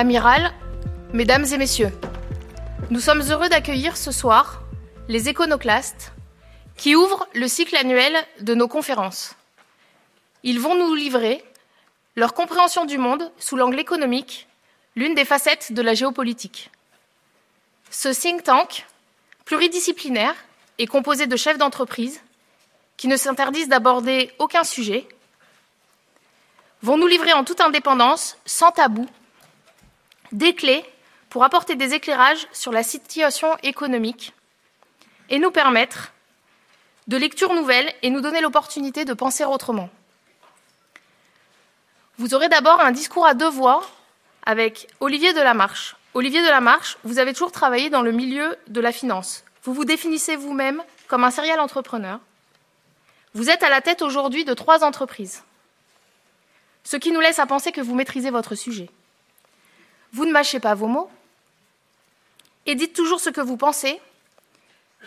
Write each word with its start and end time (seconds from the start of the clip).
Amiral, 0.00 0.54
Mesdames 1.12 1.44
et 1.52 1.58
Messieurs, 1.58 1.92
nous 2.88 3.00
sommes 3.00 3.20
heureux 3.20 3.50
d'accueillir 3.50 3.98
ce 3.98 4.10
soir 4.10 4.62
les 5.08 5.28
éconoclastes 5.28 6.14
qui 6.78 6.96
ouvrent 6.96 7.28
le 7.34 7.46
cycle 7.48 7.76
annuel 7.76 8.14
de 8.40 8.54
nos 8.54 8.66
conférences. 8.66 9.34
Ils 10.42 10.58
vont 10.58 10.74
nous 10.74 10.94
livrer 10.94 11.44
leur 12.16 12.32
compréhension 12.32 12.86
du 12.86 12.96
monde 12.96 13.30
sous 13.38 13.58
l'angle 13.58 13.78
économique, 13.78 14.48
l'une 14.96 15.14
des 15.14 15.26
facettes 15.26 15.74
de 15.74 15.82
la 15.82 15.92
géopolitique. 15.92 16.70
Ce 17.90 18.08
think 18.08 18.42
tank 18.42 18.86
pluridisciplinaire 19.44 20.34
est 20.78 20.86
composé 20.86 21.26
de 21.26 21.36
chefs 21.36 21.58
d'entreprise 21.58 22.22
qui 22.96 23.06
ne 23.06 23.18
s'interdisent 23.18 23.68
d'aborder 23.68 24.32
aucun 24.38 24.64
sujet, 24.64 25.06
vont 26.82 26.96
nous 26.96 27.06
livrer 27.06 27.34
en 27.34 27.44
toute 27.44 27.60
indépendance, 27.60 28.38
sans 28.46 28.70
tabou, 28.70 29.06
des 30.32 30.54
clés 30.54 30.84
pour 31.28 31.44
apporter 31.44 31.76
des 31.76 31.94
éclairages 31.94 32.46
sur 32.52 32.72
la 32.72 32.82
situation 32.82 33.56
économique 33.62 34.32
et 35.28 35.38
nous 35.38 35.50
permettre 35.50 36.12
de 37.06 37.16
lectures 37.16 37.54
nouvelles 37.54 37.92
et 38.02 38.10
nous 38.10 38.20
donner 38.20 38.40
l'opportunité 38.40 39.04
de 39.04 39.14
penser 39.14 39.44
autrement. 39.44 39.90
Vous 42.18 42.34
aurez 42.34 42.48
d'abord 42.48 42.80
un 42.80 42.92
discours 42.92 43.26
à 43.26 43.34
deux 43.34 43.48
voix 43.48 43.82
avec 44.44 44.88
Olivier 45.00 45.32
Delamarche. 45.32 45.96
Olivier 46.14 46.42
Delamarche, 46.42 46.98
vous 47.04 47.18
avez 47.18 47.32
toujours 47.32 47.52
travaillé 47.52 47.88
dans 47.88 48.02
le 48.02 48.12
milieu 48.12 48.56
de 48.68 48.80
la 48.80 48.92
finance. 48.92 49.44
Vous 49.62 49.72
vous 49.72 49.84
définissez 49.84 50.36
vous-même 50.36 50.82
comme 51.08 51.24
un 51.24 51.30
serial 51.30 51.60
entrepreneur. 51.60 52.20
Vous 53.34 53.48
êtes 53.48 53.62
à 53.62 53.68
la 53.68 53.80
tête 53.80 54.02
aujourd'hui 54.02 54.44
de 54.44 54.54
trois 54.54 54.82
entreprises, 54.82 55.44
ce 56.82 56.96
qui 56.96 57.12
nous 57.12 57.20
laisse 57.20 57.38
à 57.38 57.46
penser 57.46 57.70
que 57.70 57.80
vous 57.80 57.94
maîtrisez 57.94 58.30
votre 58.30 58.54
sujet. 58.54 58.90
Vous 60.12 60.24
ne 60.24 60.32
mâchez 60.32 60.60
pas 60.60 60.74
vos 60.74 60.86
mots 60.86 61.10
et 62.66 62.74
dites 62.74 62.94
toujours 62.94 63.20
ce 63.20 63.30
que 63.30 63.40
vous 63.40 63.56
pensez, 63.56 64.00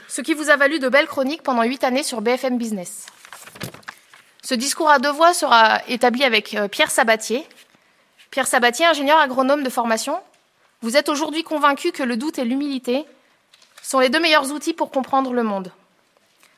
ce 0.08 0.22
qui 0.22 0.34
vous 0.34 0.50
a 0.50 0.56
valu 0.56 0.80
de 0.80 0.90
belles 0.90 1.08
chroniques 1.08 1.44
pendant 1.44 1.64
huit 1.64 1.84
années 1.84 2.04
sur 2.04 2.22
BFM 2.22 2.58
Business. 2.58 3.06
Ce 4.42 4.54
discours 4.54 4.90
à 4.90 5.00
deux 5.00 5.12
voix 5.12 5.34
sera 5.34 5.82
établi 5.88 6.24
avec 6.24 6.54
euh, 6.54 6.68
Pierre 6.68 6.92
Sabatier. 6.92 7.48
Pierre 8.30 8.48
Sabatier, 8.48 8.86
ingénieur 8.86 9.20
agronome 9.20 9.64
de 9.64 9.70
formation, 9.70 10.20
vous 10.82 10.98
êtes 10.98 11.08
aujourd'hui 11.08 11.44
convaincu 11.44 11.92
que 11.92 12.04
le 12.04 12.18
doute 12.18 12.40
et 12.40 12.44
l'humilité 12.44 13.06
sont 13.82 14.00
les 14.00 14.10
deux 14.10 14.20
meilleurs 14.20 14.52
outils 14.52 14.74
pour 14.74 14.92
comprendre 14.92 15.32
le 15.32 15.44
monde. 15.44 15.72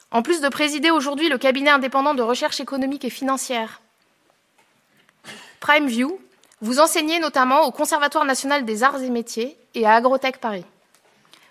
En 0.09 0.21
plus 0.21 0.41
de 0.41 0.49
présider 0.49 0.89
aujourd'hui 0.89 1.29
le 1.29 1.38
cabinet 1.38 1.69
indépendant 1.69 2.13
de 2.13 2.21
recherche 2.23 2.59
économique 2.59 3.05
et 3.05 3.09
financière 3.09 3.81
PrimeView, 5.59 6.19
vous 6.61 6.79
enseignez 6.79 7.19
notamment 7.19 7.63
au 7.63 7.71
Conservatoire 7.71 8.25
national 8.25 8.65
des 8.65 8.83
arts 8.83 9.01
et 9.01 9.09
métiers 9.09 9.57
et 9.73 9.85
à 9.85 9.95
Agrotech 9.95 10.37
Paris. 10.37 10.65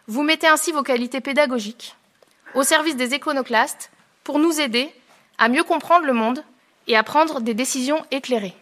Vous 0.06 0.22
mettez 0.22 0.46
ainsi 0.46 0.72
vos 0.72 0.82
qualités 0.82 1.20
pédagogiques 1.20 1.96
au 2.54 2.62
service 2.62 2.96
des 2.96 3.14
éconoclastes 3.14 3.90
pour 4.22 4.38
nous 4.38 4.60
aider 4.60 4.92
à 5.38 5.48
mieux 5.48 5.64
comprendre 5.64 6.06
le 6.06 6.12
monde 6.12 6.44
et 6.86 6.96
à 6.96 7.02
prendre 7.02 7.40
des 7.40 7.54
décisions 7.54 8.04
éclairées. 8.10 8.54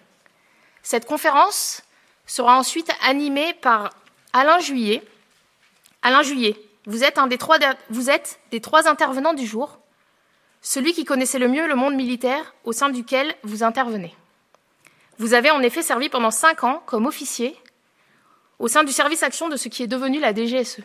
Cette 0.83 1.07
conférence 1.07 1.83
sera 2.27 2.59
ensuite 2.59 2.91
animée 3.03 3.55
par 3.55 3.91
Alain 4.33 4.59
Juillet. 4.59 5.03
Alain 6.03 6.23
Juillet, 6.23 6.57
vous 6.87 7.05
êtes, 7.05 7.19
un 7.19 7.27
des 7.27 7.39
trois, 7.39 7.59
vous 7.91 8.11
êtes 8.11 8.41
des 8.51 8.61
trois 8.61 8.89
intervenants 8.89 9.35
du 9.35 9.47
jour 9.47 9.79
celui 10.63 10.93
qui 10.93 11.05
connaissait 11.05 11.41
le 11.41 11.49
mieux 11.49 11.67
le 11.67 11.75
monde 11.75 11.95
militaire 11.95 12.55
au 12.65 12.73
sein 12.73 12.89
duquel 12.89 13.35
vous 13.43 13.65
intervenez. 13.65 14.15
Vous 15.19 15.35
avez 15.35 15.51
en 15.51 15.63
effet 15.63 15.83
servi 15.83 16.09
pendant 16.09 16.31
cinq 16.31 16.65
ans 16.65 16.83
comme 16.87 17.07
officier 17.07 17.57
au 18.59 18.69
sein 18.69 18.85
du 18.85 18.93
service 18.93 19.23
action 19.23 19.49
de 19.49 19.57
ce 19.57 19.69
qui 19.69 19.83
est 19.83 19.89
devenu 19.89 20.21
la 20.21 20.33
DGSE. 20.33 20.81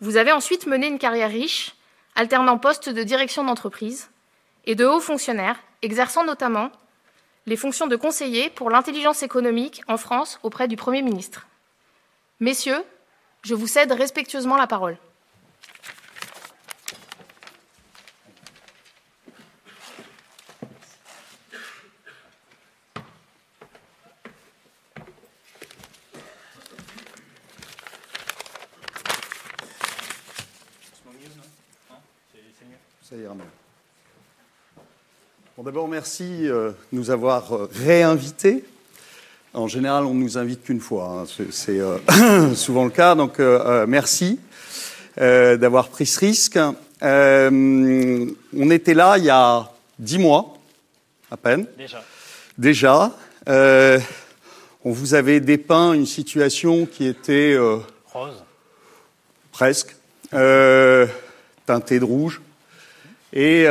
Vous 0.00 0.16
avez 0.16 0.32
ensuite 0.32 0.66
mené 0.66 0.86
une 0.86 0.98
carrière 0.98 1.30
riche, 1.30 1.74
alternant 2.14 2.58
postes 2.58 2.88
de 2.88 3.02
direction 3.02 3.44
d'entreprise 3.44 4.10
et 4.66 4.74
de 4.74 4.84
hauts 4.84 5.00
fonctionnaires, 5.00 5.58
exerçant 5.82 6.24
notamment 6.24 6.70
les 7.46 7.56
fonctions 7.56 7.86
de 7.86 7.96
conseiller 7.96 8.50
pour 8.50 8.70
l'intelligence 8.70 9.22
économique 9.22 9.82
en 9.88 9.96
France 9.96 10.38
auprès 10.42 10.68
du 10.68 10.76
Premier 10.76 11.02
ministre. 11.02 11.46
Messieurs, 12.40 12.84
je 13.42 13.54
vous 13.54 13.66
cède 13.66 13.92
respectueusement 13.92 14.56
la 14.56 14.66
parole. 14.66 14.98
D'abord, 35.64 35.88
merci 35.88 36.48
euh, 36.48 36.70
de 36.70 36.74
nous 36.92 37.10
avoir 37.10 37.52
euh, 37.52 37.70
réinvités. 37.84 38.62
En 39.52 39.66
général, 39.66 40.04
on 40.04 40.14
ne 40.14 40.22
nous 40.22 40.38
invite 40.38 40.62
qu'une 40.62 40.78
fois. 40.78 41.24
Hein. 41.26 41.44
C'est 41.50 41.80
euh, 41.80 41.98
souvent 42.54 42.84
le 42.84 42.90
cas. 42.90 43.16
Donc, 43.16 43.40
merci 43.88 44.38
d'avoir 45.16 45.88
pris 45.88 46.06
ce 46.06 46.20
risque. 46.20 46.58
on 47.02 48.70
était 48.70 48.94
là 48.94 49.18
il 49.18 49.24
y 49.24 49.30
a 49.30 49.68
dix 49.98 50.18
mois, 50.18 50.54
à 51.32 51.36
peine. 51.36 51.66
Déjà. 51.76 52.04
Déjà. 52.56 53.12
on 53.48 54.92
vous 54.92 55.14
avait 55.14 55.40
dépeint 55.40 55.94
une 55.94 56.06
situation 56.06 56.86
qui 56.86 57.06
était... 57.06 57.58
Rose. 58.12 58.44
Presque. 59.50 59.96
teintée 60.30 61.98
de 61.98 62.04
rouge. 62.04 62.40
Et 63.32 63.66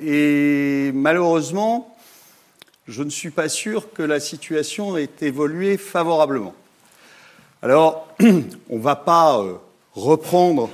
et 0.00 0.92
malheureusement, 0.94 1.96
je 2.86 3.02
ne 3.02 3.10
suis 3.10 3.30
pas 3.30 3.48
sûr 3.48 3.92
que 3.92 4.02
la 4.02 4.20
situation 4.20 4.96
ait 4.96 5.10
évolué 5.20 5.76
favorablement. 5.76 6.54
Alors, 7.62 8.06
on 8.20 8.76
ne 8.76 8.80
va 8.80 8.94
pas 8.94 9.40
euh, 9.40 9.54
reprendre 9.94 10.70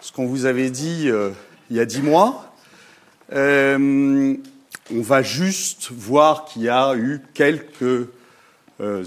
ce 0.00 0.12
qu'on 0.12 0.26
vous 0.26 0.44
avait 0.44 0.68
dit 0.68 1.08
euh, 1.08 1.30
il 1.70 1.76
y 1.76 1.80
a 1.80 1.86
dix 1.86 2.02
mois. 2.02 2.54
Euh, 3.32 4.36
on 4.94 5.00
va 5.00 5.22
juste 5.22 5.90
voir 5.90 6.44
qu'il 6.44 6.62
y 6.62 6.68
a 6.68 6.94
eu 6.94 7.20
quelques 7.34 8.08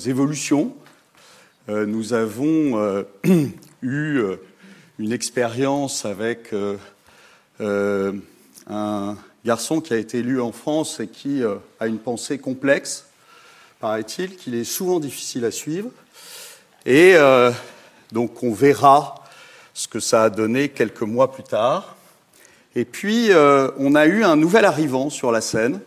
évolutions. 0.05 0.75
nous 1.67 2.13
avons 2.13 3.03
eu 3.81 4.21
une 4.99 5.11
expérience 5.11 6.05
avec 6.05 6.53
un 7.61 9.17
garçon 9.45 9.81
qui 9.81 9.93
a 9.93 9.97
été 9.97 10.19
élu 10.19 10.39
en 10.41 10.51
France 10.51 10.99
et 10.99 11.07
qui 11.07 11.43
euh, 11.43 11.55
a 11.79 11.87
une 11.87 11.97
pensée 11.97 12.37
complexe, 12.37 13.05
paraît-il, 13.79 14.35
qu'il 14.35 14.55
est 14.55 14.63
souvent 14.63 14.99
difficile 14.99 15.45
à 15.45 15.51
suivre. 15.51 15.89
Et 16.85 17.15
euh, 17.15 17.51
donc 18.11 18.43
on 18.43 18.53
verra 18.53 19.15
ce 19.73 19.87
que 19.87 19.99
ça 19.99 20.23
a 20.23 20.29
donné 20.29 20.69
quelques 20.69 21.01
mois 21.01 21.31
plus 21.31 21.43
tard. 21.43 21.95
Et 22.75 22.85
puis 22.85 23.31
euh, 23.31 23.71
on 23.77 23.95
a 23.95 24.05
eu 24.05 24.23
un 24.23 24.35
nouvel 24.35 24.65
arrivant 24.65 25.09
sur 25.09 25.31
la 25.31 25.41
scène, 25.41 25.79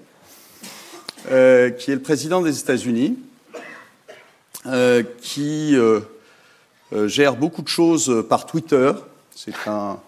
qui 1.27 1.31
est 1.31 1.95
le 1.95 2.03
président 2.03 2.43
des 2.43 2.61
États-Unis, 2.61 3.19
qui 5.23 5.75
gère 6.93 7.37
beaucoup 7.37 7.62
de 7.62 7.69
choses 7.69 8.27
par 8.29 8.44
Twitter. 8.44 8.93
C'est 9.35 9.55
un 9.67 9.99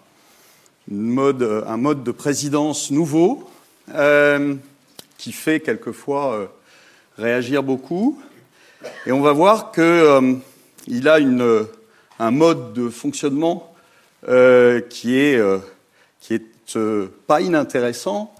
mode, 0.89 1.63
un 1.67 1.77
mode 1.77 2.03
de 2.03 2.11
présidence 2.11 2.91
nouveau 2.91 3.49
euh, 3.93 4.55
qui 5.17 5.31
fait 5.31 5.59
quelquefois 5.59 6.33
euh, 6.33 6.45
réagir 7.17 7.63
beaucoup. 7.63 8.21
Et 9.05 9.11
on 9.11 9.21
va 9.21 9.33
voir 9.33 9.71
qu'il 9.71 9.83
euh, 9.83 10.33
a 11.05 11.17
un 12.19 12.31
mode 12.31 12.73
de 12.73 12.89
fonctionnement 12.89 13.73
qui 14.89 15.17
est, 15.17 15.41
qui 16.19 16.33
est 16.33 16.77
pas 17.27 17.39
inintéressant, 17.39 18.33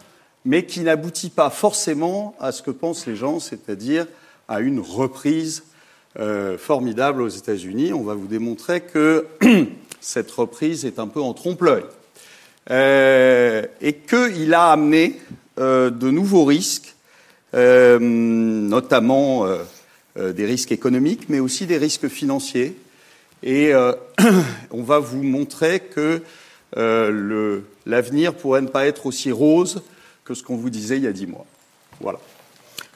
mais 0.44 0.66
qui 0.66 0.82
n'aboutit 0.82 1.30
pas 1.30 1.50
forcément 1.50 2.36
à 2.40 2.52
ce 2.52 2.62
que 2.62 2.72
pensent 2.72 3.06
les 3.06 3.16
gens, 3.16 3.40
c'est-à-dire 3.40 4.06
à 4.50 4.60
une 4.60 4.80
reprise 4.80 5.64
formidable 6.58 7.22
aux 7.22 7.30
États-Unis. 7.30 7.94
On 7.94 8.04
va 8.04 8.16
vous 8.16 8.28
démontrer 8.28 8.82
que 8.82 9.28
cette 10.02 10.32
reprise 10.32 10.84
est 10.84 11.00
un 11.00 11.08
peu 11.08 11.22
en 11.22 11.34
trompe-l'œil. 11.34 11.86
Euh, 12.70 13.66
et 13.80 13.94
qu'il 13.94 14.54
a 14.54 14.72
amené 14.72 15.20
euh, 15.58 15.90
de 15.90 16.10
nouveaux 16.10 16.44
risques, 16.44 16.96
euh, 17.54 17.98
notamment 18.00 19.46
des 20.16 20.46
risques 20.46 20.72
économiques, 20.72 21.30
mais 21.30 21.40
aussi 21.40 21.66
des 21.66 21.78
risques 21.78 22.08
financiers. 22.08 22.76
Et 23.44 23.72
on 24.72 24.84
va 24.84 25.00
vous 25.00 25.24
montrer 25.24 25.80
que 25.80 26.22
l'avenir 27.86 28.34
pourrait 28.34 28.62
ne 28.62 28.68
pas 28.68 28.88
être 28.88 29.06
aussi 29.06 29.32
rose 29.32 29.84
que 30.26 30.34
ce 30.34 30.44
qu'on 30.44 30.58
vous 30.58 30.70
disait 30.70 30.98
il 30.98 31.04
y 31.04 31.08
a 31.08 31.14
dix 31.14 31.28
mois. 31.28 31.46
Voilà. 32.02 32.20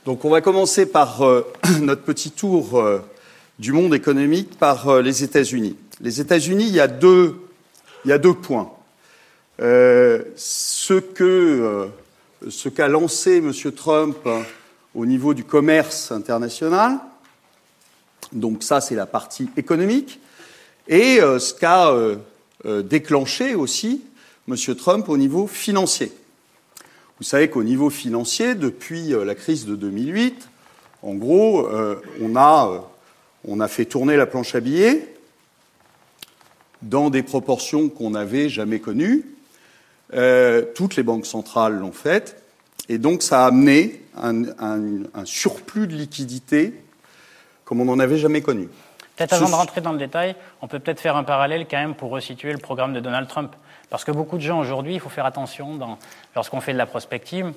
Donc 0.06 0.26
on 0.26 0.30
va 0.30 0.42
commencer 0.42 0.88
par 0.88 1.22
notre 1.82 2.02
petit 2.02 2.32
tour 2.32 2.84
du 3.60 3.72
monde 3.72 3.94
économique 3.94 4.58
par 4.58 5.02
les 5.02 5.24
États-Unis. 5.24 5.78
Les 6.02 6.20
États-Unis, 6.20 6.66
il 6.68 6.74
y 6.74 6.80
a 6.80 6.88
deux, 6.88 7.40
il 8.04 8.10
y 8.10 8.12
a 8.12 8.18
deux 8.18 8.34
points. 8.34 8.72
Ce 9.62 11.00
que 11.00 11.88
ce 12.50 12.70
qu'a 12.70 12.88
lancé 12.88 13.38
M. 13.38 13.54
Trump 13.76 14.18
au 14.96 15.06
niveau 15.06 15.34
du 15.34 15.44
commerce 15.44 16.12
international, 16.12 16.98
donc 18.32 18.64
ça 18.64 18.82
c'est 18.82 18.96
la 18.96 19.06
partie 19.06 19.50
économique, 19.58 20.20
et 20.88 21.20
ce 21.20 21.54
qu'a 21.54 21.94
déclenché 22.84 23.56
aussi 23.56 24.02
M. 24.48 24.56
Trump 24.76 25.08
au 25.10 25.18
niveau 25.18 25.48
financier. 25.48 26.12
Vous 27.22 27.28
savez 27.28 27.52
qu'au 27.52 27.62
niveau 27.62 27.92
financier, 27.92 28.56
depuis 28.56 29.14
euh, 29.14 29.24
la 29.24 29.36
crise 29.36 29.68
de 29.68 29.76
2008, 29.76 30.50
en 31.04 31.14
gros, 31.14 31.68
euh, 31.68 32.02
euh, 32.20 32.80
on 33.46 33.60
a 33.60 33.68
fait 33.68 33.86
tourner 33.86 34.18
la 34.18 34.26
planche 34.26 34.56
à 34.56 34.60
billets 34.60 35.14
dans 36.82 37.12
des 37.12 37.22
proportions 37.22 37.90
qu'on 37.90 38.10
n'avait 38.10 38.50
jamais 38.50 38.80
connues. 38.80 39.24
Toutes 40.76 40.96
les 40.96 41.04
banques 41.04 41.26
centrales 41.26 41.78
l'ont 41.78 41.92
fait. 41.92 42.42
Et 42.90 42.98
donc, 42.98 43.22
ça 43.22 43.44
a 43.44 43.48
amené 43.48 44.02
un, 44.22 44.44
un 44.60 45.26
surplus 45.26 45.88
de 45.88 45.94
liquidités 45.94 46.74
comme 47.72 47.80
on 47.80 47.86
n'en 47.86 48.00
avait 48.00 48.18
jamais 48.18 48.42
connu. 48.42 48.68
Peut-être 49.16 49.32
avant 49.32 49.48
de 49.48 49.56
rentrer 49.56 49.80
dans 49.80 49.94
le 49.94 49.98
détail, 49.98 50.36
on 50.62 50.68
peut 50.68 50.80
peut-être 50.80 51.00
faire 51.00 51.16
un 51.16 51.24
parallèle 51.24 51.66
quand 51.72 51.78
même 51.78 51.96
pour 51.96 52.10
resituer 52.12 52.52
le 52.52 52.58
programme 52.58 52.92
de 52.92 53.00
Donald 53.00 53.30
Trump. 53.30 53.56
Parce 53.90 54.04
que 54.04 54.12
beaucoup 54.12 54.36
de 54.36 54.42
gens 54.42 54.60
aujourd'hui, 54.60 54.96
il 54.96 55.00
faut 55.00 55.08
faire 55.08 55.26
attention 55.26 55.80
lorsqu'on 56.36 56.60
fait 56.60 56.74
de 56.74 56.78
la 56.78 56.86
prospective, 56.86 57.54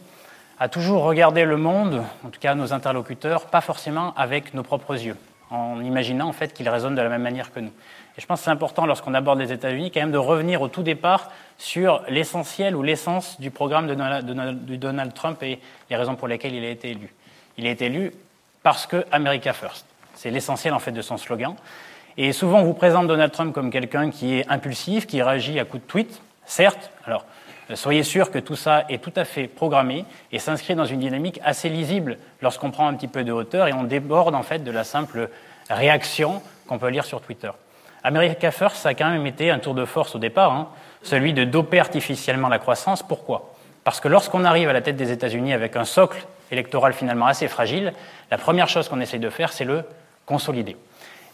à 0.61 0.69
toujours 0.69 1.03
regarder 1.03 1.45
le 1.45 1.57
monde, 1.57 2.05
en 2.25 2.29
tout 2.29 2.39
cas 2.39 2.55
nos 2.55 2.73
interlocuteurs, 2.73 3.47
pas 3.47 3.61
forcément 3.61 4.15
avec 4.15 4.55
nos 4.55 4.63
propres 4.63 4.95
yeux, 4.95 5.17
en 5.51 5.81
imaginant 5.81 6.29
en 6.29 6.33
fait 6.33 6.53
qu'ils 6.53 6.69
résonnent 6.69 6.95
de 6.95 7.03
la 7.03 7.09
même 7.09 7.23
manière 7.23 7.53
que 7.53 7.59
nous. 7.59 7.73
Et 8.17 8.21
je 8.21 8.27
pense 8.27 8.41
que 8.41 8.45
c'est 8.45 8.51
important 8.51 8.87
lorsqu'on 8.87 9.13
aborde 9.13 9.41
les 9.41 9.53
États-Unis 9.53 9.91
quand 9.91 10.01
même 10.01 10.13
de 10.13 10.19
revenir 10.19 10.63
au 10.63 10.69
tout 10.69 10.85
départ 10.85 11.31
sur 11.59 12.03
l'essentiel 12.09 12.77
ou 12.77 12.83
l'essence 12.83 13.41
du 13.41 13.51
programme 13.51 13.89
de 13.89 14.77
Donald, 14.77 15.15
Trump 15.15 15.43
et 15.43 15.59
les 15.91 15.97
raisons 15.97 16.15
pour 16.15 16.29
lesquelles 16.29 16.55
il 16.55 16.65
a 16.65 16.71
été 16.71 16.91
élu. 16.91 17.13
Il 17.59 17.67
a 17.67 17.71
été 17.71 17.87
élu 17.87 18.13
parce 18.63 18.87
que 18.87 19.05
America 19.11 19.53
First. 19.53 19.85
C'est 20.15 20.31
l'essentiel 20.31 20.75
en 20.75 20.79
fait 20.79 20.93
de 20.93 21.03
son 21.03 21.17
slogan. 21.17 21.57
Et 22.17 22.33
souvent, 22.33 22.61
on 22.61 22.65
vous 22.65 22.75
présente 22.75 23.09
Donald 23.09 23.33
Trump 23.33 23.53
comme 23.53 23.71
quelqu'un 23.71 24.11
qui 24.11 24.39
est 24.39 24.49
impulsif, 24.49 25.09
qui 25.09 25.21
réagit 25.21 25.59
à 25.59 25.65
coups 25.65 25.83
de 25.83 25.89
tweet, 25.89 26.21
certes. 26.47 26.93
Alors, 27.05 27.25
soyez 27.75 28.05
sûr 28.05 28.31
que 28.31 28.39
tout 28.39 28.55
ça 28.55 28.85
est 28.89 29.03
tout 29.03 29.13
à 29.17 29.25
fait 29.25 29.49
programmé 29.49 30.05
et 30.31 30.39
s'inscrit 30.39 30.77
dans 30.77 30.85
une 30.85 31.01
dynamique 31.01 31.41
assez 31.43 31.69
lisible 31.69 32.19
lorsqu'on 32.41 32.71
prend 32.71 32.87
un 32.87 32.95
petit 32.95 33.09
peu 33.09 33.25
de 33.25 33.33
hauteur 33.33 33.67
et 33.67 33.73
on 33.73 33.83
déborde 33.83 34.37
en 34.37 34.45
fait 34.45 34.63
de 34.63 34.71
la 34.71 34.85
simple 34.85 35.29
réaction 35.69 36.41
qu'on 36.69 36.79
peut 36.79 36.89
lire 36.89 37.05
sur 37.05 37.21
Twitter. 37.21 37.51
America 38.05 38.51
First, 38.51 38.77
ça 38.77 38.91
a 38.91 38.95
quand 38.95 39.11
même 39.11 39.27
été 39.27 39.51
un 39.51 39.59
tour 39.59 39.75
de 39.75 39.85
force 39.85 40.15
au 40.15 40.19
départ, 40.19 40.53
hein, 40.53 40.69
celui 41.03 41.33
de 41.33 41.45
doper 41.45 41.81
artificiellement 41.81 42.49
la 42.49 42.59
croissance. 42.59 43.03
Pourquoi? 43.03 43.55
Parce 43.83 44.01
que 44.01 44.09
lorsqu'on 44.09 44.45
arrive 44.45 44.69
à 44.69 44.73
la 44.73 44.83
tête 44.83 44.97
des 44.97 45.11
États-Unis 45.11 45.53
avec 45.53 45.75
un 45.77 45.85
socle 45.85 46.25
électoral 46.51 46.93
finalement 46.93 47.27
assez 47.27 47.49
fragile, 47.49 47.93
la 48.31 48.39
première 48.39 48.69
chose 48.69 48.89
qu'on 48.89 49.01
essaye 49.01 49.21
de 49.21 49.31
faire, 49.31 49.53
c'est 49.53 49.65
le 49.65 49.85
consolider. 50.27 50.77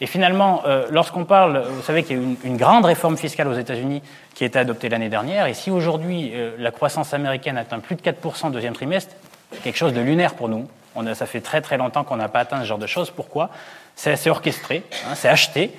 Et 0.00 0.06
finalement, 0.06 0.62
euh, 0.66 0.86
lorsqu'on 0.90 1.24
parle, 1.24 1.62
vous 1.68 1.82
savez 1.82 2.02
qu'il 2.02 2.16
y 2.16 2.18
a 2.18 2.22
une, 2.22 2.36
une, 2.44 2.56
grande 2.56 2.86
réforme 2.86 3.18
fiscale 3.18 3.48
aux 3.48 3.54
États-Unis 3.54 4.02
qui 4.34 4.44
a 4.44 4.46
été 4.46 4.58
adoptée 4.58 4.88
l'année 4.88 5.10
dernière, 5.10 5.46
et 5.46 5.54
si 5.54 5.70
aujourd'hui 5.70 6.30
euh, 6.34 6.52
la 6.58 6.70
croissance 6.70 7.12
américaine 7.12 7.58
atteint 7.58 7.80
plus 7.80 7.96
de 7.96 8.00
4% 8.00 8.46
au 8.46 8.50
deuxième 8.50 8.72
trimestre, 8.72 9.14
c'est 9.52 9.62
quelque 9.62 9.76
chose 9.76 9.92
de 9.92 10.00
lunaire 10.00 10.34
pour 10.34 10.48
nous. 10.48 10.68
On 10.94 11.06
a, 11.06 11.14
ça 11.14 11.26
fait 11.26 11.40
très 11.40 11.60
très 11.60 11.76
longtemps 11.76 12.04
qu'on 12.04 12.16
n'a 12.16 12.28
pas 12.28 12.40
atteint 12.40 12.60
ce 12.60 12.64
genre 12.64 12.78
de 12.78 12.86
choses. 12.86 13.10
Pourquoi? 13.10 13.50
C'est 13.94 14.30
orchestré, 14.30 14.82
hein, 15.06 15.14
c'est 15.14 15.28
acheté, 15.28 15.72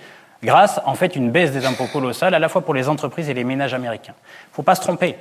grâce 0.43 0.79
en 0.85 0.95
fait 0.95 1.15
une 1.15 1.31
baisse 1.31 1.51
des 1.51 1.65
impôts 1.65 1.87
colossales 1.87 2.33
à 2.33 2.39
la 2.39 2.49
fois 2.49 2.61
pour 2.61 2.73
les 2.73 2.89
entreprises 2.89 3.29
et 3.29 3.33
les 3.33 3.43
ménages 3.43 3.73
américains. 3.73 4.15
Il 4.17 4.51
ne 4.51 4.55
faut 4.55 4.63
pas 4.63 4.75
se 4.75 4.81
tromper. 4.81 5.15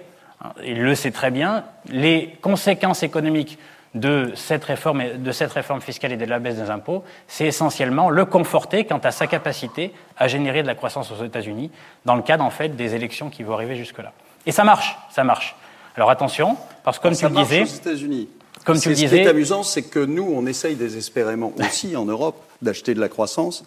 Il 0.64 0.82
le 0.82 0.94
sait 0.94 1.10
très 1.10 1.30
bien. 1.30 1.64
Les 1.88 2.38
conséquences 2.40 3.02
économiques 3.02 3.58
de 3.94 4.32
cette, 4.36 4.64
réforme, 4.64 5.02
de 5.18 5.32
cette 5.32 5.52
réforme 5.52 5.80
fiscale 5.80 6.12
et 6.12 6.16
de 6.16 6.24
la 6.24 6.38
baisse 6.38 6.56
des 6.56 6.70
impôts, 6.70 7.04
c'est 7.26 7.46
essentiellement 7.46 8.08
le 8.08 8.24
conforter 8.24 8.84
quant 8.84 8.98
à 8.98 9.10
sa 9.10 9.26
capacité 9.26 9.92
à 10.16 10.28
générer 10.28 10.62
de 10.62 10.68
la 10.68 10.74
croissance 10.74 11.10
aux 11.10 11.24
États-Unis 11.24 11.70
dans 12.04 12.14
le 12.14 12.22
cadre 12.22 12.44
en 12.44 12.50
fait 12.50 12.76
des 12.76 12.94
élections 12.94 13.30
qui 13.30 13.42
vont 13.42 13.54
arriver 13.54 13.76
jusque-là. 13.76 14.12
Et 14.46 14.52
ça 14.52 14.64
marche, 14.64 14.96
ça 15.10 15.24
marche. 15.24 15.56
Alors 15.96 16.10
attention, 16.10 16.56
parce 16.84 16.98
que 16.98 17.02
comme 17.02 17.16
tu 17.16 17.24
le 17.24 17.30
disais, 17.30 17.62
aux 17.62 17.66
États-Unis. 17.66 18.28
Comme 18.64 18.78
tu 18.78 18.90
le 18.90 18.94
disais, 18.94 19.08
ce 19.08 19.14
qui 19.14 19.26
est 19.26 19.28
amusant, 19.28 19.62
c'est 19.62 19.82
que 19.82 19.98
nous, 19.98 20.30
on 20.34 20.46
essaye 20.46 20.76
désespérément 20.76 21.52
aussi 21.58 21.96
en 21.96 22.04
Europe 22.04 22.36
d'acheter 22.62 22.94
de 22.94 23.00
la 23.00 23.08
croissance, 23.08 23.64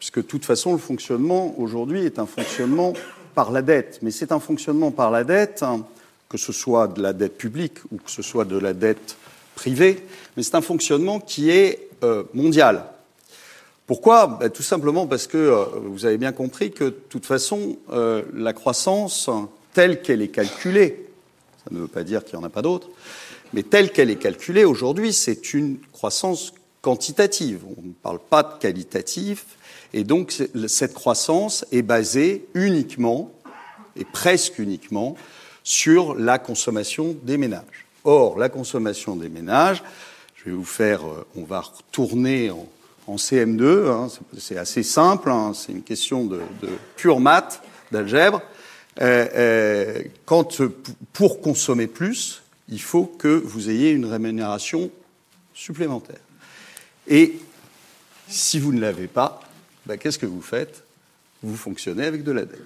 puisque 0.00 0.16
de 0.16 0.22
toute 0.22 0.46
façon, 0.46 0.72
le 0.72 0.78
fonctionnement 0.78 1.54
aujourd'hui 1.58 2.06
est 2.06 2.18
un 2.18 2.26
fonctionnement 2.26 2.94
par 3.34 3.52
la 3.52 3.60
dette. 3.60 4.00
Mais 4.00 4.10
c'est 4.10 4.32
un 4.32 4.40
fonctionnement 4.40 4.90
par 4.90 5.10
la 5.10 5.24
dette, 5.24 5.62
hein, 5.62 5.84
que 6.30 6.38
ce 6.38 6.52
soit 6.52 6.88
de 6.88 7.02
la 7.02 7.12
dette 7.12 7.36
publique 7.36 7.78
ou 7.92 7.98
que 7.98 8.10
ce 8.10 8.22
soit 8.22 8.46
de 8.46 8.58
la 8.58 8.72
dette 8.72 9.16
privé, 9.54 10.02
mais 10.36 10.42
c'est 10.42 10.54
un 10.54 10.62
fonctionnement 10.62 11.20
qui 11.20 11.50
est 11.50 11.90
euh, 12.02 12.24
mondial. 12.32 12.86
Pourquoi? 13.86 14.38
Ben, 14.40 14.48
Tout 14.48 14.62
simplement 14.62 15.06
parce 15.06 15.26
que 15.26 15.36
euh, 15.36 15.64
vous 15.84 16.06
avez 16.06 16.16
bien 16.16 16.32
compris 16.32 16.70
que 16.72 16.84
de 16.84 16.98
toute 17.10 17.26
façon, 17.26 17.76
euh, 17.92 18.22
la 18.32 18.54
croissance 18.54 19.28
telle 19.74 20.00
qu'elle 20.00 20.22
est 20.22 20.28
calculée, 20.28 21.10
ça 21.62 21.74
ne 21.74 21.80
veut 21.80 21.88
pas 21.88 22.04
dire 22.04 22.24
qu'il 22.24 22.38
n'y 22.38 22.42
en 22.42 22.46
a 22.46 22.50
pas 22.50 22.62
d'autres, 22.62 22.88
mais 23.52 23.62
telle 23.62 23.92
qu'elle 23.92 24.08
est 24.08 24.16
calculée 24.16 24.64
aujourd'hui, 24.64 25.12
c'est 25.12 25.52
une 25.52 25.76
croissance 25.92 26.54
quantitative. 26.80 27.64
On 27.76 27.82
ne 27.82 27.92
parle 27.92 28.18
pas 28.18 28.42
de 28.42 28.58
qualitatif, 28.58 29.44
et 29.92 30.04
donc 30.04 30.34
cette 30.66 30.94
croissance 30.94 31.64
est 31.72 31.82
basée 31.82 32.46
uniquement, 32.54 33.32
et 33.96 34.04
presque 34.04 34.58
uniquement, 34.58 35.16
sur 35.62 36.14
la 36.14 36.38
consommation 36.38 37.16
des 37.22 37.36
ménages. 37.36 37.86
Or, 38.04 38.38
la 38.38 38.48
consommation 38.48 39.16
des 39.16 39.28
ménages, 39.28 39.82
je 40.36 40.50
vais 40.50 40.56
vous 40.56 40.64
faire, 40.64 41.04
euh, 41.06 41.26
on 41.36 41.44
va 41.44 41.60
retourner 41.60 42.50
en, 42.50 42.66
CM2, 43.16 43.88
hein, 43.88 44.08
c'est 44.38 44.56
assez 44.56 44.84
simple, 44.84 45.30
hein, 45.30 45.52
c'est 45.52 45.72
une 45.72 45.82
question 45.82 46.24
de, 46.26 46.40
pure 46.96 47.18
maths, 47.18 47.60
d'algèbre. 47.90 48.40
Euh, 49.00 49.26
euh, 49.34 50.02
quand 50.26 50.62
pour 51.12 51.40
consommer 51.40 51.88
plus, 51.88 52.42
il 52.68 52.80
faut 52.80 53.06
que 53.06 53.42
vous 53.44 53.68
ayez 53.68 53.90
une 53.90 54.06
rémunération 54.06 54.92
supplémentaire. 55.54 56.20
Et 57.08 57.34
si 58.28 58.60
vous 58.60 58.72
ne 58.72 58.80
l'avez 58.80 59.08
pas, 59.08 59.40
ben, 59.86 59.96
qu'est-ce 59.96 60.18
que 60.18 60.26
vous 60.26 60.42
faites? 60.42 60.84
Vous 61.42 61.56
fonctionnez 61.56 62.04
avec 62.04 62.22
de 62.22 62.32
la 62.32 62.44
dette. 62.44 62.60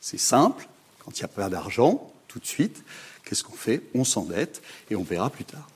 C'est 0.00 0.18
simple, 0.18 0.66
quand 1.04 1.16
il 1.18 1.20
n'y 1.20 1.24
a 1.24 1.28
pas 1.28 1.48
d'argent, 1.48 2.12
tout 2.28 2.38
de 2.38 2.46
suite, 2.46 2.82
Qu'est-ce 3.24 3.42
qu'on 3.42 3.54
fait? 3.54 3.82
On 3.94 4.04
s'endette 4.04 4.62
et 4.90 4.96
on 4.96 5.02
verra 5.02 5.30
plus 5.30 5.44
tard. 5.44 5.68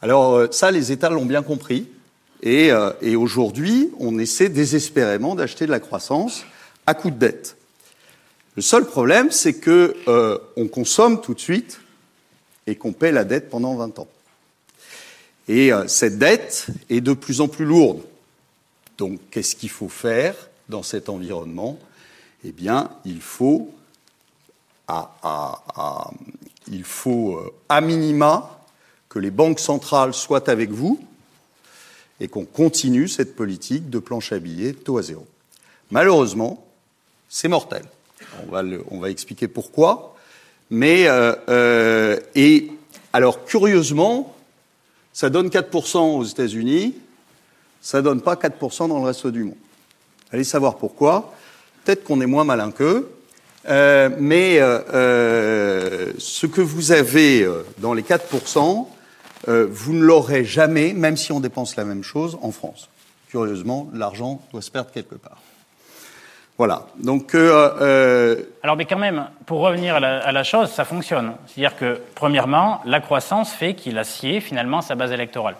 Alors 0.00 0.34
euh, 0.34 0.48
ça, 0.50 0.70
les 0.70 0.92
États 0.92 1.10
l'ont 1.10 1.26
bien 1.26 1.42
compris. 1.42 1.88
Et, 2.42 2.70
euh, 2.70 2.92
et 3.00 3.16
aujourd'hui, 3.16 3.90
on 3.98 4.18
essaie 4.18 4.48
désespérément 4.48 5.34
d'acheter 5.34 5.66
de 5.66 5.70
la 5.70 5.80
croissance 5.80 6.44
à 6.86 6.94
coup 6.94 7.10
de 7.10 7.18
dette. 7.18 7.56
Le 8.56 8.62
seul 8.62 8.84
problème, 8.84 9.30
c'est 9.30 9.54
que 9.54 9.96
euh, 10.06 10.38
on 10.56 10.68
consomme 10.68 11.20
tout 11.20 11.34
de 11.34 11.40
suite 11.40 11.80
et 12.66 12.76
qu'on 12.76 12.92
paie 12.92 13.12
la 13.12 13.24
dette 13.24 13.50
pendant 13.50 13.74
20 13.74 13.98
ans. 13.98 14.08
Et 15.48 15.70
cette 15.88 16.16
dette 16.18 16.68
est 16.88 17.02
de 17.02 17.12
plus 17.12 17.42
en 17.42 17.48
plus 17.48 17.66
lourde. 17.66 18.00
Donc, 18.98 19.20
qu'est-ce 19.30 19.56
qu'il 19.56 19.70
faut 19.70 19.88
faire 19.88 20.34
dans 20.68 20.82
cet 20.82 21.08
environnement? 21.08 21.78
Eh 22.44 22.52
bien, 22.52 22.90
il 23.04 23.20
faut 23.20 23.70
euh, 24.90 25.02
à 27.68 27.80
minima, 27.80 28.60
que 29.08 29.18
les 29.18 29.30
banques 29.30 29.60
centrales 29.60 30.12
soient 30.12 30.50
avec 30.50 30.70
vous 30.70 31.00
et 32.20 32.28
qu'on 32.28 32.44
continue 32.44 33.08
cette 33.08 33.34
politique 33.36 33.88
de 33.90 33.98
planche 33.98 34.32
à 34.32 34.38
billets 34.38 34.72
taux 34.72 34.98
à 34.98 35.02
zéro. 35.02 35.26
Malheureusement, 35.90 36.66
c'est 37.28 37.48
mortel. 37.48 37.84
On 38.46 38.50
va, 38.50 38.62
on 38.90 38.98
va, 38.98 39.10
expliquer 39.10 39.48
pourquoi. 39.48 40.16
Mais 40.70 41.08
euh, 41.08 41.34
euh, 41.48 42.20
et 42.34 42.70
alors 43.12 43.44
curieusement, 43.44 44.34
ça 45.12 45.30
donne 45.30 45.48
4% 45.48 46.16
aux 46.18 46.24
États-Unis, 46.24 46.94
ça 47.84 48.00
donne 48.00 48.22
pas 48.22 48.34
4% 48.34 48.88
dans 48.88 48.98
le 48.98 49.04
reste 49.04 49.26
du 49.26 49.44
monde. 49.44 49.56
Allez 50.32 50.42
savoir 50.42 50.78
pourquoi. 50.78 51.34
Peut-être 51.84 52.02
qu'on 52.02 52.22
est 52.22 52.26
moins 52.26 52.44
malin 52.44 52.70
qu'eux, 52.70 53.14
euh, 53.68 54.08
mais 54.18 54.58
euh, 54.58 54.80
euh, 54.94 56.12
ce 56.16 56.46
que 56.46 56.62
vous 56.62 56.92
avez 56.92 57.46
dans 57.78 57.92
les 57.92 58.02
4%, 58.02 58.86
vous 59.46 59.92
ne 59.92 60.02
l'aurez 60.02 60.46
jamais, 60.46 60.94
même 60.94 61.18
si 61.18 61.30
on 61.30 61.40
dépense 61.40 61.76
la 61.76 61.84
même 61.84 62.02
chose, 62.02 62.38
en 62.40 62.52
France. 62.52 62.88
Curieusement, 63.28 63.90
l'argent 63.92 64.40
doit 64.50 64.62
se 64.62 64.70
perdre 64.70 64.90
quelque 64.90 65.16
part. 65.16 65.42
Voilà. 66.56 66.86
Donc. 66.96 67.34
Alors, 67.34 68.76
mais 68.78 68.86
quand 68.86 68.98
même, 68.98 69.26
pour 69.44 69.60
revenir 69.60 69.96
à 69.96 70.00
la, 70.00 70.20
à 70.20 70.32
la 70.32 70.42
chose, 70.42 70.70
ça 70.70 70.86
fonctionne. 70.86 71.34
C'est-à-dire 71.46 71.76
que, 71.76 72.00
premièrement, 72.14 72.80
la 72.86 73.00
croissance 73.00 73.52
fait 73.52 73.74
qu'il 73.74 73.98
a 73.98 74.04
scié 74.04 74.40
finalement 74.40 74.80
sa 74.80 74.94
base 74.94 75.12
électorale. 75.12 75.56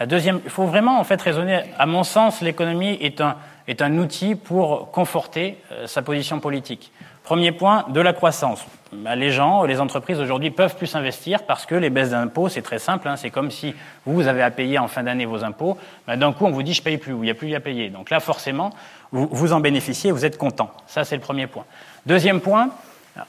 La 0.00 0.06
deuxième, 0.06 0.40
il 0.44 0.50
faut 0.50 0.64
vraiment 0.64 1.00
en 1.00 1.04
fait 1.04 1.20
raisonner. 1.20 1.62
À 1.78 1.86
mon 1.86 2.04
sens, 2.04 2.40
l'économie 2.40 2.96
est 3.00 3.20
un, 3.20 3.36
est 3.66 3.82
un 3.82 3.98
outil 3.98 4.36
pour 4.36 4.90
conforter 4.92 5.58
euh, 5.72 5.86
sa 5.86 6.02
position 6.02 6.38
politique. 6.38 6.92
Premier 7.24 7.52
point, 7.52 7.84
de 7.88 8.00
la 8.00 8.12
croissance. 8.12 8.64
Bah, 8.92 9.16
les 9.16 9.30
gens, 9.30 9.64
les 9.64 9.80
entreprises 9.80 10.20
aujourd'hui 10.20 10.50
peuvent 10.50 10.76
plus 10.76 10.94
investir 10.94 11.42
parce 11.42 11.66
que 11.66 11.74
les 11.74 11.90
baisses 11.90 12.10
d'impôts, 12.10 12.48
c'est 12.48 12.62
très 12.62 12.78
simple. 12.78 13.08
Hein, 13.08 13.16
c'est 13.16 13.30
comme 13.30 13.50
si 13.50 13.74
vous 14.06 14.28
avez 14.28 14.42
à 14.42 14.50
payer 14.50 14.78
en 14.78 14.88
fin 14.88 15.02
d'année 15.02 15.26
vos 15.26 15.44
impôts. 15.44 15.76
Bah, 16.06 16.16
d'un 16.16 16.32
coup, 16.32 16.46
on 16.46 16.50
vous 16.50 16.62
dit 16.62 16.74
je 16.74 16.82
paye 16.82 16.96
plus 16.96 17.12
il 17.12 17.20
n'y 17.20 17.30
a 17.30 17.34
plus 17.34 17.52
à 17.54 17.60
payer. 17.60 17.90
Donc 17.90 18.08
là, 18.08 18.20
forcément, 18.20 18.70
vous, 19.10 19.28
vous 19.30 19.52
en 19.52 19.60
bénéficiez, 19.60 20.12
vous 20.12 20.24
êtes 20.24 20.38
content. 20.38 20.70
Ça, 20.86 21.04
c'est 21.04 21.16
le 21.16 21.22
premier 21.22 21.48
point. 21.48 21.64
Deuxième 22.06 22.40
point, 22.40 22.70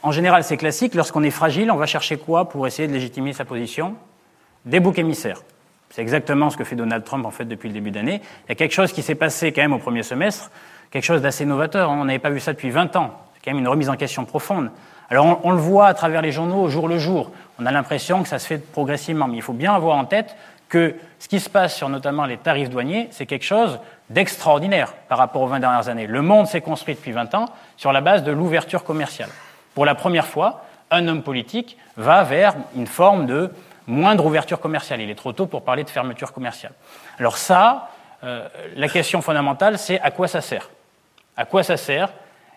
en 0.04 0.12
général, 0.12 0.44
c'est 0.44 0.58
classique. 0.58 0.94
Lorsqu'on 0.94 1.24
est 1.24 1.32
fragile, 1.32 1.72
on 1.72 1.78
va 1.78 1.88
chercher 1.88 2.18
quoi 2.18 2.48
pour 2.48 2.68
essayer 2.68 2.88
de 2.88 2.94
légitimer 2.94 3.34
sa 3.34 3.44
position? 3.44 3.96
Des 4.66 4.80
boucs 4.80 5.00
émissaires. 5.00 5.42
C'est 6.00 6.03
exactement 6.03 6.50
ce 6.50 6.56
que 6.56 6.63
fait 6.63 6.77
Donald 6.77 7.03
Trump 7.03 7.25
en 7.25 7.29
fait 7.29 7.44
depuis 7.44 7.68
le 7.68 7.74
début 7.74 7.91
d'année. 7.91 8.22
Il 8.46 8.50
y 8.50 8.51
a 8.53 8.56
quelque 8.56 8.72
chose 8.72 8.94
qui 8.94 9.01
s'est 9.01 9.15
passé 9.15 9.51
quand 9.51 9.62
même 9.62 9.74
au 9.74 9.79
premier 9.79 10.01
semestre, 10.01 10.50
quelque 10.91 11.03
chose 11.03 11.22
d'assez 11.22 11.44
novateur. 11.44 11.89
On 11.89 12.06
n'avait 12.06 12.20
pas 12.20 12.29
vu 12.29 12.39
ça 12.39 12.53
depuis 12.53 12.70
20 12.70 12.96
ans. 12.96 13.12
C'est 13.34 13.41
quand 13.44 13.51
même 13.51 13.60
une 13.60 13.68
remise 13.68 13.89
en 13.89 13.98
question 13.98 14.24
profonde. 14.24 14.72
Alors 15.10 15.41
on, 15.44 15.51
le 15.51 15.58
voit 15.58 15.88
à 15.88 15.94
travers 15.94 16.22
les 16.22 16.32
journaux 16.32 16.62
au 16.62 16.70
jour 16.70 16.88
le 16.88 17.00
jour. 17.00 17.34
On 17.60 17.65
a 17.65 17.72
l'impression 17.74 18.24
que 18.24 18.29
ça 18.29 18.39
se 18.39 18.48
fait 18.48 18.60
progressivement, 18.60 19.27
mais 19.27 19.36
il 19.36 19.41
faut 19.41 19.51
bien 19.51 19.74
avoir 19.74 19.98
en 19.98 20.06
tête 20.06 20.38
que 20.70 20.96
ce 21.20 21.27
qui 21.27 21.41
se 21.41 21.50
passe 21.50 21.75
sur 21.75 21.89
notamment 21.89 22.24
les 22.24 22.38
tarifs 22.38 22.70
douaniers, 22.70 23.10
c'est 23.12 23.25
quelque 23.25 23.44
chose 23.44 23.77
d'extraordinaire 24.10 24.94
par 25.10 25.18
rapport 25.18 25.41
aux 25.41 25.48
20 25.48 25.60
dernières 25.60 25.89
années. 25.89 26.08
Le 26.08 26.22
monde 26.22 26.48
s'est 26.48 26.62
construit 26.62 26.96
depuis 26.96 27.12
20 27.12 27.36
ans 27.36 27.50
sur 27.75 27.91
la 27.91 28.00
base 28.00 28.24
de 28.24 28.32
l'ouverture 28.32 28.86
commerciale. 28.86 29.32
Pour 29.75 29.84
la 29.84 29.96
première 29.96 30.27
fois, 30.27 30.63
un 30.91 31.10
homme 31.10 31.24
politique 31.24 31.77
va 31.98 32.24
vers 32.24 32.56
une 32.77 32.88
forme 32.88 33.25
de 33.25 33.51
moindre 33.89 34.25
ouverture 34.25 34.60
commerciale. 34.60 35.01
Il 35.01 35.10
est 35.10 35.15
trop 35.15 35.34
tôt 35.34 35.48
pour 35.48 35.63
parler 35.63 35.84
de 35.84 35.89
fermeture 35.89 36.31
commerciale. 36.31 36.72
Alors 37.17 37.38
ça, 37.38 37.89
euh, 38.24 38.48
la 38.75 38.88
question 38.88 39.22
fondamentale, 39.22 39.77
c'est 39.77 40.00
à 40.00 40.12
quoi 40.12 40.27
ça 40.27 40.41
sert? 40.41 40.69
À 41.36 41.46
quoi 41.46 41.63
ça 41.63 41.77
sert 41.77 42.10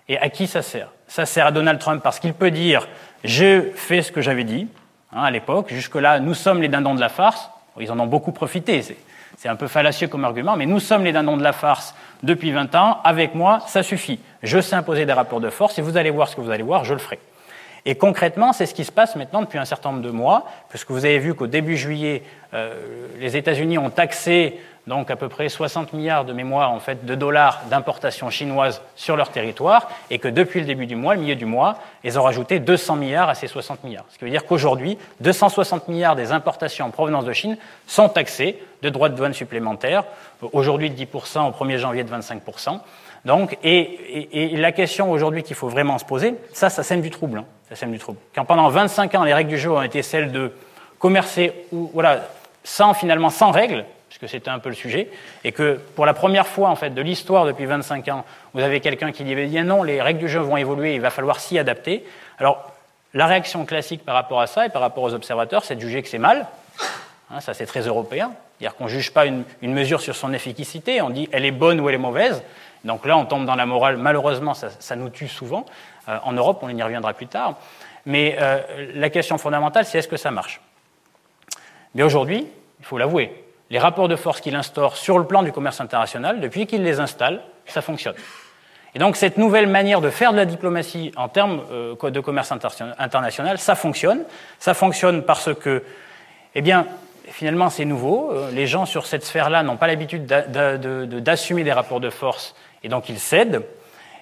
et 0.08 0.18
à 0.18 0.28
qui 0.28 0.46
ça 0.46 0.62
sert? 0.62 0.88
Ça 1.08 1.26
sert 1.26 1.46
à 1.46 1.50
Donald 1.50 1.78
Trump 1.78 2.02
parce 2.02 2.20
qu'il 2.20 2.34
peut 2.34 2.50
dire 2.50 2.86
j'ai 3.24 3.72
fait 3.74 4.02
ce 4.02 4.12
que 4.12 4.20
j'avais 4.20 4.44
dit 4.44 4.68
hein, 5.12 5.22
à 5.22 5.30
l'époque. 5.30 5.72
Jusque-là, 5.72 6.20
nous 6.20 6.34
sommes 6.34 6.60
les 6.60 6.68
dindons 6.68 6.94
de 6.94 7.00
la 7.00 7.08
farce. 7.08 7.50
Ils 7.80 7.90
en 7.90 7.98
ont 7.98 8.06
beaucoup 8.06 8.32
profité. 8.32 8.82
C'est 9.38 9.48
un 9.48 9.56
peu 9.56 9.66
fallacieux 9.66 10.08
comme 10.08 10.24
argument, 10.24 10.56
mais 10.56 10.66
nous 10.66 10.80
sommes 10.80 11.04
les 11.04 11.12
dindons 11.12 11.38
de 11.38 11.42
la 11.42 11.52
farce 11.52 11.94
depuis 12.22 12.50
20 12.52 12.74
ans. 12.74 13.00
Avec 13.02 13.34
moi, 13.34 13.60
ça 13.66 13.82
suffit. 13.82 14.20
Je 14.42 14.60
sais 14.60 14.76
imposer 14.76 15.06
des 15.06 15.12
rapports 15.12 15.40
de 15.40 15.48
force 15.48 15.78
et 15.78 15.82
vous 15.82 15.96
allez 15.96 16.10
voir 16.10 16.28
ce 16.28 16.36
que 16.36 16.42
vous 16.42 16.50
allez 16.50 16.62
voir, 16.62 16.84
je 16.84 16.92
le 16.92 16.98
ferai. 16.98 17.18
Et 17.84 17.96
concrètement, 17.96 18.52
c'est 18.52 18.66
ce 18.66 18.74
qui 18.74 18.84
se 18.84 18.92
passe 18.92 19.16
maintenant 19.16 19.42
depuis 19.42 19.58
un 19.58 19.64
certain 19.64 19.90
nombre 19.90 20.02
de 20.02 20.10
mois, 20.10 20.46
puisque 20.68 20.90
vous 20.90 21.04
avez 21.04 21.18
vu 21.18 21.34
qu'au 21.34 21.48
début 21.48 21.76
juillet, 21.76 22.22
euh, 22.54 23.08
les 23.18 23.36
États-Unis 23.36 23.78
ont 23.78 23.90
taxé 23.90 24.60
donc 24.86 25.10
à 25.10 25.16
peu 25.16 25.28
près 25.28 25.48
60 25.48 25.92
milliards 25.92 26.24
de 26.24 26.32
mémoire 26.32 26.72
en 26.72 26.80
fait 26.80 27.04
de 27.04 27.14
dollars 27.14 27.62
d'importation 27.70 28.30
chinoise 28.30 28.82
sur 28.96 29.16
leur 29.16 29.30
territoire, 29.30 29.88
et 30.10 30.18
que 30.18 30.28
depuis 30.28 30.60
le 30.60 30.66
début 30.66 30.86
du 30.86 30.96
mois, 30.96 31.14
le 31.14 31.20
milieu 31.20 31.36
du 31.36 31.44
mois, 31.44 31.78
ils 32.04 32.18
ont 32.18 32.22
rajouté 32.22 32.58
200 32.58 32.96
milliards 32.96 33.28
à 33.28 33.34
ces 33.34 33.46
60 33.46 33.84
milliards. 33.84 34.04
Ce 34.10 34.18
qui 34.18 34.24
veut 34.24 34.30
dire 34.30 34.44
qu'aujourd'hui, 34.44 34.98
260 35.20 35.88
milliards 35.88 36.16
des 36.16 36.32
importations 36.32 36.86
en 36.86 36.90
provenance 36.90 37.24
de 37.24 37.32
Chine 37.32 37.56
sont 37.86 38.08
taxés 38.08 38.58
de 38.82 38.88
droits 38.88 39.08
de 39.08 39.16
douane 39.16 39.34
supplémentaires, 39.34 40.04
aujourd'hui 40.52 40.90
de 40.90 40.96
10% 40.96 41.48
au 41.48 41.64
1er 41.64 41.78
janvier 41.78 42.02
de 42.02 42.12
25%. 42.12 42.80
Donc, 43.24 43.56
et, 43.62 44.56
la 44.56 44.72
question 44.72 45.12
aujourd'hui 45.12 45.44
qu'il 45.44 45.54
faut 45.54 45.68
vraiment 45.68 45.98
se 45.98 46.04
poser, 46.04 46.34
ça, 46.52 46.70
ça 46.70 46.82
sème 46.82 47.02
du 47.02 47.10
trouble. 47.10 47.38
Hein, 47.38 47.44
ça 47.74 47.80
sème 47.80 47.92
du 47.92 47.98
trouble. 47.98 48.18
Quand 48.34 48.44
pendant 48.44 48.68
25 48.68 49.14
ans, 49.14 49.24
les 49.24 49.32
règles 49.32 49.48
du 49.48 49.58
jeu 49.58 49.70
ont 49.70 49.82
été 49.82 50.02
celles 50.02 50.30
de 50.30 50.52
commercer 50.98 51.52
voilà, 51.72 52.28
sans 52.64 52.92
finalement 52.92 53.30
sans 53.30 53.50
règles, 53.50 53.86
puisque 54.10 54.28
c'était 54.28 54.50
un 54.50 54.58
peu 54.58 54.68
le 54.68 54.74
sujet, 54.74 55.08
et 55.42 55.52
que 55.52 55.80
pour 55.96 56.04
la 56.04 56.12
première 56.12 56.46
fois 56.46 56.68
en 56.68 56.76
fait 56.76 56.90
de 56.90 57.00
l'histoire 57.00 57.46
depuis 57.46 57.64
25 57.64 58.08
ans, 58.08 58.24
vous 58.52 58.60
avez 58.60 58.80
quelqu'un 58.80 59.10
qui 59.10 59.24
dit 59.24 59.34
bien 59.34 59.64
non, 59.64 59.82
les 59.82 60.02
règles 60.02 60.20
du 60.20 60.28
jeu 60.28 60.40
vont 60.40 60.58
évoluer, 60.58 60.94
il 60.94 61.00
va 61.00 61.08
falloir 61.08 61.40
s'y 61.40 61.58
adapter. 61.58 62.04
Alors, 62.38 62.70
la 63.14 63.26
réaction 63.26 63.64
classique 63.64 64.04
par 64.04 64.14
rapport 64.14 64.40
à 64.40 64.46
ça 64.46 64.66
et 64.66 64.68
par 64.68 64.82
rapport 64.82 65.04
aux 65.04 65.14
observateurs, 65.14 65.64
c'est 65.64 65.76
de 65.76 65.80
juger 65.80 66.02
que 66.02 66.08
c'est 66.08 66.18
mal. 66.18 66.46
Hein, 67.30 67.40
ça, 67.40 67.54
c'est 67.54 67.66
très 67.66 67.80
européen. 67.80 68.32
C'est-à-dire 68.58 68.76
qu'on 68.76 68.84
ne 68.84 68.90
juge 68.90 69.12
pas 69.12 69.24
une, 69.24 69.44
mesure 69.62 70.02
sur 70.02 70.14
son 70.14 70.32
efficacité, 70.34 71.00
on 71.00 71.10
dit 71.10 71.28
elle 71.32 71.46
est 71.46 71.50
bonne 71.50 71.80
ou 71.80 71.88
elle 71.88 71.94
est 71.94 71.98
mauvaise. 71.98 72.42
Donc 72.84 73.06
là, 73.06 73.16
on 73.16 73.24
tombe 73.24 73.44
dans 73.44 73.54
la 73.54 73.66
morale. 73.66 73.96
Malheureusement, 73.96 74.54
ça, 74.54 74.96
nous 74.96 75.08
tue 75.08 75.28
souvent. 75.28 75.64
Euh, 76.08 76.18
en 76.24 76.32
Europe, 76.32 76.58
on 76.62 76.68
y 76.68 76.82
reviendra 76.82 77.12
plus 77.12 77.26
tard. 77.26 77.54
Mais 78.06 78.36
euh, 78.40 78.60
la 78.94 79.10
question 79.10 79.38
fondamentale, 79.38 79.84
c'est 79.84 79.98
est-ce 79.98 80.08
que 80.08 80.16
ça 80.16 80.30
marche? 80.30 80.60
Mais 81.94 82.02
aujourd'hui, 82.02 82.46
il 82.80 82.84
faut 82.84 82.98
l'avouer, 82.98 83.44
les 83.70 83.78
rapports 83.78 84.08
de 84.08 84.16
force 84.16 84.40
qu'il 84.40 84.56
instaure 84.56 84.96
sur 84.96 85.18
le 85.18 85.26
plan 85.26 85.42
du 85.42 85.52
commerce 85.52 85.80
international, 85.80 86.40
depuis 86.40 86.66
qu'il 86.66 86.82
les 86.82 86.98
installe, 86.98 87.42
ça 87.66 87.82
fonctionne. 87.82 88.14
Et 88.94 88.98
donc 88.98 89.16
cette 89.16 89.38
nouvelle 89.38 89.68
manière 89.68 90.00
de 90.00 90.10
faire 90.10 90.32
de 90.32 90.36
la 90.36 90.44
diplomatie 90.44 91.12
en 91.16 91.28
termes 91.28 91.62
euh, 91.70 92.10
de 92.10 92.20
commerce 92.20 92.52
international, 92.98 93.58
ça 93.58 93.74
fonctionne. 93.76 94.24
Ça 94.58 94.74
fonctionne 94.74 95.22
parce 95.22 95.54
que, 95.54 95.84
eh 96.56 96.60
bien, 96.60 96.86
finalement, 97.28 97.70
c'est 97.70 97.84
nouveau. 97.84 98.34
Les 98.52 98.66
gens 98.66 98.84
sur 98.84 99.06
cette 99.06 99.24
sphère-là 99.24 99.62
n'ont 99.62 99.76
pas 99.76 99.86
l'habitude 99.86 100.26
d'assumer 100.26 101.62
des 101.62 101.72
rapports 101.72 102.00
de 102.00 102.10
force 102.10 102.54
et 102.84 102.88
donc 102.88 103.08
il 103.08 103.18
cède. 103.18 103.62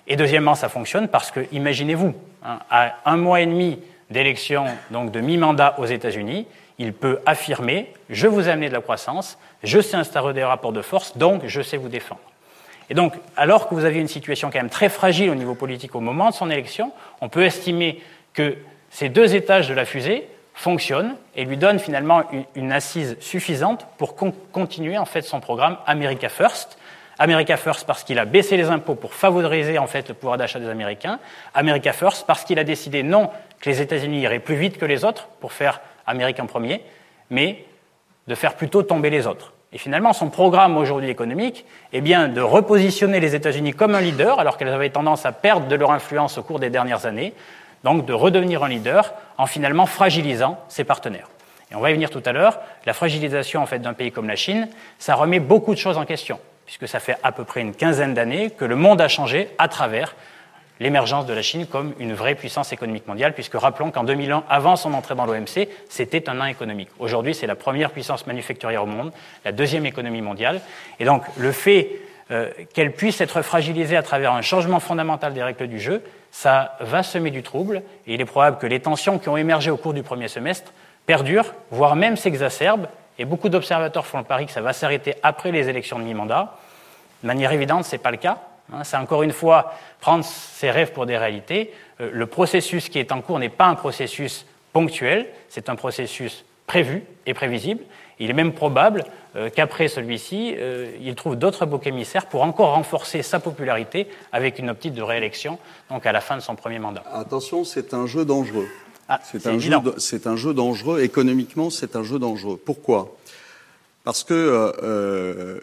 Et 0.07 0.17
deuxièmement, 0.17 0.55
ça 0.55 0.69
fonctionne 0.69 1.09
parce 1.09 1.31
que, 1.31 1.41
imaginez-vous, 1.53 2.15
hein, 2.45 2.59
à 2.71 2.97
un 3.05 3.17
mois 3.17 3.41
et 3.41 3.47
demi 3.47 3.79
d'élection, 4.11 4.67
donc 4.91 5.13
de 5.13 5.21
mi-mandat 5.21 5.77
aux 5.79 5.87
États-Unis, 5.87 6.47
il 6.79 6.93
peut 6.93 7.21
affirmer 7.27 7.93
je 8.09 8.27
vous 8.27 8.49
ai 8.49 8.51
amené 8.51 8.69
de 8.69 8.75
la 8.75 8.81
croissance, 8.81 9.39
je 9.63 9.81
sais 9.81 9.97
instaurer 9.97 10.35
des 10.35 10.43
rapports 10.43 10.73
de 10.73 10.83
force, 10.83 11.17
donc 11.17 11.43
je 11.47 11.63
sais 11.63 11.77
vous 11.77 11.89
défendre. 11.89 12.21
Et 12.89 12.95
donc, 12.95 13.15
alors 13.37 13.69
que 13.69 13.75
vous 13.75 13.85
aviez 13.85 14.01
une 14.01 14.09
situation 14.09 14.51
quand 14.51 14.59
même 14.59 14.71
très 14.71 14.89
fragile 14.89 15.31
au 15.31 15.37
niveau 15.37 15.55
politique 15.55 15.95
au 15.95 16.01
moment 16.01 16.31
de 16.31 16.35
son 16.35 16.51
élection, 16.51 16.93
on 17.21 17.29
peut 17.29 17.45
estimer 17.45 18.03
que 18.35 18.57
ces 18.91 19.09
deux 19.09 19.37
étages 19.37 19.69
de 19.69 19.75
la 19.75 19.85
fusée 19.85 20.27
fonctionnent 20.55 21.15
et 21.37 21.45
lui 21.45 21.57
donnent 21.57 21.79
finalement 21.79 22.25
une 22.57 22.73
assise 22.73 23.17
suffisante 23.21 23.87
pour 23.97 24.17
continuer 24.51 24.99
en 24.99 25.05
fait 25.05 25.23
son 25.23 25.39
programme 25.39 25.77
America 25.87 26.29
First, 26.29 26.79
America 27.21 27.59
First 27.59 27.87
parce 27.87 28.03
qu'il 28.03 28.19
a 28.19 28.25
baissé 28.25 28.57
les 28.57 28.71
impôts 28.71 28.95
pour 28.95 29.13
favoriser 29.13 29.79
en 29.79 29.87
fait 29.87 30.09
le 30.09 30.15
pouvoir 30.15 30.39
d'achat 30.39 30.59
des 30.59 30.71
Américains. 30.71 31.19
America 31.53 31.93
First 31.93 32.27
parce 32.27 32.45
qu'il 32.45 32.59
a 32.59 32.65
décidé 32.65 33.03
non 33.03 33.29
que 33.61 33.69
les 33.69 33.83
États-Unis 33.83 34.23
iraient 34.23 34.39
plus 34.39 34.57
vite 34.57 34.79
que 34.79 34.87
les 34.87 35.05
autres 35.05 35.29
pour 35.39 35.53
faire 35.53 35.83
Amérique 36.07 36.41
en 36.41 36.47
premier, 36.47 36.83
mais 37.29 37.63
de 38.27 38.35
faire 38.35 38.55
plutôt 38.55 38.83
tomber 38.83 39.11
les 39.11 39.27
autres. 39.27 39.53
Et 39.73 39.79
finalement, 39.79 40.15
son 40.15 40.31
programme 40.31 40.79
aujourd'hui 40.79 41.11
économique 41.11 41.67
est 41.93 42.01
bien 42.01 42.27
de 42.27 42.41
repositionner 42.41 43.21
les 43.21 43.35
États-Unis 43.35 43.75
comme 43.75 43.95
un 43.95 44.01
leader, 44.01 44.41
alors 44.41 44.57
qu'elles 44.57 44.69
avaient 44.73 44.89
tendance 44.89 45.27
à 45.27 45.33
perdre 45.33 45.69
de 45.69 45.77
leur 45.77 45.93
influence 45.93 46.39
au 46.39 46.43
cours 46.43 46.59
des 46.59 46.71
dernières 46.71 47.05
années, 47.05 47.35
donc 47.85 48.07
de 48.07 48.15
redevenir 48.15 48.65
un 48.65 48.69
leader 48.69 49.13
en 49.37 49.45
finalement 49.45 49.85
fragilisant 49.85 50.59
ses 50.69 50.85
partenaires. 50.85 51.29
Et 51.71 51.75
on 51.77 51.81
va 51.81 51.91
y 51.91 51.95
venir 51.95 52.09
tout 52.09 52.23
à 52.25 52.33
l'heure, 52.33 52.59
la 52.87 52.95
fragilisation 52.95 53.63
en 53.63 53.67
fait 53.67 53.79
d'un 53.79 53.93
pays 53.93 54.11
comme 54.11 54.27
la 54.27 54.37
Chine, 54.37 54.69
ça 54.99 55.15
remet 55.15 55.39
beaucoup 55.39 55.75
de 55.75 55.79
choses 55.79 55.99
en 55.99 56.07
question 56.07 56.41
puisque 56.71 56.87
ça 56.87 57.01
fait 57.01 57.17
à 57.25 57.33
peu 57.33 57.43
près 57.43 57.63
une 57.63 57.75
quinzaine 57.75 58.15
d'années 58.15 58.51
que 58.51 58.65
le 58.65 58.77
monde 58.77 59.01
a 59.01 59.09
changé 59.09 59.49
à 59.59 59.67
travers 59.67 60.15
l'émergence 60.79 61.27
de 61.27 61.35
la 61.35 61.43
Chine 61.43 61.67
comme 61.67 61.95
une 61.99 62.15
vraie 62.15 62.37
puissance 62.37 62.73
économique 62.73 63.09
mondiale, 63.09 63.35
puisque 63.35 63.57
rappelons 63.57 63.91
qu'en 63.91 64.05
2001, 64.05 64.45
avant 64.49 64.77
son 64.77 64.95
entrée 64.95 65.17
dans 65.17 65.27
l'OMC, 65.27 65.67
c'était 65.89 66.29
un 66.29 66.35
nain 66.35 66.47
économique. 66.47 66.89
Aujourd'hui, 67.01 67.35
c'est 67.35 67.49
la 67.49 67.57
première 67.57 67.91
puissance 67.91 68.25
manufacturière 68.29 68.85
au 68.85 68.87
monde, 68.87 69.11
la 69.45 69.51
deuxième 69.51 69.85
économie 69.85 70.23
mondiale. 70.23 70.61
Et 71.01 71.05
donc, 71.05 71.25
le 71.37 71.51
fait 71.51 71.91
euh, 72.31 72.51
qu'elle 72.73 72.93
puisse 72.93 73.21
être 73.21 73.43
fragilisée 73.43 73.97
à 73.97 74.05
travers 74.05 74.33
un 74.33 74.43
changement 74.43 74.79
fondamental 74.79 75.35
des 75.35 75.43
règles 75.43 75.67
du 75.67 75.81
jeu, 75.81 76.05
ça 76.31 76.77
va 76.79 77.03
semer 77.03 77.33
du 77.33 77.43
trouble, 77.43 77.83
et 78.07 78.15
il 78.15 78.21
est 78.21 78.27
probable 78.27 78.59
que 78.59 78.69
les 78.69 78.79
tensions 78.79 79.19
qui 79.19 79.29
ont 79.29 79.37
émergé 79.37 79.73
au 79.73 79.77
cours 79.77 79.93
du 79.93 80.05
premier 80.05 80.29
semestre 80.29 80.73
perdurent, 81.05 81.53
voire 81.73 81.97
même 81.97 82.17
s'exacerbent, 82.17 82.87
et 83.21 83.27
beaucoup 83.27 83.51
d'observateurs 83.51 84.07
font 84.07 84.17
le 84.17 84.25
pari 84.25 84.47
que 84.47 84.53
ça 84.53 84.63
va 84.63 84.73
s'arrêter 84.73 85.15
après 85.23 85.53
les 85.53 85.69
élections 85.69 85.99
de 85.99 86.05
mi-mandat. 86.05 86.57
De 87.23 87.27
manière 87.27 87.53
évidente, 87.53 87.85
ce 87.85 87.93
n'est 87.93 87.99
pas 87.99 88.11
le 88.11 88.17
cas. 88.17 88.39
Hein. 88.73 88.83
C'est 88.83 88.97
encore 88.97 89.23
une 89.23 89.33
fois 89.33 89.75
prendre 90.01 90.25
ses 90.25 90.71
rêves 90.71 90.93
pour 90.93 91.05
des 91.05 91.19
réalités. 91.19 91.71
Euh, 92.01 92.09
le 92.11 92.25
processus 92.25 92.89
qui 92.89 92.99
est 92.99 93.13
en 93.13 93.21
cours 93.21 93.39
n'est 93.39 93.51
pas 93.51 93.67
un 93.67 93.75
processus 93.75 94.47
ponctuel, 94.73 95.27
c'est 95.51 95.69
un 95.69 95.77
processus 95.77 96.47
prévu 96.67 97.05
et 97.27 97.35
prévisible. 97.35 97.83
Il 98.21 98.31
est 98.31 98.35
même 98.35 98.55
probable 98.55 99.05
euh, 99.37 99.51
qu'après 99.55 99.89
celui-ci, 99.89 100.55
euh, 100.57 100.91
il 100.99 101.15
trouve 101.15 101.37
d'autres 101.37 101.67
boucs 101.67 101.87
émissaires 101.87 102.25
pour 102.25 102.43
encore 102.43 102.73
renforcer 102.73 103.23
sa 103.23 103.39
popularité 103.39 104.09
avec 104.33 104.59
une 104.59 104.71
optique 104.71 104.95
de 104.95 105.03
réélection, 105.03 105.59
donc 105.91 106.07
à 106.07 106.13
la 106.13 106.23
fin 106.23 106.37
de 106.37 106.41
son 106.41 106.57
premier 106.57 106.79
mandat. 106.79 107.03
Attention, 107.13 107.65
c'est 107.65 107.93
un 107.93 108.07
jeu 108.07 108.25
dangereux. 108.25 108.69
Ah, 109.13 109.21
c'est 109.25 109.47
un, 109.49 109.59
jeu, 110.37 110.55
dangereux. 110.55 111.01
Économiquement, 111.01 111.69
c'est 111.69 111.97
un 111.97 112.05
jeu 112.05 112.21
dangereux. 112.21 112.61
Pourquoi? 112.65 113.17
Parce 114.05 114.23
que 114.23 114.35
euh, 114.35 114.73
euh, 114.85 115.61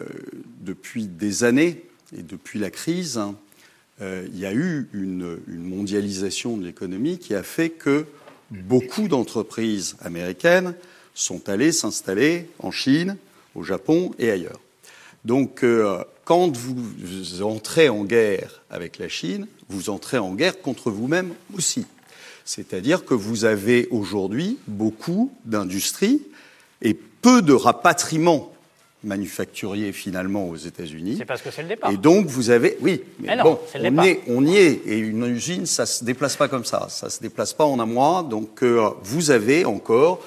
depuis 0.60 1.06
des 1.06 1.44
années 1.44 1.82
et 2.16 2.22
depuis 2.22 2.58
la 2.58 2.70
crise, 2.70 3.18
euh, 4.00 4.28
il 4.32 4.38
y 4.38 4.46
a 4.46 4.52
eu 4.52 4.88
une, 4.92 5.38
mondialisation 5.48 6.56
de 6.56 6.66
l'économie 6.66 7.18
qui 7.18 7.34
a 7.34 7.42
fait 7.42 7.70
que 7.70 8.04
beaucoup 8.50 9.08
d'entreprises 9.08 9.96
américaines 10.00 10.74
sont 11.14 11.48
allées 11.48 11.72
s'installer 11.72 12.48
en 12.60 12.70
Chine, 12.70 13.16
au 13.54 13.62
Japon 13.62 14.12
et 14.18 14.30
ailleurs. 14.30 14.60
Donc, 15.24 15.64
euh, 15.64 16.04
quand 16.24 16.56
vous 16.56 17.42
entrez 17.42 17.88
en 17.88 18.04
guerre 18.04 18.62
avec 18.70 18.98
la 18.98 19.08
Chine, 19.08 19.46
vous 19.68 19.90
entrez 19.90 20.18
en 20.18 20.34
guerre 20.34 20.60
contre 20.60 20.90
vous-même 20.90 21.32
aussi. 21.54 21.86
C'est-à-dire 22.48 23.04
que 23.04 23.12
vous 23.12 23.44
avez 23.44 23.88
aujourd'hui 23.90 24.56
beaucoup 24.66 25.30
d'industries 25.44 26.22
et 26.80 26.94
peu 26.94 27.42
de 27.42 27.52
rapatriements 27.52 28.54
manufacturiers 29.04 29.92
finalement 29.92 30.48
aux 30.48 30.56
États-Unis. 30.56 31.16
C'est 31.18 31.26
parce 31.26 31.42
que 31.42 31.50
c'est 31.50 31.60
le 31.60 31.68
départ. 31.68 31.90
Et 31.90 31.98
donc 31.98 32.24
vous 32.24 32.48
avez, 32.48 32.78
oui, 32.80 33.02
mais, 33.20 33.36
bon, 33.42 33.58
on, 33.74 34.02
est, 34.02 34.20
on, 34.28 34.46
y 34.46 34.56
est. 34.56 34.80
Et 34.86 34.96
une 34.96 35.26
usine, 35.26 35.66
ça 35.66 35.84
se 35.84 36.02
déplace 36.02 36.36
pas 36.36 36.48
comme 36.48 36.64
ça. 36.64 36.86
Ça 36.88 37.10
se 37.10 37.20
déplace 37.20 37.52
pas 37.52 37.66
en 37.66 37.78
un 37.80 37.86
mois. 37.86 38.22
Donc 38.22 38.62
euh, 38.62 38.92
vous 39.02 39.30
avez 39.30 39.66
encore 39.66 40.24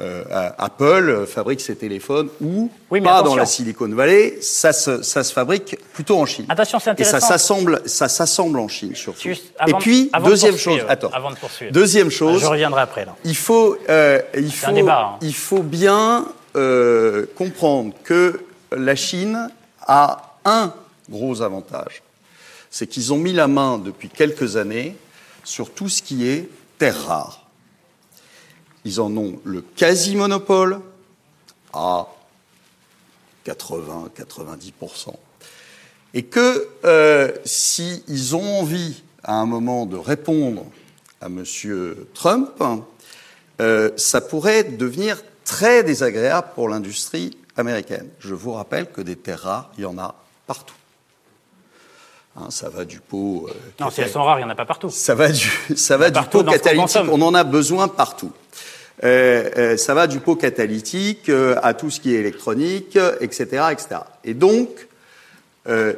euh, 0.00 0.50
Apple 0.58 1.24
fabrique 1.26 1.60
ses 1.60 1.76
téléphones 1.76 2.28
ou 2.40 2.68
pas 2.90 3.22
dans 3.22 3.36
la 3.36 3.46
Silicon 3.46 3.88
Valley, 3.88 4.38
ça 4.40 4.72
se, 4.72 5.02
ça 5.02 5.22
se 5.22 5.32
fabrique 5.32 5.78
plutôt 5.92 6.18
en 6.18 6.26
Chine. 6.26 6.46
Attention, 6.48 6.80
c'est 6.80 6.90
intéressant. 6.90 7.16
Et 7.16 7.20
ça 7.20 7.26
s'assemble, 7.26 7.80
ça 7.86 8.08
s'assemble 8.08 8.58
en 8.58 8.66
Chine 8.66 8.94
surtout. 8.96 9.28
et 9.28 9.72
puis 9.78 10.10
deuxième 10.24 10.56
chose, 10.56 10.80
attends. 10.88 11.10
Avant 11.12 11.30
de 11.30 11.36
poursuivre. 11.36 11.72
Deuxième 11.72 12.10
chose. 12.10 12.40
Je 12.40 12.46
reviendrai 12.46 12.82
après. 12.82 13.04
Là. 13.04 13.14
Il 13.24 13.36
faut, 13.36 13.76
euh, 13.88 14.20
il 14.36 14.52
faut, 14.52 14.72
débat, 14.72 15.12
hein. 15.14 15.18
il 15.22 15.34
faut 15.34 15.62
bien 15.62 16.26
euh, 16.56 17.26
comprendre 17.36 17.94
que 18.02 18.40
la 18.72 18.96
Chine 18.96 19.48
a 19.86 20.34
un 20.44 20.72
gros 21.08 21.40
avantage, 21.40 22.02
c'est 22.68 22.88
qu'ils 22.88 23.12
ont 23.12 23.18
mis 23.18 23.32
la 23.32 23.46
main 23.46 23.78
depuis 23.78 24.08
quelques 24.08 24.56
années 24.56 24.96
sur 25.44 25.70
tout 25.70 25.88
ce 25.88 26.02
qui 26.02 26.28
est 26.28 26.48
terre 26.78 27.06
rare. 27.06 27.43
Ils 28.84 29.00
en 29.00 29.16
ont 29.16 29.40
le 29.44 29.62
quasi-monopole 29.62 30.80
à 31.72 32.06
80-90%. 33.46 35.14
Et 36.14 36.24
que 36.24 36.68
euh, 36.84 37.32
s'ils 37.44 38.36
ont 38.36 38.60
envie 38.60 39.02
à 39.22 39.34
un 39.34 39.46
moment 39.46 39.86
de 39.86 39.96
répondre 39.96 40.64
à 41.20 41.26
M. 41.26 41.44
Trump, 42.14 42.62
euh, 43.60 43.90
ça 43.96 44.20
pourrait 44.20 44.64
devenir 44.64 45.22
très 45.44 45.82
désagréable 45.82 46.48
pour 46.54 46.68
l'industrie 46.68 47.36
américaine. 47.56 48.08
Je 48.18 48.34
vous 48.34 48.52
rappelle 48.52 48.90
que 48.90 49.00
des 49.00 49.16
terres 49.16 49.40
rares, 49.40 49.70
il 49.78 49.82
y 49.82 49.86
en 49.86 49.98
a 49.98 50.14
partout. 50.46 50.74
Hein, 52.36 52.46
ça 52.50 52.68
va 52.68 52.84
du 52.84 53.00
pot. 53.00 53.46
Euh, 53.48 53.54
non, 53.80 53.90
si 53.90 54.00
elles 54.00 54.10
sont 54.10 54.24
rares, 54.24 54.38
il 54.38 54.42
n'y 54.42 54.46
en 54.46 54.50
a 54.50 54.56
pas 54.56 54.66
partout. 54.66 54.90
Ça 54.90 55.14
va 55.14 55.30
du, 55.30 55.50
ça 55.76 55.96
va 55.96 56.10
du 56.10 56.20
pot 56.20 56.42
catalytique. 56.42 57.02
On 57.10 57.22
en 57.22 57.34
a 57.34 57.44
besoin 57.44 57.88
partout. 57.88 58.32
Euh, 59.04 59.50
euh, 59.58 59.76
ça 59.76 59.92
va 59.92 60.06
du 60.06 60.18
pot 60.20 60.34
catalytique 60.34 61.28
euh, 61.28 61.56
à 61.62 61.74
tout 61.74 61.90
ce 61.90 62.00
qui 62.00 62.14
est 62.14 62.20
électronique, 62.20 62.98
etc., 63.20 63.64
etc. 63.70 63.88
Et 64.24 64.34
donc, 64.34 64.68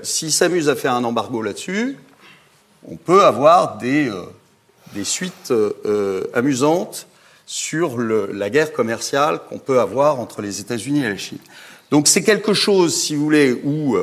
s'ils 0.02 0.32
s'amusent 0.32 0.68
à 0.68 0.76
faire 0.76 0.94
un 0.94 1.02
embargo 1.02 1.42
là-dessus, 1.42 1.96
on 2.88 2.94
peut 2.94 3.25
avoir 3.25 3.78
des, 3.78 4.08
des 4.94 5.02
suites 5.02 5.52
amusantes 6.34 7.08
sur 7.46 7.98
la 7.98 8.48
guerre 8.48 8.72
commerciale 8.72 9.40
qu'on 9.48 9.58
peut 9.58 9.80
avoir 9.80 10.20
entre 10.20 10.40
les 10.40 10.60
États-Unis 10.60 11.00
et 11.00 11.08
la 11.08 11.16
Chine. 11.16 11.40
Donc 11.90 12.06
c'est 12.06 12.22
quelque 12.22 12.54
chose, 12.54 12.94
si 12.94 13.16
vous 13.16 13.25
voulez, 13.25 13.60
où 13.64 13.96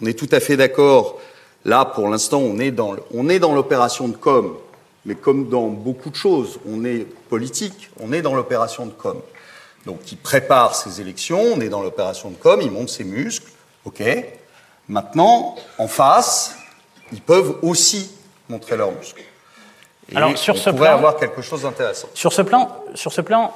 on 0.00 0.06
est 0.06 0.18
tout 0.18 0.30
à 0.32 0.40
fait 0.40 0.56
d'accord. 0.56 1.20
Là, 1.66 1.84
pour 1.84 2.08
l'instant, 2.08 2.40
on 2.40 2.58
est 2.58 2.70
dans 2.70 3.54
l'opération 3.54 4.08
de 4.08 4.16
com 4.16 4.56
mais 5.04 5.14
comme 5.14 5.48
dans 5.48 5.68
beaucoup 5.68 6.10
de 6.10 6.16
choses, 6.16 6.60
on 6.66 6.84
est 6.84 7.06
politique, 7.28 7.90
on 8.00 8.12
est 8.12 8.22
dans 8.22 8.34
l'opération 8.34 8.86
de 8.86 8.92
com. 8.92 9.20
Donc 9.86 10.12
il 10.12 10.18
prépare 10.18 10.74
ses 10.76 11.00
élections, 11.00 11.40
on 11.40 11.60
est 11.60 11.68
dans 11.68 11.82
l'opération 11.82 12.30
de 12.30 12.36
com, 12.36 12.60
il 12.62 12.70
monte 12.70 12.88
ses 12.88 13.04
muscles, 13.04 13.50
ok. 13.84 14.02
Maintenant, 14.88 15.56
en 15.78 15.88
face, 15.88 16.56
ils 17.12 17.20
peuvent 17.20 17.58
aussi 17.62 18.12
montrer 18.48 18.76
leurs 18.76 18.92
muscles. 18.92 19.22
Et 20.10 20.16
Alors 20.16 20.36
sur 20.36 20.54
on 20.54 20.58
ce 20.58 20.70
pourrait 20.70 20.88
avoir 20.88 21.16
quelque 21.16 21.42
chose 21.42 21.62
d'intéressant. 21.62 22.08
Sur 22.14 22.32
ce 22.32 22.42
plan, 22.42 22.84
sur 22.94 23.12
ce 23.12 23.20
plan, 23.20 23.52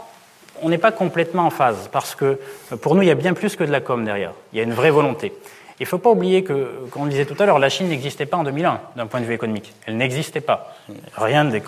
on 0.63 0.69
n'est 0.69 0.79
pas 0.79 0.93
complètement 0.93 1.47
en 1.47 1.51
phase 1.51 1.89
parce 1.93 2.15
que 2.15 2.39
pour 2.81 2.95
nous, 2.95 3.03
il 3.03 3.09
y 3.09 3.11
a 3.11 3.17
bien 3.17 3.35
plus 3.35 3.57
que 3.57 3.65
de 3.65 3.71
la 3.71 3.81
com 3.81 4.05
derrière. 4.05 4.33
Il 4.53 4.59
y 4.59 4.61
a 4.61 4.65
une 4.65 4.75
vraie 4.75 4.91
volonté. 4.91 5.33
Il 5.79 5.83
ne 5.83 5.89
faut 5.89 5.99
pas 5.99 6.09
oublier 6.09 6.43
que, 6.43 6.87
comme 6.91 7.03
on 7.03 7.05
le 7.05 7.11
disait 7.11 7.27
tout 7.27 7.37
à 7.39 7.45
l'heure, 7.45 7.59
la 7.59 7.69
Chine 7.69 7.89
n'existait 7.89 8.25
pas 8.25 8.39
en 8.39 8.45
2001 8.45 8.81
d'un 8.97 9.07
point 9.07 9.21
de 9.21 9.27
vue 9.27 9.35
économique. 9.35 9.75
Elle 9.85 9.99
n'existait 9.99 10.41
pas. 10.41 10.75
Rien 11.17 11.45
des, 11.45 11.61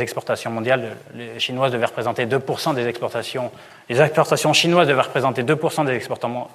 exportations 0.00 0.50
mondiales. 0.50 0.96
Les 1.14 1.38
Chinoises 1.38 1.70
devaient 1.70 1.86
représenter 1.86 2.26
2% 2.26 2.74
des 2.74 2.88
exportations. 2.88 3.52
Les 3.88 4.00
exportations 4.00 4.52
chinoises 4.52 4.88
devaient 4.88 5.02
représenter 5.02 5.44
2% 5.44 5.86
des 5.86 6.00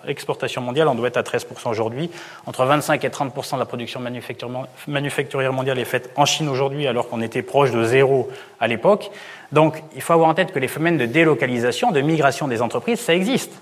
exportations 0.08 0.62
mondiales. 0.62 0.90
On 0.90 0.96
doit 0.96 1.08
être 1.08 1.18
à 1.18 1.22
13% 1.22 1.70
aujourd'hui. 1.70 2.12
Entre 2.46 2.66
25 2.66 3.02
et 3.06 3.10
30% 3.10 3.54
de 3.54 3.60
la 3.60 3.66
production 3.66 4.02
manufacturière 4.88 5.54
mondiale 5.54 5.80
est 5.80 5.86
faite 5.86 6.10
en 6.18 6.26
Chine 6.26 6.50
aujourd'hui, 6.50 6.86
alors 6.86 7.08
qu'on 7.08 7.22
était 7.22 7.44
proche 7.44 7.72
de 7.72 7.82
zéro 7.86 8.30
à 8.60 8.68
l'époque. 8.68 9.10
Donc, 9.54 9.82
il 9.96 10.02
faut 10.02 10.12
avoir 10.12 10.28
en 10.28 10.34
tête 10.34 10.52
que 10.52 10.60
les 10.60 10.68
phénomènes 10.68 10.98
de 10.98 11.06
délocalisation, 11.06 11.92
de 11.92 12.02
migration 12.02 12.50
des 12.50 12.62
entreprises, 12.62 13.00
ça 13.00 13.16
existe. 13.16 13.54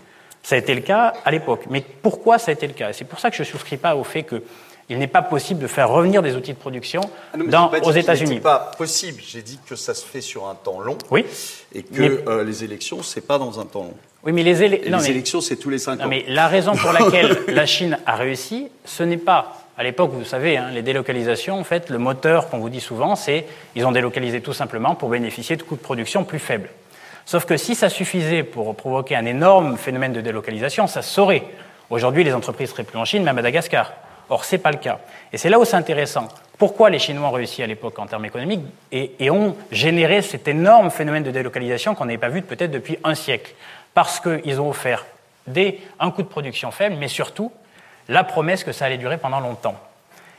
Ça 0.48 0.56
a 0.56 0.60
été 0.60 0.74
le 0.74 0.80
cas 0.80 1.12
à 1.26 1.32
l'époque. 1.32 1.66
Mais 1.70 1.84
pourquoi 2.02 2.40
ça 2.40 2.52
a 2.52 2.54
été 2.54 2.68
le 2.68 2.74
cas? 2.74 2.94
C'est 2.94 3.04
pour 3.04 3.20
ça 3.20 3.30
que 3.30 3.36
je 3.36 3.42
ne 3.42 3.48
souscris 3.48 3.76
pas 3.76 3.98
au 3.98 4.06
fait 4.06 4.24
qu'il 4.24 4.98
n'est 4.98 5.08
pas 5.08 5.22
possible 5.22 5.60
de 5.60 5.68
faire 5.68 5.90
revenir 5.90 6.22
des 6.22 6.38
outils 6.38 6.54
de 6.54 6.58
production 6.58 7.02
ah 7.34 7.38
dans, 7.50 7.70
aux 7.84 7.92
États-Unis. 7.92 8.36
n'est 8.36 8.40
pas 8.40 8.72
possible. 8.78 9.22
J'ai 9.28 9.42
dit 9.42 9.60
que 9.68 9.76
ça 9.76 9.94
se 9.94 10.06
fait 10.06 10.22
sur 10.22 10.48
un 10.48 10.56
temps 10.56 10.80
long. 10.80 10.98
Oui. 11.12 11.26
Et 11.76 11.84
que 11.84 12.24
euh, 12.30 12.46
les 12.46 12.64
élections, 12.64 13.04
c'est 13.04 13.28
pas 13.28 13.38
dans 13.38 13.60
un 13.60 13.66
temps 13.66 13.84
long. 13.84 13.98
Oui, 14.24 14.32
mais 14.32 14.44
les, 14.44 14.64
élections, 14.64 15.42
c'est 15.42 15.58
tous 15.58 15.70
les 15.70 15.80
cinq 15.80 16.00
ans. 16.00 16.08
Mais 16.08 16.24
la 16.30 16.48
raison 16.48 16.78
pour 16.78 16.94
laquelle 16.94 17.40
la 17.50 17.66
Chine 17.66 18.00
a 18.06 18.16
réussi, 18.16 18.70
ce 18.86 19.04
n'est 19.04 19.18
pas 19.18 19.66
à 19.78 19.84
l'époque, 19.84 20.12
vous 20.14 20.24
savez, 20.24 20.56
hein, 20.56 20.70
les 20.72 20.82
délocalisations, 20.82 21.60
en 21.60 21.66
fait, 21.66 21.90
le 21.90 21.98
moteur 21.98 22.50
qu'on 22.50 22.60
vous 22.60 22.70
dit 22.70 22.80
souvent, 22.80 23.18
c'est 23.18 23.46
ils 23.76 23.86
ont 23.86 23.92
délocalisé 23.92 24.40
tout 24.40 24.54
simplement 24.54 24.96
pour 24.96 25.10
bénéficier 25.10 25.58
de 25.58 25.64
coûts 25.64 25.76
de 25.76 25.82
production 25.82 26.24
plus 26.24 26.40
faibles. 26.40 26.70
Sauf 27.28 27.44
que 27.44 27.58
si 27.58 27.76
ça 27.76 27.90
suffisait 27.90 28.44
pour 28.44 28.74
provoquer 28.74 29.18
un 29.18 29.26
énorme 29.26 29.76
phénomène 29.76 30.13
de 30.13 30.22
délocalisation, 30.22 30.88
ça 30.88 31.02
saurait. 31.02 31.44
Aujourd'hui, 31.90 32.24
les 32.24 32.34
entreprises 32.34 32.70
seraient 32.70 32.86
plus 32.86 32.98
en 32.98 33.04
Chine, 33.04 33.24
mais 33.24 33.32
à 33.32 33.34
Madagascar. 33.34 33.92
Or, 34.30 34.46
ce 34.46 34.56
n'est 34.56 34.62
pas 34.62 34.72
le 34.72 34.78
cas. 34.78 35.00
Et 35.34 35.38
c'est 35.38 35.50
là 35.50 35.60
où 35.60 35.66
c'est 35.66 35.76
intéressant. 35.76 36.30
Pourquoi 36.58 36.90
les 36.90 37.00
Chinois 37.00 37.28
ont 37.28 37.32
réussi 37.32 37.62
à 37.62 37.68
l'époque 37.68 38.00
en 38.00 38.06
termes 38.06 38.24
économiques 38.24 38.62
et, 38.94 39.30
ont 39.30 39.58
généré 39.74 40.22
cet 40.22 40.48
énorme 40.48 40.90
phénomène 40.90 41.24
de 41.24 41.32
délocalisation 41.32 41.96
qu'on 41.96 42.06
n'avait 42.06 42.18
pas 42.18 42.30
vu 42.30 42.44
peut-être 42.44 42.72
depuis 42.72 42.98
un 43.04 43.13
siècle? 43.13 43.54
Parce 43.94 44.22
qu'ils 44.22 44.62
ont 44.62 44.70
offert 44.70 45.06
des, 45.48 45.82
un 46.00 46.12
coût 46.12 46.22
de 46.24 46.30
production 46.30 46.72
faible, 46.72 46.96
mais 46.98 47.10
surtout 47.10 47.52
la 48.08 48.24
promesse 48.24 48.63
que 48.63 48.72
ça 48.72 48.86
allait 48.86 48.98
durer 48.98 49.18
pendant 49.18 49.42
longtemps. 49.42 49.76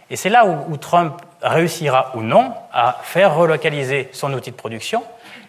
Et 0.09 0.17
c'est 0.17 0.31
là 0.31 0.47
où 0.47 0.75
Trump 0.79 1.21
réussira 1.43 2.13
ou 2.15 2.23
non 2.23 2.55
à 2.73 2.99
faire 3.03 3.35
relocaliser 3.35 4.09
son 4.13 4.33
outil 4.33 4.53
de 4.53 4.57
production 4.57 5.03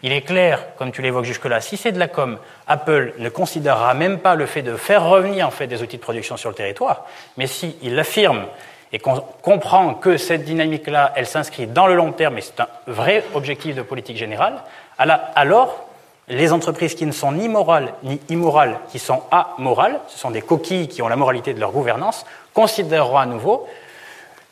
il 0.03 0.11
est 0.11 0.21
clair, 0.21 0.75
comme 0.77 0.91
tu 0.91 1.01
l'évoques 1.01 1.25
jusque-là, 1.25 1.61
si 1.61 1.77
c'est 1.77 1.91
de 1.91 1.99
la 1.99 2.07
com, 2.07 2.37
Apple 2.67 3.13
ne 3.19 3.29
considérera 3.29 3.93
même 3.93 4.19
pas 4.19 4.35
le 4.35 4.45
fait 4.45 4.61
de 4.61 4.75
faire 4.75 5.05
revenir 5.05 5.47
en 5.47 5.51
fait 5.51 5.67
des 5.67 5.81
outils 5.81 5.97
de 5.97 6.01
production 6.01 6.37
sur 6.37 6.49
le 6.49 6.55
territoire, 6.55 7.05
mais 7.37 7.47
s'il 7.47 7.95
l'affirme 7.95 8.45
et 8.91 8.99
qu'on 8.99 9.21
comprend 9.41 9.93
que 9.93 10.17
cette 10.17 10.45
dynamique-là, 10.45 11.13
elle 11.15 11.27
s'inscrit 11.27 11.67
dans 11.67 11.87
le 11.87 11.95
long 11.95 12.11
terme 12.11 12.37
et 12.37 12.41
c'est 12.41 12.59
un 12.59 12.67
vrai 12.87 13.23
objectif 13.33 13.75
de 13.75 13.81
politique 13.81 14.17
générale, 14.17 14.63
alors 14.97 15.85
les 16.27 16.53
entreprises 16.53 16.95
qui 16.95 17.05
ne 17.05 17.11
sont 17.11 17.31
ni 17.31 17.49
morales 17.49 17.93
ni 18.03 18.21
immorales, 18.29 18.79
qui 18.91 18.99
sont 18.99 19.23
amorales, 19.31 19.99
ce 20.07 20.17
sont 20.17 20.31
des 20.31 20.41
coquilles 20.41 20.87
qui 20.87 21.01
ont 21.01 21.07
la 21.07 21.15
moralité 21.15 21.53
de 21.53 21.59
leur 21.59 21.71
gouvernance, 21.71 22.25
considéreront 22.53 23.17
à 23.17 23.25
nouveau 23.25 23.67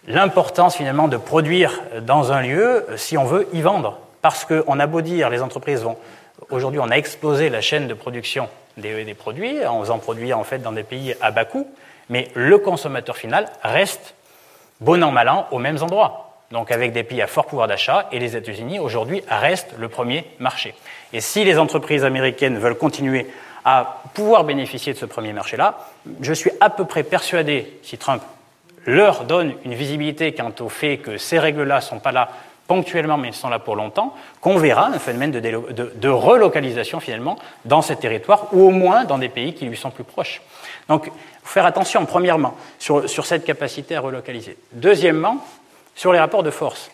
l'importance 0.08 0.76
finalement 0.76 1.08
de 1.08 1.18
produire 1.18 1.82
dans 2.02 2.32
un 2.32 2.42
lieu 2.42 2.86
si 2.96 3.18
on 3.18 3.26
veut 3.26 3.48
y 3.54 3.62
vendre. 3.62 4.00
Parce 4.22 4.46
qu'on 4.46 4.80
a 4.80 4.88
beau 4.88 5.02
dire, 5.02 5.30
les 5.30 5.42
entreprises 5.42 5.84
vont. 5.84 5.98
Aujourd'hui, 6.50 6.80
on 6.80 6.90
a 6.92 6.96
explosé 6.96 7.50
la 7.50 7.62
chaîne 7.62 7.88
de 7.88 7.94
production 7.94 8.50
des, 8.78 9.14
produits 9.14 9.66
en 9.66 9.82
faisant 9.82 10.00
produire 10.00 10.38
en 10.38 10.44
fait 10.44 10.60
dans 10.60 10.72
des 10.72 10.84
pays 10.84 11.16
à 11.22 11.32
bas 11.32 11.46
coût, 11.46 11.68
mais 12.10 12.30
le 12.36 12.58
consommateur 12.58 13.18
final 13.18 13.48
reste 13.64 14.14
bon 14.80 15.04
an 15.04 15.12
mal 15.12 15.30
an 15.30 15.48
aux 15.52 15.60
mêmes 15.60 15.82
endroits. 15.82 16.24
Donc 16.52 16.72
avec 16.72 16.94
des 16.94 17.04
pays 17.04 17.22
à 17.22 17.28
fort 17.28 17.46
pouvoir 17.46 17.68
d'achat, 17.68 18.08
et 18.12 18.20
les 18.20 18.38
États-Unis 18.38 18.80
aujourd'hui 18.80 19.22
restent 19.28 19.74
le 19.78 19.90
premier 19.90 20.26
marché. 20.40 20.76
Et 21.12 21.20
si 21.20 21.44
les 21.44 21.58
entreprises 21.58 22.06
américaines 22.06 22.58
veulent 22.58 22.78
continuer 22.78 23.28
à 23.66 24.02
pouvoir 24.14 24.46
bénéficier 24.46 24.94
de 24.94 24.98
ce 24.98 25.06
premier 25.06 25.34
marché-là, 25.34 25.78
je 26.22 26.34
suis 26.34 26.52
à 26.62 26.70
peu 26.70 26.86
près 26.86 27.04
persuadé, 27.04 27.80
si 27.84 27.98
Trump 27.98 28.24
leur 28.86 29.26
donne 29.26 29.56
une 29.66 29.74
visibilité 29.74 30.34
quant 30.34 30.54
au 30.62 30.70
fait 30.70 30.98
que 30.98 31.18
ces 31.18 31.38
règles-là 31.38 31.78
ne 31.78 31.82
sont 31.82 32.00
pas 32.00 32.14
là 32.14 32.30
ponctuellement, 32.68 33.18
mais 33.18 33.30
ils 33.30 33.34
sont 33.34 33.50
là 33.50 33.60
pour 33.60 33.76
longtemps, 33.76 34.14
qu'on 34.42 34.58
verra 34.58 34.88
un 34.88 35.00
phénomène 35.00 35.32
de, 35.32 36.10
relocalisation 36.10 37.00
finalement 37.00 37.38
dans 37.66 37.82
ces 37.82 37.96
territoires, 37.96 38.48
ou 38.52 38.68
au 38.68 38.70
moins 38.70 39.06
dans 39.06 39.18
des 39.18 39.30
pays 39.30 39.54
qui 39.54 39.66
lui 39.66 39.78
sont 39.78 39.90
plus 39.90 40.04
proches. 40.04 40.42
Donc, 40.90 41.06
faut 41.44 41.54
faire 41.54 41.66
attention, 41.66 42.06
premièrement, 42.06 42.56
sur, 42.78 43.26
cette 43.26 43.46
capacité 43.46 43.96
à 43.96 44.02
relocaliser. 44.02 44.58
Deuxièmement, 44.74 45.38
sur 45.96 46.14
les 46.14 46.20
rapports 46.20 46.44
de 46.44 46.52
force. 46.52 46.92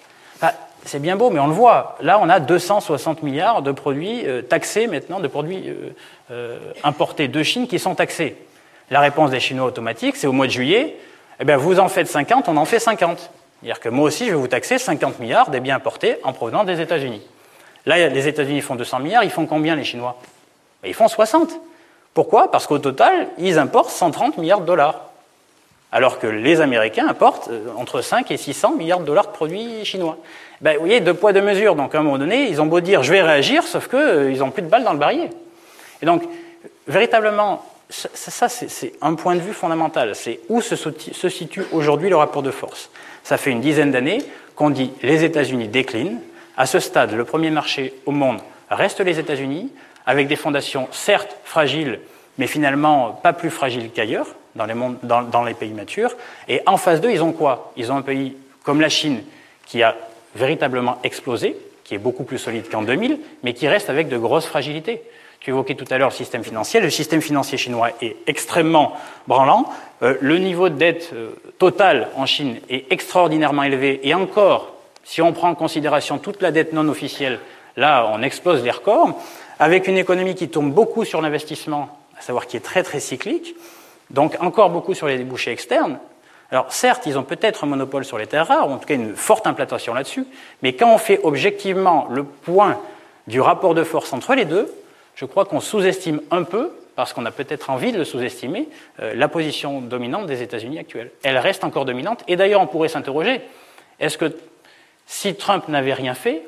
c'est 0.86 1.00
bien 1.00 1.16
beau, 1.16 1.30
mais 1.30 1.40
on 1.40 1.48
le 1.48 1.54
voit. 1.54 1.98
Là, 2.02 2.20
on 2.22 2.30
a 2.30 2.40
260 2.40 3.24
milliards 3.24 3.62
de 3.62 3.72
produits 3.72 4.26
euh, 4.26 4.42
taxés 4.42 4.88
maintenant, 4.88 5.20
de 5.20 5.28
produits 5.28 5.70
euh, 5.70 5.90
euh, 6.32 6.60
importés 6.84 7.28
de 7.28 7.44
Chine 7.44 7.68
qui 7.68 7.80
sont 7.80 7.96
taxés. 7.96 8.38
La 8.92 9.00
réponse 9.00 9.32
des 9.32 9.40
Chinois 9.40 9.66
automatique, 9.66 10.16
c'est 10.16 10.28
au 10.28 10.34
mois 10.34 10.48
de 10.48 10.52
juillet, 10.52 10.98
eh 11.40 11.46
bien, 11.46 11.58
vous 11.58 11.80
en 11.80 11.90
faites 11.90 12.08
50, 12.08 12.48
on 12.48 12.58
en 12.58 12.66
fait 12.66 12.80
50. 12.80 13.32
C'est-à-dire 13.64 13.80
que 13.80 13.88
moi 13.88 14.08
aussi, 14.08 14.26
je 14.26 14.32
vais 14.32 14.36
vous 14.36 14.50
taxer 14.50 14.78
50 14.78 15.20
milliards 15.20 15.50
des 15.50 15.62
biens 15.62 15.78
importés 15.78 16.18
en 16.24 16.34
provenance 16.34 16.66
des 16.66 16.82
États-Unis. 16.82 17.22
Là, 17.86 18.10
les 18.10 18.28
États-Unis 18.28 18.60
font 18.60 18.76
200 18.76 19.00
milliards, 19.00 19.24
ils 19.24 19.30
font 19.30 19.46
combien 19.46 19.78
les 19.78 19.86
Chinois? 19.86 20.18
Ben, 20.82 20.90
Ils 20.90 20.94
font 20.94 21.08
60. 21.08 21.50
Pourquoi? 22.14 22.52
Parce 22.52 22.68
qu'au 22.68 22.80
total, 22.80 23.30
ils 23.38 23.58
importent 23.58 23.90
130 23.90 24.38
milliards 24.38 24.60
de 24.60 24.66
dollars. 24.66 25.12
Alors 25.94 26.20
que 26.20 26.28
les 26.28 26.60
Américains 26.60 27.08
importent 27.08 27.48
euh, 27.52 27.68
entre 27.78 28.02
5 28.02 28.30
et 28.32 28.38
600 28.38 28.76
milliards 28.76 29.00
de 29.00 29.06
dollars 29.06 29.28
de 29.28 29.32
produits 29.32 29.86
chinois. 29.86 30.18
Ben, 30.60 30.74
vous 30.74 30.80
voyez, 30.82 31.00
deux 31.00 31.14
poids, 31.14 31.32
deux 31.32 31.42
mesures. 31.42 31.76
Donc 31.76 31.96
à 31.96 32.00
un 32.00 32.04
moment 32.04 32.18
donné, 32.18 32.50
ils 32.50 32.62
ont 32.62 32.66
beau 32.66 32.82
dire 32.82 33.02
je 33.02 33.14
vais 33.14 33.22
réagir, 33.22 33.64
sauf 33.64 33.88
qu'ils 33.88 33.98
euh, 33.98 34.36
n'ont 34.36 34.52
plus 34.52 34.64
de 34.64 34.68
balles 34.68 34.84
dans 34.84 34.92
le 34.92 35.00
barillet. 35.00 35.30
Et 36.02 36.06
donc, 36.06 36.24
véritablement, 36.86 37.64
ça, 37.90 38.50
c'est 38.50 38.94
un 39.02 39.14
point 39.14 39.36
de 39.36 39.42
vue 39.42 39.54
fondamental. 39.54 40.16
C'est 40.16 40.42
où 40.50 40.60
se, 40.60 40.76
se 40.76 41.30
situe 41.30 41.64
aujourd'hui 41.72 42.10
le 42.10 42.18
rapport 42.18 42.42
de 42.44 42.52
force? 42.52 42.90
Ça 43.24 43.38
fait 43.38 43.52
une 43.52 43.62
dizaine 43.62 43.92
d'années 43.92 44.22
qu'on 44.56 44.70
dit 44.70 44.92
les 45.02 45.24
États-Unis 45.24 45.68
déclinent. 45.68 46.20
À 46.58 46.66
ce 46.66 46.80
stade, 46.80 47.14
le 47.14 47.26
premier 47.26 47.50
marché 47.50 47.94
au 48.06 48.12
monde 48.12 48.40
reste 48.70 49.00
les 49.00 49.20
États-Unis, 49.20 49.72
avec 50.06 50.28
des 50.28 50.36
fondations 50.36 50.88
certes 50.92 51.36
fragiles, 51.44 52.00
mais 52.38 52.48
finalement 52.48 53.12
pas 53.24 53.34
plus 53.34 53.50
fragiles 53.50 53.90
qu'ailleurs, 53.94 54.28
dans 54.56 54.66
les, 54.66 54.76
dans 55.04 55.44
les 55.44 55.54
pays 55.54 55.72
matures. 55.72 56.16
Et 56.48 56.62
en 56.66 56.78
face 56.78 57.02
d'eux, 57.02 57.12
ils 57.12 57.24
ont 57.24 57.32
quoi? 57.32 57.72
Ils 57.78 57.92
ont 57.92 57.98
un 57.98 58.02
pays 58.02 58.36
comme 58.64 58.82
la 58.82 58.90
Chine, 58.90 59.24
qui 59.66 59.82
a 59.82 59.96
véritablement 60.36 61.00
explosé, 61.04 61.56
qui 61.84 61.96
est 61.96 62.00
beaucoup 62.00 62.24
plus 62.24 62.38
solide 62.38 62.70
qu'en 62.70 62.82
2000, 62.82 63.20
mais 63.44 63.54
qui 63.54 63.68
reste 63.68 63.90
avec 63.90 64.08
de 64.08 64.18
grosses 64.18 64.46
fragilités. 64.46 65.02
Tu 65.44 65.50
évoquais 65.50 65.76
tout 65.76 65.86
à 65.90 65.98
l'heure 65.98 66.10
le 66.10 66.16
système 66.16 66.44
financier. 66.44 66.80
Le 66.80 66.90
système 66.90 67.22
financier 67.22 67.58
chinois 67.58 67.90
est 68.02 68.16
extrêmement 68.28 68.94
branlant. 69.28 69.66
Euh, 70.02 70.16
le 70.22 70.38
niveau 70.38 70.70
de 70.70 70.76
dette 70.76 71.10
euh, 71.14 71.32
total 71.60 72.08
en 72.16 72.26
Chine 72.26 72.62
est 72.70 72.90
extraordinairement 72.94 73.64
élevé. 73.64 74.00
Et 74.04 74.14
encore, 74.14 74.72
si 75.04 75.22
on 75.22 75.34
prend 75.34 75.50
en 75.50 75.56
considération 75.56 76.18
toute 76.18 76.42
la 76.42 76.52
dette 76.52 76.72
non 76.72 76.88
officielle, 76.88 77.42
là, 77.76 78.10
on 78.14 78.22
explose 78.22 78.64
les 78.64 78.72
records. 78.72 79.20
Avec 79.60 79.90
une 79.90 79.98
économie 79.98 80.34
qui 80.34 80.48
tourne 80.48 80.72
beaucoup 80.72 81.04
sur 81.04 81.22
l'investissement, 81.22 81.90
à 82.18 82.22
savoir 82.22 82.48
qui 82.48 82.56
est 82.56 82.62
très 82.62 82.82
très 82.82 83.02
cyclique, 83.02 83.54
donc 84.12 84.38
encore 84.40 84.70
beaucoup 84.70 84.94
sur 84.94 85.08
les 85.08 85.18
débouchés 85.18 85.52
externes. 85.52 86.00
Alors 86.52 86.72
certes, 86.72 87.06
ils 87.06 87.18
ont 87.18 87.24
peut-être 87.24 87.66
un 87.66 87.68
monopole 87.68 88.06
sur 88.06 88.18
les 88.18 88.28
terres 88.28 88.48
rares, 88.48 88.70
ou 88.70 88.74
en 88.74 88.78
tout 88.78 88.88
cas 88.88 88.96
une 88.96 89.16
forte 89.16 89.46
implantation 89.46 89.94
là-dessus, 89.94 90.26
mais 90.62 90.74
quand 90.74 90.94
on 90.94 90.98
fait 90.98 91.20
objectivement 91.24 92.08
le 92.10 92.24
point 92.24 92.80
du 93.28 93.42
rapport 93.42 93.74
de 93.74 93.84
force 93.84 94.14
entre 94.14 94.36
les 94.36 94.46
deux, 94.46 94.74
je 95.16 95.26
crois 95.26 95.46
qu'on 95.46 95.60
sous-estime 95.60 96.22
un 96.32 96.44
peu, 96.44 96.72
parce 96.96 97.14
qu'on 97.14 97.26
a 97.26 97.32
peut-être 97.32 97.70
envie 97.70 97.92
de 97.92 97.98
le 97.98 98.06
sous-estimer, 98.06 98.68
euh, 99.00 99.14
la 99.16 99.28
position 99.28 99.82
dominante 99.82 100.26
des 100.26 100.42
États-Unis 100.42 100.80
actuelle. 100.80 101.12
Elle 101.24 101.38
reste 101.38 101.64
encore 101.64 101.86
dominante, 101.86 102.24
et 102.28 102.36
d'ailleurs 102.36 102.62
on 102.62 102.68
pourrait 102.68 102.90
s'interroger, 102.90 103.42
est-ce 104.00 104.18
que 104.18 104.36
si 105.06 105.36
Trump 105.36 105.68
n'avait 105.68 105.94
rien 105.94 106.14
fait, 106.14 106.44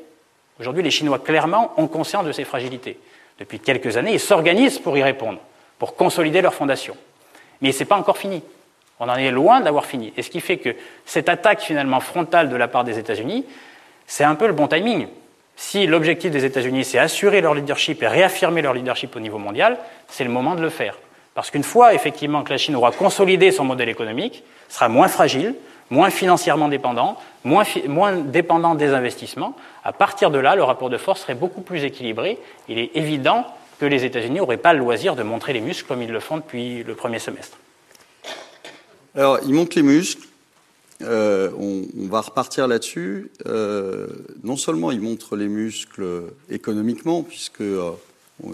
aujourd'hui 0.60 0.84
les 0.84 0.92
Chinois 0.92 1.20
clairement 1.20 1.74
ont 1.78 1.88
conscience 1.88 2.26
de 2.26 2.32
ces 2.32 2.44
fragilités. 2.44 3.00
Depuis 3.40 3.60
quelques 3.60 3.98
années, 3.98 4.14
ils 4.14 4.20
s'organisent 4.20 4.80
pour 4.80 4.98
y 4.98 5.04
répondre, 5.04 5.40
pour 5.78 5.96
consolider 5.96 6.42
leur 6.42 6.54
fondation. 6.54 6.96
Mais 7.62 7.72
ce 7.72 7.80
n'est 7.80 7.86
pas 7.86 7.98
encore 7.98 8.18
fini. 8.18 8.42
On 9.00 9.10
en 9.10 9.16
est 9.16 9.32
loin 9.32 9.60
d'avoir 9.60 9.86
fini. 9.86 10.14
Et 10.16 10.22
ce 10.22 10.30
qui 10.30 10.40
fait 10.40 10.58
que 10.58 10.76
cette 11.06 11.28
attaque 11.28 11.62
finalement 11.62 12.00
frontale 12.00 12.50
de 12.50 12.56
la 12.56 12.70
part 12.70 12.86
des 12.86 12.98
États-Unis, 12.98 13.46
c'est 14.08 14.24
un 14.24 14.36
peu 14.36 14.48
le 14.48 14.54
bon 14.54 14.68
timing. 14.68 15.08
Si 15.56 15.88
l'objectif 15.88 16.32
des 16.32 16.46
États-Unis, 16.46 16.84
c'est 16.84 17.00
assurer 17.00 17.42
leur 17.42 17.54
leadership 17.54 18.04
et 18.04 18.08
réaffirmer 18.08 18.62
leur 18.62 18.74
leadership 18.74 19.16
au 19.16 19.20
niveau 19.20 19.38
mondial, 19.38 19.78
c'est 20.08 20.24
le 20.24 20.30
moment 20.30 20.56
de 20.56 20.62
le 20.62 20.70
faire. 20.70 20.98
Parce 21.34 21.52
qu'une 21.52 21.64
fois 21.64 21.94
effectivement 21.94 22.44
que 22.44 22.52
la 22.52 22.58
Chine 22.58 22.76
aura 22.76 22.92
consolidé 22.92 23.52
son 23.52 23.66
modèle 23.66 23.90
économique, 23.90 24.44
sera 24.70 24.90
moins 24.90 25.08
fragile, 25.08 25.56
moins 25.90 26.10
financièrement 26.10 26.68
dépendant, 26.68 27.18
moins, 27.44 27.64
dépendant 28.26 28.76
des 28.76 28.94
investissements, 28.94 29.56
à 29.84 29.94
partir 29.94 30.32
de 30.32 30.40
là, 30.40 30.56
le 30.56 30.64
rapport 30.64 30.90
de 30.90 30.98
force 30.98 31.22
serait 31.22 31.36
beaucoup 31.36 31.62
plus 31.62 31.84
équilibré. 31.84 32.40
Il 32.68 32.80
est 32.80 32.92
évident 32.96 33.46
que 33.80 33.86
les 33.86 34.06
États-Unis 34.06 34.38
n'auraient 34.38 34.58
pas 34.58 34.74
le 34.74 34.80
loisir 34.80 35.16
de 35.16 35.24
montrer 35.24 35.54
les 35.54 35.62
muscles 35.62 35.88
comme 35.88 36.02
ils 36.02 36.12
le 36.12 36.20
font 36.20 36.38
depuis 36.38 36.84
le 36.84 36.96
premier 36.96 37.20
semestre. 37.20 37.58
Alors, 39.16 39.40
ils 39.46 39.54
montrent 39.54 39.78
les 39.78 39.84
muscles, 39.84 40.28
euh, 41.06 41.50
on, 41.58 42.08
va 42.08 42.22
repartir 42.22 42.68
là-dessus. 42.68 43.32
Euh, 43.46 44.08
non 44.44 44.58
seulement 44.58 44.92
ils 44.92 45.02
montrent 45.02 45.36
les 45.36 45.48
muscles 45.48 46.24
économiquement, 46.50 47.24
puisque 47.24 47.62
euh, 47.62 47.92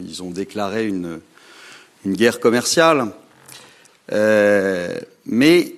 ils 0.01 0.21
ont 0.23 0.31
déclaré 0.31 0.87
une, 0.87 1.19
guerre 2.05 2.39
commerciale, 2.39 3.07
mais 5.25 5.75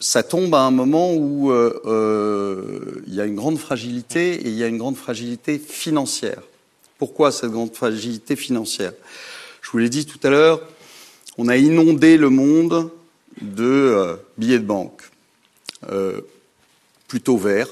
ça 0.00 0.22
tombe 0.22 0.54
à 0.54 0.60
un 0.60 0.70
moment 0.70 1.14
où 1.14 1.50
il 1.50 3.14
y 3.14 3.20
a 3.20 3.24
une 3.24 3.34
grande 3.34 3.58
fragilité 3.58 4.34
et 4.34 4.48
il 4.48 4.54
y 4.54 4.62
a 4.62 4.66
une 4.66 4.76
grande 4.76 4.96
fragilité 4.96 5.58
financière. 5.58 6.42
Pourquoi 6.98 7.32
cette 7.32 7.50
grande 7.50 7.74
fragilité 7.74 8.36
financière? 8.36 8.92
Je 9.62 9.70
vous 9.70 9.78
l'ai 9.78 9.88
dit 9.88 10.04
tout 10.04 10.20
à 10.24 10.28
l'heure, 10.28 10.60
on 11.38 11.48
a 11.48 11.56
inondé 11.56 12.18
le 12.18 12.28
monde 12.28 12.90
de 13.40 14.18
billets 14.36 14.58
de 14.58 14.66
banque. 14.66 15.03
Euh, 15.90 16.20
plutôt 17.08 17.36
vert. 17.36 17.68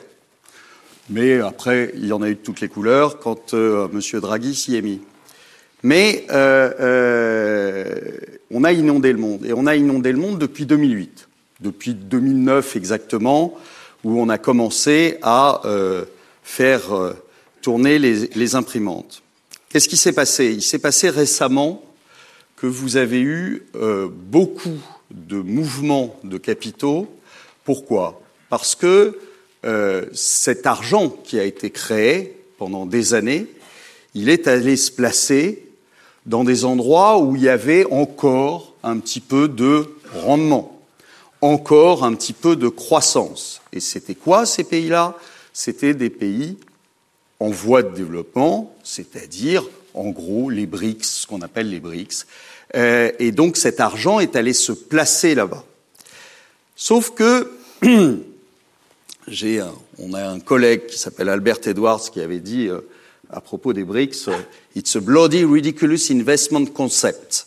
Mais 1.10 1.40
après, 1.40 1.92
il 1.96 2.06
y 2.06 2.12
en 2.12 2.22
a 2.22 2.28
eu 2.28 2.34
de 2.34 2.40
toutes 2.40 2.60
les 2.60 2.68
couleurs 2.68 3.18
quand 3.18 3.54
euh, 3.54 3.88
M. 3.92 4.20
Draghi 4.20 4.54
s'y 4.54 4.76
est 4.76 4.82
mis. 4.82 5.00
Mais 5.82 6.26
euh, 6.30 7.90
on 8.50 8.62
a 8.62 8.72
inondé 8.72 9.12
le 9.12 9.18
monde. 9.18 9.44
Et 9.44 9.52
on 9.52 9.66
a 9.66 9.74
inondé 9.74 10.12
le 10.12 10.18
monde 10.18 10.38
depuis 10.38 10.66
2008. 10.66 11.28
Depuis 11.60 11.94
2009 11.94 12.76
exactement, 12.76 13.58
où 14.04 14.20
on 14.20 14.28
a 14.28 14.38
commencé 14.38 15.18
à 15.22 15.62
faire 16.42 17.14
tourner 17.62 17.98
les, 17.98 18.28
les 18.34 18.54
imprimantes. 18.54 19.22
Qu'est-ce 19.68 19.88
qui 19.88 19.96
s'est 19.96 20.12
passé? 20.12 20.52
Il 20.52 20.62
s'est 20.62 20.78
passé 20.78 21.08
récemment 21.08 21.84
que 22.56 22.66
vous 22.66 22.96
avez 22.96 23.20
eu 23.20 23.64
beaucoup 24.10 24.78
de 25.12 25.36
mouvements 25.36 26.18
de 26.24 26.36
capitaux 26.36 27.08
pourquoi? 27.64 28.20
Parce 28.48 28.74
que 28.74 29.18
euh, 29.64 30.06
cet 30.12 30.66
argent 30.66 31.08
qui 31.08 31.38
a 31.38 31.44
été 31.44 31.70
créé 31.70 32.36
pendant 32.58 32.86
des 32.86 33.14
années, 33.14 33.46
il 34.14 34.28
est 34.28 34.48
allé 34.48 34.76
se 34.76 34.90
placer 34.90 35.64
dans 36.26 36.44
des 36.44 36.64
endroits 36.64 37.18
où 37.18 37.36
il 37.36 37.42
y 37.42 37.48
avait 37.48 37.86
encore 37.92 38.74
un 38.82 38.98
petit 38.98 39.20
peu 39.20 39.48
de 39.48 39.86
rendement, 40.14 40.80
encore 41.40 42.04
un 42.04 42.14
petit 42.14 42.32
peu 42.32 42.56
de 42.56 42.68
croissance. 42.68 43.60
Et 43.72 43.80
c'était 43.80 44.14
quoi 44.14 44.46
ces 44.46 44.64
pays-là? 44.64 45.16
C'était 45.52 45.94
des 45.94 46.10
pays 46.10 46.56
en 47.40 47.48
voie 47.48 47.82
de 47.82 47.94
développement, 47.94 48.74
c'est-à-dire 48.84 49.64
en 49.94 50.10
gros 50.10 50.50
les 50.50 50.66
BRICS, 50.66 51.04
ce 51.04 51.26
qu'on 51.26 51.42
appelle 51.42 51.70
les 51.70 51.80
BRICS. 51.80 52.26
Euh, 52.74 53.10
et 53.18 53.32
donc 53.32 53.56
cet 53.56 53.80
argent 53.80 54.20
est 54.20 54.36
allé 54.36 54.52
se 54.52 54.72
placer 54.72 55.34
là-bas. 55.34 55.64
Sauf 56.84 57.10
que 57.14 57.48
j'ai 59.28 59.62
on 60.00 60.14
a 60.14 60.26
un 60.26 60.40
collègue 60.40 60.86
qui 60.86 60.98
s'appelle 60.98 61.28
Albert 61.28 61.60
Edwards 61.68 62.10
qui 62.10 62.20
avait 62.20 62.40
dit 62.40 62.66
euh, 62.66 62.80
à 63.30 63.40
propos 63.40 63.72
des 63.72 63.84
BRICS, 63.84 64.26
euh, 64.26 64.32
It's 64.74 64.96
a 64.96 65.00
bloody 65.00 65.44
ridiculous 65.44 66.10
investment 66.10 66.66
concept. 66.74 67.46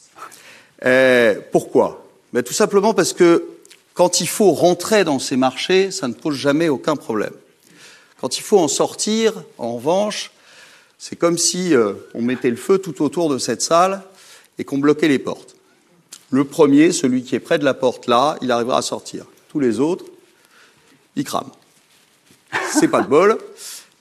Euh, 0.86 1.36
pourquoi? 1.52 2.08
Ben, 2.32 2.44
Tout 2.44 2.54
simplement 2.54 2.94
parce 2.94 3.12
que 3.12 3.44
quand 3.94 4.22
il 4.22 4.30
faut 4.30 4.54
rentrer 4.54 5.04
dans 5.04 5.20
ces 5.20 5.36
marchés, 5.36 5.92
ça 5.92 6.08
ne 6.08 6.14
pose 6.14 6.36
jamais 6.36 6.70
aucun 6.70 6.96
problème. 6.96 7.34
Quand 8.22 8.38
il 8.38 8.42
faut 8.42 8.60
en 8.60 8.70
sortir, 8.70 9.34
en 9.58 9.76
revanche, 9.76 10.32
c'est 10.98 11.18
comme 11.18 11.38
si 11.38 11.74
on 12.14 12.22
mettait 12.22 12.50
le 12.50 12.56
feu 12.56 12.78
tout 12.78 13.04
autour 13.04 13.28
de 13.28 13.38
cette 13.38 13.62
salle 13.62 14.02
et 14.58 14.64
qu'on 14.64 14.78
bloquait 14.78 15.10
les 15.10 15.20
portes. 15.20 15.55
Le 16.36 16.44
premier, 16.44 16.92
celui 16.92 17.24
qui 17.24 17.34
est 17.34 17.40
près 17.40 17.60
de 17.60 17.64
la 17.64 17.74
porte 17.74 18.08
là, 18.08 18.36
il 18.42 18.52
arrivera 18.52 18.80
à 18.80 18.82
sortir. 18.82 19.26
Tous 19.48 19.62
les 19.62 19.80
autres, 19.80 20.04
ils 21.16 21.24
crament. 21.24 21.54
C'est 22.74 22.90
pas 22.90 23.02
de 23.02 23.08
bol, 23.08 23.38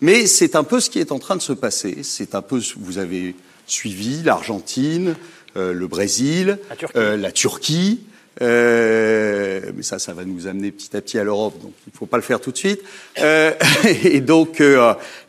mais 0.00 0.26
c'est 0.26 0.56
un 0.56 0.64
peu 0.64 0.80
ce 0.80 0.90
qui 0.90 0.98
est 0.98 1.12
en 1.12 1.20
train 1.20 1.36
de 1.36 1.42
se 1.42 1.52
passer. 1.52 1.98
C'est 2.02 2.34
un 2.34 2.42
peu, 2.42 2.60
vous 2.76 2.98
avez 2.98 3.36
suivi 3.68 4.24
l'Argentine, 4.24 5.14
euh, 5.56 5.72
le 5.72 5.86
Brésil, 5.86 6.58
la 6.96 7.30
Turquie. 7.30 8.00
Euh, 8.42 9.60
euh, 9.64 9.70
mais 9.76 9.84
ça, 9.84 10.00
ça 10.00 10.12
va 10.12 10.24
nous 10.24 10.48
amener 10.48 10.72
petit 10.72 10.96
à 10.96 11.00
petit 11.00 11.20
à 11.20 11.22
l'Europe, 11.22 11.54
donc 11.62 11.72
il 11.86 11.92
ne 11.92 11.96
faut 11.96 12.06
pas 12.06 12.16
le 12.16 12.24
faire 12.24 12.40
tout 12.40 12.50
de 12.50 12.56
suite. 12.56 12.82
et 13.86 14.20
donc 14.20 14.60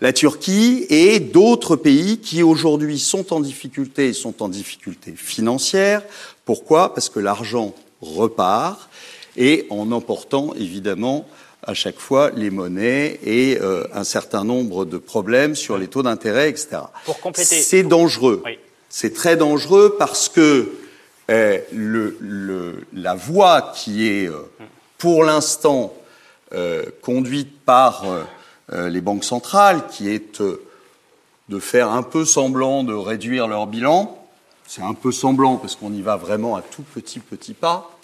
la 0.02 0.14
Turquie 0.14 0.88
et 0.90 1.20
d'autres 1.20 1.76
pays 1.76 2.18
qui 2.18 2.42
aujourd'hui 2.42 2.98
sont 2.98 3.32
en 3.32 3.42
difficulté, 3.42 4.12
sont 4.12 4.42
en 4.42 4.50
difficulté 4.50 5.14
financière. 5.16 6.02
Pourquoi? 6.46 6.94
Parce 6.94 7.10
que 7.10 7.20
l'argent 7.20 7.74
repart 8.02 8.90
et 9.36 9.66
en 9.70 9.92
emportant 9.92 10.54
évidemment 10.54 11.28
à 11.64 11.74
chaque 11.74 11.98
fois 11.98 12.30
les 12.36 12.52
monnaies 12.52 13.20
et 13.24 13.58
euh, 13.60 13.88
un 13.94 14.04
certain 14.04 14.44
nombre 14.44 14.86
de 14.86 14.98
problèmes 15.00 15.56
sur 15.56 15.78
les 15.78 15.88
taux 15.88 16.04
d'intérêt, 16.04 16.50
etc. 16.50 16.78
Pour 17.06 17.20
compléter, 17.20 17.62
c'est 17.62 17.84
dangereux. 17.84 18.44
C'est 18.90 19.14
très 19.14 19.36
dangereux 19.36 19.96
parce 19.98 20.30
que 20.30 20.72
le, 21.28 22.86
la 22.94 23.16
voie 23.16 23.74
qui 23.76 24.08
est 24.08 24.30
pour 25.00 25.24
l'instant 25.24 25.94
conduite 27.02 27.60
par 27.66 28.06
les 28.72 29.02
banques 29.02 29.24
centrales, 29.24 29.88
qui 29.88 30.10
est 30.10 30.42
de 31.50 31.60
faire 31.60 31.90
un 31.92 32.04
peu 32.04 32.26
semblant 32.26 32.84
de 32.84 32.94
réduire 32.94 33.48
leur 33.48 33.68
bilan, 33.68 34.25
c'est 34.68 34.82
un 34.82 34.94
peu 34.94 35.12
semblant 35.12 35.58
parce 35.58 35.76
qu'on 35.76 35.94
y 35.94 36.02
va 36.02 36.18
vraiment 36.18 36.56
à 36.56 36.62
tout 36.62 36.84
petit 36.94 37.20
petit 37.20 37.54
pas, 37.54 37.98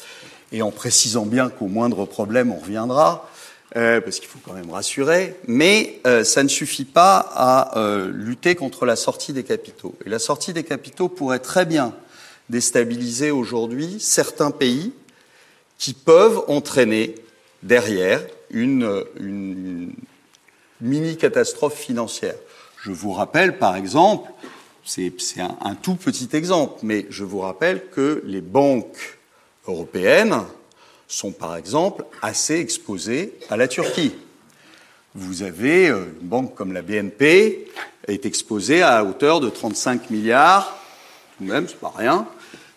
et 0.52 0.62
en 0.62 0.72
précisant 0.72 1.26
bien 1.26 1.50
qu'au 1.50 1.68
moindre 1.68 2.06
problème 2.06 2.52
on 2.52 2.60
reviendra, 2.60 3.28
euh, 3.78 4.02
parce 4.02 4.20
qu'il 4.20 4.28
faut 4.28 4.40
quand 4.44 4.54
même 4.54 4.70
rassurer, 4.70 5.38
mais 5.48 6.02
euh, 6.06 6.26
ça 6.26 6.44
ne 6.44 6.50
suffit 6.50 6.84
pas 6.84 7.18
à 7.34 7.78
euh, 7.78 8.12
lutter 8.14 8.56
contre 8.56 8.86
la 8.86 8.98
sortie 8.98 9.32
des 9.32 9.44
capitaux. 9.44 9.96
Et 10.06 10.10
la 10.10 10.20
sortie 10.20 10.52
des 10.52 10.64
capitaux 10.64 11.08
pourrait 11.08 11.40
très 11.40 11.66
bien 11.66 11.94
déstabiliser 12.50 13.32
aujourd'hui 13.32 13.96
certains 14.02 14.52
pays 14.52 14.92
qui 15.78 15.94
peuvent 15.94 16.44
entraîner 16.50 17.16
derrière 17.64 18.22
une, 18.50 19.06
une 19.18 19.94
mini 20.82 21.16
catastrophe 21.16 21.78
financière. 21.78 22.36
Je 22.84 22.92
vous 22.92 23.14
rappelle, 23.14 23.58
par 23.58 23.78
exemple, 23.78 24.30
c'est 24.84 25.12
un, 25.38 25.58
un, 25.62 25.76
tout 25.76 25.96
petit 25.96 26.30
exemple, 26.34 26.80
mais 26.84 27.06
je 27.10 27.24
vous 27.24 27.40
rappelle 27.40 27.90
que 27.90 28.22
les 28.26 28.42
banques 28.42 29.20
européennes 29.68 30.42
sont 31.08 31.32
par 31.32 31.56
exemple 31.56 32.06
assez 32.22 32.56
exposées 32.56 33.38
à 33.50 33.58
la 33.58 33.68
Turquie. 33.68 34.14
Vous 35.14 35.44
avez 35.44 35.90
euh, 35.90 36.06
une 36.22 36.28
banque 36.28 36.56
comme 36.56 36.72
la 36.72 36.82
BNP 36.82 37.68
est 38.08 38.26
exposée 38.26 38.82
à 38.82 39.04
hauteur 39.04 39.42
de 39.42 39.50
35 39.50 40.10
milliards, 40.10 40.78
tout 41.38 41.44
de 41.44 41.52
même, 41.52 41.68
c'est 41.68 41.80
pas 41.80 41.94
rien. 41.96 42.26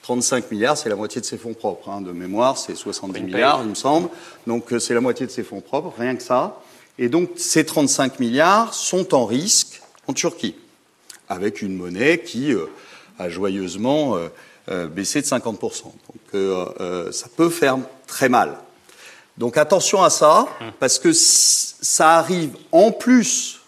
35 0.02 0.50
milliards, 0.50 0.76
c'est 0.76 0.88
la 0.88 0.96
moitié 0.96 1.20
de 1.20 1.26
ses 1.26 1.38
fonds 1.38 1.54
propres. 1.54 1.88
Hein. 1.88 2.00
De 2.00 2.12
mémoire, 2.12 2.58
c'est 2.58 2.74
70 2.74 3.22
milliards, 3.22 3.60
il 3.62 3.70
me 3.70 3.74
semble. 3.74 4.08
Donc 4.46 4.72
euh, 4.72 4.78
c'est 4.78 4.94
la 4.94 5.00
moitié 5.00 5.26
de 5.26 5.30
ses 5.30 5.44
fonds 5.44 5.60
propres, 5.60 5.94
rien 5.96 6.16
que 6.16 6.22
ça. 6.22 6.60
Et 6.98 7.08
donc 7.08 7.30
ces 7.36 7.64
35 7.64 8.20
milliards 8.20 8.74
sont 8.74 9.14
en 9.14 9.24
risque 9.24 9.80
en 10.06 10.12
Turquie, 10.12 10.56
avec 11.28 11.62
une 11.62 11.76
monnaie 11.76 12.20
qui 12.20 12.52
euh, 12.52 12.66
a 13.18 13.28
joyeusement 13.28 14.18
baissé 14.90 15.20
de 15.20 15.26
50%. 15.26 15.84
Donc 15.84 17.12
ça 17.12 17.26
peut 17.36 17.50
faire 17.50 17.78
très 18.06 18.28
mal. 18.28 18.56
Donc 19.36 19.56
attention 19.56 20.02
à 20.02 20.10
ça, 20.10 20.48
parce 20.80 20.98
que 20.98 21.12
ça 21.12 22.18
arrive 22.18 22.56
en 22.72 22.90
plus 22.90 23.60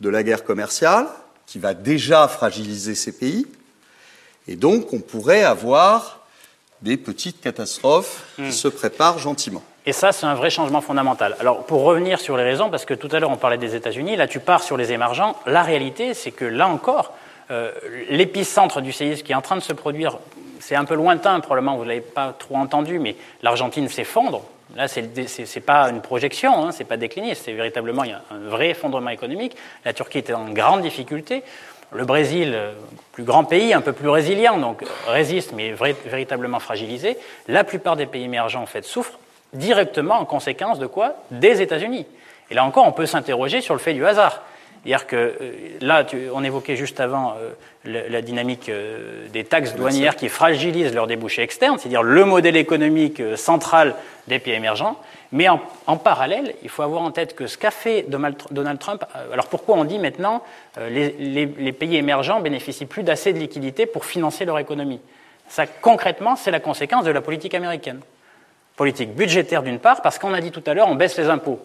de 0.00 0.08
la 0.08 0.22
guerre 0.22 0.44
commerciale, 0.44 1.06
qui 1.46 1.58
va 1.58 1.74
déjà 1.74 2.26
fragiliser 2.26 2.94
ces 2.94 3.12
pays, 3.12 3.46
et 4.48 4.56
donc 4.56 4.92
on 4.92 5.00
pourrait 5.00 5.44
avoir 5.44 6.26
des 6.82 6.96
petites 6.96 7.40
catastrophes 7.40 8.24
qui 8.36 8.52
se 8.52 8.68
préparent 8.68 9.18
gentiment. 9.18 9.62
Et 9.88 9.92
ça, 9.92 10.12
c'est 10.12 10.26
un 10.26 10.34
vrai 10.34 10.50
changement 10.50 10.82
fondamental. 10.82 11.34
Alors, 11.40 11.64
pour 11.64 11.82
revenir 11.82 12.20
sur 12.20 12.36
les 12.36 12.44
raisons, 12.44 12.68
parce 12.68 12.84
que 12.84 12.92
tout 12.92 13.08
à 13.10 13.20
l'heure 13.20 13.30
on 13.30 13.38
parlait 13.38 13.56
des 13.56 13.74
États-Unis, 13.74 14.16
là 14.16 14.26
tu 14.26 14.38
pars 14.38 14.62
sur 14.62 14.76
les 14.76 14.92
émergents, 14.92 15.34
la 15.46 15.62
réalité, 15.62 16.12
c'est 16.12 16.30
que 16.30 16.44
là 16.44 16.68
encore, 16.68 17.14
euh, 17.50 17.72
l'épicentre 18.10 18.82
du 18.82 18.92
séisme 18.92 19.22
qui 19.22 19.32
est 19.32 19.34
en 19.34 19.40
train 19.40 19.56
de 19.56 19.62
se 19.62 19.72
produire 19.72 20.18
c'est 20.60 20.76
un 20.76 20.84
peu 20.84 20.94
lointain, 20.94 21.40
probablement, 21.40 21.76
vous 21.76 21.84
ne 21.84 21.88
l'avez 21.88 22.02
pas 22.02 22.34
trop 22.38 22.56
entendu, 22.56 22.98
mais 22.98 23.16
l'Argentine 23.42 23.88
s'effondre. 23.88 24.42
Là, 24.76 24.88
ce 24.88 25.00
n'est 25.00 25.62
pas 25.62 25.88
une 25.88 26.02
projection, 26.02 26.66
hein, 26.66 26.72
ce 26.72 26.80
n'est 26.80 26.84
pas 26.84 26.98
décliniste, 26.98 27.44
c'est 27.46 27.54
véritablement 27.54 28.04
il 28.04 28.10
y 28.10 28.12
a 28.12 28.20
un 28.30 28.50
vrai 28.50 28.68
effondrement 28.68 29.08
économique. 29.08 29.56
La 29.86 29.94
Turquie 29.94 30.18
est 30.18 30.34
en 30.34 30.50
grande 30.50 30.82
difficulté. 30.82 31.42
Le 31.92 32.04
Brésil, 32.04 32.52
euh, 32.52 32.74
plus 33.12 33.24
grand 33.24 33.44
pays, 33.44 33.72
un 33.72 33.80
peu 33.80 33.94
plus 33.94 34.10
résilient, 34.10 34.58
donc 34.58 34.84
résiste, 35.06 35.54
mais 35.56 35.72
véritablement 36.04 36.60
fragilisé. 36.60 37.16
La 37.46 37.64
plupart 37.64 37.96
des 37.96 38.04
pays 38.04 38.24
émergents, 38.24 38.60
en 38.60 38.66
fait, 38.66 38.84
souffrent 38.84 39.18
directement 39.52 40.18
en 40.18 40.24
conséquence 40.24 40.78
de 40.78 40.86
quoi 40.86 41.16
Des 41.30 41.62
États-Unis. 41.62 42.06
Et 42.50 42.54
là 42.54 42.64
encore, 42.64 42.86
on 42.86 42.92
peut 42.92 43.06
s'interroger 43.06 43.60
sur 43.60 43.74
le 43.74 43.80
fait 43.80 43.94
du 43.94 44.06
hasard. 44.06 44.42
C'est-à-dire 44.82 45.06
que 45.06 45.16
euh, 45.16 45.52
là, 45.80 46.06
on 46.32 46.44
évoquait 46.44 46.76
juste 46.76 47.00
avant 47.00 47.34
euh, 47.34 48.08
la, 48.08 48.22
dynamique 48.22 48.68
euh, 48.68 49.26
des 49.28 49.44
taxes 49.44 49.74
douanières 49.74 50.16
qui 50.16 50.28
fragilisent 50.28 50.94
leurs 50.94 51.06
débouchés 51.06 51.42
externes, 51.42 51.78
c'est-à-dire 51.78 52.02
le 52.02 52.24
modèle 52.24 52.56
économique 52.56 53.20
central 53.36 53.94
des 54.28 54.38
pays 54.38 54.54
émergents. 54.54 54.96
Mais 55.30 55.48
en, 55.48 55.96
parallèle, 55.98 56.54
il 56.62 56.70
faut 56.70 56.82
avoir 56.82 57.02
en 57.02 57.10
tête 57.10 57.34
que 57.34 57.46
ce 57.46 57.58
qu'a 57.58 57.70
fait 57.70 58.06
Donald 58.08 58.78
Trump, 58.78 59.04
alors 59.30 59.46
pourquoi 59.48 59.76
on 59.76 59.84
dit 59.84 59.98
maintenant 59.98 60.42
les, 60.88 61.10
les 61.10 61.72
pays 61.72 61.96
émergents 61.96 62.40
bénéficient 62.40 62.86
plus 62.86 63.02
d'assez 63.02 63.34
de 63.34 63.38
liquidités 63.38 63.84
pour 63.84 64.06
financer 64.06 64.46
leur 64.46 64.58
économie? 64.58 65.00
Ça, 65.46 65.66
concrètement, 65.66 66.34
c'est 66.34 66.50
la 66.50 66.60
conséquence 66.60 67.04
de 67.04 67.10
la 67.10 67.20
politique 67.20 67.52
américaine. 67.54 68.00
Politique 68.78 69.12
budgétaire 69.12 69.64
d'une 69.64 69.80
part, 69.80 70.02
parce 70.02 70.20
qu'on 70.20 70.32
a 70.32 70.40
dit 70.40 70.52
tout 70.52 70.62
à 70.64 70.72
l'heure, 70.72 70.86
on 70.88 70.94
baisse 70.94 71.18
les 71.18 71.28
impôts. 71.28 71.58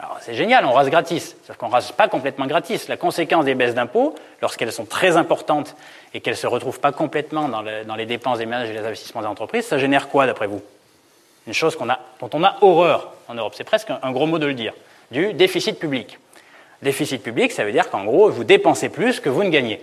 Alors 0.00 0.18
c'est 0.20 0.34
génial, 0.34 0.64
on 0.64 0.72
rase 0.72 0.90
gratis. 0.90 1.36
Sauf 1.46 1.56
qu'on 1.56 1.68
rase 1.68 1.92
pas 1.92 2.08
complètement 2.08 2.46
gratis. 2.46 2.88
La 2.88 2.96
conséquence 2.96 3.44
des 3.44 3.54
baisses 3.54 3.76
d'impôts, 3.76 4.16
lorsqu'elles 4.42 4.72
sont 4.72 4.84
très 4.84 5.16
importantes 5.16 5.76
et 6.14 6.20
qu'elles 6.20 6.36
se 6.36 6.48
retrouvent 6.48 6.80
pas 6.80 6.90
complètement 6.90 7.48
dans, 7.48 7.62
les 7.62 8.06
dépenses 8.06 8.38
des 8.38 8.46
ménages 8.46 8.70
et 8.70 8.72
les 8.72 8.80
investissements 8.80 9.20
des 9.20 9.28
entreprises, 9.28 9.66
ça 9.66 9.78
génère 9.78 10.08
quoi 10.08 10.26
d'après 10.26 10.48
vous? 10.48 10.60
Une 11.46 11.54
chose 11.54 11.78
dont 11.78 12.30
on 12.32 12.42
a 12.42 12.56
horreur 12.60 13.12
en 13.28 13.34
Europe. 13.34 13.54
C'est 13.56 13.62
presque 13.62 13.90
un, 13.90 14.10
gros 14.10 14.26
mot 14.26 14.40
de 14.40 14.46
le 14.46 14.54
dire. 14.54 14.74
Du 15.12 15.34
déficit 15.34 15.78
public. 15.78 16.18
Déficit 16.82 17.22
public, 17.22 17.52
ça 17.52 17.64
veut 17.64 17.72
dire 17.72 17.88
qu'en 17.88 18.04
gros, 18.04 18.30
vous 18.30 18.42
dépensez 18.42 18.88
plus 18.88 19.20
que 19.20 19.28
vous 19.28 19.44
ne 19.44 19.50
gagnez. 19.50 19.80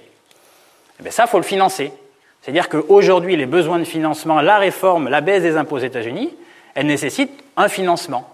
Eh 1.00 1.04
bien 1.04 1.12
ça, 1.14 1.26
faut 1.26 1.38
le 1.38 1.44
financer. 1.44 1.94
C'est-à-dire 2.42 2.68
qu'aujourd'hui, 2.68 3.38
les 3.38 3.46
besoins 3.46 3.80
de 3.80 3.86
financement, 3.86 4.42
la 4.42 4.58
réforme, 4.58 5.08
la 5.08 5.22
baisse 5.22 5.42
des 5.42 5.56
impôts 5.56 5.78
aux 5.78 5.80
États-Unis, 5.80 6.36
elles 6.76 6.86
nécessitent 6.86 7.44
un 7.58 7.68
financement. 7.68 8.30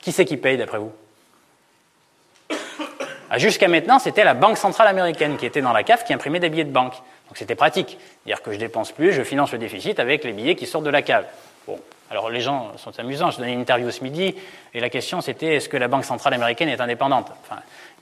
Qui 0.00 0.12
c'est 0.12 0.24
qui 0.24 0.36
paye 0.36 0.56
d'après 0.56 0.78
vous 0.78 0.92
ah, 3.28 3.38
jusqu'à 3.38 3.66
maintenant, 3.66 3.98
c'était 3.98 4.22
la 4.22 4.34
Banque 4.34 4.56
centrale 4.56 4.86
américaine 4.86 5.36
qui 5.36 5.46
était 5.46 5.60
dans 5.60 5.72
la 5.72 5.82
CAF 5.82 6.04
qui 6.04 6.14
imprimait 6.14 6.38
des 6.38 6.48
billets 6.48 6.64
de 6.64 6.70
banque. 6.70 6.94
Donc 7.26 7.36
c'était 7.36 7.56
pratique. 7.56 7.98
C'est-à-dire 8.24 8.40
que 8.40 8.52
je 8.52 8.56
dépense 8.56 8.92
plus, 8.92 9.12
je 9.12 9.22
finance 9.22 9.50
le 9.50 9.58
déficit 9.58 9.98
avec 9.98 10.22
les 10.22 10.32
billets 10.32 10.54
qui 10.54 10.64
sortent 10.64 10.84
de 10.84 10.90
la 10.90 11.02
cave. 11.02 11.24
Bon, 11.66 11.76
alors 12.08 12.30
les 12.30 12.40
gens 12.40 12.70
sont 12.76 12.96
amusants. 13.00 13.32
Je 13.32 13.38
donnais 13.38 13.52
une 13.52 13.60
interview 13.60 13.90
ce 13.90 14.04
midi 14.04 14.36
et 14.74 14.80
la 14.80 14.90
question 14.90 15.20
c'était 15.20 15.56
est-ce 15.56 15.68
que 15.68 15.76
la 15.76 15.88
Banque 15.88 16.04
centrale 16.04 16.34
américaine 16.34 16.68
est 16.68 16.80
indépendante? 16.80 17.32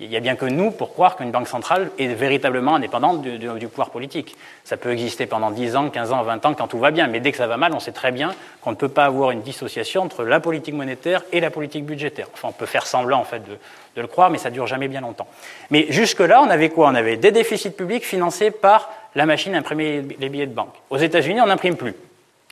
Il 0.00 0.08
n'y 0.08 0.16
a 0.16 0.20
bien 0.20 0.34
que 0.34 0.46
nous 0.46 0.72
pour 0.72 0.92
croire 0.92 1.16
qu'une 1.16 1.30
banque 1.30 1.46
centrale 1.46 1.90
est 2.00 2.08
véritablement 2.08 2.74
indépendante 2.74 3.22
du, 3.22 3.68
pouvoir 3.68 3.90
politique. 3.90 4.36
Ça 4.64 4.76
peut 4.76 4.90
exister 4.90 5.26
pendant 5.26 5.52
10 5.52 5.76
ans, 5.76 5.88
15 5.88 6.10
ans, 6.10 6.22
20 6.24 6.46
ans 6.46 6.54
quand 6.54 6.66
tout 6.66 6.80
va 6.80 6.90
bien, 6.90 7.06
mais 7.06 7.20
dès 7.20 7.30
que 7.30 7.38
ça 7.38 7.46
va 7.46 7.56
mal, 7.56 7.72
on 7.74 7.78
sait 7.78 7.92
très 7.92 8.10
bien 8.10 8.34
qu'on 8.60 8.70
ne 8.72 8.76
peut 8.76 8.88
pas 8.88 9.04
avoir 9.04 9.30
une 9.30 9.42
dissociation 9.42 10.02
entre 10.02 10.24
la 10.24 10.40
politique 10.40 10.74
monétaire 10.74 11.22
et 11.30 11.38
la 11.38 11.50
politique 11.50 11.84
budgétaire. 11.84 12.26
Enfin, 12.34 12.48
on 12.48 12.52
peut 12.52 12.66
faire 12.66 12.88
semblant 12.88 13.20
en 13.20 13.24
fait 13.24 13.42
de, 13.48 14.00
le 14.00 14.06
croire, 14.08 14.30
mais 14.30 14.38
ça 14.38 14.50
dure 14.50 14.66
jamais 14.66 14.88
bien 14.88 15.00
longtemps. 15.00 15.28
Mais 15.70 15.86
jusque-là, 15.90 16.42
on 16.42 16.50
avait 16.50 16.70
quoi? 16.70 16.88
On 16.88 16.94
avait 16.96 17.16
des 17.16 17.30
déficits 17.30 17.70
publics 17.70 18.04
financés 18.04 18.50
par 18.50 18.90
la 19.14 19.26
machine 19.26 19.54
à 19.54 19.58
imprimer 19.58 20.02
les 20.18 20.28
billets 20.28 20.48
de 20.48 20.54
banque. 20.54 20.74
Aux 20.90 20.98
États-Unis, 20.98 21.40
on 21.40 21.46
n'imprime 21.46 21.76
plus. 21.76 21.94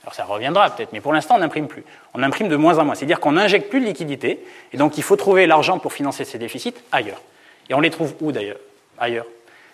Alors 0.04 0.14
ça 0.14 0.24
reviendra 0.24 0.70
peut-être, 0.70 0.92
mais 0.92 1.00
pour 1.00 1.12
l'instant, 1.12 1.34
on 1.36 1.40
n'imprime 1.40 1.66
plus. 1.66 1.82
On 2.14 2.22
imprime 2.22 2.48
de 2.48 2.56
moins 2.56 2.78
en 2.78 2.84
moins. 2.84 2.94
C'est-à-dire 2.94 3.18
qu'on 3.18 3.32
n'injecte 3.32 3.68
plus 3.68 3.80
de 3.80 3.86
liquidités, 3.86 4.44
et 4.72 4.76
donc 4.76 4.96
il 4.96 5.02
faut 5.02 5.16
trouver 5.16 5.48
l'argent 5.48 5.80
pour 5.80 5.92
financer 5.92 6.24
ces 6.24 6.38
déficits 6.38 6.74
ailleurs. 6.92 7.20
Et 7.68 7.74
on 7.74 7.80
les 7.80 7.90
trouve 7.90 8.14
où 8.20 8.32
d'ailleurs? 8.32 8.58
Ailleurs. 8.98 9.26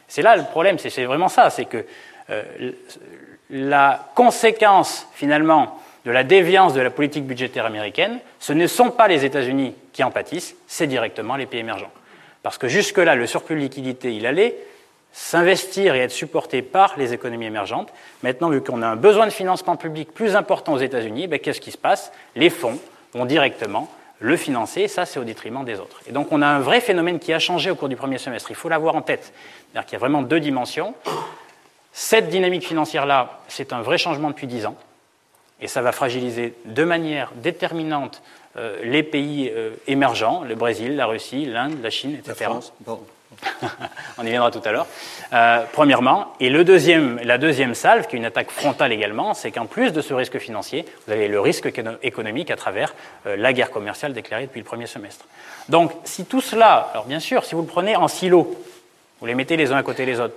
C'est 0.06 0.22
là 0.22 0.36
le 0.36 0.44
problème, 0.44 0.78
c'est 0.78 1.04
vraiment 1.04 1.28
ça, 1.28 1.50
c'est 1.50 1.66
que 1.66 1.84
euh, 2.30 2.42
la 3.50 4.06
conséquence 4.14 5.06
finalement 5.14 5.80
de 6.04 6.10
la 6.10 6.24
déviance 6.24 6.72
de 6.74 6.80
la 6.80 6.90
politique 6.90 7.26
budgétaire 7.26 7.66
américaine, 7.66 8.18
ce 8.38 8.52
ne 8.52 8.66
sont 8.66 8.90
pas 8.90 9.08
les 9.08 9.24
États-Unis 9.24 9.74
qui 9.92 10.02
en 10.02 10.10
pâtissent, 10.10 10.56
c'est 10.66 10.86
directement 10.86 11.36
les 11.36 11.46
pays 11.46 11.60
émergents. 11.60 11.90
Parce 12.42 12.56
que 12.56 12.68
jusque-là, 12.68 13.14
le 13.14 13.26
surplus 13.26 13.56
de 13.56 13.60
liquidité, 13.60 14.14
il 14.14 14.24
allait 14.26 14.56
s'investir 15.12 15.94
et 15.94 16.00
être 16.00 16.12
supporté 16.12 16.62
par 16.62 16.94
les 16.96 17.12
économies 17.12 17.46
émergentes. 17.46 17.92
Maintenant, 18.22 18.50
vu 18.50 18.62
qu'on 18.62 18.82
a 18.82 18.86
un 18.86 18.96
besoin 18.96 19.26
de 19.26 19.32
financement 19.32 19.76
public 19.76 20.12
plus 20.12 20.36
important 20.36 20.74
aux 20.74 20.78
États-Unis, 20.78 21.26
ben, 21.26 21.38
qu'est-ce 21.38 21.60
qui 21.60 21.72
se 21.72 21.78
passe? 21.78 22.12
Les 22.36 22.50
fonds 22.50 22.78
vont 23.12 23.24
directement 23.24 23.90
le 24.20 24.36
financer, 24.36 24.88
ça 24.88 25.06
c'est 25.06 25.18
au 25.18 25.24
détriment 25.24 25.64
des 25.64 25.78
autres. 25.78 26.00
Et 26.08 26.12
donc 26.12 26.32
on 26.32 26.42
a 26.42 26.46
un 26.46 26.60
vrai 26.60 26.80
phénomène 26.80 27.18
qui 27.18 27.32
a 27.32 27.38
changé 27.38 27.70
au 27.70 27.74
cours 27.74 27.88
du 27.88 27.96
premier 27.96 28.18
semestre, 28.18 28.50
il 28.50 28.56
faut 28.56 28.68
l'avoir 28.68 28.96
en 28.96 29.02
tête. 29.02 29.32
C'est-à-dire 29.72 29.86
qu'il 29.86 29.92
y 29.94 29.96
a 29.96 30.00
vraiment 30.00 30.22
deux 30.22 30.40
dimensions. 30.40 30.94
Cette 31.92 32.28
dynamique 32.28 32.66
financière-là, 32.66 33.40
c'est 33.48 33.72
un 33.72 33.82
vrai 33.82 33.98
changement 33.98 34.28
depuis 34.28 34.46
dix 34.46 34.66
ans, 34.66 34.76
et 35.60 35.68
ça 35.68 35.82
va 35.82 35.92
fragiliser 35.92 36.54
de 36.64 36.84
manière 36.84 37.32
déterminante 37.36 38.22
euh, 38.56 38.78
les 38.82 39.02
pays 39.02 39.50
euh, 39.54 39.70
émergents, 39.86 40.42
le 40.42 40.54
Brésil, 40.54 40.96
la 40.96 41.06
Russie, 41.06 41.44
l'Inde, 41.44 41.76
la 41.82 41.90
Chine, 41.90 42.14
etc. 42.14 42.34
La 42.40 42.46
France, 42.46 42.72
On 44.18 44.24
y 44.24 44.30
viendra 44.30 44.50
tout 44.50 44.60
à 44.64 44.72
l'heure. 44.72 44.86
Euh, 45.32 45.64
premièrement, 45.72 46.32
et 46.40 46.50
le 46.50 46.64
deuxième, 46.64 47.20
la 47.22 47.38
deuxième 47.38 47.74
salve, 47.74 48.06
qui 48.06 48.16
est 48.16 48.18
une 48.18 48.24
attaque 48.24 48.50
frontale 48.50 48.92
également, 48.92 49.34
c'est 49.34 49.50
qu'en 49.50 49.66
plus 49.66 49.92
de 49.92 50.00
ce 50.00 50.14
risque 50.14 50.38
financier, 50.38 50.84
vous 51.06 51.12
avez 51.12 51.28
le 51.28 51.40
risque 51.40 51.70
économique 52.02 52.50
à 52.50 52.56
travers 52.56 52.94
la 53.24 53.52
guerre 53.52 53.70
commerciale 53.70 54.12
déclarée 54.12 54.46
depuis 54.46 54.60
le 54.60 54.66
premier 54.66 54.86
semestre. 54.86 55.26
Donc, 55.68 55.92
si 56.04 56.24
tout 56.24 56.40
cela, 56.40 56.88
alors 56.92 57.04
bien 57.04 57.20
sûr, 57.20 57.44
si 57.44 57.54
vous 57.54 57.62
le 57.62 57.66
prenez 57.66 57.94
en 57.96 58.08
silo, 58.08 58.56
vous 59.20 59.26
les 59.26 59.34
mettez 59.34 59.56
les 59.56 59.72
uns 59.72 59.76
à 59.76 59.82
côté 59.82 60.06
des 60.06 60.20
autres, 60.20 60.34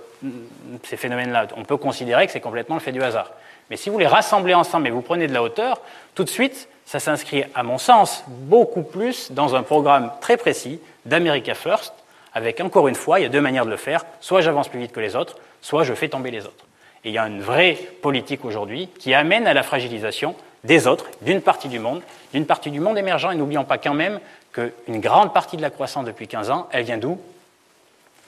ces 0.82 0.96
phénomènes-là, 0.96 1.48
on 1.56 1.64
peut 1.64 1.76
considérer 1.76 2.26
que 2.26 2.32
c'est 2.32 2.40
complètement 2.40 2.74
le 2.74 2.80
fait 2.80 2.92
du 2.92 3.02
hasard. 3.02 3.30
Mais 3.70 3.76
si 3.76 3.90
vous 3.90 3.98
les 3.98 4.06
rassemblez 4.06 4.54
ensemble 4.54 4.88
et 4.88 4.90
vous 4.90 5.02
prenez 5.02 5.26
de 5.26 5.32
la 5.32 5.42
hauteur, 5.42 5.80
tout 6.14 6.24
de 6.24 6.28
suite, 6.28 6.68
ça 6.84 6.98
s'inscrit, 7.00 7.44
à 7.54 7.62
mon 7.62 7.78
sens, 7.78 8.24
beaucoup 8.28 8.82
plus 8.82 9.32
dans 9.32 9.54
un 9.54 9.62
programme 9.62 10.10
très 10.20 10.36
précis 10.36 10.80
d'America 11.06 11.54
First, 11.54 11.94
avec 12.34 12.60
encore 12.60 12.88
une 12.88 12.94
fois, 12.94 13.20
il 13.20 13.22
y 13.22 13.26
a 13.26 13.28
deux 13.28 13.40
manières 13.40 13.64
de 13.64 13.70
le 13.70 13.76
faire. 13.76 14.04
Soit 14.20 14.40
j'avance 14.40 14.68
plus 14.68 14.80
vite 14.80 14.92
que 14.92 15.00
les 15.00 15.16
autres, 15.16 15.36
soit 15.60 15.84
je 15.84 15.94
fais 15.94 16.08
tomber 16.08 16.30
les 16.30 16.46
autres. 16.46 16.64
Et 17.04 17.08
il 17.08 17.14
y 17.14 17.18
a 17.18 17.26
une 17.26 17.42
vraie 17.42 17.78
politique 18.00 18.44
aujourd'hui 18.44 18.88
qui 18.98 19.12
amène 19.12 19.46
à 19.46 19.54
la 19.54 19.62
fragilisation 19.62 20.36
des 20.64 20.86
autres, 20.86 21.06
d'une 21.22 21.42
partie 21.42 21.68
du 21.68 21.78
monde, 21.78 22.02
d'une 22.32 22.46
partie 22.46 22.70
du 22.70 22.80
monde 22.80 22.96
émergent. 22.96 23.32
Et 23.32 23.34
n'oublions 23.34 23.64
pas 23.64 23.78
quand 23.78 23.94
même 23.94 24.20
qu'une 24.52 25.00
grande 25.00 25.32
partie 25.32 25.56
de 25.56 25.62
la 25.62 25.70
croissance 25.70 26.04
depuis 26.04 26.28
15 26.28 26.50
ans, 26.50 26.68
elle 26.70 26.84
vient 26.84 26.98
d'où? 26.98 27.20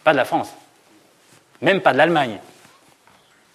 Pas 0.03 0.13
de 0.13 0.19
la 0.19 0.25
France, 0.25 0.53
même 1.63 1.81
pas 1.81 1.93
de 1.93 1.99
l'Allemagne, 1.99 2.39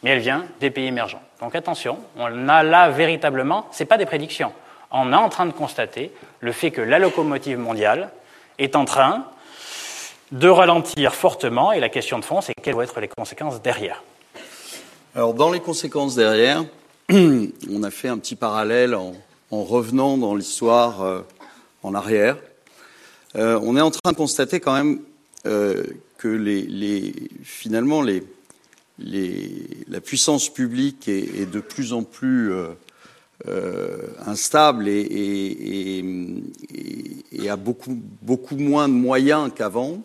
mais 0.01 0.11
elle 0.11 0.19
vient 0.19 0.45
des 0.59 0.71
pays 0.71 0.87
émergents. 0.87 1.21
Donc 1.41 1.53
attention, 1.53 1.99
on 2.17 2.49
a 2.49 2.63
là 2.63 2.89
véritablement, 2.89 3.67
ce 3.71 3.83
n'est 3.83 3.87
pas 3.87 3.97
des 3.97 4.05
prédictions, 4.05 4.51
on 4.91 5.13
est 5.13 5.15
en 5.15 5.29
train 5.29 5.45
de 5.45 5.51
constater 5.51 6.11
le 6.39 6.51
fait 6.51 6.71
que 6.71 6.81
la 6.81 6.97
locomotive 6.97 7.59
mondiale 7.59 8.09
est 8.57 8.75
en 8.75 8.85
train 8.85 9.25
de 10.31 10.47
ralentir 10.47 11.15
fortement, 11.15 11.71
et 11.71 11.79
la 11.79 11.89
question 11.89 12.19
de 12.19 12.25
fond, 12.25 12.41
c'est 12.41 12.53
quelles 12.61 12.75
vont 12.75 12.81
être 12.81 12.99
les 12.99 13.07
conséquences 13.07 13.61
derrière. 13.61 14.03
Alors, 15.15 15.33
dans 15.33 15.51
les 15.51 15.59
conséquences 15.59 16.15
derrière, 16.15 16.63
on 17.09 17.83
a 17.83 17.91
fait 17.91 18.07
un 18.07 18.17
petit 18.19 18.35
parallèle 18.35 18.93
en, 18.93 19.13
revenant 19.51 20.17
dans 20.17 20.35
l'histoire 20.35 21.01
euh, 21.01 21.21
en 21.81 21.95
arrière. 21.95 22.37
Euh, 23.35 23.59
on 23.63 23.75
est 23.75 23.81
en 23.81 23.89
train 23.89 24.11
de 24.11 24.17
constater 24.17 24.59
quand 24.59 24.73
même 24.73 24.99
euh, 25.47 25.83
que 26.19 26.27
les, 26.27 27.15
finalement 27.43 28.03
les, 28.03 28.23
la 28.99 30.01
puissance 30.01 30.49
publique 30.49 31.07
est, 31.07 31.49
de 31.49 31.59
plus 31.59 31.93
en 31.93 32.03
plus 32.03 32.53
instable 34.27 34.87
et, 34.87 36.03
et, 37.31 37.49
a 37.49 37.55
beaucoup, 37.55 37.99
beaucoup 38.21 38.57
moins 38.57 38.87
de 38.87 38.93
moyens 38.93 39.49
qu'avant. 39.55 40.03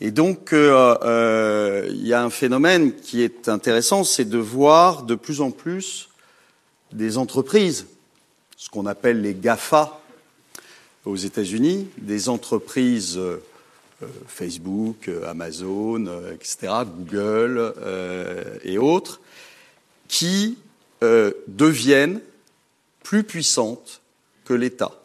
Et 0.00 0.10
donc, 0.10 0.52
euh, 0.52 0.96
euh, 1.02 1.86
il 1.88 2.06
y 2.06 2.12
a 2.12 2.22
un 2.22 2.30
phénomène 2.30 2.94
qui 2.96 3.22
est 3.22 3.48
intéressant, 3.48 4.02
c'est 4.02 4.24
de 4.24 4.38
voir 4.38 5.04
de 5.04 5.14
plus 5.14 5.40
en 5.40 5.50
plus 5.50 6.08
des 6.92 7.16
entreprises, 7.16 7.86
ce 8.56 8.68
qu'on 8.70 8.86
appelle 8.86 9.22
les 9.22 9.34
GAFA 9.34 10.00
aux 11.04 11.16
États-Unis, 11.16 11.88
des 11.98 12.28
entreprises 12.28 13.16
euh, 13.16 13.42
Facebook, 14.26 15.08
Amazon, 15.26 16.06
etc., 16.32 16.72
Google 16.84 17.72
et 18.64 18.76
autres, 18.76 19.20
qui 20.08 20.58
deviennent 21.00 22.20
plus 23.02 23.22
puissantes 23.22 24.02
que 24.44 24.52
l'État, 24.52 25.00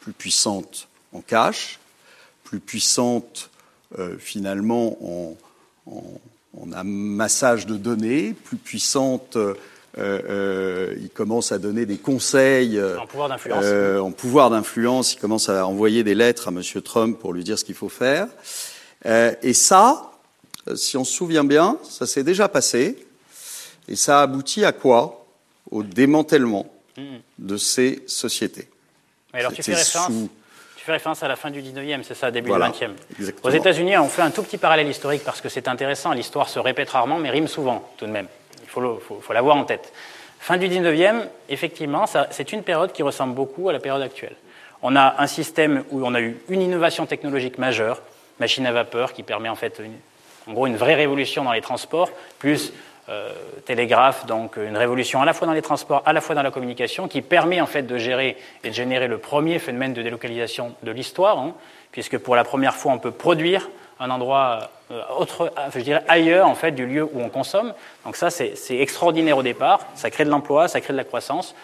plus 0.00 0.12
puissantes 0.12 0.88
en 1.12 1.20
cash, 1.20 1.80
plus 2.44 2.60
puissantes 2.60 3.50
euh, 3.98 4.16
finalement 4.18 4.96
en, 5.02 5.36
en, 5.86 6.72
amassage 6.72 7.66
de 7.66 7.76
données 7.76 8.34
plus 8.44 8.56
puissante. 8.56 9.36
Euh, 9.36 9.54
euh, 9.98 10.94
il 11.02 11.10
commence 11.10 11.52
à 11.52 11.58
donner 11.58 11.84
des 11.84 11.98
conseils 11.98 12.80
en 12.82 13.06
pouvoir 13.06 13.28
d'influence. 13.28 14.00
en 14.00 14.10
pouvoir 14.10 14.50
d'influence. 14.50 15.14
Il 15.14 15.18
commence 15.18 15.48
à 15.48 15.66
envoyer 15.66 16.02
des 16.04 16.14
lettres 16.14 16.48
à 16.48 16.50
M. 16.50 16.62
Trump 16.82 17.18
pour 17.18 17.32
lui 17.32 17.44
dire 17.44 17.58
ce 17.58 17.64
qu'il 17.64 17.74
faut 17.74 17.90
faire. 17.90 18.28
et 19.04 19.52
ça, 19.52 20.12
si 20.74 20.96
on 20.96 21.04
se 21.04 21.12
souvient 21.12 21.44
bien, 21.44 21.76
ça 21.88 22.06
s'est 22.06 22.24
déjà 22.24 22.48
passé. 22.48 22.96
Et 23.88 23.96
ça 23.96 24.22
aboutit 24.22 24.64
à 24.64 24.72
quoi? 24.72 25.26
Au 25.70 25.82
démantèlement 25.82 26.72
mm. 26.96 27.16
de 27.38 27.56
ces 27.56 28.02
sociétés. 28.06 28.68
Mais 29.34 29.40
alors 29.40 29.52
tu 29.52 29.62
fais 29.62 29.74
référence 29.74 30.10
tu 30.82 30.86
fais 30.86 30.92
référence 30.94 31.22
à 31.22 31.28
la 31.28 31.36
fin 31.36 31.52
du 31.52 31.62
19e, 31.62 32.02
c'est 32.02 32.14
ça, 32.14 32.32
début 32.32 32.50
du 32.50 32.58
20e. 32.58 32.90
Aux 33.44 33.50
États-Unis, 33.50 33.96
on 33.98 34.08
fait 34.08 34.22
un 34.22 34.32
tout 34.32 34.42
petit 34.42 34.58
parallèle 34.58 34.88
historique 34.88 35.22
parce 35.24 35.40
que 35.40 35.48
c'est 35.48 35.68
intéressant. 35.68 36.10
L'histoire 36.10 36.48
se 36.48 36.58
répète 36.58 36.90
rarement, 36.90 37.20
mais 37.20 37.30
rime 37.30 37.46
souvent, 37.46 37.88
tout 37.96 38.04
de 38.04 38.10
même. 38.10 38.26
Il 38.64 38.68
faut, 38.68 39.00
faut, 39.20 39.32
l'avoir 39.32 39.54
en 39.54 39.62
tête. 39.62 39.92
Fin 40.40 40.56
du 40.56 40.68
19e, 40.68 41.28
effectivement, 41.48 42.06
c'est 42.32 42.52
une 42.52 42.64
période 42.64 42.90
qui 42.90 43.04
ressemble 43.04 43.32
beaucoup 43.32 43.68
à 43.68 43.72
la 43.72 43.78
période 43.78 44.02
actuelle. 44.02 44.34
On 44.82 44.96
a 44.96 45.22
un 45.22 45.28
système 45.28 45.84
où 45.92 46.04
on 46.04 46.14
a 46.14 46.20
eu 46.20 46.36
une 46.48 46.60
innovation 46.60 47.06
technologique 47.06 47.58
majeure, 47.58 48.02
machine 48.40 48.66
à 48.66 48.72
vapeur, 48.72 49.12
qui 49.12 49.22
permet 49.22 49.48
en 49.48 49.54
fait, 49.54 49.80
en 50.48 50.52
gros, 50.52 50.66
une 50.66 50.76
vraie 50.76 50.96
révolution 50.96 51.44
dans 51.44 51.52
les 51.52 51.60
transports, 51.60 52.10
plus 52.40 52.72
euh, 53.08 53.32
télégraphe, 53.64 54.26
donc 54.26 54.56
une 54.56 54.76
révolution 54.76 55.20
à 55.20 55.24
la 55.24 55.32
fois 55.32 55.48
dans 55.48 55.52
les 55.52 55.62
transports, 55.62 56.02
à 56.06 56.12
la 56.12 56.20
fois 56.20 56.36
dans 56.36 56.42
la 56.42 56.52
communication, 56.52 57.08
qui 57.08 57.20
permet 57.20 57.60
en 57.60 57.66
fait 57.66 57.82
de 57.82 57.98
gérer 57.98 58.36
et 58.62 58.68
de 58.68 58.74
générer 58.74 59.08
le 59.08 59.18
premier 59.18 59.58
phénomène 59.58 59.92
de 59.92 60.02
délocalisation 60.02 60.74
de 60.84 60.90
l'histoire, 60.92 61.38
hein, 61.38 61.54
puisque 61.90 62.18
pour 62.18 62.36
la 62.36 62.44
première 62.44 62.76
fois 62.76 62.92
on 62.92 62.98
peut 62.98 63.10
produire 63.10 63.68
un 63.98 64.10
endroit 64.10 64.70
euh, 64.92 65.02
autre, 65.18 65.52
je 65.74 65.80
dirais 65.80 66.04
ailleurs 66.06 66.46
en 66.46 66.54
fait 66.54 66.70
du 66.70 66.86
lieu 66.86 67.02
où 67.02 67.20
on 67.20 67.28
consomme. 67.28 67.74
Donc 68.04 68.14
ça 68.14 68.30
c'est 68.30 68.54
extraordinaire 68.70 69.36
au 69.36 69.42
départ, 69.42 69.80
ça 69.94 70.10
crée 70.10 70.24
de 70.24 70.30
l'emploi, 70.30 70.68
ça 70.68 70.80
crée 70.80 70.92
de 70.92 70.98
la 70.98 71.04
croissance. 71.04 71.56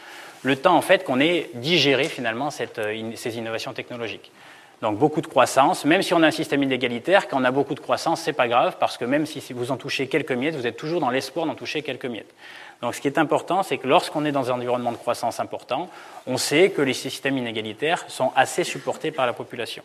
Le 0.42 0.56
temps 0.56 0.76
en 0.76 0.82
fait 0.82 1.04
qu'on 1.04 1.20
ait 1.20 1.50
digéré 1.54 2.04
finalement 2.04 2.48
euh, 2.48 3.12
ces 3.14 3.38
innovations 3.38 3.72
technologiques. 3.72 4.32
Donc 4.80 4.96
beaucoup 4.96 5.20
de 5.20 5.26
croissance, 5.26 5.84
même 5.84 6.02
si 6.02 6.14
on 6.14 6.22
a 6.22 6.28
un 6.28 6.32
système 6.32 6.62
inégalitaire, 6.62 7.26
quand 7.26 7.40
on 7.40 7.44
a 7.44 7.50
beaucoup 7.50 7.74
de 7.74 7.80
croissance, 7.80 8.20
c'est 8.20 8.32
pas 8.32 8.46
grave, 8.46 8.76
parce 8.78 8.96
que 8.96 9.04
même 9.04 9.26
si 9.26 9.52
vous 9.52 9.72
en 9.72 9.76
touchez 9.76 10.06
quelques 10.06 10.32
miettes, 10.32 10.54
vous 10.54 10.68
êtes 10.68 10.76
toujours 10.76 11.00
dans 11.00 11.10
l'espoir 11.10 11.46
d'en 11.46 11.56
toucher 11.56 11.82
quelques 11.82 12.06
miettes. 12.06 12.32
Donc 12.80 12.94
ce 12.94 13.00
qui 13.00 13.08
est 13.08 13.18
important, 13.18 13.64
c'est 13.64 13.78
que 13.78 13.88
lorsqu'on 13.88 14.24
est 14.24 14.30
dans 14.30 14.50
un 14.50 14.54
environnement 14.54 14.92
de 14.92 14.96
croissance 14.96 15.40
important, 15.40 15.88
on 16.28 16.36
sait 16.36 16.70
que 16.70 16.82
les 16.82 16.92
systèmes 16.92 17.36
inégalitaires 17.36 18.04
sont 18.08 18.30
assez 18.36 18.62
supportés 18.62 19.10
par 19.10 19.26
la 19.26 19.32
population. 19.32 19.82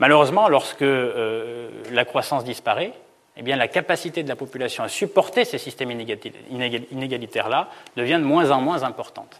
Malheureusement, 0.00 0.48
lorsque 0.48 0.82
euh, 0.82 1.70
la 1.92 2.04
croissance 2.04 2.42
disparaît, 2.42 2.92
eh 3.36 3.42
bien, 3.42 3.56
la 3.56 3.68
capacité 3.68 4.24
de 4.24 4.28
la 4.28 4.34
population 4.34 4.82
à 4.82 4.88
supporter 4.88 5.44
ces 5.44 5.58
systèmes 5.58 5.92
inégalitaires-là 5.92 7.68
devient 7.96 8.18
de 8.18 8.24
moins 8.24 8.50
en 8.50 8.60
moins 8.60 8.82
importante. 8.82 9.38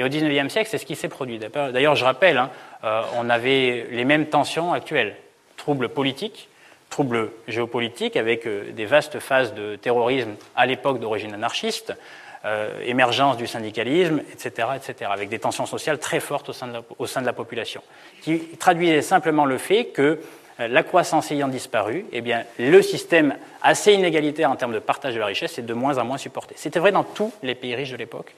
Et 0.00 0.02
au 0.02 0.08
XIXe 0.08 0.50
siècle, 0.50 0.70
c'est 0.70 0.78
ce 0.78 0.86
qui 0.86 0.96
s'est 0.96 1.10
produit. 1.10 1.38
D'ailleurs, 1.38 1.94
je 1.94 2.06
rappelle, 2.06 2.38
hein, 2.38 2.48
euh, 2.84 3.02
on 3.18 3.28
avait 3.28 3.86
les 3.90 4.06
mêmes 4.06 4.28
tensions 4.28 4.72
actuelles. 4.72 5.14
Troubles 5.58 5.90
politiques, 5.90 6.48
troubles 6.88 7.30
géopolitiques, 7.48 8.16
avec 8.16 8.46
euh, 8.46 8.72
des 8.72 8.86
vastes 8.86 9.18
phases 9.18 9.52
de 9.52 9.76
terrorisme 9.76 10.30
à 10.56 10.64
l'époque 10.64 11.00
d'origine 11.00 11.34
anarchiste, 11.34 11.92
euh, 12.46 12.70
émergence 12.86 13.36
du 13.36 13.46
syndicalisme, 13.46 14.22
etc., 14.32 14.68
etc., 14.74 15.10
avec 15.12 15.28
des 15.28 15.38
tensions 15.38 15.66
sociales 15.66 15.98
très 15.98 16.18
fortes 16.18 16.48
au 16.48 16.54
sein, 16.54 16.68
de 16.68 16.72
la, 16.72 16.82
au 16.98 17.06
sein 17.06 17.20
de 17.20 17.26
la 17.26 17.34
population, 17.34 17.82
qui 18.22 18.38
traduisaient 18.58 19.02
simplement 19.02 19.44
le 19.44 19.58
fait 19.58 19.88
que 19.88 20.18
la 20.58 20.82
croissance 20.82 21.30
ayant 21.30 21.48
disparu, 21.48 22.06
eh 22.12 22.22
bien, 22.22 22.44
le 22.58 22.80
système 22.80 23.34
assez 23.60 23.92
inégalitaire 23.92 24.50
en 24.50 24.56
termes 24.56 24.74
de 24.74 24.78
partage 24.78 25.14
de 25.14 25.20
la 25.20 25.26
richesse 25.26 25.58
est 25.58 25.62
de 25.62 25.74
moins 25.74 25.98
en 25.98 26.06
moins 26.06 26.18
supporté. 26.18 26.54
C'était 26.56 26.78
vrai 26.78 26.92
dans 26.92 27.04
tous 27.04 27.32
les 27.42 27.54
pays 27.54 27.74
riches 27.74 27.92
de 27.92 27.96
l'époque 27.96 28.34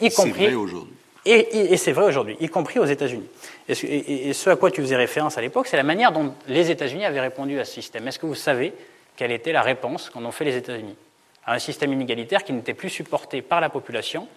y 0.00 0.10
compris. 0.10 0.54
aujourd'hui. 0.54 0.94
Et, 1.28 1.76
c'est 1.76 1.90
vrai 1.90 2.04
aujourd'hui, 2.04 2.36
y 2.38 2.48
compris 2.48 2.78
aux 2.78 2.84
États-Unis. 2.84 3.26
Et, 3.68 4.32
ce 4.32 4.48
à 4.48 4.54
quoi 4.54 4.70
tu 4.70 4.80
faisais 4.80 4.94
référence 4.94 5.36
à 5.36 5.40
l'époque, 5.40 5.66
c'est 5.66 5.76
la 5.76 5.82
manière 5.82 6.12
dont 6.12 6.32
les 6.46 6.70
États-Unis 6.70 7.04
avaient 7.04 7.20
répondu 7.20 7.58
à 7.58 7.64
ce 7.64 7.72
système. 7.72 8.06
Est-ce 8.06 8.20
que 8.20 8.26
vous 8.26 8.36
savez 8.36 8.72
quelle 9.16 9.32
était 9.32 9.52
la 9.52 9.62
réponse 9.62 10.08
qu'en 10.08 10.24
ont 10.24 10.30
fait 10.30 10.44
les 10.44 10.56
États-Unis 10.56 10.94
à 11.44 11.54
un 11.54 11.58
système 11.58 11.92
inégalitaire 11.92 12.44
qui 12.44 12.52
n'était 12.52 12.74
plus 12.74 12.90
supporté 12.90 13.42
par 13.42 13.60
la 13.60 13.68
population 13.68 14.28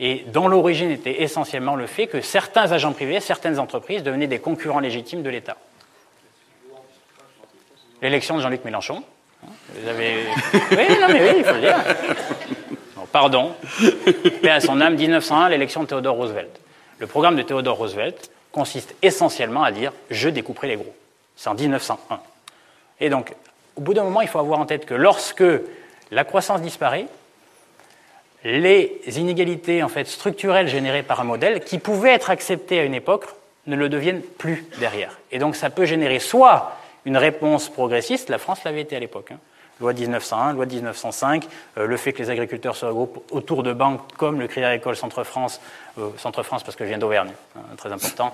et 0.00 0.24
dont 0.32 0.48
l'origine 0.48 0.90
était 0.90 1.22
essentiellement 1.22 1.76
le 1.76 1.86
fait 1.86 2.08
que 2.08 2.20
certains 2.20 2.72
agents 2.72 2.92
privés, 2.92 3.20
certaines 3.20 3.60
entreprises 3.60 4.02
devenaient 4.02 4.26
des 4.26 4.40
concurrents 4.40 4.80
légitimes 4.80 5.22
de 5.22 5.30
l'État? 5.30 5.56
L'élection 8.00 8.36
de 8.36 8.42
Jean-Luc 8.42 8.64
Mélenchon. 8.64 9.04
Vous 9.74 9.88
avez... 9.88 10.24
Oui, 10.72 10.98
non, 11.00 11.06
mais 11.08 11.30
oui, 11.30 11.34
il 11.38 11.44
faut 11.44 11.54
le 11.54 11.60
dire 11.60 11.76
pardon, 13.12 13.54
paix 14.42 14.50
à 14.50 14.60
son 14.60 14.80
âme, 14.80 14.96
1901, 14.96 15.50
l'élection 15.50 15.82
de 15.82 15.88
Theodore 15.88 16.16
Roosevelt. 16.16 16.60
Le 16.98 17.06
programme 17.06 17.36
de 17.36 17.42
Theodore 17.42 17.76
Roosevelt 17.76 18.30
consiste 18.50 18.94
essentiellement 19.02 19.62
à 19.62 19.72
dire 19.72 19.92
je 20.10 20.28
découperai 20.28 20.68
les 20.68 20.76
gros. 20.76 20.94
C'est 21.36 21.48
en 21.48 21.54
1901. 21.54 22.20
Et 23.00 23.10
donc, 23.10 23.34
au 23.76 23.80
bout 23.80 23.94
d'un 23.94 24.04
moment, 24.04 24.20
il 24.20 24.28
faut 24.28 24.38
avoir 24.38 24.60
en 24.60 24.66
tête 24.66 24.86
que 24.86 24.94
lorsque 24.94 25.44
la 26.10 26.24
croissance 26.24 26.60
disparaît, 26.60 27.06
les 28.44 29.00
inégalités 29.16 29.82
en 29.82 29.88
fait 29.88 30.06
structurelles 30.06 30.68
générées 30.68 31.02
par 31.02 31.20
un 31.20 31.24
modèle 31.24 31.60
qui 31.60 31.78
pouvait 31.78 32.10
être 32.10 32.30
accepté 32.30 32.80
à 32.80 32.84
une 32.84 32.94
époque 32.94 33.26
ne 33.66 33.76
le 33.76 33.88
deviennent 33.88 34.22
plus 34.22 34.66
derrière. 34.78 35.18
Et 35.30 35.38
donc 35.38 35.56
ça 35.56 35.70
peut 35.70 35.84
générer 35.84 36.18
soit 36.18 36.76
une 37.04 37.16
réponse 37.16 37.68
progressiste, 37.68 38.28
la 38.28 38.38
France 38.38 38.64
l'avait 38.64 38.80
été 38.80 38.96
à 38.96 39.00
l'époque, 39.00 39.30
hein, 39.32 39.38
loi 39.82 39.92
de 39.92 40.00
1901, 40.00 40.54
loi 40.54 40.66
de 40.66 40.74
1905, 40.74 41.46
euh, 41.76 41.86
le 41.86 41.96
fait 41.96 42.12
que 42.12 42.22
les 42.22 42.30
agriculteurs 42.30 42.76
se 42.76 42.86
regroupent 42.86 43.22
autour 43.30 43.62
de 43.62 43.72
banques 43.72 44.00
comme 44.16 44.40
le 44.40 44.46
Crédit 44.46 44.64
Agricole 44.64 44.96
Centre-France, 44.96 45.60
euh, 45.98 46.08
Centre-France 46.16 46.62
parce 46.62 46.76
que 46.76 46.84
je 46.84 46.88
viens 46.88 46.98
d'Auvergne, 46.98 47.32
hein, 47.56 47.60
très 47.76 47.92
important, 47.92 48.32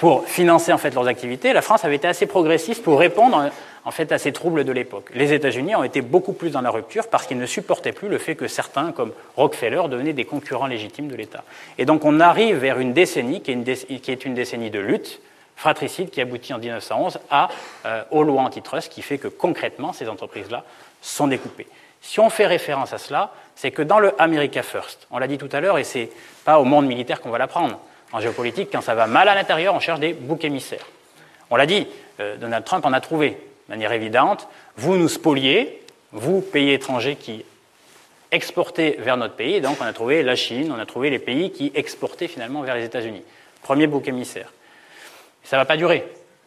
pour 0.00 0.26
financer 0.26 0.72
en 0.72 0.78
fait 0.78 0.94
leurs 0.94 1.06
activités, 1.06 1.52
la 1.52 1.62
France 1.62 1.84
avait 1.84 1.96
été 1.96 2.08
assez 2.08 2.26
progressiste 2.26 2.82
pour 2.82 2.98
répondre 2.98 3.50
en 3.84 3.90
fait 3.90 4.10
à 4.12 4.18
ces 4.18 4.32
troubles 4.32 4.64
de 4.64 4.72
l'époque. 4.72 5.10
Les 5.14 5.32
États-Unis 5.32 5.76
ont 5.76 5.84
été 5.84 6.00
beaucoup 6.00 6.32
plus 6.32 6.50
dans 6.50 6.60
la 6.60 6.70
rupture 6.70 7.08
parce 7.08 7.26
qu'ils 7.26 7.38
ne 7.38 7.46
supportaient 7.46 7.92
plus 7.92 8.08
le 8.08 8.18
fait 8.18 8.34
que 8.34 8.48
certains, 8.48 8.92
comme 8.92 9.12
Rockefeller, 9.36 9.82
devenaient 9.88 10.12
des 10.12 10.24
concurrents 10.24 10.66
légitimes 10.66 11.08
de 11.08 11.16
l'État. 11.16 11.44
Et 11.78 11.84
donc 11.84 12.04
on 12.04 12.20
arrive 12.20 12.56
vers 12.56 12.78
une 12.78 12.92
décennie 12.92 13.42
qui 13.42 13.50
est 13.52 14.24
une 14.24 14.34
décennie 14.34 14.70
de 14.70 14.80
lutte 14.80 15.20
fratricide 15.62 16.10
qui 16.10 16.20
aboutit 16.20 16.52
en 16.52 16.58
1911 16.58 17.20
à, 17.30 17.48
euh, 17.86 18.02
aux 18.10 18.24
lois 18.24 18.42
antitrust, 18.42 18.92
qui 18.92 19.00
fait 19.00 19.18
que 19.18 19.28
concrètement, 19.28 19.92
ces 19.92 20.08
entreprises-là 20.08 20.64
sont 21.00 21.28
découpées. 21.28 21.68
Si 22.00 22.18
on 22.18 22.30
fait 22.30 22.48
référence 22.48 22.92
à 22.92 22.98
cela, 22.98 23.30
c'est 23.54 23.70
que 23.70 23.82
dans 23.82 24.00
le 24.00 24.12
America 24.20 24.64
First, 24.64 25.06
on 25.12 25.18
l'a 25.18 25.28
dit 25.28 25.38
tout 25.38 25.48
à 25.52 25.60
l'heure, 25.60 25.78
et 25.78 25.84
c'est 25.84 26.10
pas 26.44 26.58
au 26.58 26.64
monde 26.64 26.86
militaire 26.86 27.20
qu'on 27.20 27.30
va 27.30 27.38
l'apprendre. 27.38 27.78
En 28.12 28.18
géopolitique, 28.18 28.70
quand 28.72 28.80
ça 28.80 28.96
va 28.96 29.06
mal 29.06 29.28
à 29.28 29.36
l'intérieur, 29.36 29.72
on 29.72 29.78
cherche 29.78 30.00
des 30.00 30.14
boucs 30.14 30.44
émissaires. 30.44 30.84
On 31.48 31.54
l'a 31.54 31.66
dit, 31.66 31.86
euh, 32.18 32.36
Donald 32.36 32.64
Trump 32.64 32.84
en 32.84 32.92
a 32.92 33.00
trouvé, 33.00 33.30
de 33.30 33.72
manière 33.72 33.92
évidente. 33.92 34.48
Vous 34.76 34.96
nous 34.96 35.08
spoliez, 35.08 35.80
vous, 36.10 36.40
pays 36.40 36.72
étrangers 36.72 37.14
qui 37.14 37.44
exportez 38.32 38.96
vers 38.98 39.16
notre 39.16 39.36
pays, 39.36 39.54
et 39.54 39.60
donc 39.60 39.76
on 39.80 39.84
a 39.84 39.92
trouvé 39.92 40.24
la 40.24 40.34
Chine, 40.34 40.74
on 40.76 40.80
a 40.80 40.86
trouvé 40.86 41.08
les 41.08 41.20
pays 41.20 41.52
qui 41.52 41.70
exportaient 41.76 42.26
finalement 42.26 42.62
vers 42.62 42.74
les 42.74 42.84
États-Unis. 42.84 43.22
Premier 43.62 43.86
bouc 43.86 44.08
émissaire. 44.08 44.50
Ça 45.44 45.56
ne 45.56 45.60
va 45.60 45.64
pas 45.64 45.76
durer. 45.76 46.04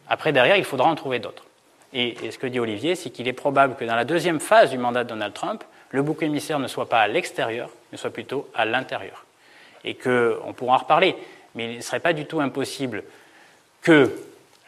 Après, 0.08 0.32
derrière, 0.32 0.56
il 0.56 0.64
faudra 0.64 0.88
en 0.88 0.94
trouver 0.94 1.18
d'autres. 1.18 1.44
Et, 1.92 2.16
ce 2.30 2.38
que 2.38 2.46
dit 2.46 2.60
Olivier, 2.60 2.94
c'est 2.94 3.10
qu'il 3.10 3.28
est 3.28 3.32
probable 3.32 3.76
que 3.76 3.84
dans 3.84 3.94
la 3.94 4.04
deuxième 4.04 4.40
phase 4.40 4.70
du 4.70 4.78
mandat 4.78 5.04
de 5.04 5.08
Donald 5.08 5.32
Trump, 5.32 5.64
le 5.90 6.02
bouc 6.02 6.22
émissaire 6.22 6.58
ne 6.58 6.68
soit 6.68 6.88
pas 6.88 7.00
à 7.00 7.08
l'extérieur, 7.08 7.70
mais 7.90 7.98
soit 7.98 8.10
plutôt 8.10 8.48
à 8.54 8.64
l'intérieur. 8.64 9.24
Et 9.84 9.94
qu'on 9.94 10.52
pourra 10.54 10.74
en 10.74 10.78
reparler. 10.78 11.16
Mais 11.54 11.72
il 11.72 11.76
ne 11.78 11.82
serait 11.82 12.00
pas 12.00 12.12
du 12.12 12.26
tout 12.26 12.40
impossible 12.40 13.02
que, 13.82 14.12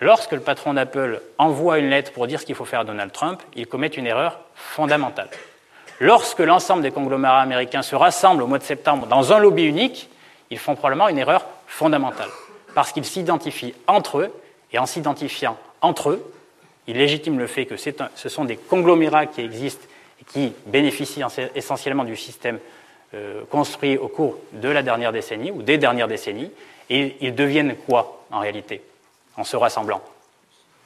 lorsque 0.01 0.33
le 0.33 0.41
patron 0.41 0.75
d'Apple 0.75 1.21
envoie 1.39 1.79
une 1.79 1.91
lettre 1.91 2.13
pour 2.13 2.27
dire 2.27 2.41
ce 2.41 2.47
qu'il 2.47 2.55
faut 2.55 2.65
faire 2.65 2.81
à 2.81 2.85
Donald 2.85 3.13
Trump, 3.13 3.43
il 3.55 3.67
commette 3.67 3.97
une 3.97 4.07
erreur 4.07 4.41
fondamentale. 4.55 5.29
Lorsque 6.01 6.39
l'ensemble 6.39 6.83
des 6.83 6.93
conglomérats 6.93 7.43
américains 7.43 7.83
se 7.83 7.97
rassemblent 7.97 8.43
au 8.43 8.47
mois 8.47 8.59
de 8.59 8.65
septembre 8.65 9.07
dans 9.07 9.33
un 9.33 9.39
lobby 9.39 9.65
unique, 9.65 10.09
ils 10.51 10.59
font 10.59 10.77
probablement 10.77 11.09
une 11.09 11.19
erreur 11.19 11.45
fondamentale 11.67 12.29
parce 12.75 12.93
qu'ils 12.93 13.05
s'identifient 13.05 13.75
entre 13.87 14.19
eux, 14.19 14.33
et 14.73 14.79
en 14.79 14.87
s'identifiant 14.87 15.57
entre 15.81 16.11
eux, 16.11 16.33
ils 16.87 16.97
légitiment 16.97 17.39
le 17.39 17.47
fait 17.47 17.67
que 17.67 17.77
ce 17.77 18.29
sont 18.29 18.45
des 18.45 18.57
conglomérats 18.57 19.27
qui 19.27 19.41
existent 19.43 19.87
et 20.21 20.25
qui 20.25 20.53
bénéficient 20.67 21.23
essentiellement 21.55 22.05
du 22.05 22.17
système 22.17 22.59
euh, 23.15 23.43
construit 23.51 23.97
au 23.97 24.09
cours 24.09 24.39
de 24.53 24.69
la 24.69 24.83
dernière 24.83 25.13
décennie 25.13 25.51
ou 25.51 25.63
des 25.63 25.79
dernières 25.79 26.09
décennies, 26.09 26.51
et 26.91 27.17
ils 27.21 27.35
deviennent 27.35 27.77
quoi 27.77 28.25
en 28.31 28.41
réalité 28.41 28.83
en 29.37 29.45
se 29.45 29.57
rassemblant? 29.57 30.03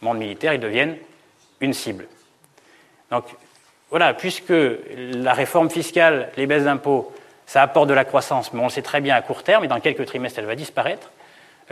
Monde 0.03 0.19
militaire, 0.19 0.53
ils 0.53 0.61
deviennent 0.61 0.97
une 1.61 1.73
cible. 1.73 2.07
Donc 3.11 3.25
voilà, 3.91 4.15
puisque 4.15 4.53
la 4.97 5.33
réforme 5.33 5.71
fiscale, 5.71 6.31
les 6.37 6.47
baisses 6.47 6.65
d'impôts, 6.65 7.13
ça 7.47 7.63
apporte 7.63 7.89
de 7.89 7.95
la 7.95 8.05
croissance, 8.05 8.53
mais 8.53 8.61
on 8.61 8.65
le 8.65 8.71
sait 8.71 8.83
très 8.83 9.01
bien 9.01 9.15
à 9.15 9.23
court 9.23 9.43
terme, 9.43 9.65
et 9.65 9.69
dans 9.69 9.81
quelques 9.81 10.07
trimestres, 10.07 10.39
elle 10.39 10.47
va 10.47 10.55
disparaître, 10.55 11.11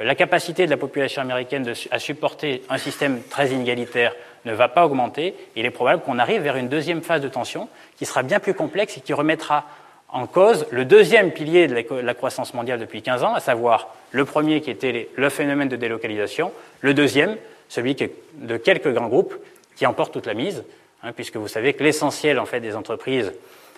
la 0.02 0.14
capacité 0.14 0.66
de 0.66 0.70
la 0.70 0.76
population 0.76 1.22
américaine 1.22 1.72
à 1.90 1.98
supporter 1.98 2.62
un 2.68 2.78
système 2.78 3.22
très 3.22 3.50
inégalitaire 3.50 4.14
ne 4.44 4.52
va 4.52 4.68
pas 4.68 4.86
augmenter. 4.86 5.34
Il 5.56 5.66
est 5.66 5.70
probable 5.70 6.02
qu'on 6.02 6.18
arrive 6.18 6.42
vers 6.42 6.56
une 6.56 6.68
deuxième 6.68 7.02
phase 7.02 7.20
de 7.20 7.28
tension 7.28 7.68
qui 7.96 8.06
sera 8.06 8.22
bien 8.22 8.40
plus 8.40 8.54
complexe 8.54 8.96
et 8.96 9.00
qui 9.00 9.12
remettra 9.12 9.66
en 10.08 10.26
cause 10.26 10.66
le 10.70 10.84
deuxième 10.84 11.30
pilier 11.30 11.68
de 11.68 12.00
la 12.00 12.14
croissance 12.14 12.54
mondiale 12.54 12.80
depuis 12.80 13.02
15 13.02 13.22
ans, 13.22 13.34
à 13.34 13.40
savoir 13.40 13.94
le 14.10 14.24
premier 14.24 14.60
qui 14.60 14.70
était 14.70 15.08
le 15.14 15.28
phénomène 15.28 15.68
de 15.68 15.76
délocalisation, 15.76 16.52
le 16.80 16.94
deuxième, 16.94 17.36
celui 17.68 17.94
de 17.94 18.56
quelques 18.56 18.92
grands 18.92 19.08
groupes 19.08 19.34
qui 19.76 19.86
emportent 19.86 20.12
toute 20.12 20.26
la 20.26 20.34
mise, 20.34 20.64
hein, 21.02 21.12
puisque 21.12 21.36
vous 21.36 21.48
savez 21.48 21.74
que 21.74 21.84
l'essentiel 21.84 22.38
en 22.38 22.46
fait 22.46 22.60
des 22.60 22.74
entreprises, 22.74 23.32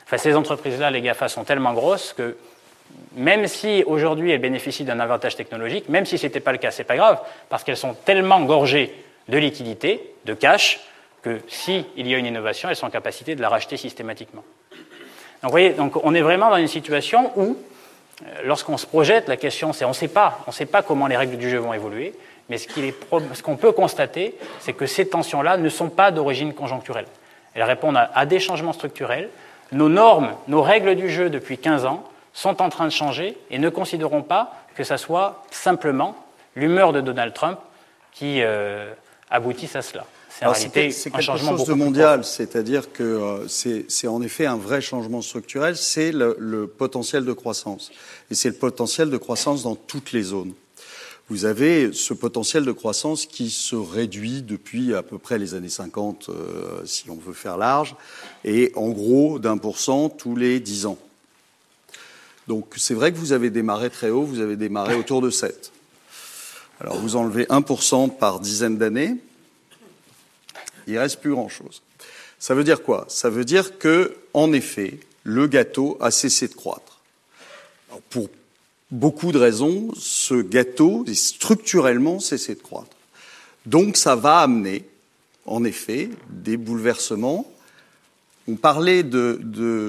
enfin 0.05 0.17
ces 0.17 0.35
entreprises-là, 0.35 0.91
les 0.91 1.03
GAFA, 1.03 1.29
sont 1.29 1.45
tellement 1.45 1.75
grosses 1.75 2.15
que 2.15 2.37
même 3.15 3.47
si 3.47 3.85
aujourd'hui 3.87 4.31
elles 4.31 4.41
bénéficient 4.41 4.85
d'un 4.85 5.01
avantage 5.01 5.37
technologique, 5.37 5.89
même 5.89 6.07
si 6.07 6.19
ce 6.19 6.27
n'était 6.27 6.41
pas 6.41 6.53
le 6.53 6.59
cas, 6.59 6.71
ce 6.71 6.79
n'est 6.79 6.85
pas 6.87 6.97
grave, 6.97 7.21
parce 7.49 7.65
qu'elles 7.65 7.77
sont 7.77 7.95
tellement 7.95 8.41
gorgées 8.41 8.95
de 9.29 9.39
liquidités, 9.39 10.15
de 10.25 10.35
cash, 10.35 10.81
que 11.23 11.41
s'il 11.49 11.85
y 11.97 12.15
a 12.15 12.19
une 12.19 12.27
innovation, 12.27 12.69
elles 12.69 12.77
sont 12.77 12.87
en 12.87 12.91
capacité 12.91 13.35
de 13.35 13.43
la 13.43 13.49
racheter 13.49 13.77
systématiquement. 13.77 14.43
Donc 14.73 15.51
vous 15.51 15.51
voyez, 15.51 15.71
donc 15.71 16.05
on 16.05 16.15
est 16.15 16.21
vraiment 16.21 16.51
dans 16.51 16.57
une 16.57 16.69
situation 16.69 17.33
où, 17.37 17.57
euh, 18.23 18.27
lorsqu'on 18.45 18.77
se 18.77 18.87
projette, 18.87 19.29
la 19.29 19.37
question 19.37 19.73
c'est 19.73 19.85
on 19.85 19.89
ne 19.89 19.95
sait 19.95 20.09
pas, 20.09 20.41
on 20.47 20.53
sait 20.53 20.67
pas 20.67 20.83
comment 20.83 21.07
les 21.07 21.17
règles 21.17 21.37
du 21.37 21.51
jeu 21.51 21.59
vont 21.59 21.73
évoluer, 21.73 22.15
mais 22.49 22.59
ce 22.59 23.43
qu'on 23.43 23.57
peut 23.57 23.73
constater, 23.73 24.35
c'est 24.61 24.73
que 24.73 24.87
ces 24.87 25.09
tensions-là 25.09 25.57
ne 25.57 25.69
sont 25.69 25.89
pas 25.89 26.11
d'origine 26.11 26.55
conjoncturelle. 26.55 27.07
Elles 27.55 27.63
répondent 27.63 27.97
à, 27.97 28.11
à 28.15 28.27
des 28.27 28.41
changements 28.41 28.73
structurels. 28.73 29.29
Nos 29.71 29.89
normes, 29.89 30.33
nos 30.49 30.61
règles 30.61 30.97
du 30.97 31.09
jeu 31.09 31.31
depuis 31.31 31.57
15 31.57 31.87
ans 31.87 32.05
sont 32.33 32.63
en 32.63 32.69
train 32.69 32.87
de 32.87 32.93
changer 32.93 33.37
et 33.51 33.59
ne 33.59 33.69
considérons 33.69 34.23
pas 34.23 34.53
que 34.75 34.85
ce 34.85 34.97
soit 34.97 35.43
simplement 35.51 36.17
l'humeur 36.57 36.93
de 36.93 37.01
Donald 37.01 37.35
Trump 37.35 37.59
qui 38.13 38.43
euh, 38.43 38.93
aboutisse 39.31 39.77
à 39.77 39.83
cela. 39.83 40.07
C'est 40.29 40.47
en 40.47 40.53
réalité 40.53 40.87
un 40.87 41.11
quelque 41.11 41.21
changement 41.21 41.57
chose 41.59 41.67
de 41.67 41.75
mondial, 41.75 42.25
c'est-à-dire 42.25 42.93
que 42.93 43.03
euh, 43.03 43.49
c'est 43.49 44.09
en 44.09 44.23
effet 44.23 44.47
un 44.47 44.57
vrai 44.57 44.81
changement 44.81 45.21
structurel, 45.21 45.77
c'est 45.77 46.11
le, 46.11 46.37
le, 46.39 46.67
potentiel 46.67 47.25
de 47.25 47.33
croissance. 47.33 47.91
Et 48.31 48.35
c'est 48.35 48.49
le 48.49 48.55
potentiel 48.55 49.11
de 49.11 49.17
croissance 49.19 49.63
dans 49.63 49.75
toutes 49.75 50.13
les 50.13 50.23
zones. 50.23 50.55
Vous 51.29 51.45
avez 51.45 51.93
ce 51.93 52.15
potentiel 52.15 52.65
de 52.65 52.73
croissance 52.73 53.27
qui 53.27 53.51
se 53.51 53.77
réduit 53.77 54.43
depuis 54.43 54.95
à 54.95 55.03
peu 55.03 55.19
près 55.19 55.39
les 55.39 55.55
années 55.55 55.69
50, 55.69 56.29
euh, 56.29 56.83
si 56.85 57.09
on 57.11 57.15
veut 57.15 57.33
faire 57.33 57.57
large, 57.57 57.95
et 58.45 58.73
en 58.75 58.91
gros 58.91 59.39
d'un 59.39 59.59
pour 59.59 59.79
cent 59.79 60.09
tous 60.09 60.35
les 60.35 60.61
dix 60.61 60.87
ans. 60.87 60.99
Donc 62.49 62.75
c'est 62.77 62.95
vrai 62.95 63.13
que 63.13 63.19
vous 63.19 63.33
avez 63.33 63.51
démarré 63.51 63.91
très 63.91 64.11
haut, 64.11 64.25
vous 64.25 64.41
avez 64.41 64.57
démarré 64.57 64.95
autour 64.95 65.23
de 65.23 65.31
7. 65.31 65.73
Alors 66.81 66.97
vous 66.97 67.17
enlevez 67.17 67.45
1% 67.45 68.17
par 68.17 68.41
dizaine 68.41 68.79
d'années, 68.79 69.17
il 70.87 70.99
reste 70.99 71.21
plus 71.21 71.31
grand-chose. 71.31 71.83
Ça 72.39 72.55
veut 72.55 72.65
dire 72.65 72.83
quoi? 72.83 73.05
Ça 73.09 73.31
veut 73.31 73.45
dire 73.45 73.79
que, 73.79 74.17
en 74.35 74.53
effet, 74.53 74.99
le 75.23 75.47
gâteau 75.47 75.97
a 76.01 76.11
cessé 76.11 76.49
de 76.49 76.55
croître. 76.55 76.99
pour 78.11 78.29
beaucoup 78.91 79.33
de 79.33 79.39
raisons, 79.39 79.91
ce 79.97 80.35
gâteau 80.35 81.05
est 81.07 81.15
structurellement 81.15 82.21
cessé 82.21 82.55
de 82.55 82.61
croître. 82.61 82.97
Donc 83.67 83.97
ça 83.97 84.17
va 84.17 84.39
amener, 84.39 84.85
en 85.47 85.65
effet, 85.65 86.11
des 86.29 86.57
bouleversements 86.57 87.51
on 88.53 88.57
parlait 88.57 89.03
de, 89.03 89.41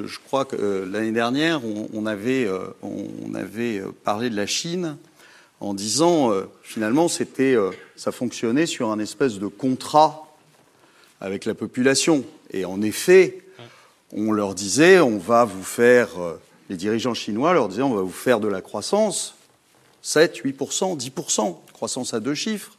je 0.07 0.19
crois 0.19 0.45
que 0.45 0.55
euh, 0.55 0.85
l'année 0.85 1.11
dernière, 1.11 1.61
on, 1.93 2.05
avait, 2.05 2.45
euh, 2.45 2.67
on 2.81 3.33
avait 3.35 3.79
euh, 3.79 3.91
parlé 4.05 4.29
de 4.29 4.37
la 4.37 4.45
Chine 4.45 4.95
en 5.59 5.73
disant 5.73 6.31
finalement 6.61 7.07
c'était, 7.07 7.55
ça 7.95 8.11
fonctionnait 8.11 8.65
sur 8.65 8.91
un 8.91 8.99
espèce 8.99 9.39
de 9.39 9.47
contrat 9.47 10.27
avec 11.21 11.45
la 11.45 11.55
population. 11.55 12.25
Et 12.51 12.65
en 12.65 12.81
effet, 12.81 13.45
on 14.11 14.33
leur 14.33 14.55
disait 14.55 14.99
on 14.99 15.17
va 15.19 15.45
vous 15.45 15.63
faire, 15.63 16.09
les 16.69 16.75
dirigeants 16.75 17.13
chinois 17.13 17.53
leur 17.53 17.69
disaient 17.69 17.81
on 17.81 17.95
va 17.95 18.01
vous 18.01 18.09
faire 18.09 18.41
de 18.41 18.49
la 18.49 18.59
croissance, 18.59 19.35
7, 20.01 20.43
8%, 20.43 20.99
10%, 20.99 21.57
croissance 21.71 22.13
à 22.13 22.19
deux 22.19 22.35
chiffres. 22.35 22.73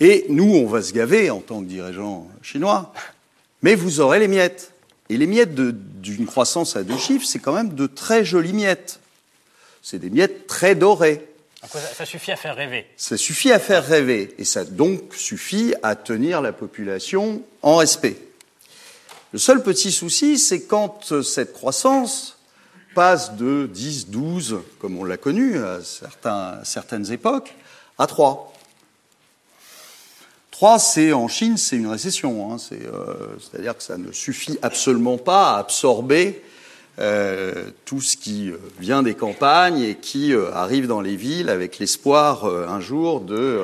Et 0.00 0.26
nous, 0.30 0.56
on 0.56 0.66
va 0.66 0.82
se 0.82 0.92
gaver 0.92 1.30
en 1.30 1.38
tant 1.38 1.60
que 1.60 1.66
dirigeants 1.66 2.26
chinois 2.42 2.92
mais 3.62 3.74
vous 3.74 4.00
aurez 4.00 4.18
les 4.18 4.28
miettes. 4.28 4.72
Et 5.08 5.16
les 5.16 5.26
miettes 5.26 5.54
d'une 5.54 6.26
croissance 6.26 6.76
à 6.76 6.84
deux 6.84 6.96
chiffres, 6.96 7.26
c'est 7.26 7.38
quand 7.38 7.52
même 7.52 7.74
de 7.74 7.86
très 7.86 8.24
jolies 8.24 8.52
miettes. 8.52 9.00
C'est 9.82 9.98
des 9.98 10.10
miettes 10.10 10.46
très 10.46 10.74
dorées. 10.74 11.26
Ça 11.94 12.06
suffit 12.06 12.32
à 12.32 12.36
faire 12.36 12.56
rêver? 12.56 12.86
Ça 12.96 13.16
suffit 13.16 13.52
à 13.52 13.58
faire 13.58 13.84
rêver. 13.84 14.34
Et 14.38 14.44
ça 14.44 14.64
donc 14.64 15.14
suffit 15.14 15.74
à 15.82 15.96
tenir 15.96 16.40
la 16.40 16.52
population 16.52 17.42
en 17.62 17.76
respect. 17.76 18.16
Le 19.32 19.38
seul 19.38 19.62
petit 19.62 19.92
souci, 19.92 20.38
c'est 20.38 20.62
quand 20.62 21.22
cette 21.22 21.52
croissance 21.52 22.38
passe 22.94 23.34
de 23.36 23.68
10, 23.72 24.08
12, 24.08 24.60
comme 24.78 24.98
on 24.98 25.04
l'a 25.04 25.16
connu 25.16 25.58
à, 25.58 25.78
à 26.24 26.60
certaines 26.64 27.10
époques, 27.12 27.54
à 27.98 28.06
3. 28.06 28.51
3, 30.62 30.78
c'est 30.78 31.12
en 31.12 31.26
Chine, 31.26 31.56
c'est 31.56 31.74
une 31.74 31.88
récession. 31.88 32.52
Hein, 32.52 32.56
euh, 32.70 33.14
c'est-à-dire 33.40 33.76
que 33.76 33.82
ça 33.82 33.98
ne 33.98 34.12
suffit 34.12 34.60
absolument 34.62 35.18
pas 35.18 35.54
à 35.54 35.58
absorber 35.58 36.40
euh, 37.00 37.64
tout 37.84 38.00
ce 38.00 38.16
qui 38.16 38.48
euh, 38.48 38.58
vient 38.78 39.02
des 39.02 39.14
campagnes 39.14 39.80
et 39.80 39.96
qui 39.96 40.32
arrive 40.54 40.86
dans 40.86 41.00
les 41.00 41.16
villes 41.16 41.48
avec 41.48 41.80
l'espoir 41.80 42.44
un 42.44 42.78
jour 42.78 43.20
de 43.22 43.62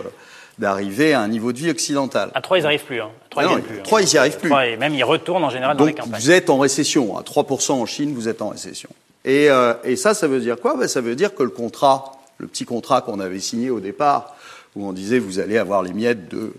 d'arriver 0.59 1.13
à 1.15 1.21
un 1.21 1.29
niveau 1.29 1.53
de 1.53 1.59
vie 1.59 1.71
occidental. 1.71 2.33
À 2.35 2.41
3, 2.41 2.59
ils 2.59 2.61
n'y 2.63 2.67
arrivent 2.67 2.85
plus. 2.85 3.01
Hein. 3.01 3.11
À 3.27 3.31
3, 3.31 3.43
Ah 3.43 3.47
ils 3.47 3.49
non, 3.49 3.55
viennent 3.59 3.65
plus. 3.69 3.79
hein. 3.79 3.83
3, 3.85 4.03
ils 4.03 4.09
n'y 4.09 4.17
arrivent 4.19 4.39
plus. 4.39 4.49
3, 4.51 4.67
et 4.67 4.77
même 4.77 4.95
ils 4.97 5.05
retournent 5.05 5.45
en 5.45 5.51
général 5.51 5.77
dans 5.77 5.85
les 5.85 5.95
campagnes. 5.95 6.21
vous 6.21 6.31
êtes 6.33 6.51
en 6.51 6.59
récession. 6.59 7.17
À 7.17 7.23
3% 7.23 7.71
en 7.75 7.87
Chine, 7.87 8.13
vous 8.13 8.27
êtes 8.27 8.43
en 8.43 8.49
récession. 8.49 8.89
Et, 9.25 9.49
euh, 9.51 9.75
et 9.85 9.95
ça, 9.95 10.15
ça 10.15 10.27
veut 10.27 10.41
dire 10.41 10.57
quoi? 10.59 10.75
Ben, 10.77 10.89
Ça 10.89 11.01
veut 11.01 11.15
dire 11.15 11.33
que 11.37 11.45
le 11.45 11.51
contrat, 11.51 12.19
le 12.39 12.49
petit 12.49 12.65
contrat 12.65 13.03
qu'on 13.03 13.21
avait 13.21 13.39
signé 13.39 13.71
au 13.71 13.79
départ, 13.79 14.35
où 14.75 14.85
on 14.85 14.93
disait 14.93 15.21
vous 15.21 15.39
allez 15.39 15.59
avoir 15.59 15.85
les 15.85 15.93
miettes 15.93 16.29
de 16.29 16.53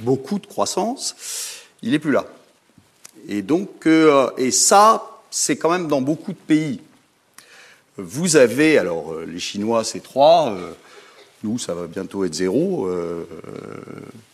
beaucoup 0.00 0.38
de 0.38 0.46
croissance, 0.46 1.16
il 1.82 1.90
n'est 1.92 1.98
plus 1.98 2.12
là. 2.12 2.24
Et 3.28 3.42
donc, 3.42 3.86
euh, 3.86 4.30
et 4.36 4.50
ça, 4.50 5.20
c'est 5.30 5.56
quand 5.56 5.70
même 5.70 5.88
dans 5.88 6.00
beaucoup 6.02 6.32
de 6.32 6.38
pays. 6.38 6.80
Vous 7.96 8.36
avez, 8.36 8.76
alors 8.78 9.12
euh, 9.12 9.24
les 9.26 9.38
Chinois, 9.38 9.84
c'est 9.84 10.00
3, 10.02 10.50
euh, 10.50 10.72
nous, 11.44 11.58
ça 11.58 11.74
va 11.74 11.86
bientôt 11.86 12.24
être 12.24 12.34
0, 12.34 12.86
euh, 12.88 13.24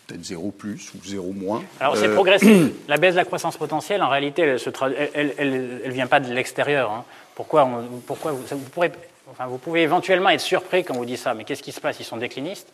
peut-être 0.07 0.24
0 0.24 0.51
plus 0.51 0.91
ou 0.95 1.07
0 1.07 1.32
moins. 1.32 1.62
Alors 1.78 1.97
c'est 1.97 2.09
progressif. 2.09 2.68
La 2.88 2.97
baisse 2.97 3.12
de 3.14 3.18
la 3.18 3.24
croissance 3.26 3.57
potentielle, 3.59 4.03
en 4.03 4.09
réalité, 4.09 4.43
elle 4.43 4.55
ne 4.55 4.95
elle, 5.14 5.34
elle, 5.36 5.80
elle 5.84 5.93
vient 5.93 6.07
pas 6.07 6.20
de 6.20 6.32
l'extérieur. 6.32 6.91
hein. 6.91 7.05
Pourquoi, 7.34 7.64
on- 7.64 7.99
pourquoi 8.07 8.32
vous, 8.32 8.47
ça- 8.47 8.55
vous, 8.55 8.68
pourrez, 8.70 8.93
enfin, 9.30 9.47
vous 9.47 9.59
pouvez 9.59 9.82
éventuellement 9.82 10.30
être 10.30 10.41
surpris 10.41 10.82
quand 10.84 10.95
on 10.95 10.99
vous 10.99 11.05
dit 11.05 11.16
ça, 11.16 11.34
mais 11.34 11.45
qu'est-ce 11.45 11.62
qui 11.62 11.72
se 11.72 11.80
passe? 11.80 12.01
Ils 12.01 12.05
sont 12.05 12.16
déclinistes 12.16 12.68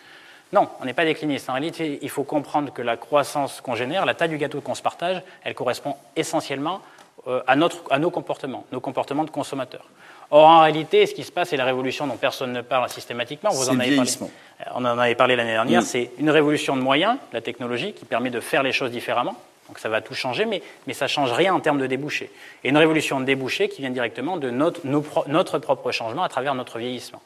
Non, 0.53 0.69
on 0.81 0.85
n'est 0.85 0.93
pas 0.95 1.05
décliniste. 1.05 1.49
En 1.51 1.55
réalité, 1.55 1.99
il 2.03 2.11
faut 2.11 2.23
comprendre 2.23 2.73
que 2.73 2.83
la 2.83 2.97
croissance 2.97 3.61
qu'on 3.61 3.75
génère, 3.75 4.07
la 4.07 4.15
taille 4.15 4.29
du 4.29 4.39
gâteau 4.39 4.61
qu'on 4.61 4.75
se 4.75 4.83
partage, 4.83 5.23
elle 5.43 5.55
correspond 5.55 5.97
essentiellement 6.15 6.81
euh, 7.27 7.43
à, 7.47 7.57
notre, 7.57 7.79
à 7.91 7.99
nos 7.99 8.11
comportements, 8.11 8.65
nos 8.71 8.81
comportements 8.81 9.25
de 9.25 9.31
consommateurs. 9.31 9.85
Or, 10.31 10.47
en 10.47 10.61
réalité, 10.61 11.07
ce 11.07 11.15
qui 11.15 11.25
se 11.25 11.33
passe, 11.33 11.51
c'est 11.51 11.57
la 11.57 11.65
révolution 11.65 12.07
dont 12.07 12.17
personne 12.17 12.53
ne 12.53 12.63
parle 12.63 12.89
systématiquement. 12.89 13.51
Vous 13.51 13.69
en 13.69 13.73
avez 13.73 13.79
parlé. 13.79 13.91
vieillissement. 13.91 14.31
On 14.75 14.85
en 14.85 14.99
avait 14.99 15.15
parlé 15.15 15.37
l'année 15.37 15.53
dernière. 15.53 15.83
Mm. 15.83 15.85
C'est 15.85 16.11
une 16.19 16.31
révolution 16.31 16.77
de 16.77 16.83
moyens, 16.83 17.17
la 17.33 17.41
technologie, 17.41 17.93
qui 17.93 18.05
permet 18.05 18.31
de 18.31 18.41
faire 18.41 18.63
les 18.63 18.73
choses 18.73 18.91
différemment. 18.91 19.37
Donc 19.69 19.81
ça 19.81 19.89
va 19.89 20.01
tout 20.01 20.15
changer, 20.15 20.45
mais, 20.45 20.63
mais 20.87 20.95
ça 20.95 21.07
ne 21.07 21.11
change 21.11 21.33
rien 21.33 21.53
en 21.53 21.61
termes 21.61 21.81
de 21.81 21.87
débouchés. 21.87 22.31
Et 22.63 22.69
une 22.69 22.77
révolution 22.77 23.19
de 23.21 23.25
débouchés 23.25 23.69
qui 23.69 23.81
vient 23.81 23.91
directement 23.91 24.37
de 24.37 24.51
notre, 24.51 24.87
nos 24.87 25.05
notre 25.27 25.59
propre 25.59 25.91
changement 25.91 26.23
à 26.23 26.29
travers 26.29 26.55
notre 26.55 26.79
vieillissement. 26.79 27.21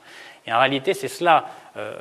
Et 0.46 0.52
en 0.52 0.58
réalité, 0.58 0.94
c'est 0.94 1.08
cela 1.08 1.44
euh, 1.76 1.94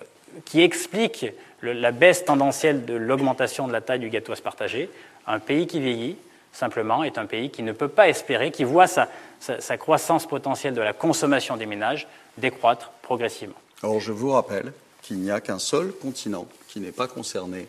qui 0.46 0.62
explique 0.62 1.26
la 1.62 1.92
baisse 1.92 2.26
tendancielle 2.26 2.86
de 2.86 2.94
l'augmentation 2.94 3.68
de 3.68 3.74
la 3.74 3.82
taille 3.82 4.00
du 4.00 4.10
gâteau 4.10 4.32
à 4.32 4.36
se 4.36 4.42
partager. 4.42 4.90
Un 5.28 5.40
pays 5.40 5.68
qui 5.68 5.80
vieillit, 5.80 6.16
simplement, 6.54 7.04
est 7.04 7.18
un 7.18 7.26
pays 7.26 7.50
qui 7.52 7.64
ne 7.64 7.72
peut 7.74 7.88
pas 7.90 8.08
espérer, 8.10 8.52
qui 8.52 8.64
voit 8.64 8.88
sa, 8.88 9.10
sa- 9.40 9.60
sa 9.62 9.78
croissance 9.78 10.26
potentielle 10.28 10.74
de 10.74 10.82
la 10.82 10.94
consommation 10.94 11.58
des 11.58 11.66
ménages 11.66 12.08
décroître 12.38 12.92
progressivement. 13.02 13.56
Alors 13.84 14.00
je 14.00 14.12
vous 14.12 14.32
rappelle 14.32 14.72
qu'il 15.02 15.18
n'y 15.20 15.32
a 15.32 15.42
qu'un 15.42 15.60
seul 15.60 15.92
continent 15.92 16.48
qui 16.68 16.80
n'est 16.80 16.92
pas 16.92 17.08
concerné 17.08 17.68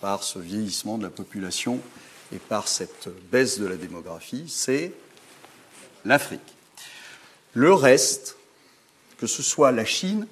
par 0.00 0.22
ce 0.22 0.38
vieillissement 0.38 0.98
de 0.98 1.04
la 1.04 1.10
population 1.10 1.80
et 2.34 2.38
par 2.38 2.68
cette 2.68 3.08
baisse 3.30 3.58
de 3.58 3.66
la 3.66 3.76
démographie, 3.76 4.44
c'est 4.48 4.92
l'Afrique. 6.04 6.40
Le 7.54 7.72
reste, 7.72 8.36
que 9.18 9.26
ce 9.26 9.42
soit 9.42 9.72
la 9.72 9.84
Chine, 9.84 10.26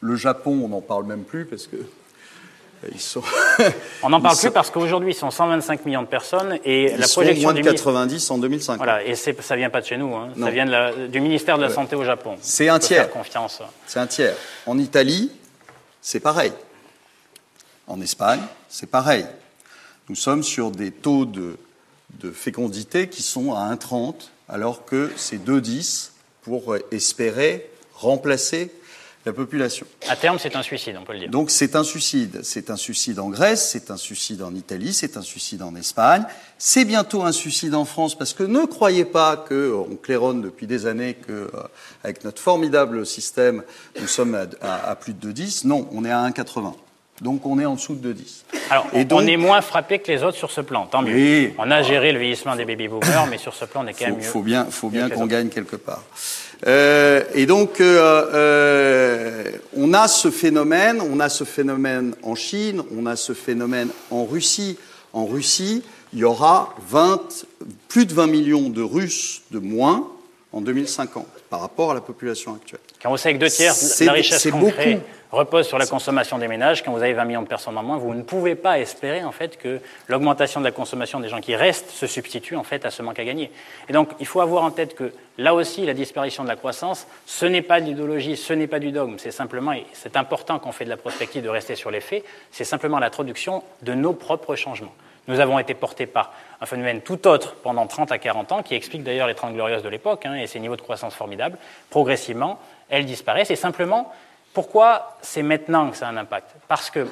le 0.00 0.16
Japon, 0.16 0.60
on 0.64 0.68
n'en 0.68 0.80
parle 0.80 1.04
même 1.04 1.24
plus 1.24 1.44
parce 1.44 1.66
que 1.66 1.76
euh, 1.76 2.88
ils 2.92 3.00
sont, 3.00 3.22
On 4.02 4.10
n'en 4.10 4.20
parle 4.20 4.36
plus 4.36 4.50
parce 4.52 4.70
qu'aujourd'hui, 4.70 5.10
ils 5.10 5.14
sont 5.16 5.30
125 5.30 5.84
millions 5.84 6.02
de 6.02 6.06
personnes 6.06 6.58
et 6.64 6.92
ils 6.92 6.98
la 6.98 7.08
projection 7.08 7.42
moins 7.42 7.52
de 7.52 7.58
du 7.58 7.64
ministre- 7.64 7.84
90 7.92 8.30
en 8.30 8.38
2050. 8.38 8.76
Voilà, 8.78 9.04
et 9.04 9.14
ça 9.16 9.56
vient 9.56 9.70
pas 9.70 9.80
de 9.80 9.86
chez 9.86 9.96
nous, 9.96 10.14
hein. 10.14 10.28
Ça 10.40 10.50
vient 10.50 10.66
de 10.66 10.70
la- 10.70 10.92
du 11.08 11.20
ministère 11.20 11.58
de 11.58 11.62
la 11.64 11.70
Santé 11.70 11.96
au 11.96 12.04
Japon. 12.04 12.36
C'est 12.40 12.68
un 12.68 12.78
tiers. 12.78 13.10
Confiance. 13.10 13.60
C'est 13.86 13.98
un 13.98 14.06
tiers. 14.06 14.34
En 14.66 14.78
Italie, 14.78 15.32
c'est 16.00 16.20
pareil. 16.20 16.52
En 17.88 18.00
Espagne, 18.00 18.40
c'est 18.68 18.88
pareil. 18.90 19.26
Nous 20.08 20.14
sommes 20.16 20.42
sur 20.42 20.70
des 20.70 20.90
taux 20.92 21.24
de, 21.24 21.56
de 22.20 22.30
fécondité 22.30 23.08
qui 23.08 23.22
sont 23.22 23.54
à 23.54 23.74
1,30, 23.74 24.30
alors 24.48 24.84
que 24.84 25.10
c'est 25.16 25.38
2,10 25.44 26.10
pour 26.42 26.74
euh, 26.74 26.78
espérer 26.92 27.68
remplacer 27.94 28.70
la 29.26 29.32
population. 29.32 29.86
À 30.08 30.16
terme, 30.16 30.38
c'est 30.38 30.56
un 30.56 30.62
suicide, 30.62 30.96
on 31.00 31.04
peut 31.04 31.12
le 31.12 31.18
dire. 31.20 31.28
Donc 31.30 31.50
c'est 31.50 31.76
un 31.76 31.84
suicide. 31.84 32.40
C'est 32.44 32.70
un 32.70 32.76
suicide 32.76 33.18
en 33.18 33.28
Grèce, 33.28 33.70
c'est 33.72 33.90
un 33.90 33.96
suicide 33.96 34.42
en 34.42 34.54
Italie, 34.54 34.94
c'est 34.94 35.16
un 35.16 35.22
suicide 35.22 35.62
en 35.62 35.74
Espagne. 35.74 36.24
C'est 36.56 36.84
bientôt 36.84 37.22
un 37.22 37.32
suicide 37.32 37.74
en 37.74 37.84
France 37.84 38.16
parce 38.16 38.32
que 38.32 38.42
ne 38.44 38.64
croyez 38.64 39.04
pas 39.04 39.36
que 39.36 39.74
on 39.74 39.96
claironne 39.96 40.40
depuis 40.40 40.66
des 40.66 40.86
années 40.86 41.14
que 41.14 41.32
euh, 41.32 41.48
avec 42.04 42.24
notre 42.24 42.40
formidable 42.40 43.04
système 43.04 43.62
nous 44.00 44.06
sommes 44.08 44.34
à, 44.34 44.46
à- 44.66 44.90
à 44.90 44.94
plus 44.96 45.12
de 45.14 45.32
2,10. 45.32 45.66
Non, 45.66 45.88
on 45.92 46.04
est 46.04 46.10
à 46.10 46.22
1,80. 46.28 46.74
Donc 47.20 47.44
on 47.46 47.58
est 47.58 47.66
en 47.66 47.74
dessous 47.74 47.96
de 47.96 48.12
2,10. 48.14 48.44
Alors, 48.70 48.86
Et 48.94 49.00
on- 49.00 49.04
donc- 49.04 49.20
on 49.22 49.26
est 49.26 49.36
moins 49.36 49.60
frappé 49.60 49.98
que 49.98 50.10
les 50.10 50.22
autres 50.22 50.36
sur 50.38 50.52
ce 50.52 50.60
plan, 50.60 50.86
tant 50.86 51.02
mieux. 51.02 51.14
Oui. 51.14 51.54
On 51.58 51.68
a 51.70 51.82
géré 51.82 52.12
le 52.12 52.18
vieillissement 52.20 52.54
des 52.54 52.64
baby-boomers, 52.64 53.26
mais 53.28 53.38
sur 53.38 53.54
ce 53.54 53.64
plan, 53.64 53.82
on 53.84 53.88
est 53.88 53.92
quand 53.92 54.04
faut, 54.04 54.10
même 54.12 54.16
mieux. 54.20 54.22
faut 54.22 54.42
bien, 54.42 54.64
faut 54.70 54.88
bien 54.88 55.10
qu'on 55.10 55.26
gagne 55.26 55.48
quelque 55.48 55.74
part. 55.76 56.04
Euh, 56.66 57.22
et 57.34 57.46
donc, 57.46 57.80
euh, 57.80 58.24
euh, 58.34 59.44
on 59.76 59.94
a 59.94 60.08
ce 60.08 60.30
phénomène, 60.30 61.00
on 61.00 61.20
a 61.20 61.28
ce 61.28 61.44
phénomène 61.44 62.14
en 62.22 62.34
Chine, 62.34 62.82
on 62.96 63.06
a 63.06 63.16
ce 63.16 63.32
phénomène 63.32 63.88
en 64.10 64.24
Russie. 64.24 64.76
En 65.12 65.24
Russie, 65.26 65.82
il 66.12 66.18
y 66.20 66.24
aura 66.24 66.74
20, 66.88 67.46
plus 67.88 68.06
de 68.06 68.14
20 68.14 68.26
millions 68.26 68.68
de 68.70 68.82
Russes 68.82 69.42
de 69.50 69.58
moins 69.58 70.08
en 70.52 70.60
2050 70.60 71.26
par 71.50 71.60
rapport 71.60 71.90
à 71.90 71.94
la 71.94 72.00
population 72.00 72.54
actuelle. 72.54 72.80
Quand 73.02 73.10
vous 73.10 73.16
savez 73.16 73.34
que 73.34 73.40
deux 73.40 73.50
tiers 73.50 73.74
de 73.74 74.04
la 74.04 74.12
richesse 74.12 74.50
qu'on 74.50 74.70
crée 74.70 75.00
repose 75.30 75.66
sur 75.66 75.76
la 75.78 75.86
consommation 75.86 76.38
des 76.38 76.48
ménages, 76.48 76.82
quand 76.82 76.90
vous 76.90 77.02
avez 77.02 77.12
20 77.12 77.24
millions 77.26 77.42
de 77.42 77.48
personnes 77.48 77.76
en 77.76 77.82
moins, 77.82 77.98
vous 77.98 78.14
ne 78.14 78.22
pouvez 78.22 78.54
pas 78.54 78.78
espérer 78.78 79.22
en 79.24 79.32
fait 79.32 79.58
que 79.58 79.80
l'augmentation 80.06 80.60
de 80.60 80.64
la 80.64 80.72
consommation 80.72 81.20
des 81.20 81.28
gens 81.28 81.42
qui 81.42 81.54
restent 81.54 81.90
se 81.90 82.06
substitue 82.06 82.56
en 82.56 82.64
fait 82.64 82.86
à 82.86 82.90
ce 82.90 83.02
manque 83.02 83.18
à 83.18 83.24
gagner. 83.24 83.50
Et 83.90 83.92
donc 83.92 84.08
il 84.20 84.26
faut 84.26 84.40
avoir 84.40 84.64
en 84.64 84.70
tête 84.70 84.94
que 84.94 85.12
là 85.36 85.54
aussi 85.54 85.84
la 85.84 85.92
disparition 85.92 86.44
de 86.44 86.48
la 86.48 86.56
croissance, 86.56 87.06
ce 87.26 87.44
n'est 87.44 87.62
pas 87.62 87.80
de 87.80 87.86
l'idéologie, 87.86 88.36
ce 88.36 88.54
n'est 88.54 88.66
pas 88.66 88.78
du 88.78 88.90
dogme, 88.90 89.16
c'est 89.18 89.30
simplement, 89.30 89.72
et 89.72 89.84
c'est 89.92 90.16
important 90.16 90.58
quand 90.58 90.70
on 90.70 90.72
fait 90.72 90.86
de 90.86 90.90
la 90.90 90.96
prospective 90.96 91.42
de 91.42 91.48
rester 91.50 91.74
sur 91.74 91.90
les 91.90 92.00
faits, 92.00 92.24
c'est 92.50 92.64
simplement 92.64 92.98
la 92.98 93.10
traduction 93.10 93.62
de 93.82 93.92
nos 93.92 94.14
propres 94.14 94.56
changements. 94.56 94.94
Nous 95.28 95.40
avons 95.40 95.58
été 95.58 95.74
portés 95.74 96.06
par 96.06 96.32
un 96.60 96.66
phénomène 96.66 97.00
tout 97.02 97.26
autre 97.28 97.54
pendant 97.62 97.86
30 97.86 98.12
à 98.12 98.18
40 98.18 98.52
ans, 98.52 98.62
qui 98.62 98.74
explique 98.74 99.02
d'ailleurs 99.02 99.28
les 99.28 99.34
30 99.34 99.54
glorieuses 99.54 99.82
de 99.82 99.88
l'époque 99.88 100.26
hein, 100.26 100.34
et 100.34 100.46
ces 100.46 100.60
niveaux 100.60 100.76
de 100.76 100.82
croissance 100.82 101.14
formidables. 101.14 101.58
Progressivement, 101.90 102.58
elles 102.88 103.06
disparaissent. 103.06 103.50
Et 103.50 103.56
simplement, 103.56 104.12
pourquoi 104.52 105.16
c'est 105.22 105.42
maintenant 105.42 105.90
que 105.90 105.96
ça 105.96 106.08
a 106.08 106.10
un 106.10 106.16
impact? 106.16 106.50
Parce 106.66 106.90
que 106.90 107.06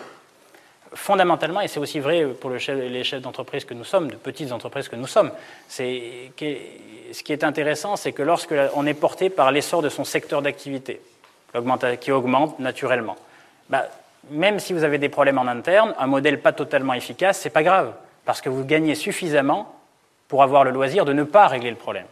fondamentalement, 0.95 1.61
et 1.61 1.69
c'est 1.69 1.81
aussi 1.81 2.01
vrai 2.01 2.25
pour 2.27 2.51
les 2.51 2.59
chefs 3.05 3.21
d'entreprise 3.21 3.65
que 3.65 3.75
nous 3.75 3.85
sommes, 3.85 4.11
de 4.11 4.17
petites 4.17 4.53
entreprises 4.53 4.89
que 4.89 4.97
nous 4.97 5.07
sommes, 5.07 5.31
c'est 5.69 6.33
ce 7.13 7.23
qui 7.23 7.33
est 7.33 7.45
intéressant, 7.45 7.97
c'est 7.97 8.13
que 8.13 8.23
lorsque 8.23 8.55
on 8.75 8.87
est 8.87 8.95
porté 8.95 9.31
par 9.31 9.53
l'essor 9.53 9.83
de 9.83 9.89
son 9.89 10.05
secteur 10.05 10.43
d'activité, 10.43 11.01
qui 12.01 12.13
augmente 12.13 12.59
naturellement, 12.59 13.17
bah, 13.69 13.87
même 14.31 14.59
si 14.59 14.73
vous 14.73 14.85
avez 14.85 14.99
des 14.99 15.09
problèmes 15.09 15.39
en 15.39 15.47
interne, 15.47 15.95
un 15.99 16.07
modèle 16.07 16.41
pas 16.41 16.53
totalement 16.53 16.95
efficace, 16.95 17.39
c'est 17.41 17.51
pas 17.51 17.63
grave, 17.63 17.93
parce 18.27 18.43
que 18.43 18.51
vous 18.51 18.64
gagnez 18.64 18.95
suffisamment 18.95 19.74
pour 20.29 20.43
avoir 20.43 20.64
le 20.64 20.72
loisir 20.72 21.07
de 21.07 21.14
ne 21.14 21.22
pas 21.22 21.47
régler 21.47 21.70
le 21.70 21.77
problème. 21.77 22.07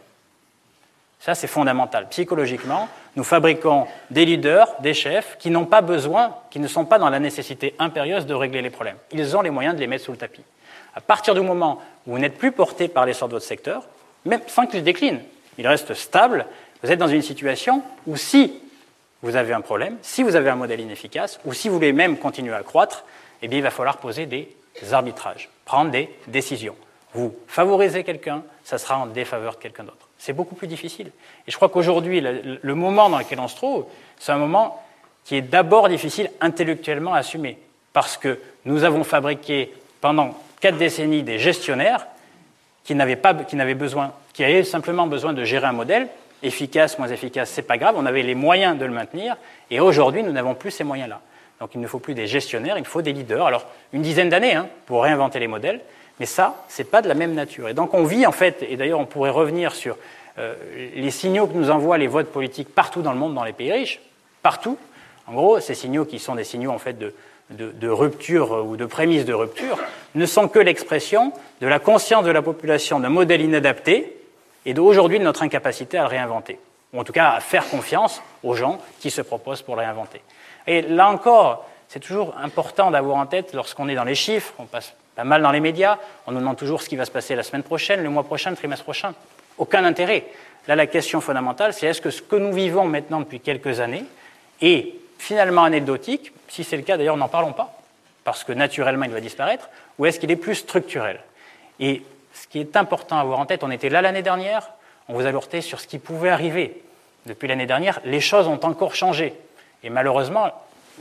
Ça, 1.19 1.35
c'est 1.35 1.47
fondamental. 1.47 2.07
Psychologiquement, 2.09 2.87
nous 3.15 3.23
fabriquons 3.23 3.87
des 4.11 4.25
leaders, 4.25 4.67
des 4.79 4.93
chefs 4.93 5.37
qui 5.39 5.49
n'ont 5.49 5.65
pas 5.65 5.81
besoin, 5.81 6.35
qui 6.49 6.59
ne 6.59 6.67
sont 6.67 6.85
pas 6.85 6.99
dans 6.99 7.09
la 7.09 7.19
nécessité 7.19 7.75
impérieuse 7.79 8.25
de 8.25 8.33
régler 8.33 8.61
les 8.61 8.69
problèmes. 8.69 8.97
Ils 9.11 9.35
ont 9.35 9.41
les 9.41 9.49
moyens 9.49 9.75
de 9.75 9.79
les 9.79 9.87
mettre 9.87 10.05
sous 10.05 10.11
le 10.11 10.17
tapis. 10.17 10.43
À 10.95 11.01
partir 11.01 11.33
du 11.33 11.41
moment 11.41 11.81
où 12.07 12.11
vous 12.11 12.19
n'êtes 12.19 12.37
plus 12.37 12.51
porté 12.51 12.87
par 12.87 13.05
l'essor 13.05 13.27
de 13.27 13.33
votre 13.33 13.45
secteur, 13.45 13.87
même 14.23 14.41
sans 14.47 14.67
qu'il 14.67 14.83
décline, 14.83 15.21
il 15.57 15.67
reste 15.67 15.93
stable, 15.93 16.45
vous 16.83 16.91
êtes 16.91 16.99
dans 16.99 17.07
une 17.07 17.21
situation 17.21 17.81
où 18.07 18.15
si 18.17 18.53
vous 19.21 19.35
avez 19.35 19.53
un 19.53 19.61
problème, 19.61 19.97
si 20.01 20.23
vous 20.23 20.35
avez 20.35 20.49
un 20.49 20.55
modèle 20.55 20.79
inefficace, 20.79 21.39
ou 21.45 21.53
si 21.53 21.67
vous 21.67 21.75
voulez 21.75 21.93
même 21.93 22.17
continuer 22.17 22.53
à 22.53 22.63
croître, 22.63 23.03
eh 23.41 23.47
bien, 23.47 23.59
il 23.59 23.63
va 23.63 23.71
falloir 23.71 23.97
poser 23.97 24.27
des 24.27 24.47
arbitrages, 24.91 25.49
prendre 25.65 25.91
des 25.91 26.09
décisions. 26.27 26.75
Vous 27.13 27.33
favorisez 27.47 28.03
quelqu'un, 28.03 28.43
ça 28.63 28.77
sera 28.77 28.99
en 28.99 29.07
défaveur 29.07 29.55
de 29.55 29.59
quelqu'un 29.59 29.83
d'autre. 29.83 30.09
C'est 30.17 30.33
beaucoup 30.33 30.55
plus 30.55 30.67
difficile. 30.67 31.11
Et 31.47 31.51
je 31.51 31.55
crois 31.55 31.69
qu'aujourd'hui, 31.69 32.21
le, 32.21 32.75
moment 32.75 33.09
dans 33.09 33.19
lequel 33.19 33.39
on 33.39 33.47
se 33.47 33.55
trouve, 33.55 33.85
c'est 34.19 34.31
un 34.31 34.37
moment 34.37 34.83
qui 35.23 35.35
est 35.35 35.41
d'abord 35.41 35.89
difficile 35.89 36.29
intellectuellement 36.41 37.13
à 37.13 37.19
assumer. 37.19 37.57
Parce 37.93 38.17
que 38.17 38.39
nous 38.65 38.83
avons 38.83 39.03
fabriqué 39.03 39.73
pendant 40.01 40.37
quatre 40.59 40.77
décennies 40.77 41.23
des 41.23 41.39
gestionnaires 41.39 42.07
qui 42.83 42.95
n'avaient 42.95 43.15
pas, 43.15 43.33
qui 43.33 43.55
n'avaient 43.55 43.73
besoin, 43.75 44.13
qui 44.33 44.43
avaient 44.43 44.63
simplement 44.63 45.07
besoin 45.07 45.33
de 45.33 45.43
gérer 45.43 45.67
un 45.67 45.73
modèle 45.73 46.07
efficace, 46.43 46.99
moins 46.99 47.07
efficace, 47.07 47.49
c'est 47.49 47.63
pas 47.63 47.77
grave. 47.77 47.95
On 47.97 48.05
avait 48.05 48.23
les 48.23 48.35
moyens 48.35 48.77
de 48.77 48.85
le 48.85 48.91
maintenir, 48.91 49.35
et 49.71 49.79
aujourd'hui, 49.79 50.23
nous 50.23 50.31
n'avons 50.31 50.53
plus 50.53 50.71
ces 50.71 50.83
moyens-là. 50.83 51.21
Donc, 51.59 51.71
il 51.73 51.81
ne 51.81 51.87
faut 51.87 51.99
plus 51.99 52.13
des 52.13 52.27
gestionnaires, 52.27 52.77
il 52.77 52.85
faut 52.85 53.01
des 53.01 53.13
leaders. 53.13 53.45
Alors, 53.45 53.65
une 53.93 54.01
dizaine 54.01 54.29
d'années 54.29 54.55
hein, 54.55 54.67
pour 54.85 55.03
réinventer 55.03 55.39
les 55.39 55.47
modèles, 55.47 55.81
mais 56.19 56.25
ça, 56.25 56.65
c'est 56.67 56.89
pas 56.89 57.01
de 57.01 57.07
la 57.07 57.13
même 57.13 57.33
nature. 57.33 57.69
Et 57.69 57.73
donc, 57.73 57.93
on 57.93 58.03
vit 58.03 58.25
en 58.25 58.31
fait, 58.31 58.63
et 58.67 58.77
d'ailleurs, 58.77 58.99
on 58.99 59.05
pourrait 59.05 59.29
revenir 59.29 59.73
sur 59.73 59.97
euh, 60.37 60.53
les 60.95 61.11
signaux 61.11 61.47
que 61.47 61.53
nous 61.53 61.69
envoient 61.69 61.97
les 61.97 62.07
votes 62.07 62.31
politiques 62.31 62.73
partout 62.73 63.01
dans 63.01 63.13
le 63.13 63.19
monde, 63.19 63.33
dans 63.33 63.43
les 63.43 63.53
pays 63.53 63.71
riches, 63.71 64.01
partout. 64.41 64.77
En 65.27 65.33
gros, 65.33 65.59
ces 65.59 65.75
signaux 65.75 66.05
qui 66.05 66.19
sont 66.19 66.35
des 66.35 66.43
signaux 66.43 66.71
en 66.71 66.77
fait 66.77 66.97
de, 66.97 67.13
de, 67.49 67.89
rupture 67.89 68.65
ou 68.65 68.75
de 68.75 68.85
prémisse 68.85 69.25
de 69.25 69.33
rupture, 69.33 69.77
ne 70.15 70.25
sont 70.25 70.47
que 70.47 70.59
l'expression 70.59 71.31
de 71.61 71.67
la 71.67 71.79
conscience 71.79 72.25
de 72.25 72.31
la 72.31 72.41
population 72.41 72.99
d'un 72.99 73.09
modèle 73.09 73.41
inadapté 73.41 74.17
et 74.65 74.73
d'aujourd'hui 74.73 75.19
de 75.19 75.23
notre 75.23 75.43
incapacité 75.43 75.97
à 75.97 76.07
réinventer, 76.07 76.59
ou 76.95 76.99
en 77.01 77.03
tout 77.03 77.13
cas 77.13 77.31
à 77.31 77.39
faire 77.41 77.67
confiance 77.69 78.21
aux 78.41 78.55
gens 78.55 78.79
qui 78.99 79.11
se 79.11 79.21
proposent 79.21 79.61
pour 79.61 79.77
réinventer. 79.77 80.21
Et 80.65 80.81
là 80.81 81.09
encore, 81.09 81.65
c'est 81.87 81.99
toujours 81.99 82.33
important 82.41 82.89
d'avoir 82.89 83.17
en 83.17 83.25
tête, 83.25 83.53
lorsqu'on 83.53 83.89
est 83.89 83.95
dans 83.95 84.05
les 84.05 84.15
chiffres, 84.15 84.53
on 84.57 84.65
passe 84.65 84.93
pas 85.15 85.23
mal 85.23 85.41
dans 85.41 85.51
les 85.51 85.59
médias, 85.59 85.97
on 86.25 86.31
nous 86.31 86.39
demande 86.39 86.57
toujours 86.57 86.81
ce 86.81 86.89
qui 86.89 86.95
va 86.95 87.05
se 87.05 87.11
passer 87.11 87.35
la 87.35 87.43
semaine 87.43 87.63
prochaine, 87.63 88.01
le 88.01 88.09
mois 88.09 88.23
prochain, 88.23 88.49
le 88.49 88.55
trimestre 88.55 88.83
prochain. 88.83 89.13
Aucun 89.57 89.85
intérêt. 89.85 90.25
Là, 90.67 90.75
la 90.75 90.87
question 90.87 91.21
fondamentale, 91.21 91.73
c'est 91.73 91.85
est-ce 91.85 92.01
que 92.01 92.09
ce 92.09 92.21
que 92.21 92.35
nous 92.35 92.51
vivons 92.51 92.85
maintenant 92.85 93.19
depuis 93.19 93.39
quelques 93.39 93.79
années 93.79 94.03
est 94.61 94.93
finalement 95.19 95.63
anecdotique? 95.63 96.33
Si 96.47 96.63
c'est 96.63 96.75
le 96.75 96.83
cas, 96.83 96.97
d'ailleurs, 96.97 97.17
n'en 97.17 97.29
parlons 97.29 97.53
pas, 97.53 97.77
parce 98.23 98.43
que 98.43 98.51
naturellement, 98.51 99.05
il 99.05 99.11
va 99.11 99.21
disparaître, 99.21 99.69
ou 99.97 100.05
est-ce 100.05 100.19
qu'il 100.19 100.31
est 100.31 100.35
plus 100.35 100.55
structurel? 100.55 101.19
Et 101.79 102.01
ce 102.33 102.47
qui 102.47 102.59
est 102.59 102.75
important 102.75 103.17
à 103.17 103.21
avoir 103.21 103.39
en 103.39 103.45
tête, 103.45 103.63
on 103.63 103.71
était 103.71 103.89
là 103.89 104.01
l'année 104.01 104.23
dernière, 104.23 104.69
on 105.07 105.13
vous 105.13 105.25
alertait 105.25 105.61
sur 105.61 105.79
ce 105.79 105.87
qui 105.87 105.99
pouvait 105.99 106.29
arriver. 106.29 106.81
Depuis 107.25 107.47
l'année 107.47 107.65
dernière, 107.65 107.99
les 108.05 108.21
choses 108.21 108.47
ont 108.47 108.63
encore 108.63 108.95
changé. 108.95 109.33
Et 109.83 109.89
malheureusement, 109.89 110.51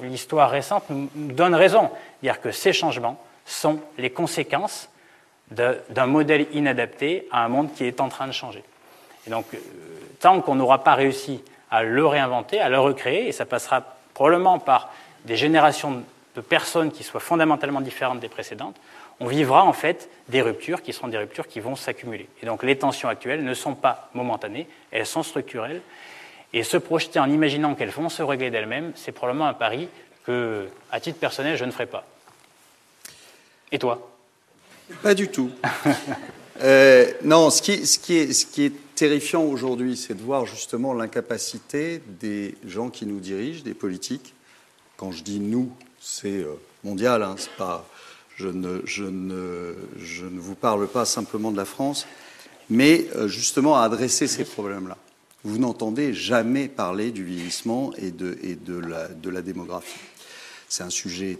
l'histoire 0.02 0.50
récente 0.50 0.84
nous 0.90 1.08
donne 1.14 1.54
raison. 1.54 1.90
Dire 2.22 2.40
que 2.40 2.50
ces 2.50 2.72
changements 2.72 3.18
sont 3.46 3.80
les 3.98 4.10
conséquences 4.10 4.88
d'un 5.50 6.06
modèle 6.06 6.46
inadapté 6.52 7.28
à 7.30 7.44
un 7.44 7.48
monde 7.48 7.72
qui 7.74 7.84
est 7.84 8.00
en 8.00 8.08
train 8.08 8.26
de 8.26 8.32
changer. 8.32 8.64
Et 9.26 9.30
donc, 9.30 9.46
euh, 9.54 9.58
tant 10.20 10.40
qu'on 10.40 10.54
n'aura 10.54 10.82
pas 10.82 10.94
réussi 10.94 11.42
à 11.70 11.82
le 11.82 12.06
réinventer, 12.06 12.60
à 12.60 12.68
le 12.68 12.78
recréer, 12.78 13.28
et 13.28 13.32
ça 13.32 13.44
passera 13.44 13.82
probablement 14.14 14.58
par 14.58 14.90
des 15.24 15.36
générations 15.36 16.02
de 16.34 16.40
personnes 16.40 16.90
qui 16.90 17.02
soient 17.02 17.20
fondamentalement 17.20 17.80
différentes 17.80 18.20
des 18.20 18.28
précédentes, 18.28 18.76
on 19.20 19.26
vivra 19.26 19.64
en 19.64 19.72
fait 19.72 20.08
des 20.28 20.42
ruptures 20.42 20.82
qui 20.82 20.92
seront 20.92 21.08
des 21.08 21.18
ruptures 21.18 21.46
qui 21.46 21.60
vont 21.60 21.76
s'accumuler. 21.76 22.28
Et 22.42 22.46
donc 22.46 22.62
les 22.62 22.76
tensions 22.76 23.08
actuelles 23.08 23.44
ne 23.44 23.54
sont 23.54 23.74
pas 23.74 24.10
momentanées, 24.14 24.66
elles 24.90 25.06
sont 25.06 25.22
structurelles. 25.22 25.82
Et 26.52 26.62
se 26.62 26.76
projeter 26.76 27.18
en 27.18 27.30
imaginant 27.30 27.74
qu'elles 27.74 27.90
vont 27.90 28.08
se 28.08 28.22
régler 28.22 28.50
d'elles-mêmes, 28.50 28.92
c'est 28.94 29.12
probablement 29.12 29.46
un 29.46 29.54
pari 29.54 29.88
que, 30.24 30.68
à 30.92 31.00
titre 31.00 31.18
personnel, 31.18 31.56
je 31.56 31.64
ne 31.64 31.72
ferai 31.72 31.86
pas. 31.86 32.06
Et 33.72 33.78
toi? 33.78 34.10
Pas 35.02 35.14
du 35.14 35.28
tout. 35.28 35.50
Euh, 36.62 37.10
non, 37.24 37.50
ce 37.50 37.60
qui, 37.60 37.84
ce, 37.84 37.98
qui 37.98 38.16
est, 38.16 38.32
ce 38.32 38.46
qui 38.46 38.62
est 38.62 38.94
terrifiant 38.94 39.42
aujourd'hui, 39.42 39.96
c'est 39.96 40.14
de 40.14 40.22
voir 40.22 40.46
justement 40.46 40.94
l'incapacité 40.94 42.00
des 42.06 42.54
gens 42.64 42.90
qui 42.90 43.06
nous 43.06 43.18
dirigent, 43.18 43.64
des 43.64 43.74
politiques. 43.74 44.34
Quand 44.96 45.10
je 45.10 45.24
dis 45.24 45.40
nous, 45.40 45.72
c'est 46.00 46.28
euh, 46.28 46.54
mondial, 46.84 47.24
hein, 47.24 47.34
pas, 47.58 47.84
je, 48.36 48.48
ne, 48.48 49.74
vous 50.38 50.54
parle 50.54 50.88
pas 50.88 51.04
simplement 51.04 51.52
de 51.52 51.56
la 51.56 51.64
France, 51.64 52.06
mais 52.70 53.06
euh, 53.14 53.28
justement 53.28 53.76
à 53.76 53.82
adresser 53.82 54.26
ces 54.26 54.44
problèmes-là. 54.44 54.96
Vous 55.44 55.58
n'entendez 55.58 56.14
jamais 56.14 56.68
parler 56.68 57.10
du 57.10 57.22
vieillissement 57.22 57.92
et 57.98 58.10
de, 58.10 58.36
la, 59.30 59.42
démographie. 59.42 60.00
C'est 60.68 60.82
un 60.82 60.90
sujet 60.90 61.38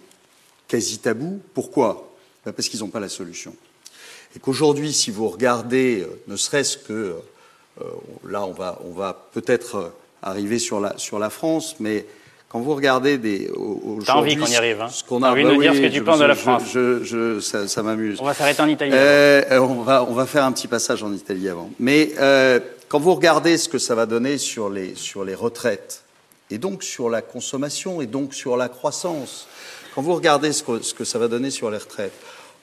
quasi 0.69 0.99
tabou. 0.99 1.41
Pourquoi? 1.55 2.15
Ben, 2.45 2.53
Parce 2.53 2.69
qu'ils 2.69 2.81
n'ont 2.81 2.89
pas 2.89 3.01
la 3.01 3.09
solution. 3.09 3.57
Et 4.37 4.41
qu'aujourd'hui, 4.41 4.93
si 4.93 5.11
vous 5.11 5.29
regardez, 5.29 6.03
euh, 6.03 6.21
ne 6.29 6.37
serait-ce 6.37 6.77
que, 6.77 7.17
euh, 7.81 7.85
là 8.29 8.45
on 8.45 8.53
va, 8.53 9.29
peut-être 9.33 9.93
arriver 10.23 10.59
sur 10.59 10.81
la 10.81 11.31
France, 11.31 11.77
mais 11.81 12.07
quand 12.55 12.61
vous 12.61 12.77
regardez 12.77 13.19
des. 13.19 13.51
T'as 14.07 14.15
envie 14.15 14.37
qu'on 14.37 14.47
y 14.47 14.55
arrive, 14.55 14.81
hein 14.81 14.89
ce 14.89 15.03
qu'on 15.03 15.25
a, 15.25 15.33
envie 15.33 15.43
de 15.43 15.49
bah 15.49 15.57
dire 15.57 15.75
ce 15.75 15.81
que 15.81 15.89
tu 15.89 16.05
penses 16.05 16.21
de 16.21 16.25
la 16.25 16.37
France. 16.37 16.63
Je, 16.73 17.03
je, 17.03 17.41
ça, 17.41 17.67
ça 17.67 17.83
m'amuse. 17.83 18.21
On 18.21 18.25
va 18.27 18.33
s'arrêter 18.33 18.63
en 18.63 18.69
Italie. 18.69 18.93
Euh, 18.95 19.59
on, 19.59 19.83
va, 19.83 20.05
on 20.05 20.13
va 20.13 20.25
faire 20.25 20.45
un 20.45 20.53
petit 20.53 20.69
passage 20.69 21.03
en 21.03 21.13
Italie 21.13 21.49
avant. 21.49 21.69
Mais 21.81 22.13
euh, 22.21 22.61
quand 22.87 23.01
vous 23.01 23.13
regardez 23.13 23.59
ce 23.59 23.69
que 23.69 23.79
ça 23.79 23.97
va 23.97 24.07
donner 24.07 24.39
sur 24.39 24.71
les, 24.71 24.95
sur 24.95 25.25
les 25.25 25.35
retraites, 25.35 26.05
et 26.49 26.59
donc 26.59 26.85
sur 26.85 27.11
la 27.11 27.23
consommation, 27.23 28.01
et 28.01 28.07
donc 28.07 28.35
sur 28.35 28.57
la 28.57 28.69
croissance, 28.69 29.49
quand 29.97 30.03
vous 30.03 30.15
regardez 30.15 30.53
ce 30.53 30.63
que, 30.63 30.81
ce 30.81 30.95
que 30.95 31.03
ça 31.05 31.19
va 31.19 31.27
donner 31.27 31.51
sur 31.51 31.73
les 31.73 31.79
retraites, 31.79 32.15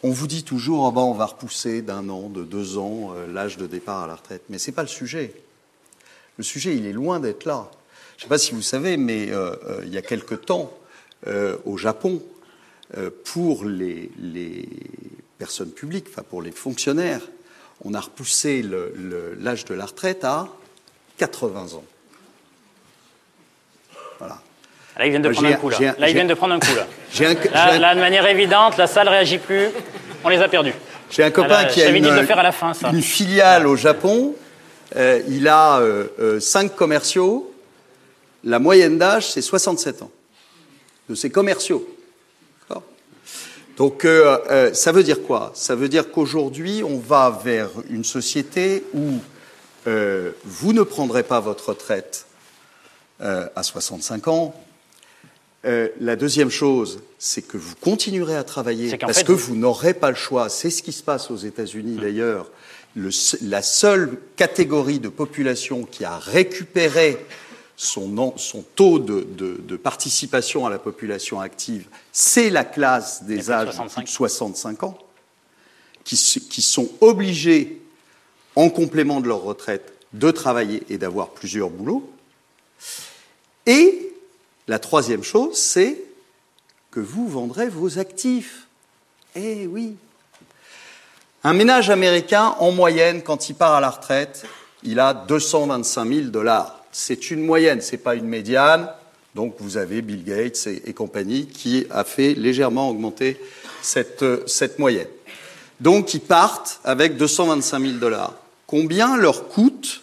on 0.04 0.12
vous 0.12 0.28
dit 0.28 0.46
toujours, 0.46 0.86
oh 0.86 0.92
ben, 0.94 1.02
on 1.02 1.16
va 1.16 1.26
repousser 1.26 1.82
d'un 1.82 2.08
an, 2.08 2.30
de 2.30 2.46
deux 2.46 2.78
ans, 2.78 3.10
euh, 3.14 3.28
l'âge 3.28 3.58
de 3.58 3.68
départ 3.68 4.04
à 4.06 4.08
la 4.08 4.16
retraite. 4.16 4.44
Mais 4.48 4.58
ce 4.58 4.72
n'est 4.72 4.74
pas 4.74 4.84
le 4.84 4.88
sujet. 4.88 5.34
Le 6.38 6.46
sujet, 6.46 6.78
il 6.78 6.86
est 6.86 6.94
loin 6.94 7.20
d'être 7.20 7.44
là. 7.44 7.70
Je 8.22 8.26
ne 8.26 8.28
sais 8.28 8.36
pas 8.36 8.38
si 8.38 8.52
vous 8.52 8.62
savez, 8.62 8.98
mais 8.98 9.32
euh, 9.32 9.56
euh, 9.68 9.82
il 9.84 9.92
y 9.92 9.98
a 9.98 10.04
quelque 10.04 10.36
temps, 10.36 10.72
au 11.66 11.78
Japon, 11.78 12.22
pour 13.26 13.66
les, 13.66 14.12
les, 14.20 14.70
personnes 15.40 15.72
publiques, 15.72 16.06
enfin 16.12 16.22
pour 16.28 16.44
les 16.44 16.52
fonctionnaires, 16.52 17.22
on 17.84 17.96
a 17.96 18.00
repoussé 18.00 18.64
l'âge 19.40 19.66
de 19.66 19.74
la 19.74 19.86
retraite 19.86 20.24
à 20.24 20.48
80 21.18 21.74
ans. 21.74 21.84
Voilà. 24.20 24.40
Là, 24.98 25.06
ils 25.08 25.10
viennent 25.10 25.22
de 25.24 25.30
prendre 25.30 25.48
un 25.48 25.54
coup. 25.54 25.70
Là, 25.70 25.96
là 25.98 26.10
ils 26.10 26.14
viennent 26.14 26.28
de 26.28 26.34
prendre 26.36 26.54
un 26.54 26.60
coup. 26.60 26.76
Là. 26.76 26.88
là, 27.80 27.96
de 27.96 28.00
manière 28.00 28.28
évidente, 28.28 28.78
la 28.78 28.86
salle 28.86 29.10
réagit 29.10 29.40
plus. 29.40 29.70
On 30.24 30.30
les 30.30 30.38
a 30.38 30.48
perdus. 30.48 30.74
J'ai 31.10 31.24
un 31.24 31.32
copain 31.32 31.66
qui 31.66 31.82
a 31.82 31.90
une, 31.90 32.06
à 32.06 32.44
la 32.44 32.52
fin, 32.52 32.74
une, 32.92 33.02
filiale 33.02 33.66
au 33.66 33.76
Japon. 33.76 34.36
Euh, 34.96 35.22
il 35.28 35.48
a 35.48 35.80
euh, 35.80 36.08
euh, 36.20 36.40
cinq 36.40 36.76
commerciaux. 36.76 37.51
La 38.44 38.60
moyenne 38.60 38.98
d'âge, 38.98 39.32
c'est 39.32 39.42
67 39.42 40.02
ans. 40.02 40.12
De 41.10 41.16
ses 41.16 41.30
commerciaux. 41.30 41.88
Donc, 43.78 44.06
ça 44.74 44.92
veut 44.92 45.04
dire 45.04 45.24
quoi? 45.24 45.52
Ça 45.56 45.76
veut 45.76 45.90
dire 45.90 46.12
qu'aujourd'hui, 46.12 46.84
on 46.84 47.00
va 47.00 47.42
vers 47.44 47.70
une 47.90 48.04
société 48.04 48.84
où 48.94 49.20
vous 49.86 50.74
ne 50.74 50.84
prendrez 50.84 51.24
pas 51.24 51.40
votre 51.40 51.70
retraite 51.70 52.28
à 53.20 53.64
65 53.64 54.28
ans, 54.28 54.54
euh, 55.64 55.90
la 56.00 56.16
deuxième 56.16 56.50
chose, 56.50 57.02
c'est 57.20 57.44
que 57.44 57.58
vous 57.58 57.76
continuerez 57.80 58.36
à 58.36 58.44
travailler 58.44 58.98
parce 58.98 59.22
que 59.22 59.32
vous 59.32 59.56
n'aurez 59.56 59.94
pas 59.94 60.10
le 60.10 60.16
choix. 60.16 60.50
C'est 60.50 60.72
ce 60.72 60.82
qui 60.82 60.92
se 60.92 61.04
passe 61.04 61.30
aux 61.30 61.38
États-Unis 61.38 61.98
mmh. 61.98 62.02
d'ailleurs. 62.02 62.52
la 63.42 63.62
seule 63.62 64.18
catégorie 64.36 65.00
de 65.00 65.10
population 65.10 65.84
qui 65.84 66.04
a 66.04 66.18
récupéré 66.18 67.18
son, 67.76 68.38
son 68.38 68.64
taux 68.76 69.00
de, 69.00 69.28
de, 69.36 69.76
participation 69.76 70.66
à 70.66 70.70
la 70.70 70.80
population 70.80 71.40
active, 71.40 71.88
c'est 72.12 72.50
la 72.50 72.64
classe 72.64 73.24
des 73.24 73.50
âges 73.50 73.76
de 73.76 74.08
65 74.08 74.84
ans, 74.84 74.98
qui, 76.04 76.16
qui 76.16 76.62
sont 76.62 76.90
obligés, 77.02 77.82
en 78.56 78.70
complément 78.70 79.22
de 79.22 79.28
leur 79.28 79.42
retraite, 79.42 79.94
de 80.14 80.30
travailler 80.30 80.84
et 80.90 80.98
d'avoir 80.98 81.30
plusieurs 81.30 81.70
boulots. 81.70 82.10
Et 83.66 84.14
la 84.68 84.78
troisième 84.78 85.24
chose, 85.24 85.58
c'est 85.58 86.04
que 86.92 87.00
vous 87.00 87.28
vendrez 87.28 87.70
vos 87.70 87.98
actifs. 87.98 88.68
Eh 89.36 89.66
oui. 89.66 89.96
Un 91.44 91.54
ménage 91.54 91.90
américain, 91.90 92.56
en 92.60 92.72
moyenne, 92.72 93.24
quand 93.24 93.50
il 93.50 93.56
part 93.56 93.74
à 93.74 93.82
la 93.82 93.90
retraite, 93.90 94.46
il 94.84 95.00
a 95.00 95.14
225 95.14 96.06
000 96.08 96.28
dollars. 96.28 96.81
C'est 96.92 97.32
une 97.32 97.42
moyenne, 97.42 97.82
ce 97.82 97.94
n'est 97.94 97.98
pas 97.98 98.16
une 98.16 98.28
médiane. 98.28 98.90
Donc 99.36 99.56
vous 99.60 99.78
avez 99.78 100.02
Bill 100.02 100.24
Gates 100.24 100.68
et, 100.68 100.94
compagnie 100.94 101.48
qui 101.48 101.86
a 101.90 102.04
fait 102.04 102.34
légèrement 102.34 102.90
augmenter 102.90 103.40
cette, 103.82 104.26
cette 104.48 104.78
moyenne. 104.78 105.08
Donc 105.80 106.14
ils 106.14 106.22
partent 106.22 106.80
avec 106.84 107.18
225 107.18 107.80
000 107.80 107.94
dollars. 107.94 108.36
Combien 108.68 109.18
leur 109.18 109.48
coûte 109.48 110.02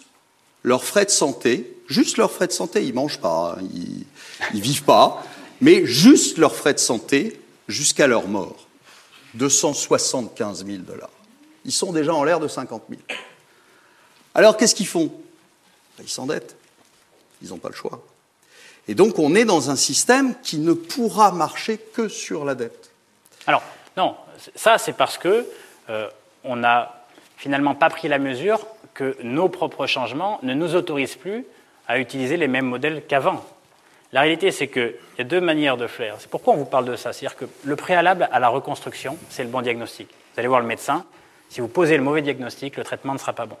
leurs 0.63 0.83
frais 0.83 1.05
de 1.05 1.11
santé? 1.11 1.75
Juste 1.87 2.17
leurs 2.17 2.31
frais 2.31 2.47
de 2.47 2.51
santé, 2.51 2.83
ils 2.83 2.93
mangent 2.93 3.19
pas. 3.19 3.55
Hein. 3.57 3.63
Ils, 3.73 4.05
ils 4.53 4.61
vivent 4.61 4.83
pas, 4.83 5.23
mais 5.61 5.85
juste 5.85 6.37
leurs 6.37 6.55
frais 6.55 6.73
de 6.73 6.79
santé 6.79 7.39
jusqu'à 7.67 8.07
leur 8.07 8.27
mort. 8.27 8.67
275 9.35 10.65
000 10.65 10.79
dollars. 10.79 11.09
Ils 11.65 11.71
sont 11.71 11.93
déjà 11.93 12.13
en 12.13 12.23
l'air 12.23 12.39
de 12.39 12.47
50 12.47 12.83
000. 12.89 13.01
Alors 14.33 14.57
qu'est-ce 14.57 14.75
qu'ils 14.75 14.87
font? 14.87 15.11
Ils 16.01 16.09
s'endettent. 16.09 16.55
Ils 17.41 17.49
n'ont 17.49 17.57
pas 17.57 17.69
le 17.69 17.75
choix. 17.75 18.01
Et 18.87 18.95
donc 18.95 19.19
on 19.19 19.35
est 19.35 19.45
dans 19.45 19.69
un 19.69 19.75
système 19.75 20.35
qui 20.41 20.57
ne 20.57 20.73
pourra 20.73 21.31
marcher 21.31 21.77
que 21.77 22.07
sur 22.07 22.45
la 22.45 22.55
dette. 22.55 22.91
Alors 23.47 23.63
non, 23.97 24.15
ça 24.55 24.77
c'est 24.77 24.93
parce 24.93 25.17
que 25.17 25.45
euh, 25.89 26.07
on 26.43 26.55
n'a 26.55 27.05
finalement 27.37 27.75
pas 27.75 27.89
pris 27.89 28.07
la 28.07 28.19
mesure 28.19 28.65
que 28.93 29.15
nos 29.23 29.47
propres 29.49 29.87
changements 29.87 30.39
ne 30.43 30.53
nous 30.53 30.75
autorisent 30.75 31.15
plus 31.15 31.45
à 31.87 31.99
utiliser 31.99 32.37
les 32.37 32.47
mêmes 32.47 32.65
modèles 32.65 33.03
qu'avant. 33.07 33.43
La 34.11 34.21
réalité, 34.21 34.51
c'est 34.51 34.67
qu'il 34.67 34.95
y 35.17 35.21
a 35.21 35.23
deux 35.23 35.39
manières 35.39 35.77
de 35.77 35.87
faire. 35.87 36.15
C'est 36.19 36.29
pourquoi 36.29 36.53
on 36.53 36.57
vous 36.57 36.65
parle 36.65 36.85
de 36.85 36.95
ça. 36.95 37.13
C'est-à-dire 37.13 37.37
que 37.37 37.45
le 37.63 37.75
préalable 37.75 38.27
à 38.31 38.39
la 38.39 38.49
reconstruction, 38.49 39.17
c'est 39.29 39.43
le 39.43 39.49
bon 39.49 39.61
diagnostic. 39.61 40.07
Vous 40.09 40.39
allez 40.39 40.47
voir 40.47 40.61
le 40.61 40.67
médecin. 40.67 41.05
Si 41.49 41.61
vous 41.61 41.67
posez 41.67 41.95
le 41.95 42.03
mauvais 42.03 42.21
diagnostic, 42.21 42.75
le 42.77 42.83
traitement 42.83 43.13
ne 43.13 43.19
sera 43.19 43.33
pas 43.33 43.45
bon. 43.45 43.57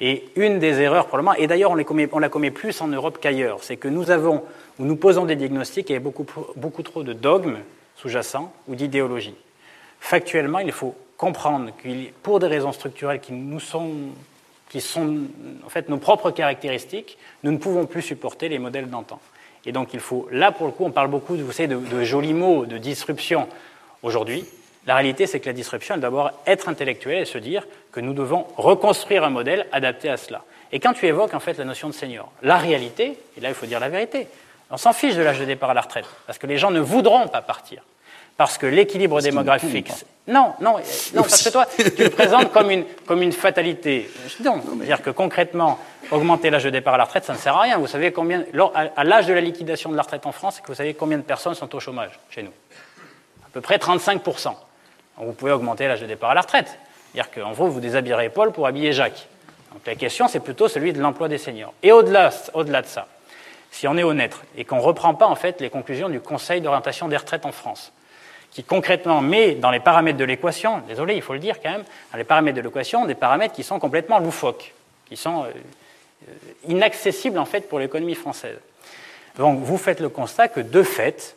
Et 0.00 0.28
une 0.36 0.58
des 0.58 0.80
erreurs, 0.80 1.06
probablement, 1.06 1.34
et 1.34 1.46
d'ailleurs 1.46 1.72
on, 1.72 2.18
la 2.18 2.28
commet 2.28 2.50
plus 2.50 2.80
en 2.80 2.88
Europe 2.88 3.18
qu'ailleurs, 3.20 3.58
c'est 3.62 3.76
que 3.76 3.88
nous 3.88 4.10
avons, 4.10 4.44
ou 4.78 4.84
nous 4.84 4.96
posons 4.96 5.24
des 5.24 5.34
diagnostics 5.34 5.90
et 5.90 5.98
beaucoup, 5.98 6.26
beaucoup 6.54 6.82
trop 6.82 7.02
de 7.02 7.12
dogmes 7.12 7.58
sous-jacent 7.96 8.52
ou 8.68 8.76
d'idéologie. 8.76 9.34
Factuellement, 9.98 10.60
il 10.60 10.70
faut 10.70 10.94
comprendre 11.16 11.72
que 11.82 11.88
pour 12.22 12.38
des 12.38 12.46
raisons 12.46 12.70
structurelles 12.70 13.20
qui 13.20 13.32
nous 13.32 13.58
sont, 13.58 13.90
qui 14.70 14.80
sont 14.80 15.16
en 15.66 15.68
fait 15.68 15.88
nos 15.88 15.98
propres 15.98 16.30
caractéristiques, 16.30 17.18
nous 17.42 17.50
ne 17.50 17.58
pouvons 17.58 17.86
plus 17.86 18.02
supporter 18.02 18.48
les 18.48 18.60
modèles 18.60 18.88
d'antan. 18.88 19.18
Et 19.66 19.72
donc 19.72 19.92
il 19.94 20.00
faut, 20.00 20.28
là 20.30 20.52
pour 20.52 20.66
le 20.66 20.72
coup, 20.72 20.84
on 20.84 20.92
parle 20.92 21.08
beaucoup 21.08 21.34
vous 21.34 21.50
savez, 21.50 21.74
de 21.74 22.04
jolis 22.04 22.34
mots, 22.34 22.66
de 22.66 22.78
disruption 22.78 23.48
aujourd'hui. 24.04 24.44
La 24.88 24.94
réalité, 24.94 25.26
c'est 25.26 25.38
que 25.38 25.46
la 25.46 25.52
disruption, 25.52 25.96
elle 25.96 26.00
doit 26.00 26.08
d'abord 26.08 26.30
être 26.46 26.70
intellectuelle 26.70 27.20
et 27.20 27.24
se 27.26 27.36
dire 27.36 27.66
que 27.92 28.00
nous 28.00 28.14
devons 28.14 28.46
reconstruire 28.56 29.22
un 29.22 29.28
modèle 29.28 29.66
adapté 29.70 30.08
à 30.08 30.16
cela. 30.16 30.42
Et 30.72 30.80
quand 30.80 30.94
tu 30.94 31.06
évoques 31.06 31.34
en 31.34 31.40
fait 31.40 31.58
la 31.58 31.66
notion 31.66 31.88
de 31.88 31.92
senior, 31.92 32.32
la 32.40 32.56
réalité, 32.56 33.18
et 33.36 33.40
là 33.42 33.50
il 33.50 33.54
faut 33.54 33.66
dire 33.66 33.80
la 33.80 33.90
vérité, 33.90 34.28
on 34.70 34.78
s'en 34.78 34.94
fiche 34.94 35.14
de 35.14 35.20
l'âge 35.20 35.40
de 35.40 35.44
départ 35.44 35.68
à 35.68 35.74
la 35.74 35.82
retraite, 35.82 36.06
parce 36.26 36.38
que 36.38 36.46
les 36.46 36.56
gens 36.56 36.70
ne 36.70 36.80
voudront 36.80 37.28
pas 37.28 37.42
partir. 37.42 37.82
Parce 38.38 38.56
que 38.56 38.64
l'équilibre 38.64 39.20
démographique 39.20 39.88
fixe. 39.88 40.06
Non, 40.26 40.54
non, 40.60 40.76
non, 41.14 41.22
parce 41.22 41.42
que 41.42 41.50
toi, 41.50 41.66
tu 41.76 42.04
le 42.04 42.08
présentes 42.08 42.50
comme 42.50 42.70
une, 42.70 42.84
comme 43.04 43.20
une 43.20 43.32
fatalité. 43.32 44.08
Non, 44.42 44.62
c'est-à-dire 44.62 45.02
que 45.02 45.10
concrètement, 45.10 45.78
augmenter 46.10 46.48
l'âge 46.48 46.64
de 46.64 46.70
départ 46.70 46.94
à 46.94 46.98
la 46.98 47.04
retraite, 47.04 47.24
ça 47.24 47.34
ne 47.34 47.38
sert 47.38 47.54
à 47.54 47.60
rien. 47.60 47.76
Vous 47.76 47.88
savez 47.88 48.10
combien, 48.10 48.42
à 48.96 49.04
l'âge 49.04 49.26
de 49.26 49.34
la 49.34 49.42
liquidation 49.42 49.90
de 49.90 49.96
la 49.96 50.02
retraite 50.02 50.24
en 50.24 50.32
France, 50.32 50.60
que 50.62 50.68
vous 50.68 50.76
savez 50.76 50.94
combien 50.94 51.18
de 51.18 51.24
personnes 51.24 51.54
sont 51.54 51.74
au 51.74 51.80
chômage 51.80 52.18
chez 52.30 52.42
nous? 52.42 52.52
À 53.44 53.50
peu 53.52 53.60
près 53.60 53.78
35 53.78 54.22
vous 55.26 55.32
pouvez 55.32 55.52
augmenter 55.52 55.86
l'âge 55.88 56.00
de 56.00 56.06
départ 56.06 56.30
à 56.30 56.34
la 56.34 56.42
retraite. 56.42 56.78
C'est-à-dire 57.12 57.32
qu'en 57.32 57.52
gros, 57.52 57.68
vous 57.68 57.80
déshabillerez 57.80 58.28
Paul 58.30 58.52
pour 58.52 58.66
habiller 58.66 58.92
Jacques. 58.92 59.28
Donc 59.72 59.86
la 59.86 59.94
question, 59.94 60.28
c'est 60.28 60.40
plutôt 60.40 60.68
celui 60.68 60.92
de 60.92 61.00
l'emploi 61.00 61.28
des 61.28 61.38
seniors. 61.38 61.72
Et 61.82 61.92
au-delà, 61.92 62.30
au-delà 62.54 62.82
de 62.82 62.86
ça, 62.86 63.06
si 63.70 63.86
on 63.86 63.96
est 63.96 64.02
honnête 64.02 64.36
et 64.56 64.64
qu'on 64.64 64.76
ne 64.76 64.82
reprend 64.82 65.14
pas 65.14 65.26
en 65.26 65.34
fait 65.34 65.60
les 65.60 65.70
conclusions 65.70 66.08
du 66.08 66.20
Conseil 66.20 66.60
d'orientation 66.60 67.08
des 67.08 67.16
retraites 67.16 67.46
en 67.46 67.52
France, 67.52 67.92
qui 68.50 68.64
concrètement 68.64 69.20
met 69.20 69.54
dans 69.54 69.70
les 69.70 69.80
paramètres 69.80 70.18
de 70.18 70.24
l'équation, 70.24 70.78
désolé, 70.88 71.14
il 71.14 71.22
faut 71.22 71.34
le 71.34 71.38
dire 71.38 71.60
quand 71.62 71.70
même, 71.70 71.84
dans 72.12 72.18
les 72.18 72.24
paramètres 72.24 72.56
de 72.56 72.62
l'équation, 72.62 73.04
des 73.04 73.14
paramètres 73.14 73.54
qui 73.54 73.62
sont 73.62 73.78
complètement 73.78 74.18
loufoques, 74.18 74.72
qui 75.06 75.16
sont 75.16 75.44
euh, 75.44 75.48
euh, 76.28 76.32
inaccessibles 76.68 77.38
en 77.38 77.44
fait 77.44 77.68
pour 77.68 77.78
l'économie 77.78 78.14
française. 78.14 78.58
Donc 79.36 79.60
vous 79.60 79.78
faites 79.78 80.00
le 80.00 80.08
constat 80.08 80.48
que 80.48 80.60
de 80.60 80.82
fait, 80.82 81.36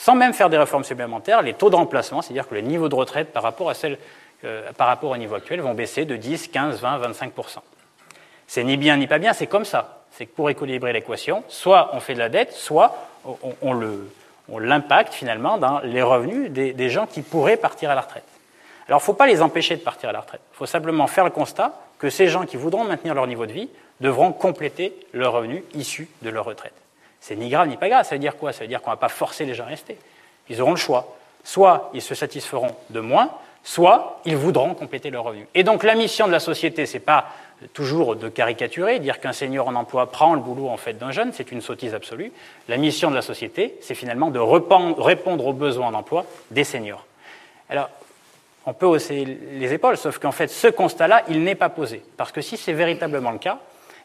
sans 0.00 0.14
même 0.14 0.32
faire 0.32 0.48
des 0.48 0.56
réformes 0.56 0.82
supplémentaires, 0.82 1.42
les 1.42 1.52
taux 1.52 1.68
de 1.68 1.76
remplacement, 1.76 2.22
c'est-à-dire 2.22 2.48
que 2.48 2.54
les 2.54 2.62
niveaux 2.62 2.88
de 2.88 2.94
retraite 2.94 3.34
par 3.34 3.42
rapport, 3.42 3.68
à 3.68 3.74
celle, 3.74 3.98
euh, 4.44 4.72
par 4.72 4.86
rapport 4.86 5.10
au 5.10 5.16
niveau 5.18 5.34
actuel, 5.34 5.60
vont 5.60 5.74
baisser 5.74 6.06
de 6.06 6.16
10, 6.16 6.48
15, 6.48 6.80
20, 6.80 7.00
25% 7.00 7.58
C'est 8.46 8.64
ni 8.64 8.78
bien 8.78 8.96
ni 8.96 9.06
pas 9.06 9.18
bien, 9.18 9.34
c'est 9.34 9.46
comme 9.46 9.66
ça. 9.66 10.04
C'est 10.12 10.24
que 10.24 10.34
pour 10.34 10.48
équilibrer 10.48 10.94
l'équation, 10.94 11.44
soit 11.48 11.90
on 11.92 12.00
fait 12.00 12.14
de 12.14 12.18
la 12.18 12.30
dette, 12.30 12.52
soit 12.52 12.96
on, 13.60 14.58
l'impacte 14.58 15.12
finalement 15.12 15.58
dans 15.58 15.80
les 15.80 16.00
revenus 16.00 16.50
des, 16.50 16.72
des, 16.72 16.88
gens 16.88 17.06
qui 17.06 17.20
pourraient 17.20 17.58
partir 17.58 17.90
à 17.90 17.94
la 17.94 18.00
retraite. 18.00 18.24
Alors 18.88 19.00
il 19.00 19.02
ne 19.02 19.04
faut 19.04 19.12
pas 19.12 19.26
les 19.26 19.42
empêcher 19.42 19.76
de 19.76 19.82
partir 19.82 20.08
à 20.08 20.12
la 20.12 20.20
retraite. 20.20 20.40
Il 20.54 20.56
faut 20.56 20.66
simplement 20.66 21.08
faire 21.08 21.24
le 21.24 21.30
constat 21.30 21.74
que 21.98 22.08
ces 22.08 22.26
gens 22.26 22.46
qui 22.46 22.56
voudront 22.56 22.84
maintenir 22.84 23.14
leur 23.14 23.26
niveau 23.26 23.44
de 23.44 23.52
vie 23.52 23.68
devront 24.00 24.32
compléter 24.32 24.96
leurs 25.12 25.34
revenus 25.34 25.62
issus 25.74 26.08
de 26.22 26.30
leur 26.30 26.46
retraite. 26.46 26.72
C'est 27.20 27.36
ni 27.36 27.48
grave 27.48 27.68
ni 27.68 27.76
pas 27.76 27.88
grave. 27.88 28.04
Ça 28.04 28.14
veut 28.14 28.20
dire 28.20 28.36
quoi? 28.36 28.52
Ça 28.52 28.60
veut 28.60 28.68
dire 28.68 28.80
qu'on 28.82 28.90
ne 28.90 28.96
va 28.96 29.00
pas 29.00 29.08
forcer 29.08 29.44
les 29.44 29.54
gens 29.54 29.64
à 29.64 29.68
rester. 29.68 29.98
Ils 30.48 30.60
auront 30.60 30.72
le 30.72 30.76
choix. 30.76 31.16
Soit 31.44 31.90
ils 31.94 32.02
se 32.02 32.14
satisferont 32.14 32.74
de 32.90 33.00
moins, 33.00 33.30
soit 33.64 34.20
ils 34.24 34.36
voudront 34.36 34.74
compléter 34.74 35.10
leur 35.10 35.24
revenu. 35.24 35.46
Et 35.54 35.62
donc 35.62 35.84
la 35.84 35.94
mission 35.94 36.26
de 36.26 36.32
la 36.32 36.40
société, 36.40 36.86
ce 36.86 36.94
n'est 36.94 37.00
pas 37.00 37.26
toujours 37.72 38.16
de 38.16 38.28
caricaturer, 38.28 38.98
dire 38.98 39.20
qu'un 39.20 39.32
senior 39.32 39.68
en 39.68 39.74
emploi 39.74 40.10
prend 40.10 40.34
le 40.34 40.40
boulot 40.40 40.68
en 40.68 40.76
fait 40.76 40.94
d'un 40.94 41.12
jeune, 41.12 41.32
c'est 41.32 41.52
une 41.52 41.60
sottise 41.60 41.94
absolue. 41.94 42.32
La 42.68 42.76
mission 42.76 43.10
de 43.10 43.14
la 43.14 43.22
société, 43.22 43.76
c'est 43.80 43.94
finalement 43.94 44.30
de 44.30 44.38
répondre 44.38 45.46
aux 45.46 45.52
besoins 45.52 45.92
d'emploi 45.92 46.24
des 46.50 46.64
seniors. 46.64 47.06
Alors, 47.68 47.90
on 48.66 48.72
peut 48.72 48.86
hausser 48.86 49.24
les 49.24 49.72
épaules, 49.72 49.96
sauf 49.96 50.18
qu'en 50.18 50.32
fait, 50.32 50.48
ce 50.48 50.68
constat-là, 50.68 51.22
il 51.28 51.42
n'est 51.42 51.54
pas 51.54 51.68
posé. 51.70 52.02
Parce 52.16 52.32
que 52.32 52.40
si 52.40 52.56
c'est 52.56 52.72
véritablement 52.72 53.30
le 53.30 53.38
cas, 53.38 53.58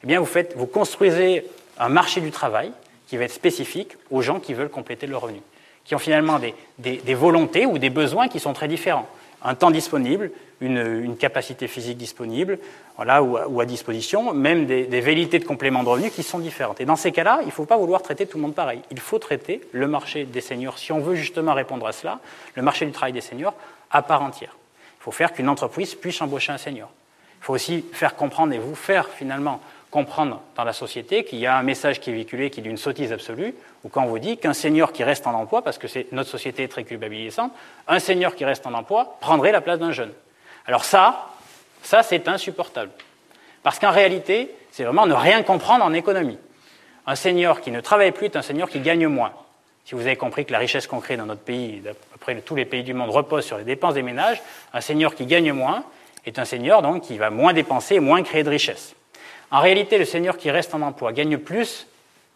eh 0.03 0.07
bien, 0.07 0.19
vous, 0.19 0.25
faites, 0.25 0.55
vous 0.55 0.67
construisez 0.67 1.45
un 1.77 1.89
marché 1.89 2.21
du 2.21 2.31
travail 2.31 2.71
qui 3.07 3.17
va 3.17 3.25
être 3.25 3.33
spécifique 3.33 3.97
aux 4.11 4.21
gens 4.21 4.39
qui 4.39 4.53
veulent 4.53 4.69
compléter 4.69 5.07
leur 5.07 5.21
revenu, 5.21 5.41
qui 5.83 5.95
ont 5.95 5.99
finalement 5.99 6.39
des, 6.79 7.13
volontés 7.13 7.65
ou 7.65 7.77
des 7.77 7.89
besoins 7.89 8.27
qui 8.27 8.39
sont 8.39 8.53
très 8.53 8.67
différents. 8.67 9.07
Un 9.43 9.53
temps 9.53 9.69
disponible, 9.69 10.31
une, 10.59 11.15
capacité 11.17 11.67
physique 11.67 11.97
disponible, 11.97 12.57
voilà, 12.95 13.21
ou, 13.21 13.59
à 13.59 13.65
disposition, 13.65 14.33
même 14.33 14.65
des, 14.65 14.85
des 14.85 15.01
de 15.01 15.45
complément 15.45 15.83
de 15.83 15.89
revenus 15.89 16.11
qui 16.11 16.23
sont 16.23 16.39
différentes. 16.39 16.81
Et 16.81 16.85
dans 16.85 16.95
ces 16.95 17.11
cas-là, 17.11 17.39
il 17.41 17.47
ne 17.47 17.51
faut 17.51 17.65
pas 17.65 17.77
vouloir 17.77 18.01
traiter 18.01 18.25
tout 18.25 18.37
le 18.37 18.43
monde 18.43 18.55
pareil. 18.55 18.81
Il 18.89 18.99
faut 18.99 19.19
traiter 19.19 19.61
le 19.71 19.87
marché 19.87 20.23
des 20.25 20.41
seniors, 20.41 20.79
si 20.79 20.91
on 20.91 20.99
veut 20.99 21.15
justement 21.15 21.53
répondre 21.53 21.85
à 21.85 21.91
cela, 21.91 22.19
le 22.55 22.63
marché 22.63 22.85
du 22.85 22.91
travail 22.91 23.13
des 23.13 23.21
seniors 23.21 23.53
à 23.91 24.01
part 24.01 24.23
entière. 24.23 24.55
Il 24.99 25.03
faut 25.03 25.11
faire 25.11 25.33
qu'une 25.33 25.49
entreprise 25.49 25.93
puisse 25.93 26.19
embaucher 26.21 26.51
un 26.51 26.57
senior. 26.57 26.89
Il 27.41 27.45
faut 27.45 27.53
aussi 27.53 27.85
faire 27.93 28.15
comprendre 28.15 28.53
et 28.53 28.57
vous 28.57 28.73
faire 28.73 29.07
finalement 29.09 29.61
comprendre 29.95 30.41
dans 30.57 30.65
la 30.65 30.73
société 30.73 31.23
qu'il 31.23 31.39
y 31.39 31.45
a 31.45 31.55
un 31.55 31.63
message 31.63 32.01
qui 32.01 32.09
est 32.09 32.13
véhiculé 32.13 32.49
qui 32.49 32.59
est 32.59 32.63
d'une 32.63 32.75
sottise 32.75 33.13
absolue, 33.13 33.55
ou 33.85 33.87
quand 33.87 34.03
on 34.03 34.07
vous 34.07 34.19
dit 34.19 34.37
qu'un 34.37 34.51
senior 34.51 34.91
qui 34.91 35.05
reste 35.05 35.25
en 35.25 35.33
emploi, 35.33 35.61
parce 35.61 35.77
que 35.77 35.87
notre 36.11 36.29
société 36.29 36.63
est 36.63 36.67
très 36.67 36.83
culpabilisante, 36.83 37.53
un 37.87 37.99
senior 37.99 38.35
qui 38.35 38.43
reste 38.43 38.67
en 38.67 38.73
emploi 38.73 39.15
prendrait 39.21 39.53
la 39.53 39.61
place 39.61 39.79
d'un 39.79 39.93
jeune. 39.93 40.11
Alors 40.65 40.83
ça, 40.83 41.29
ça 41.81 42.03
c'est 42.03 42.27
insupportable. 42.27 42.91
Parce 43.63 43.79
qu'en 43.79 43.91
réalité, 43.91 44.51
c'est 44.69 44.83
vraiment 44.83 45.05
ne 45.05 45.13
rien 45.13 45.43
comprendre 45.43 45.85
en 45.85 45.93
économie. 45.93 46.39
Un 47.07 47.15
senior 47.15 47.61
qui 47.61 47.71
ne 47.71 47.79
travaille 47.79 48.11
plus 48.11 48.25
est 48.25 48.35
un 48.35 48.41
senior 48.41 48.67
qui 48.67 48.81
gagne 48.81 49.07
moins. 49.07 49.31
Si 49.85 49.95
vous 49.95 50.01
avez 50.01 50.17
compris 50.17 50.43
que 50.45 50.51
la 50.51 50.59
richesse 50.59 50.87
qu'on 50.87 50.99
crée 50.99 51.15
dans 51.15 51.25
notre 51.25 51.43
pays, 51.43 51.79
d'après 51.79 52.35
tous 52.41 52.55
les 52.55 52.65
pays 52.65 52.83
du 52.83 52.93
monde, 52.93 53.11
repose 53.11 53.45
sur 53.45 53.57
les 53.57 53.63
dépenses 53.63 53.93
des 53.93 54.03
ménages, 54.03 54.41
un 54.73 54.81
senior 54.81 55.15
qui 55.15 55.25
gagne 55.25 55.53
moins 55.53 55.85
est 56.25 56.37
un 56.37 56.43
senior 56.43 56.81
donc 56.81 57.03
qui 57.03 57.17
va 57.17 57.29
moins 57.29 57.53
dépenser 57.53 57.95
et 57.95 57.99
moins 58.01 58.23
créer 58.23 58.43
de 58.43 58.49
richesse. 58.49 58.93
En 59.55 59.61
réalité, 59.61 59.97
le 59.97 60.03
senior 60.03 60.35
qui 60.35 60.51
reste 60.51 60.75
en 60.75 60.81
emploi 60.81 61.13
gagne 61.13 61.37
plus 61.37 61.87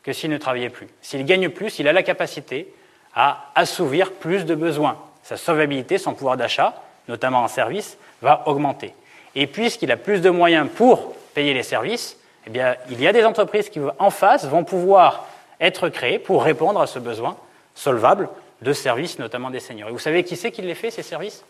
que 0.03 0.13
s'il 0.13 0.29
ne 0.29 0.37
travaillait 0.37 0.69
plus. 0.69 0.87
S'il 1.01 1.25
gagne 1.25 1.49
plus, 1.49 1.77
il 1.77 1.87
a 1.89 1.91
la 1.91 2.01
capacité 2.01 2.73
à 3.13 3.51
assouvir 3.55 4.13
plus 4.13 4.45
de 4.45 4.55
besoins. 4.55 4.97
Sa 5.23 5.35
solvabilité, 5.35 5.97
son 5.97 6.13
pouvoir 6.13 6.37
d'achat, 6.37 6.81
notamment 7.09 7.43
en 7.43 7.49
service, 7.49 7.97
va 8.21 8.43
augmenter. 8.45 8.93
Et 9.35 9.47
puisqu'il 9.47 9.91
a 9.91 9.97
plus 9.97 10.21
de 10.21 10.29
moyens 10.29 10.69
pour 10.73 11.13
payer 11.33 11.53
les 11.53 11.63
services, 11.63 12.17
eh 12.47 12.57
il 12.89 13.01
y 13.01 13.07
a 13.07 13.11
des 13.11 13.25
entreprises 13.25 13.67
qui, 13.67 13.81
en 13.99 14.11
face, 14.11 14.45
vont 14.45 14.63
pouvoir 14.63 15.27
être 15.59 15.89
créées 15.89 16.19
pour 16.19 16.41
répondre 16.41 16.79
à 16.79 16.87
ce 16.87 16.99
besoin 16.99 17.35
solvable 17.75 18.29
de 18.61 18.71
services, 18.71 19.19
notamment 19.19 19.49
des 19.49 19.59
seniors. 19.59 19.89
Et 19.89 19.91
vous 19.91 19.99
savez 19.99 20.23
qui 20.23 20.37
c'est 20.37 20.53
qui 20.53 20.61
les 20.61 20.73
fait, 20.73 20.89
ces 20.89 21.03
services, 21.03 21.43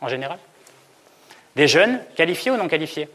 en 0.00 0.08
général? 0.08 0.38
Des 1.56 1.68
jeunes 1.68 2.00
qualifiés 2.16 2.52
ou 2.52 2.56
non 2.56 2.68
qualifiés? 2.68 3.10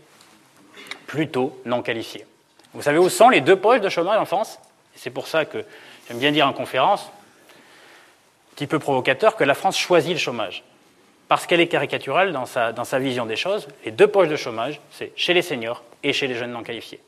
Plutôt 1.07 1.59
non 1.65 1.81
qualifiés. 1.81 2.25
Vous 2.73 2.81
savez 2.81 2.97
où 2.97 3.09
sont 3.09 3.29
les 3.29 3.41
deux 3.41 3.55
poches 3.55 3.81
de 3.81 3.89
chômage 3.89 4.19
en 4.19 4.25
France? 4.25 4.59
C'est 4.95 5.09
pour 5.09 5.27
ça 5.27 5.45
que 5.45 5.63
j'aime 6.07 6.19
bien 6.19 6.31
dire 6.31 6.47
en 6.47 6.53
conférence, 6.53 7.03
un 7.03 8.55
petit 8.55 8.67
peu 8.67 8.79
provocateur, 8.79 9.35
que 9.35 9.43
la 9.43 9.53
France 9.53 9.77
choisit 9.77 10.13
le 10.13 10.19
chômage. 10.19 10.63
Parce 11.27 11.47
qu'elle 11.47 11.59
est 11.59 11.67
caricaturale 11.67 12.33
dans 12.33 12.45
sa, 12.45 12.71
dans 12.71 12.83
sa 12.83 12.99
vision 12.99 13.25
des 13.25 13.35
choses, 13.35 13.67
les 13.83 13.91
deux 13.91 14.07
poches 14.07 14.27
de 14.27 14.35
chômage, 14.35 14.79
c'est 14.91 15.11
chez 15.15 15.33
les 15.33 15.41
seniors 15.41 15.83
et 16.03 16.13
chez 16.13 16.27
les 16.27 16.35
jeunes 16.35 16.51
non 16.51 16.63
qualifiés. 16.63 16.99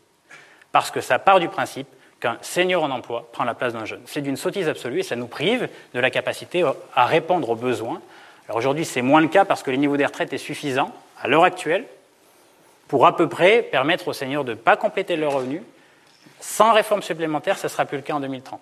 Parce 0.71 0.91
que 0.91 1.01
ça 1.01 1.19
part 1.19 1.39
du 1.39 1.49
principe 1.49 1.87
qu'un 2.19 2.37
senior 2.41 2.83
en 2.83 2.89
emploi 2.89 3.27
prend 3.31 3.43
la 3.43 3.53
place 3.53 3.73
d'un 3.73 3.85
jeune. 3.85 4.01
C'est 4.05 4.21
d'une 4.21 4.37
sottise 4.37 4.67
absolue 4.67 4.99
et 4.99 5.03
ça 5.03 5.15
nous 5.15 5.27
prive 5.27 5.69
de 5.93 5.99
la 5.99 6.09
capacité 6.09 6.63
à 6.95 7.05
répondre 7.05 7.49
aux 7.49 7.55
besoins. 7.55 8.01
Alors 8.47 8.57
aujourd'hui, 8.57 8.85
c'est 8.85 9.01
moins 9.01 9.21
le 9.21 9.27
cas 9.27 9.45
parce 9.45 9.61
que 9.61 9.71
le 9.71 9.77
niveau 9.77 9.97
des 9.97 10.05
retraites 10.05 10.33
est 10.33 10.39
suffisant 10.39 10.91
à 11.21 11.27
l'heure 11.27 11.43
actuelle 11.43 11.85
pour 12.87 13.05
à 13.05 13.15
peu 13.15 13.27
près 13.27 13.61
permettre 13.61 14.07
aux 14.07 14.13
seniors 14.13 14.43
de 14.43 14.51
ne 14.51 14.55
pas 14.55 14.77
compléter 14.77 15.15
leurs 15.15 15.33
revenus. 15.33 15.61
Sans 16.39 16.73
réforme 16.73 17.01
supplémentaire, 17.01 17.57
ce 17.57 17.67
ne 17.67 17.69
sera 17.69 17.85
plus 17.85 17.97
le 17.97 18.03
cas 18.03 18.13
en 18.13 18.19
2030. 18.19 18.61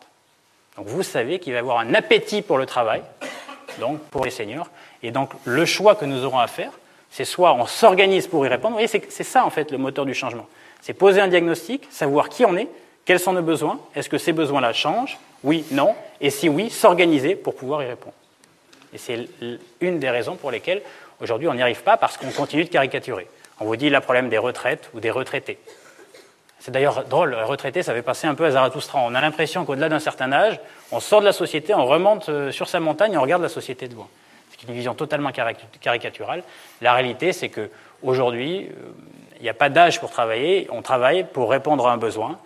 Donc 0.77 0.87
vous 0.87 1.03
savez 1.03 1.39
qu'il 1.39 1.53
va 1.53 1.57
y 1.57 1.61
avoir 1.61 1.79
un 1.79 1.93
appétit 1.93 2.41
pour 2.41 2.57
le 2.57 2.65
travail, 2.65 3.01
donc 3.79 3.99
pour 3.99 4.25
les 4.25 4.31
seniors. 4.31 4.69
Et 5.03 5.11
donc 5.11 5.31
le 5.45 5.65
choix 5.65 5.95
que 5.95 6.05
nous 6.05 6.23
aurons 6.25 6.39
à 6.39 6.47
faire, 6.47 6.71
c'est 7.11 7.25
soit 7.25 7.53
on 7.53 7.65
s'organise 7.65 8.27
pour 8.27 8.45
y 8.45 8.49
répondre. 8.49 8.77
Vous 8.77 8.85
voyez, 8.85 9.03
c'est 9.09 9.23
ça 9.23 9.45
en 9.45 9.49
fait 9.49 9.71
le 9.71 9.77
moteur 9.77 10.05
du 10.05 10.13
changement. 10.13 10.47
C'est 10.81 10.93
poser 10.93 11.21
un 11.21 11.27
diagnostic, 11.27 11.87
savoir 11.89 12.29
qui 12.29 12.45
on 12.45 12.55
est, 12.57 12.67
quels 13.05 13.19
sont 13.19 13.33
nos 13.33 13.41
besoins, 13.41 13.79
est-ce 13.95 14.09
que 14.09 14.17
ces 14.17 14.33
besoins-là 14.33 14.73
changent 14.73 15.17
Oui, 15.43 15.65
non. 15.71 15.95
Et 16.19 16.29
si 16.29 16.49
oui, 16.49 16.69
s'organiser 16.69 17.35
pour 17.35 17.55
pouvoir 17.55 17.83
y 17.83 17.87
répondre. 17.87 18.15
Et 18.93 18.97
c'est 18.97 19.27
une 19.81 19.99
des 19.99 20.09
raisons 20.09 20.35
pour 20.35 20.51
lesquelles 20.51 20.81
aujourd'hui 21.21 21.47
on 21.47 21.53
n'y 21.53 21.61
arrive 21.61 21.83
pas 21.83 21.97
parce 21.97 22.17
qu'on 22.17 22.31
continue 22.31 22.65
de 22.65 22.69
caricaturer. 22.69 23.27
On 23.59 23.65
vous 23.65 23.75
dit 23.75 23.89
le 23.89 23.99
problème 23.99 24.29
des 24.29 24.37
retraites 24.37 24.89
ou 24.93 24.99
des 24.99 25.11
retraités. 25.11 25.57
C'est 26.59 26.71
d'ailleurs 26.71 27.03
drôle, 27.03 27.35
retraité, 27.35 27.83
ça 27.83 27.93
fait 27.93 28.01
passer 28.01 28.25
un 28.25 28.33
peu 28.33 28.45
à 28.45 28.51
Zarathustra. 28.51 28.99
On 28.99 29.13
a 29.13 29.21
l'impression 29.21 29.65
qu'au-delà 29.65 29.87
d'un 29.87 29.99
certain 29.99 30.31
âge, 30.31 30.59
on 30.91 30.99
sort 30.99 31.19
de 31.19 31.25
la 31.25 31.31
société, 31.31 31.75
on 31.75 31.85
remonte 31.85 32.27
euh, 32.29 32.51
sur 32.51 32.67
sa 32.67 32.79
montagne 32.79 33.13
et 33.13 33.17
on 33.17 33.21
regarde 33.21 33.43
la 33.43 33.49
société 33.49 33.87
de 33.87 33.93
loin. 33.93 34.07
C'est 34.49 34.67
une 34.67 34.73
vision 34.73 34.95
totalement 34.95 35.31
caricaturale. 35.31 36.43
La 36.81 36.93
réalité, 36.93 37.33
c'est 37.33 37.49
qu'aujourd'hui, 37.49 38.65
euh, 38.65 38.91
il 39.37 39.43
n'y 39.43 39.49
a 39.49 39.53
pas 39.53 39.69
d'âge 39.69 39.99
pour 39.99 40.09
travailler, 40.09 40.67
on 40.71 40.81
travaille 40.81 41.25
pour 41.25 41.51
répondre 41.51 41.87
à 41.87 41.91
un 41.91 41.97
besoin. 41.97 42.39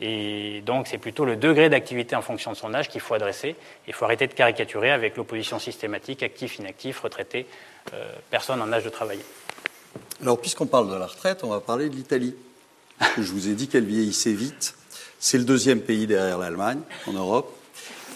Et 0.00 0.62
donc, 0.66 0.88
c'est 0.88 0.98
plutôt 0.98 1.24
le 1.24 1.36
degré 1.36 1.70
d'activité 1.70 2.16
en 2.16 2.22
fonction 2.22 2.50
de 2.50 2.56
son 2.56 2.74
âge 2.74 2.88
qu'il 2.88 3.00
faut 3.00 3.14
adresser. 3.14 3.56
Il 3.86 3.94
faut 3.94 4.04
arrêter 4.04 4.26
de 4.26 4.34
caricaturer 4.34 4.90
avec 4.90 5.16
l'opposition 5.16 5.58
systématique, 5.58 6.22
actif, 6.22 6.58
inactif, 6.58 7.00
retraité, 7.00 7.46
euh, 7.94 8.12
personne 8.28 8.60
en 8.60 8.70
âge 8.72 8.84
de 8.84 8.90
travailler. 8.90 9.24
Alors, 10.22 10.40
puisqu'on 10.40 10.66
parle 10.66 10.88
de 10.88 10.94
la 10.94 11.06
retraite, 11.06 11.42
on 11.42 11.48
va 11.48 11.58
parler 11.58 11.88
de 11.88 11.96
l'Italie. 11.96 12.32
Je 13.18 13.32
vous 13.32 13.48
ai 13.48 13.54
dit 13.54 13.66
qu'elle 13.66 13.84
vieillissait 13.84 14.32
vite. 14.32 14.76
C'est 15.18 15.36
le 15.36 15.42
deuxième 15.42 15.80
pays 15.80 16.06
derrière 16.06 16.38
l'Allemagne 16.38 16.78
en 17.08 17.12
Europe 17.12 17.52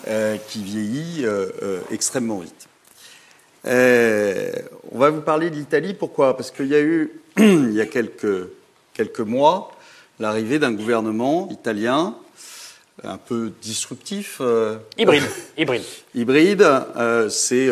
euh, 0.06 0.36
qui 0.48 0.62
vieillit 0.62 1.24
euh, 1.24 1.48
euh, 1.64 1.80
extrêmement 1.90 2.38
vite. 2.38 2.68
On 3.64 4.98
va 4.98 5.10
vous 5.10 5.20
parler 5.20 5.50
de 5.50 5.56
l'Italie. 5.56 5.94
Pourquoi? 5.94 6.36
Parce 6.36 6.52
qu'il 6.52 6.68
y 6.68 6.76
a 6.76 6.80
eu, 6.80 7.10
il 7.38 7.72
y 7.72 7.80
a 7.80 7.86
quelques, 7.86 8.50
quelques 8.94 9.18
mois, 9.18 9.72
l'arrivée 10.20 10.60
d'un 10.60 10.72
gouvernement 10.72 11.48
italien 11.50 12.14
un 13.02 13.18
peu 13.18 13.50
disruptif. 13.60 14.40
Hybride, 14.96 15.24
hybride. 15.58 15.82
hybride. 16.14 16.64
c'est, 17.30 17.68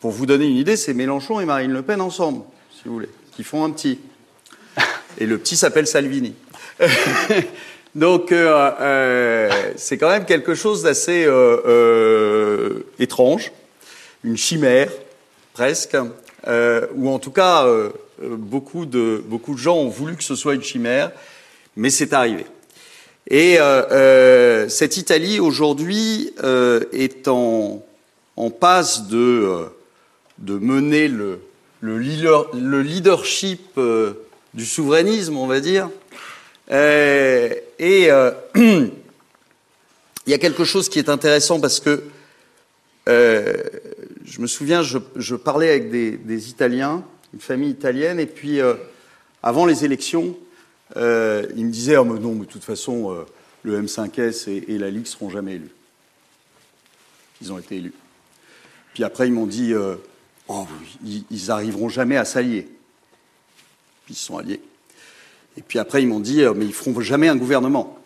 pour 0.00 0.12
vous 0.12 0.24
donner 0.24 0.46
une 0.46 0.56
idée, 0.56 0.78
c'est 0.78 0.94
Mélenchon 0.94 1.40
et 1.40 1.44
Marine 1.44 1.72
Le 1.72 1.82
Pen 1.82 2.00
ensemble, 2.00 2.42
si 2.72 2.88
vous 2.88 2.94
voulez, 2.94 3.10
qui 3.34 3.44
font 3.44 3.64
un 3.64 3.70
petit. 3.70 3.98
Et 5.18 5.26
le 5.26 5.38
petit 5.38 5.56
s'appelle 5.56 5.86
Salvini. 5.86 6.34
Donc, 7.94 8.32
euh, 8.32 8.70
euh, 8.80 9.72
c'est 9.76 9.98
quand 9.98 10.08
même 10.08 10.24
quelque 10.24 10.54
chose 10.54 10.82
d'assez 10.82 11.24
euh, 11.26 12.80
étrange, 12.98 13.52
une 14.24 14.36
chimère, 14.36 14.90
presque, 15.52 15.96
ou 16.46 17.08
en 17.08 17.18
tout 17.20 17.30
cas, 17.30 17.66
beaucoup, 18.20 18.84
de, 18.84 19.22
beaucoup 19.24 19.54
de 19.54 19.58
gens 19.58 19.76
ont 19.76 19.88
voulu 19.88 20.16
que 20.16 20.24
ce 20.24 20.34
soit 20.34 20.54
une 20.54 20.62
chimère, 20.62 21.12
mais 21.76 21.90
c'est 21.90 22.12
arrivé. 22.12 22.46
Et 23.30 23.58
cette 24.68 24.96
Italie 24.96 25.38
aujourd'hui 25.38 26.34
est 26.92 27.28
en, 27.28 27.84
en 28.36 28.50
passe 28.50 29.06
de, 29.06 29.66
de 30.38 30.58
mener 30.58 31.06
le, 31.06 31.38
le, 31.84 31.98
leader- 31.98 32.48
le 32.54 32.80
leadership 32.80 33.60
euh, 33.76 34.14
du 34.54 34.64
souverainisme, 34.64 35.36
on 35.36 35.46
va 35.46 35.60
dire. 35.60 35.90
Euh, 36.70 37.52
et 37.78 38.10
euh, 38.10 38.30
il 38.54 38.90
y 40.26 40.32
a 40.32 40.38
quelque 40.38 40.64
chose 40.64 40.88
qui 40.88 40.98
est 40.98 41.10
intéressant 41.10 41.60
parce 41.60 41.80
que 41.80 42.04
je 43.06 44.40
me 44.40 44.46
souviens, 44.46 44.82
je, 44.82 45.34
parlais 45.34 45.68
avec 45.68 45.90
des, 45.90 46.48
Italiens, 46.48 47.04
une 47.34 47.40
famille 47.40 47.68
italienne, 47.68 48.18
et 48.18 48.24
puis 48.24 48.60
avant 49.42 49.66
les 49.66 49.84
élections, 49.84 50.34
ils 50.96 51.02
me 51.02 51.70
disaient 51.70 52.02
mais 52.02 52.18
non, 52.18 52.32
mais 52.32 52.46
de 52.46 52.50
toute 52.50 52.64
façon, 52.64 53.14
le 53.62 53.82
M5S 53.82 54.48
et, 54.48 54.78
la 54.78 54.88
Ligue 54.88 55.04
seront 55.04 55.28
jamais 55.28 55.56
élus. 55.56 55.74
Ils 57.42 57.52
ont 57.52 57.58
été 57.58 57.76
élus. 57.76 57.92
Puis 58.94 59.04
après, 59.04 59.26
ils 59.26 59.34
m'ont 59.34 59.46
dit 59.46 59.74
oh, 60.48 60.66
ils, 61.04 61.24
ils 61.30 61.50
arriveront 61.50 61.88
jamais 61.88 62.16
à 62.16 62.24
s'allier. 62.24 62.68
Ils 64.08 64.16
se 64.16 64.26
sont 64.26 64.38
alliés. 64.38 64.60
Et 65.56 65.62
puis 65.62 65.78
après, 65.78 66.02
ils 66.02 66.08
m'ont 66.08 66.20
dit 66.20 66.42
euh, 66.42 66.54
mais 66.54 66.66
ils 66.66 66.74
feront 66.74 66.98
jamais 67.00 67.28
un 67.28 67.36
gouvernement. 67.36 67.98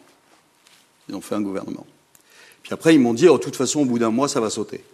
Ils 1.09 1.14
ont 1.14 1.20
fait 1.20 1.34
un 1.34 1.41
gouvernement. 1.41 1.86
Puis 2.62 2.74
après, 2.74 2.95
ils 2.95 3.01
m'ont 3.01 3.14
dit 3.14 3.28
oh, 3.28 3.39
de 3.39 3.43
toute 3.43 3.57
façon, 3.57 3.80
au 3.80 3.84
bout 3.84 3.99
d'un 3.99 4.11
mois, 4.11 4.28
ça 4.28 4.41
va 4.41 4.51
sauter. 4.51 4.84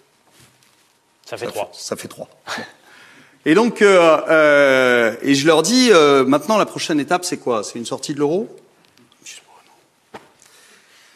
Ça 1.27 1.37
fait 1.37 1.47
Ça 1.47 1.53
trois. 1.53 1.71
ça 1.73 1.97
fait 1.97 2.09
trois. 2.09 2.29
Et 3.47 3.55
donc, 3.55 3.83
euh, 3.83 4.21
euh, 4.29 5.17
et 5.21 5.35
je 5.35 5.47
leur 5.47 5.63
dis, 5.63 5.91
euh, 5.91 6.25
maintenant, 6.25 6.57
la 6.57 6.65
prochaine 6.65 6.99
étape, 6.99 7.25
c'est 7.25 7.37
quoi? 7.37 7.63
C'est 7.63 7.79
une 7.79 7.85
sortie 7.85 8.15
de 8.15 8.19
l'euro? 8.19 8.49
Je 9.25 9.35
oh, 9.47 9.59
non. 10.15 10.21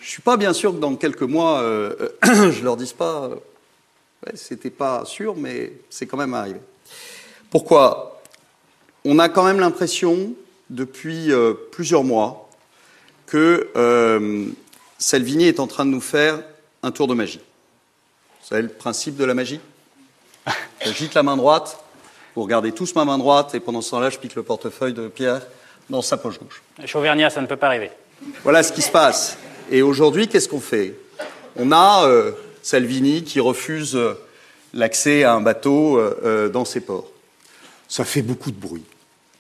Je 0.01 0.11
suis 0.11 0.21
pas 0.21 0.37
bien 0.37 0.53
sûr 0.53 0.73
que 0.73 0.79
dans 0.79 0.95
quelques 0.97 1.23
mois, 1.23 1.61
euh, 1.61 2.11
je 2.25 2.63
leur 2.63 2.77
dise 2.77 2.93
pas, 2.93 3.25
euh, 3.25 3.37
ouais, 4.27 4.33
c'était 4.35 4.71
pas 4.71 5.05
sûr, 5.05 5.35
mais 5.37 5.73
c'est 5.91 6.07
quand 6.07 6.17
même 6.17 6.35
arrivé. 6.35 6.61
Pourquoi? 7.51 8.21
On 9.05 9.19
a 9.19 9.29
quand 9.29 9.45
même 9.45 9.61
l'impression, 9.61 10.33
depuis 10.71 11.33
euh, 11.33 11.55
plusieurs 11.73 12.05
mois, 12.05 12.51
que 13.27 13.69
euh, 13.77 14.47
Salvini 14.99 15.45
est 15.45 15.61
en 15.61 15.67
train 15.67 15.85
de 15.85 15.91
nous 15.91 16.01
faire 16.01 16.43
un 16.83 16.91
tour 16.91 17.07
de 17.07 17.15
magie. 17.15 17.41
Vous 18.43 18.49
savez 18.49 18.63
le 18.63 18.69
principe 18.69 19.17
de 19.17 19.25
la 19.25 19.35
magie? 19.35 19.61
J'agite 20.83 21.15
la 21.15 21.23
main 21.23 21.37
droite, 21.37 21.79
vous 22.35 22.43
regardez 22.43 22.73
tous 22.73 22.95
ma 22.95 23.05
main 23.05 23.19
droite, 23.19 23.55
et 23.55 23.61
pendant 23.61 23.83
ce 23.83 23.91
temps-là, 23.91 24.11
je 24.11 24.19
pique 24.19 24.35
le 24.35 24.43
portefeuille 24.43 24.95
de 24.95 25.09
Pierre 25.09 25.43
dans 25.91 26.03
sa 26.03 26.17
poche 26.17 26.39
gauche. 26.39 26.63
Chauvernia, 26.87 27.31
ça 27.31 27.41
ne 27.41 27.47
peut 27.47 27.57
pas 27.57 27.67
arriver. 27.67 27.91
Voilà 28.43 28.63
ce 28.63 28.73
qui 28.73 28.83
se 28.83 28.91
passe. 28.91 29.39
Et 29.71 29.83
aujourd'hui, 29.83 30.29
qu'est-ce 30.29 30.49
qu'on 30.49 30.61
fait? 30.61 30.95
On 31.57 31.73
a 31.73 32.07
euh, 32.07 32.33
Salvini 32.69 33.25
qui 33.25 33.41
refuse 33.41 33.97
euh, 33.97 34.13
l'accès 34.75 35.25
à 35.25 35.33
un 35.33 35.41
bateau 35.41 35.97
euh, 35.97 36.21
euh, 36.23 36.49
dans 36.51 36.67
ses 36.67 36.81
ports. 36.81 37.11
Ça 37.89 38.05
fait 38.05 38.21
beaucoup 38.21 38.51
de 38.51 38.61
bruit. 38.61 38.85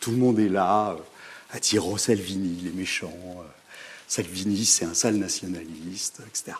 Tout 0.00 0.12
le 0.12 0.16
monde 0.16 0.38
est 0.38 0.48
là 0.48 0.96
dire 1.60 1.86
Oh, 1.86 1.98
Salvini, 1.98 2.56
il 2.62 2.68
est 2.68 2.74
méchant. 2.74 3.12
euh, 3.12 3.42
Salvini, 4.06 4.64
c'est 4.64 4.86
un 4.86 4.94
sale 4.94 5.16
nationaliste, 5.16 6.22
etc. 6.26 6.56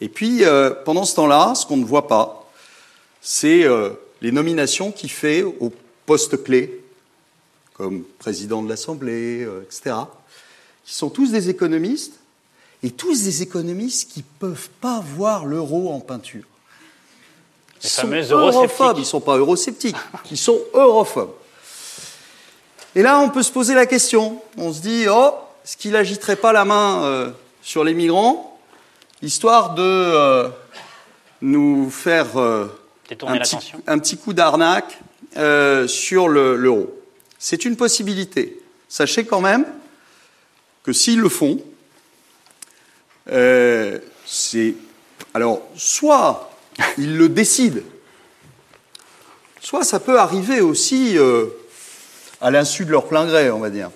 Et 0.00 0.08
puis, 0.08 0.44
pendant 0.84 1.04
ce 1.04 1.16
temps-là, 1.16 1.56
ce 1.56 1.66
qu'on 1.66 1.78
ne 1.78 1.84
voit 1.84 2.06
pas, 2.06 2.48
c'est 3.20 3.64
les 4.20 4.30
nominations 4.30 4.92
qu'il 4.92 5.10
fait 5.10 5.42
aux 5.42 5.72
postes 6.04 6.44
clés, 6.44 6.84
comme 7.72 8.04
président 8.18 8.62
de 8.62 8.68
l'Assemblée, 8.68 9.48
etc., 9.64 9.96
qui 10.84 10.94
sont 10.94 11.08
tous 11.08 11.32
des 11.32 11.48
économistes, 11.48 12.20
et 12.82 12.90
tous 12.90 13.22
des 13.24 13.42
économistes 13.42 14.10
qui 14.12 14.20
ne 14.20 14.48
peuvent 14.48 14.68
pas 14.80 15.00
voir 15.16 15.44
l'euro 15.46 15.92
en 15.92 16.00
peinture. 16.00 16.44
Les 17.82 17.88
Ils 17.88 17.90
sont 17.90 18.02
fameux 18.02 18.30
europhobes, 18.32 18.96
ils 18.98 19.00
ne 19.00 19.04
sont 19.06 19.20
pas 19.20 19.36
eurosceptiques, 19.36 19.96
ils 20.30 20.38
sont 20.38 20.58
europhobes. 20.74 21.32
Et 22.94 23.02
là, 23.02 23.18
on 23.20 23.28
peut 23.28 23.42
se 23.42 23.52
poser 23.52 23.74
la 23.74 23.84
question. 23.86 24.40
On 24.56 24.72
se 24.72 24.80
dit, 24.80 25.04
oh, 25.10 25.32
est-ce 25.64 25.76
qu'il 25.76 25.94
agiterait 25.96 26.36
pas 26.36 26.52
la 26.52 26.64
main 26.64 27.04
euh, 27.04 27.30
sur 27.60 27.84
les 27.84 27.92
migrants, 27.92 28.58
histoire 29.20 29.74
de 29.74 29.82
euh, 29.82 30.48
nous 31.42 31.90
faire 31.90 32.38
euh, 32.38 32.66
un, 33.26 33.36
petit, 33.38 33.72
un 33.86 33.98
petit 33.98 34.16
coup 34.16 34.32
d'arnaque 34.32 34.98
sur 35.88 36.28
le- 36.28 36.56
l'euro 36.56 36.88
C'est 37.38 37.66
une 37.66 37.76
possibilité. 37.76 38.58
Sachez 38.88 39.26
quand 39.26 39.42
même 39.42 39.66
que 40.82 40.92
s'ils 40.94 41.20
le 41.20 41.28
font, 41.28 41.58
euh, 43.30 43.98
c'est. 44.24 44.74
Alors, 45.34 45.62
soit 45.76 46.50
ils 46.98 47.16
le 47.16 47.28
décident, 47.28 47.82
soit 49.60 49.84
ça 49.84 50.00
peut 50.00 50.18
arriver 50.18 50.60
aussi 50.60 51.18
euh, 51.18 51.46
à 52.40 52.50
l'insu 52.50 52.84
de 52.84 52.90
leur 52.90 53.06
plein 53.06 53.26
gré, 53.26 53.50
on 53.50 53.60
va 53.60 53.70
dire. 53.70 53.90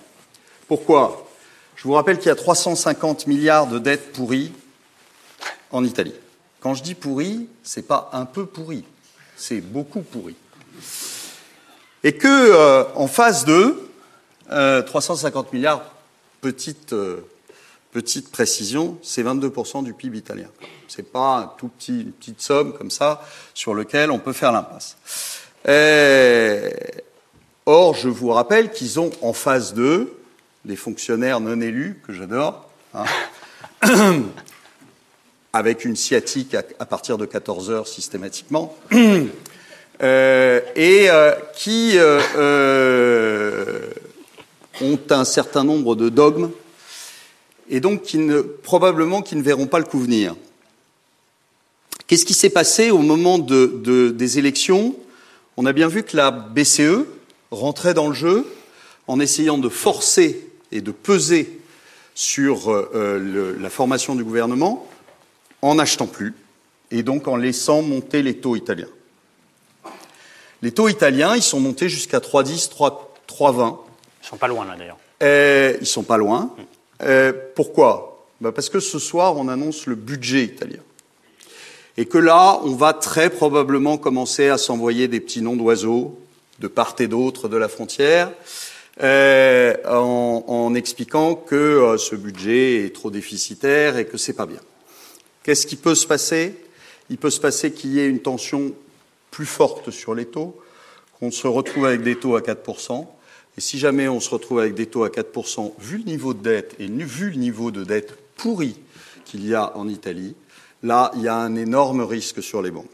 Pourquoi? 0.67 1.27
Je 1.75 1.83
vous 1.83 1.93
rappelle 1.93 2.17
qu'il 2.17 2.27
y 2.27 2.31
a 2.31 2.35
350 2.35 3.27
milliards 3.27 3.67
de 3.67 3.79
dettes 3.79 4.11
pourries 4.13 4.51
en 5.71 5.83
Italie. 5.83 6.13
Quand 6.59 6.75
je 6.75 6.83
dis 6.83 6.93
pourries, 6.93 7.47
c'est 7.63 7.87
pas 7.87 8.09
un 8.13 8.25
peu 8.25 8.45
pourri, 8.45 8.83
c'est 9.35 9.61
beaucoup 9.61 10.01
pourri. 10.01 10.35
Et 12.03 12.13
que 12.13 12.27
euh, 12.27 12.83
en 12.95 13.07
2, 13.45 13.89
euh, 14.51 14.81
350 14.81 15.53
milliards, 15.53 15.83
petite, 16.41 16.93
euh, 16.93 17.25
petite 17.91 18.31
précision, 18.31 18.97
c'est 19.01 19.23
22% 19.23 19.83
du 19.83 19.93
PIB 19.93 20.17
italien. 20.17 20.47
C'est 20.87 21.11
pas 21.11 21.37
un 21.37 21.51
tout 21.57 21.67
petit, 21.67 22.01
une 22.01 22.11
petite 22.11 22.41
somme 22.41 22.73
comme 22.73 22.91
ça 22.91 23.23
sur 23.53 23.73
lequel 23.73 24.11
on 24.11 24.19
peut 24.19 24.33
faire 24.33 24.51
l'impasse. 24.51 24.97
Or, 27.65 27.93
je 27.93 28.09
vous 28.09 28.29
rappelle 28.29 28.71
qu'ils 28.71 28.99
ont 28.99 29.11
en 29.21 29.33
phase 29.33 29.73
2 29.73 30.11
des 30.65 30.75
fonctionnaires 30.75 31.39
non 31.39 31.61
élus, 31.61 32.01
que 32.05 32.13
j'adore, 32.13 32.69
hein, 32.93 33.05
avec 35.53 35.85
une 35.85 35.95
sciatique 35.95 36.55
à, 36.55 36.85
partir 36.85 37.17
de 37.17 37.25
14 37.25 37.71
heures 37.71 37.87
systématiquement, 37.87 38.75
euh, 40.03 40.61
et 40.75 41.09
euh, 41.09 41.33
qui 41.55 41.93
euh, 41.95 42.19
ont 44.81 44.99
un 45.09 45.25
certain 45.25 45.63
nombre 45.63 45.95
de 45.95 46.09
dogmes, 46.09 46.51
et 47.71 47.79
donc 47.79 48.03
qui 48.03 48.17
ne, 48.19 48.41
probablement 48.41 49.21
qui 49.23 49.35
ne 49.35 49.41
verront 49.41 49.65
pas 49.65 49.79
le 49.79 49.85
coup 49.85 49.99
venir. 49.99 50.35
Qu'est-ce 52.07 52.25
qui 52.25 52.33
s'est 52.33 52.49
passé 52.49 52.91
au 52.91 52.99
moment 52.99 53.39
de, 53.39 53.65
de- 53.83 54.09
des 54.09 54.37
élections? 54.37 54.95
On 55.57 55.65
a 55.65 55.73
bien 55.73 55.87
vu 55.87 56.03
que 56.03 56.15
la 56.17 56.29
BCE 56.31 57.05
rentrait 57.51 57.93
dans 57.93 58.07
le 58.09 58.13
jeu 58.13 58.45
en 59.07 59.19
essayant 59.19 59.57
de 59.57 59.69
forcer 59.69 60.47
et 60.71 60.81
de 60.81 60.91
peser 60.91 61.59
sur 62.13 62.69
euh, 62.71 62.91
euh, 62.93 63.19
le- 63.19 63.57
la 63.57 63.69
formation 63.69 64.15
du 64.15 64.23
gouvernement 64.23 64.87
en 65.61 65.75
n'achetant 65.75 66.07
plus 66.07 66.33
et 66.91 67.03
donc 67.03 67.27
en 67.27 67.37
laissant 67.37 67.81
monter 67.81 68.21
les 68.21 68.35
taux 68.37 68.55
italiens. 68.57 68.89
Les 70.61 70.71
taux 70.71 70.89
italiens, 70.89 71.35
ils 71.35 71.41
sont 71.41 71.59
montés 71.59 71.87
jusqu'à 71.89 72.19
3,10, 72.19 72.69
3 72.69 73.15
3,20. 73.27 73.77
Ils 74.23 74.27
sont 74.27 74.37
pas 74.37 74.47
loin 74.49 74.65
là 74.65 74.75
d'ailleurs. 74.77 74.97
Euh, 75.23 75.77
ils 75.79 75.87
sont 75.87 76.03
pas 76.03 76.17
loin. 76.17 76.53
Euh, 77.03 77.33
pourquoi? 77.55 78.25
Bah 78.41 78.51
Parce 78.51 78.69
que 78.69 78.79
ce 78.79 78.99
soir, 78.99 79.37
on 79.37 79.47
annonce 79.47 79.85
le 79.85 79.95
budget 79.95 80.43
italien. 80.43 80.81
Et 81.97 82.05
que 82.05 82.17
là, 82.17 82.59
on 82.63 82.75
va 82.75 82.93
très 82.93 83.29
probablement 83.29 83.97
commencer 83.97 84.49
à 84.49 84.57
s'envoyer 84.57 85.07
des 85.07 85.19
petits 85.19 85.41
noms 85.41 85.55
d'oiseaux 85.55 86.17
de 86.61 86.67
part 86.67 86.95
et 86.99 87.07
d'autre 87.07 87.49
de 87.49 87.57
la 87.57 87.67
frontière, 87.67 88.31
euh, 89.01 89.75
en, 89.85 90.73
expliquant 90.75 91.35
que 91.35 91.55
euh, 91.55 91.97
ce 91.97 92.15
budget 92.15 92.85
est 92.85 92.95
trop 92.95 93.09
déficitaire 93.09 93.97
et 93.97 94.05
que 94.05 94.17
c'est 94.17 94.33
pas 94.33 94.45
bien. 94.45 94.59
Qu'est-ce 95.43 95.65
qui 95.65 95.75
peut 95.75 95.95
se 95.95 96.05
passer? 96.05 96.55
Il 97.09 97.17
peut 97.17 97.31
se 97.31 97.39
passer 97.39 97.71
qu'il 97.71 97.93
y 97.93 97.99
ait 97.99 98.07
une 98.07 98.19
tension 98.19 98.73
plus 99.31 99.47
forte 99.47 99.91
sur 99.91 100.13
les 100.13 100.25
taux, 100.25 100.55
qu'on 101.19 101.31
se 101.31 101.47
retrouve 101.47 101.87
avec 101.87 102.03
des 102.03 102.15
taux 102.15 102.35
à 102.35 102.41
4%. 102.41 103.07
Et 103.57 103.61
si 103.61 103.79
jamais 103.79 104.07
on 104.07 104.19
se 104.19 104.29
retrouve 104.29 104.59
avec 104.59 104.73
des 104.73 104.85
taux 104.85 105.03
à 105.03 105.09
4%, 105.09 105.73
vu 105.79 105.97
le 105.97 106.03
niveau 106.03 106.33
de 106.33 106.41
dette 106.41 106.75
et 106.79 106.87
vu 106.87 107.31
le 107.31 107.37
niveau 107.37 107.71
de 107.71 107.83
dette 107.83 108.17
pourri 108.35 108.77
qu'il 109.25 109.47
y 109.47 109.53
a 109.53 109.75
en 109.75 109.87
Italie, 109.87 110.35
là, 110.83 111.11
il 111.15 111.21
y 111.21 111.27
a 111.27 111.35
un 111.35 111.55
énorme 111.55 112.01
risque 112.01 112.41
sur 112.41 112.61
les 112.61 112.71
banques. 112.71 112.85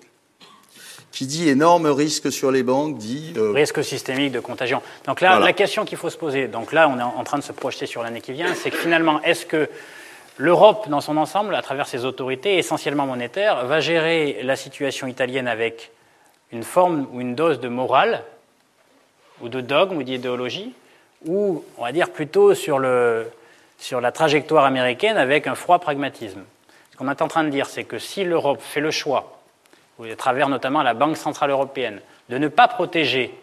Qui 1.12 1.26
dit 1.26 1.50
énorme 1.50 1.88
risque 1.88 2.32
sur 2.32 2.52
les 2.52 2.64
banques 2.64 2.98
dit 2.98 3.34
euh... 3.38 3.52
risque 3.52 3.84
systémique 3.84 4.32
de 4.32 4.40
contagion. 4.40 4.82
Donc 5.06 5.22
là, 5.22 5.30
voilà. 5.30 5.46
la 5.46 5.54
question 5.54 5.86
qu'il 5.86 5.98
faut 5.98 6.10
se 6.10 6.18
poser, 6.18 6.48
donc 6.48 6.74
là, 6.74 6.90
on 6.90 7.00
est 7.00 7.04
en 7.04 7.24
train 7.24 7.40
de 7.40 7.44
se 7.44 7.54
projeter 7.54 7.86
sur 7.86 8.04
l'année 8.04 8.22
qui 8.22 8.34
vient, 8.34 8.54
c'est 8.54 8.70
que 8.70 8.78
finalement, 8.78 9.22
est-ce 9.24 9.46
que 9.46 9.70
l'Europe, 10.38 10.90
dans 10.90 11.02
son 11.02 11.18
ensemble, 11.18 11.56
à 11.56 11.62
travers 11.62 11.88
ses 11.88 12.06
autorités 12.06 12.58
essentiellement 12.58 13.08
monétaires, 13.08 13.66
va 13.66 13.80
gérer 13.80 14.40
la 14.44 14.56
situation 14.56 15.08
italienne 15.08 15.48
avec 15.48 15.92
une 16.52 16.64
forme 16.64 17.08
ou 17.12 17.22
une 17.22 17.36
dose 17.36 17.60
de 17.60 17.68
morale, 17.68 18.24
ou 19.42 19.50
de 19.50 19.62
dogme, 19.62 19.98
ou 19.98 20.04
d'idéologie, 20.04 20.74
ou, 21.26 21.64
on 21.78 21.84
va 21.84 21.92
dire, 21.92 22.12
plutôt 22.12 22.54
sur, 22.54 22.80
le, 22.80 23.32
sur 23.80 24.02
la 24.02 24.12
trajectoire 24.12 24.66
américaine 24.66 25.18
avec 25.18 25.48
un 25.48 25.56
froid 25.56 25.80
pragmatisme. 25.80 26.44
Ce 26.92 26.98
qu'on 26.98 27.10
est 27.10 27.22
en 27.22 27.28
train 27.28 27.44
de 27.44 27.50
dire, 27.50 27.68
c'est 27.68 27.84
que 27.84 28.00
si 28.00 28.24
l'Europe 28.24 28.62
fait 28.62 28.82
le 28.82 28.92
choix, 28.92 29.40
à 30.04 30.16
travers 30.16 30.50
notamment 30.50 30.84
la 30.84 30.94
Banque 30.94 31.18
Centrale 31.18 31.50
Européenne, 31.50 32.02
de 32.30 32.38
ne 32.38 32.48
pas 32.48 32.68
protéger 32.68 33.34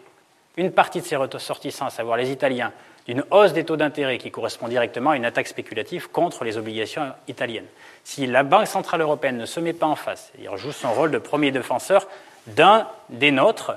une 0.57 0.71
partie 0.71 1.01
de 1.01 1.05
ses 1.05 1.15
ressortissants, 1.15 1.87
à 1.87 1.89
savoir 1.89 2.17
les 2.17 2.31
Italiens, 2.31 2.71
d'une 3.07 3.23
hausse 3.29 3.53
des 3.53 3.63
taux 3.63 3.77
d'intérêt 3.77 4.17
qui 4.17 4.31
correspond 4.31 4.67
directement 4.67 5.11
à 5.11 5.15
une 5.15 5.25
attaque 5.25 5.47
spéculative 5.47 6.09
contre 6.09 6.43
les 6.43 6.57
obligations 6.57 7.13
italiennes. 7.27 7.67
Si 8.03 8.25
la 8.25 8.43
Banque 8.43 8.67
Centrale 8.67 9.01
Européenne 9.01 9.37
ne 9.37 9.45
se 9.45 9.59
met 9.59 9.73
pas 9.73 9.85
en 9.85 9.95
face, 9.95 10.31
il 10.39 10.49
joue 10.57 10.71
son 10.71 10.91
rôle 10.91 11.11
de 11.11 11.17
premier 11.17 11.51
défenseur 11.51 12.07
d'un 12.47 12.87
des 13.09 13.31
nôtres, 13.31 13.73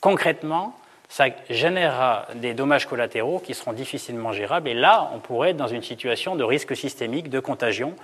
concrètement, 0.00 0.74
ça 1.12 1.26
générera 1.50 2.26
des 2.36 2.54
dommages 2.54 2.86
collatéraux 2.86 3.38
qui 3.38 3.52
seront 3.52 3.74
difficilement 3.74 4.32
gérables. 4.32 4.70
Et 4.70 4.72
là, 4.72 5.10
on 5.14 5.18
pourrait 5.18 5.50
être 5.50 5.58
dans 5.58 5.66
une 5.66 5.82
situation 5.82 6.36
de 6.36 6.42
risque 6.42 6.74
systémique, 6.74 7.28
de 7.28 7.38
contagion. 7.38 7.94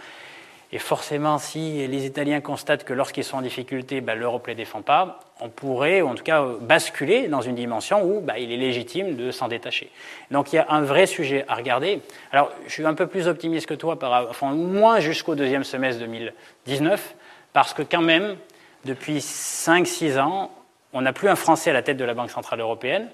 Et 0.73 0.79
forcément, 0.79 1.39
si 1.39 1.87
les 1.89 2.05
Italiens 2.05 2.43
constatent 2.43 2.85
que 2.85 2.93
lorsqu'ils 2.93 3.25
sont 3.25 3.39
en 3.39 3.41
difficulté, 3.41 4.03
ben, 4.03 4.15
l'Europe 4.15 4.47
ne 4.47 4.49
les 4.49 4.57
défend 4.57 4.83
pas, 4.83 5.21
on 5.41 5.49
pourrait, 5.49 6.03
ou 6.03 6.09
en 6.09 6.15
tout 6.17 6.23
cas, 6.23 6.45
basculer 6.61 7.29
dans 7.29 7.41
une 7.41 7.55
dimension 7.55 8.05
où 8.05 8.21
ben, 8.21 8.35
il 8.37 8.53
est 8.53 8.59
légitime 8.59 9.17
de 9.17 9.31
s'en 9.31 9.49
détacher. 9.49 9.91
Donc 10.31 10.53
il 10.53 10.57
y 10.57 10.59
a 10.59 10.67
un 10.69 10.83
vrai 10.83 11.07
sujet 11.07 11.47
à 11.49 11.55
regarder. 11.55 12.03
Alors, 12.31 12.53
je 12.67 12.73
suis 12.75 12.85
un 12.85 12.93
peu 12.93 13.07
plus 13.07 13.27
optimiste 13.27 13.65
que 13.65 13.75
toi, 13.75 13.99
par, 13.99 14.35
moins 14.53 15.01
jusqu'au 15.01 15.35
deuxième 15.35 15.65
semestre 15.65 16.03
2019, 16.03 17.15
parce 17.55 17.73
que 17.73 17.81
quand 17.81 18.03
même, 18.03 18.37
depuis 18.85 19.21
5-6 19.21 20.21
ans, 20.21 20.51
on 20.93 21.03
n'a 21.03 21.13
plus 21.13 21.29
un 21.29 21.37
Français 21.37 21.71
à 21.71 21.73
la 21.73 21.83
tête 21.83 21.97
de 21.97 22.05
la 22.05 22.15
Banque 22.15 22.31
Centrale 22.31 22.61
Européenne. 22.61 23.09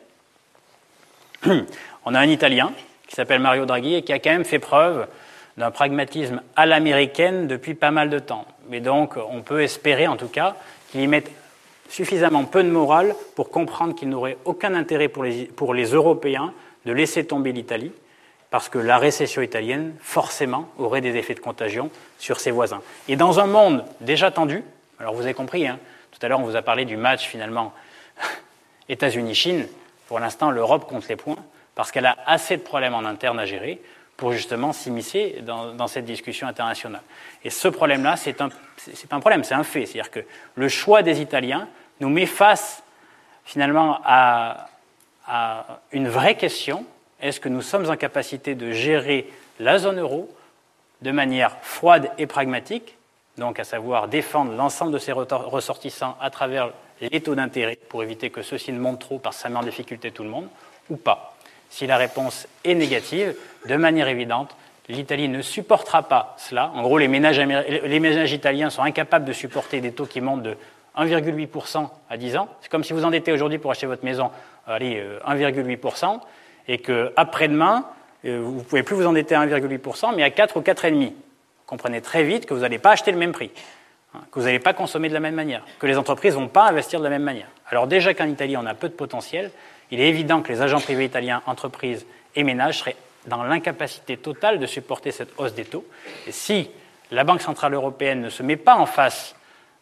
On 2.04 2.14
a 2.14 2.20
un 2.20 2.28
Italien 2.28 2.72
qui 3.08 3.14
s'appelle 3.14 3.40
Mario 3.40 3.66
Draghi 3.66 3.94
et 3.94 4.02
qui 4.02 4.12
a 4.12 4.18
quand 4.18 4.30
même 4.30 4.44
fait 4.44 4.58
preuve 4.58 5.06
d'un 5.56 5.70
pragmatisme 5.70 6.42
à 6.56 6.66
l'américaine 6.66 7.46
depuis 7.46 7.74
pas 7.74 7.90
mal 7.90 8.10
de 8.10 8.18
temps. 8.18 8.46
Mais 8.68 8.80
donc, 8.80 9.16
on 9.16 9.42
peut 9.42 9.62
espérer 9.62 10.06
en 10.06 10.16
tout 10.16 10.28
cas 10.28 10.56
qu'il 10.90 11.00
y 11.00 11.06
mette 11.06 11.30
suffisamment 11.88 12.44
peu 12.44 12.62
de 12.62 12.70
morale 12.70 13.14
pour 13.36 13.50
comprendre 13.50 13.94
qu'il 13.94 14.08
n'aurait 14.08 14.38
aucun 14.44 14.74
intérêt 14.74 15.08
pour 15.08 15.24
les, 15.24 15.44
pour 15.44 15.74
les 15.74 15.86
Européens 15.86 16.52
de 16.86 16.92
laisser 16.92 17.24
tomber 17.26 17.52
l'Italie, 17.52 17.92
parce 18.50 18.68
que 18.68 18.78
la 18.78 18.98
récession 18.98 19.42
italienne, 19.42 19.94
forcément, 20.00 20.68
aurait 20.78 21.00
des 21.00 21.16
effets 21.16 21.34
de 21.34 21.40
contagion 21.40 21.90
sur 22.18 22.40
ses 22.40 22.50
voisins. 22.50 22.82
Et 23.08 23.16
dans 23.16 23.40
un 23.40 23.46
monde 23.46 23.84
déjà 24.00 24.30
tendu, 24.30 24.62
alors 24.98 25.14
vous 25.14 25.22
avez 25.22 25.34
compris, 25.34 25.66
hein, 25.66 25.78
tout 26.14 26.24
à 26.24 26.28
l'heure 26.28 26.40
on 26.40 26.44
vous 26.44 26.56
a 26.56 26.62
parlé 26.62 26.84
du 26.84 26.96
match 26.96 27.26
finalement 27.26 27.72
États-Unis-Chine, 28.88 29.66
pour 30.08 30.18
l'instant 30.18 30.50
l'Europe 30.50 30.88
compte 30.88 31.08
les 31.08 31.16
points, 31.16 31.38
parce 31.74 31.90
qu'elle 31.90 32.06
a 32.06 32.16
assez 32.26 32.56
de 32.56 32.62
problèmes 32.62 32.94
en 32.94 33.04
interne 33.04 33.38
à 33.38 33.46
gérer 33.46 33.80
pour 34.16 34.32
justement 34.32 34.72
s'immiscer 34.72 35.42
dans, 35.42 35.88
cette 35.88 36.04
discussion 36.04 36.46
internationale. 36.46 37.02
Et 37.42 37.50
ce 37.50 37.66
problème-là, 37.66 38.16
c'est 38.16 38.40
un, 38.40 38.48
pas 38.48 39.16
un 39.16 39.20
problème, 39.20 39.42
c'est 39.42 39.54
un 39.54 39.64
fait. 39.64 39.86
C'est-à-dire 39.86 40.12
que 40.12 40.20
le 40.54 40.68
choix 40.68 41.02
des 41.02 41.20
Italiens 41.20 41.68
nous 41.98 42.08
met 42.08 42.26
face 42.26 42.84
finalement 43.44 44.00
à, 44.04 44.68
à 45.26 45.80
une 45.90 46.08
vraie 46.08 46.36
question. 46.36 46.86
Est-ce 47.20 47.40
que 47.40 47.48
nous 47.48 47.62
sommes 47.62 47.90
en 47.90 47.96
capacité 47.96 48.54
de 48.54 48.70
gérer 48.70 49.28
la 49.58 49.78
zone 49.78 49.98
euro 49.98 50.32
de 51.02 51.10
manière 51.10 51.56
froide 51.62 52.10
et 52.18 52.26
pragmatique, 52.26 52.96
donc 53.38 53.58
à 53.58 53.64
savoir 53.64 54.08
défendre 54.08 54.52
l'ensemble 54.52 54.92
de 54.92 54.98
ses 54.98 55.12
ressortissants 55.12 56.16
à 56.20 56.30
travers 56.30 56.70
les 57.00 57.20
taux 57.20 57.34
d'intérêt 57.34 57.78
pour 57.88 58.02
éviter 58.02 58.30
que 58.30 58.42
ceux-ci 58.42 58.72
ne 58.72 58.78
montent 58.78 59.00
trop 59.00 59.18
parce 59.18 59.36
que 59.36 59.42
ça 59.42 59.48
met 59.48 59.56
en 59.56 59.62
difficulté 59.62 60.10
tout 60.10 60.22
le 60.22 60.28
monde, 60.28 60.48
ou 60.90 60.96
pas 60.96 61.34
si 61.74 61.88
la 61.88 61.96
réponse 61.96 62.46
est 62.62 62.74
négative, 62.74 63.34
de 63.66 63.76
manière 63.76 64.06
évidente, 64.06 64.54
l'Italie 64.88 65.28
ne 65.28 65.42
supportera 65.42 66.04
pas 66.04 66.36
cela. 66.38 66.70
En 66.74 66.82
gros, 66.82 66.98
les 66.98 67.08
ménages, 67.08 68.32
italiens 68.32 68.70
sont 68.70 68.82
incapables 68.82 69.24
de 69.24 69.32
supporter 69.32 69.80
des 69.80 69.90
taux 69.90 70.06
qui 70.06 70.20
montent 70.20 70.44
de 70.44 70.56
1,8% 70.96 71.88
à 72.08 72.16
10 72.16 72.36
ans. 72.36 72.48
C'est 72.60 72.70
comme 72.70 72.84
si 72.84 72.92
vous 72.92 73.04
endettez 73.04 73.32
aujourd'hui 73.32 73.58
pour 73.58 73.72
acheter 73.72 73.86
votre 73.86 74.04
maison, 74.04 74.30
allez, 74.68 75.04
1,8%, 75.26 76.20
et 76.68 76.78
qu'après-demain, 76.78 77.86
euh, 78.24 78.40
vous 78.40 78.58
ne 78.58 78.62
pouvez 78.62 78.82
plus 78.82 78.94
vous 78.94 79.06
endetter 79.06 79.34
à 79.34 79.44
1,8%, 79.44 80.14
mais 80.14 80.22
à 80.22 80.30
4 80.30 80.56
ou 80.56 80.60
4,5%. 80.60 81.12
Comprenez 81.66 82.00
très 82.00 82.24
vite 82.24 82.46
que 82.46 82.54
vous 82.54 82.60
n'allez 82.60 82.78
pas 82.78 82.92
acheter 82.92 83.12
le 83.12 83.18
même 83.18 83.32
prix, 83.32 83.50
hein, 84.14 84.20
que 84.30 84.38
vous 84.38 84.46
n'allez 84.46 84.58
pas 84.58 84.74
consommer 84.74 85.08
de 85.08 85.14
la 85.14 85.20
même 85.20 85.34
manière, 85.34 85.64
que 85.78 85.86
les 85.86 85.96
entreprises 85.96 86.34
ne 86.34 86.40
vont 86.40 86.48
pas 86.48 86.68
investir 86.68 86.98
de 86.98 87.04
la 87.04 87.10
même 87.10 87.22
manière. 87.22 87.48
Alors 87.70 87.86
déjà 87.86 88.14
qu'en 88.14 88.28
Italie, 88.28 88.56
on 88.56 88.66
a 88.66 88.74
peu 88.74 88.88
de 88.88 88.94
potentiel, 88.94 89.50
il 89.90 90.00
est 90.00 90.08
évident 90.08 90.42
que 90.42 90.52
les 90.52 90.60
agents 90.60 90.80
privés 90.80 91.04
italiens, 91.04 91.42
entreprises 91.46 92.06
et 92.34 92.42
ménages 92.42 92.78
seraient 92.78 92.96
dans 93.26 93.42
l'incapacité 93.42 94.16
totale 94.16 94.58
de 94.58 94.66
supporter 94.66 95.10
cette 95.10 95.32
hausse 95.38 95.54
des 95.54 95.64
taux. 95.64 95.86
Et 96.26 96.32
si 96.32 96.70
la 97.10 97.24
Banque 97.24 97.40
centrale 97.40 97.74
européenne 97.74 98.20
ne 98.20 98.28
se 98.28 98.42
met 98.42 98.56
pas 98.56 98.76
en 98.76 98.86
face, 98.86 99.34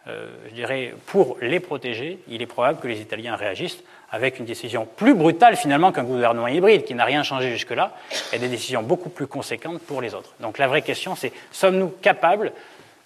euh, 0.06 0.28
je 0.48 0.54
dirais, 0.54 0.94
pour 1.06 1.38
les 1.40 1.60
protéger, 1.60 2.18
il 2.28 2.42
est 2.42 2.46
probable 2.46 2.80
que 2.80 2.88
les 2.88 3.00
Italiens 3.00 3.36
réagissent 3.36 3.82
avec 4.12 4.38
une 4.38 4.44
décision 4.44 4.86
plus 4.96 5.14
brutale 5.14 5.56
finalement 5.56 5.90
qu'un 5.90 6.04
gouvernement 6.04 6.46
hybride 6.46 6.84
qui 6.84 6.94
n'a 6.94 7.04
rien 7.04 7.22
changé 7.22 7.50
jusque-là, 7.50 7.96
et 8.32 8.38
des 8.38 8.48
décisions 8.48 8.82
beaucoup 8.82 9.08
plus 9.08 9.26
conséquentes 9.26 9.80
pour 9.80 10.02
les 10.02 10.14
autres. 10.14 10.30
Donc 10.40 10.58
la 10.58 10.68
vraie 10.68 10.82
question, 10.82 11.16
c'est 11.16 11.32
sommes-nous 11.50 11.88
capables 12.02 12.52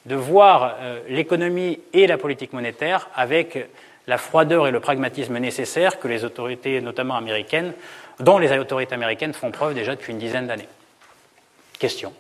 de 0.05 0.17
voir 0.17 0.77
euh, 0.81 1.01
l'économie 1.09 1.81
et 1.93 2.07
la 2.07 2.19
politique 2.19 2.53
monétaire 2.53 3.09
avec 3.15 3.69
la 4.07 4.19
froideur 4.19 4.67
et 4.67 4.71
le 4.71 4.81
pragmatisme 4.81 5.39
nécessaires 5.39 5.99
que 5.99 6.09
les 6.09 6.25
autorités, 6.25 6.81
notamment 6.81 7.17
américaines, 7.17 7.73
dont 8.21 8.39
les 8.39 8.51
autorités 8.57 8.95
américaines 8.95 9.33
font 9.33 9.51
preuve 9.51 9.75
déjà 9.75 9.95
depuis 9.95 10.13
une 10.13 10.19
dizaine 10.19 10.47
d'années? 10.47 10.69
Question. 11.79 12.13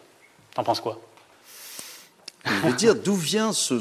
T'en 0.54 0.64
penses 0.64 0.80
quoi? 0.80 1.00
Je 2.44 2.72
dire, 2.74 2.94
d'où 2.94 3.14
vient 3.14 3.52
ce, 3.52 3.80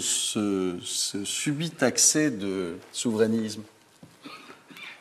subit 0.80 1.74
accès 1.82 2.32
de 2.32 2.78
souverainisme? 2.92 3.62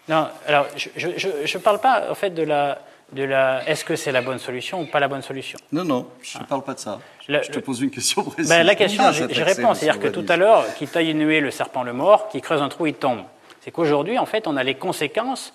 Non, 0.08 0.28
alors 0.46 0.66
je 0.96 1.08
ne 1.08 1.62
parle 1.62 1.80
pas 1.80 2.10
en 2.10 2.14
fait 2.14 2.30
de 2.30 2.42
la, 2.42 2.78
de 3.12 3.22
la 3.22 3.66
est-ce 3.66 3.84
que 3.84 3.96
c'est 3.96 4.12
la 4.12 4.22
bonne 4.22 4.38
solution 4.38 4.82
ou 4.82 4.86
pas 4.86 5.00
la 5.00 5.08
bonne 5.08 5.22
solution? 5.22 5.58
Non, 5.72 5.84
non, 5.84 6.08
je 6.22 6.38
ne 6.38 6.44
parle 6.44 6.62
pas 6.62 6.74
de 6.74 6.80
ça. 6.80 7.00
je 7.26 7.50
te 7.50 7.58
pose 7.58 7.80
une 7.80 7.90
question 7.90 8.22
précise. 8.22 8.48
Ben, 8.48 8.64
la 8.64 8.74
question, 8.74 9.10
j'y 9.12 9.42
réponds. 9.42 9.74
C'est-à-dire 9.74 10.00
que 10.00 10.08
tout 10.08 10.26
à 10.28 10.36
l'heure, 10.36 10.66
qui 10.74 10.86
taille 10.86 11.14
nuée 11.14 11.40
le 11.40 11.50
serpent 11.50 11.82
le 11.82 11.92
mort, 11.92 12.28
qui 12.28 12.40
creuse 12.40 12.60
un 12.60 12.68
trou, 12.68 12.86
il 12.86 12.94
tombe. 12.94 13.22
C'est 13.62 13.70
qu'aujourd'hui, 13.70 14.18
en 14.18 14.26
fait, 14.26 14.46
on 14.46 14.56
a 14.56 14.62
les 14.62 14.74
conséquences, 14.74 15.54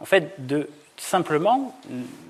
en 0.00 0.04
fait, 0.04 0.46
de 0.46 0.68
simplement 0.96 1.74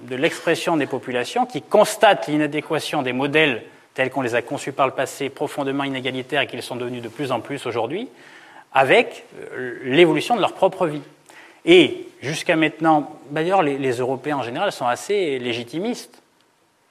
de 0.02 0.16
l'expression 0.16 0.76
des 0.76 0.86
populations 0.86 1.46
qui 1.46 1.62
constatent 1.62 2.28
l'inadéquation 2.28 3.02
des 3.02 3.12
modèles 3.12 3.62
tels 3.94 4.10
qu'on 4.10 4.20
les 4.20 4.34
a 4.34 4.42
conçus 4.42 4.72
par 4.72 4.86
le 4.86 4.92
passé, 4.92 5.28
profondément 5.28 5.84
inégalitaires 5.84 6.42
et 6.42 6.46
qu'ils 6.46 6.62
sont 6.62 6.76
devenus 6.76 7.02
de 7.02 7.08
plus 7.08 7.32
en 7.32 7.40
plus 7.40 7.66
aujourd'hui, 7.66 8.08
avec 8.72 9.24
euh, 9.40 9.78
l'évolution 9.84 10.36
de 10.36 10.40
leur 10.40 10.52
propre 10.52 10.86
vie. 10.86 11.02
Et 11.64 12.06
jusqu'à 12.20 12.56
maintenant, 12.56 13.18
d'ailleurs, 13.30 13.62
les, 13.62 13.90
Européens 13.92 14.38
en 14.38 14.42
général 14.42 14.72
sont 14.72 14.86
assez 14.86 15.38
légitimistes. 15.38 16.22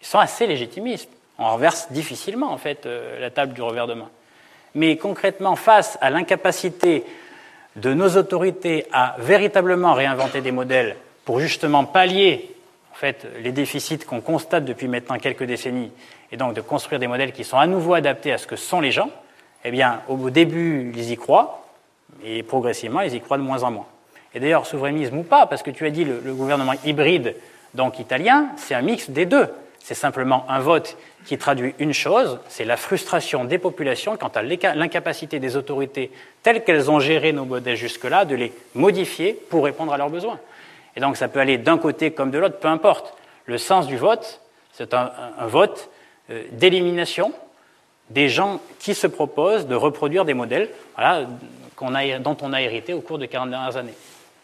Ils 0.02 0.08
sont 0.08 0.20
assez 0.20 0.48
légitimistes. 0.48 1.10
On 1.40 1.46
renverse 1.46 1.92
difficilement, 1.92 2.52
en 2.52 2.58
fait, 2.58 2.86
euh, 2.86 3.20
la 3.20 3.30
table 3.30 3.54
du 3.54 3.62
revers 3.62 3.88
de 3.88 3.94
main. 3.94 4.10
Mais 4.76 4.98
concrètement, 4.98 5.56
face 5.56 5.98
à 6.02 6.10
l'incapacité 6.10 7.04
de 7.76 7.94
nos 7.94 8.18
autorités 8.18 8.86
à 8.92 9.16
véritablement 9.20 9.94
réinventer 9.94 10.42
des 10.42 10.52
modèles 10.52 10.96
pour 11.26 11.40
justement 11.40 11.86
pallier, 11.86 12.56
fait, 12.98 13.28
les 13.42 13.52
déficits 13.52 14.00
qu'on 14.00 14.22
constate 14.22 14.66
depuis 14.66 14.88
maintenant 14.88 15.18
quelques 15.20 15.44
décennies, 15.44 15.92
et 16.32 16.38
donc 16.38 16.56
de 16.56 16.62
construire 16.62 17.00
des 17.00 17.08
modèles 17.08 17.32
qui 17.32 17.44
sont 17.44 17.58
à 17.58 17.68
nouveau 17.68 17.94
adaptés 17.94 18.34
à 18.34 18.38
ce 18.38 18.48
que 18.48 18.56
sont 18.56 18.82
les 18.82 18.92
gens, 18.92 19.10
eh 19.64 19.72
bien, 19.72 20.02
au 20.08 20.30
début, 20.30 20.92
ils 20.96 21.12
y 21.12 21.18
croient, 21.18 21.64
et 22.24 22.44
progressivement, 22.44 23.02
ils 23.02 23.14
y 23.14 23.22
croient 23.22 23.38
de 23.38 23.44
moins 23.44 23.64
en 23.64 23.72
moins. 23.72 23.86
Et 24.34 24.40
d'ailleurs, 24.40 24.66
souverainisme 24.66 25.18
ou 25.18 25.24
pas, 25.24 25.46
parce 25.46 25.64
que 25.64 25.72
tu 25.72 25.86
as 25.86 25.90
dit 25.90 26.06
le, 26.06 26.34
gouvernement 26.34 26.74
hybride, 26.86 27.36
donc 27.74 28.00
italien, 28.00 28.50
c'est 28.58 28.76
un 28.76 28.82
mix 28.82 29.10
des 29.10 29.26
deux. 29.26 29.48
C'est 29.80 29.94
simplement 29.96 30.46
un 30.50 30.60
vote 30.60 30.98
qui 31.26 31.38
traduit 31.38 31.74
une 31.80 31.94
chose, 31.94 32.40
c'est 32.50 32.66
la 32.66 32.78
frustration 32.78 33.46
des 33.46 33.58
populations 33.58 34.18
quant 34.18 34.32
à 34.34 34.42
l'incapacité 34.42 35.40
des 35.40 35.56
autorités 35.56 36.12
telles 36.44 36.64
qu'elles 36.64 36.92
ont 36.92 37.00
géré 37.00 37.32
nos 37.34 37.46
modèles 37.46 37.76
jusque-là 37.76 38.26
de 38.26 38.36
les 38.36 38.54
modifier 38.76 39.34
pour 39.50 39.66
répondre 39.66 39.94
à 39.94 39.98
leurs 39.98 40.10
besoins. 40.10 40.40
Et 40.96 41.00
donc 41.00 41.16
ça 41.16 41.28
peut 41.28 41.40
aller 41.40 41.58
d'un 41.58 41.78
côté 41.78 42.12
comme 42.12 42.32
de 42.32 42.38
l'autre, 42.38 42.60
peu 42.60 42.68
importe. 42.68 43.14
Le 43.46 43.58
sens 43.58 43.88
du 43.88 43.98
vote, 43.98 44.42
c'est 44.74 44.94
un, 44.94 45.12
vote 45.48 45.90
euh, 46.30 46.44
d'élimination 46.52 47.32
des 48.10 48.30
gens 48.30 48.60
qui 48.80 48.94
se 48.94 49.08
proposent 49.08 49.68
de 49.68 49.76
reproduire 49.76 50.26
des 50.26 50.34
modèles 50.34 50.70
dont 50.98 52.38
on 52.42 52.54
a 52.54 52.62
hérité 52.62 52.94
au 52.94 53.02
cours 53.02 53.20
des 53.20 53.28
40 53.28 53.50
dernières 53.50 53.78
années. 53.78 53.94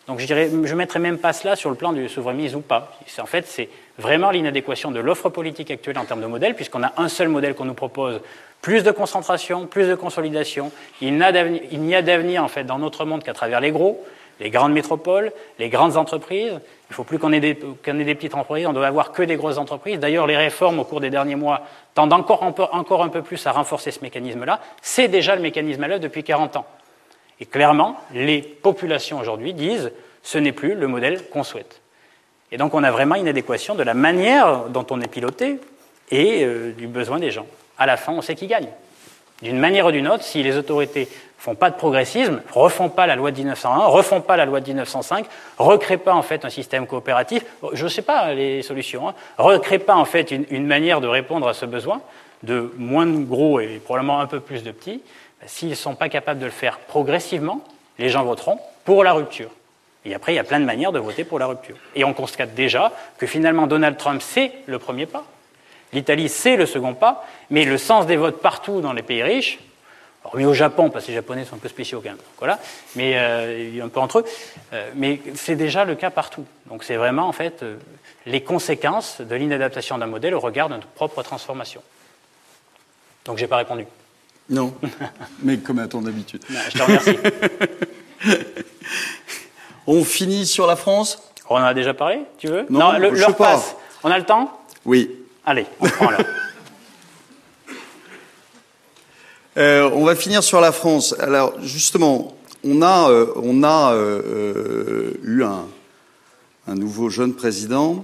Donc 0.08 0.20
je 0.20 0.34
ne 0.34 0.76
mettrais 0.76 1.00
même 1.00 1.18
pas 1.18 1.32
cela 1.32 1.56
sur 1.56 1.70
le 1.70 1.76
plan 1.76 1.94
du 1.94 2.10
souverainisme 2.10 2.58
ou 2.58 2.62
pas. 2.62 2.98
En 3.20 3.26
fait, 3.26 3.48
c'est 3.48 3.70
vraiment 3.98 4.32
l'inadéquation 4.32 4.92
de 4.92 5.00
l'offre 5.00 5.30
politique 5.30 5.72
actuelle 5.72 5.98
en 5.98 6.06
termes 6.06 6.22
de 6.22 6.28
modèle, 6.28 6.56
puisqu'on 6.56 6.84
a 6.84 6.92
un 6.98 7.08
seul 7.08 7.30
modèle 7.30 7.56
qu'on 7.56 7.66
nous 7.66 7.74
propose, 7.74 8.20
plus 8.62 8.84
de 8.84 8.92
concentration, 8.92 9.66
plus 9.66 9.88
de 9.88 9.96
consolidation. 9.96 10.72
Il 11.02 11.16
n'y 11.16 11.96
a 11.96 12.02
d'avenir 12.02 12.44
en 12.44 12.48
fait 12.50 12.66
dans 12.66 12.80
notre 12.80 13.06
monde 13.06 13.24
qu'à 13.24 13.34
travers 13.34 13.62
les 13.62 13.72
gros, 13.72 14.04
les 14.42 14.50
grandes 14.50 14.74
métropoles, 14.74 15.32
les 15.58 15.70
grandes 15.70 15.96
entreprises. 15.96 16.52
Il 16.52 16.92
ne 16.92 16.96
faut 16.96 17.04
plus 17.06 17.18
qu'on 17.18 17.32
ait, 17.32 17.40
des, 17.40 17.56
petites 17.56 18.36
entreprises, 18.36 18.68
on 18.68 18.74
doit 18.74 18.88
avoir 18.88 19.14
que 19.14 19.24
des 19.24 19.38
grosses 19.38 19.58
entreprises. 19.58 20.00
D'ailleurs, 20.00 20.28
les 20.28 20.38
réformes 20.38 20.80
au 20.80 20.84
cours 20.84 21.00
des 21.00 21.10
derniers 21.10 21.36
mois 21.36 21.62
tendent 21.94 22.14
encore 22.14 22.44
un 22.44 23.10
peu 23.10 23.22
plus 23.22 23.48
à 23.48 23.52
renforcer 23.52 23.92
ce 23.92 24.02
mécanisme-là. 24.02 24.60
C'est 24.82 25.08
déjà 25.08 25.36
le 25.36 25.42
mécanisme 25.42 25.84
à 25.84 25.88
l'œuvre 25.88 26.02
depuis 26.02 26.24
40 26.24 26.58
ans. 26.58 26.66
Et 27.40 27.46
clairement, 27.46 27.98
les 28.14 28.42
populations 28.42 29.20
aujourd'hui 29.20 29.54
disent 29.54 29.92
ce 30.22 30.38
n'est 30.38 30.52
plus 30.52 30.76
le 30.76 30.88
modèle 30.88 31.28
qu'on 31.30 31.44
souhaite. 31.44 31.82
Et 32.52 32.58
donc 32.58 32.74
on 32.74 32.84
a 32.84 32.92
vraiment 32.92 33.16
une 33.16 33.28
adéquation 33.28 33.76
de 33.76 33.84
la 33.84 33.94
manière 33.94 34.66
dont 34.70 34.86
on 34.92 35.02
est 35.02 35.08
piloté 35.08 35.60
et 36.12 36.44
euh, 36.44 36.72
du 36.72 36.88
besoin 36.88 37.20
des 37.20 37.32
gens. 37.32 37.48
À 37.78 37.86
la 37.86 37.98
fin, 37.98 38.14
on 38.14 38.22
sait 38.22 38.36
qui 38.36 38.48
gagne. 38.48 38.70
D'une 39.42 39.60
manière 39.60 39.88
ou 39.88 39.92
d'une 39.92 40.08
autre, 40.08 40.24
si 40.24 40.44
les 40.44 40.56
autorités 40.56 41.10
font 41.38 41.56
pas 41.56 41.70
de 41.70 41.76
progressisme, 41.76 42.42
refont 42.54 42.88
pas 42.88 43.06
la 43.06 43.18
loi 43.18 43.32
de 43.32 43.38
1901, 43.38 43.88
refont 43.88 44.22
pas 44.22 44.38
la 44.38 44.46
loi 44.46 44.62
de 44.62 44.68
1905, 44.68 45.26
recréent 45.58 46.00
pas 46.00 46.14
en 46.14 46.22
fait 46.22 46.46
un 46.46 46.50
système 46.50 46.88
coopératif, 46.88 47.44
je 47.74 47.84
ne 47.84 47.90
sais 47.90 48.02
pas 48.02 48.34
les 48.34 48.62
solutions, 48.62 49.10
hein, 49.10 49.14
recréent 49.38 49.84
pas 49.84 49.96
en 49.96 50.06
fait 50.06 50.32
une, 50.32 50.66
manière 50.66 51.02
de 51.02 51.08
répondre 51.08 51.48
à 51.50 51.54
ce 51.54 51.66
besoin 51.66 52.00
de 52.44 52.72
moins 52.78 53.06
de 53.06 53.18
gros 53.26 53.60
et 53.60 53.82
probablement 53.84 54.22
un 54.22 54.28
peu 54.28 54.40
plus 54.40 54.64
de 54.64 54.72
petits, 54.72 55.02
S'ils 55.46 55.70
ne 55.70 55.76
sont 55.76 55.96
pas 55.96 56.10
capables 56.10 56.40
de 56.40 56.46
le 56.46 56.52
faire 56.52 56.80
progressivement, 56.80 57.62
les 58.00 58.10
gens 58.10 58.24
voteront 58.24 58.60
pour 58.86 59.04
la 59.04 59.14
rupture. 59.14 59.50
Et 60.06 60.14
après, 60.14 60.34
il 60.34 60.36
y 60.36 60.40
a 60.40 60.44
plein 60.44 60.60
de 60.60 60.66
manières 60.66 60.92
de 60.92 61.00
voter 61.00 61.24
pour 61.24 61.40
la 61.40 61.46
rupture. 61.46 61.78
Et 61.96 62.04
on 62.04 62.14
constate 62.14 62.54
déjà 62.54 62.92
que 63.18 63.26
finalement, 63.26 63.68
Donald 63.68 63.98
Trump, 63.98 64.22
c'est 64.22 64.52
le 64.66 64.80
premier 64.80 65.06
pas. 65.06 65.24
L'Italie, 65.94 66.28
c'est 66.28 66.58
le 66.58 66.66
second 66.66 66.94
pas. 66.94 67.26
Mais 67.50 67.64
le 67.64 67.78
sens 67.78 68.06
des 68.06 68.18
votes 68.18 68.42
partout 68.42 68.82
dans 68.82 68.94
les 68.94 69.04
pays 69.04 69.24
riches, 69.24 69.60
hormis 70.24 70.46
au 70.46 70.54
Japon, 70.54 70.90
parce 70.90 71.06
que 71.06 71.12
les 71.12 71.16
Japonais 71.16 71.46
sont 71.46 71.56
un 71.56 71.60
peu 71.60 71.70
spéciaux 71.70 72.02
quand 72.02 72.10
même, 72.10 72.18
voilà, 72.40 72.60
mais 72.96 73.14
euh, 73.18 73.84
un 73.84 73.90
peu 73.90 74.00
entre 74.00 74.20
eux, 74.20 74.26
euh, 74.74 74.90
mais 74.96 75.20
c'est 75.36 75.56
déjà 75.56 75.86
le 75.86 75.96
cas 75.96 76.10
partout. 76.10 76.46
Donc 76.68 76.84
c'est 76.84 76.96
vraiment, 76.96 77.28
en 77.28 77.34
fait, 77.34 77.64
euh, 77.64 77.78
les 78.26 78.42
conséquences 78.42 79.22
de 79.22 79.36
l'inadaptation 79.36 79.98
d'un 79.98 80.08
modèle 80.08 80.34
au 80.34 80.40
regard 80.40 80.70
de 80.70 80.76
notre 80.76 80.88
propre 80.88 81.22
transformation. 81.24 81.82
Donc 83.26 83.38
j'ai 83.38 83.48
pas 83.48 83.58
répondu. 83.58 83.86
Non, 84.50 84.74
mais 85.44 85.58
comme 85.58 85.80
à 85.80 85.88
ton 85.88 86.06
habitude. 86.06 86.44
je 86.50 86.78
te 86.78 86.84
remercie. 86.84 87.18
On 89.88 90.04
finit 90.04 90.46
sur 90.46 90.66
la 90.66 90.78
France 90.78 91.22
On 91.50 91.56
en 91.56 91.64
a 91.64 91.74
déjà 91.74 91.94
parlé, 91.94 92.22
tu 92.38 92.48
veux 92.48 92.66
Non, 92.70 92.98
le, 92.98 93.16
je 93.16 93.32
passe. 93.32 93.76
On 94.04 94.12
a 94.12 94.18
le 94.18 94.24
temps? 94.24 94.58
Oui. 94.86 95.10
Allez, 95.46 95.66
on 95.80 95.88
prend 95.88 96.12
là. 96.12 96.20
Euh, 99.56 99.88
on 99.94 100.04
va 100.04 100.16
finir 100.16 100.42
sur 100.42 100.60
la 100.62 100.72
France. 100.72 101.14
Alors 101.20 101.54
justement, 101.62 102.36
on 102.64 102.82
a, 102.82 103.12
euh, 103.12 103.28
on 103.36 103.62
a 103.62 103.94
euh, 103.94 105.14
eu 105.24 105.44
un, 105.44 105.68
un, 106.68 106.74
nouveau 106.74 107.10
jeune 107.10 107.36
président. 107.36 108.04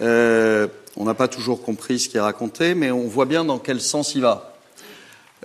on 0.00 1.04
n'a 1.04 1.14
pas 1.14 1.28
toujours 1.28 1.62
compris 1.62 1.98
ce 1.98 2.08
qu'il 2.08 2.20
raconté, 2.20 2.74
mais 2.74 2.90
on 2.90 3.06
voit 3.06 3.26
bien 3.26 3.44
dans 3.44 3.58
quel 3.58 3.82
sens 3.82 4.14
il 4.14 4.22
va. 4.22 4.55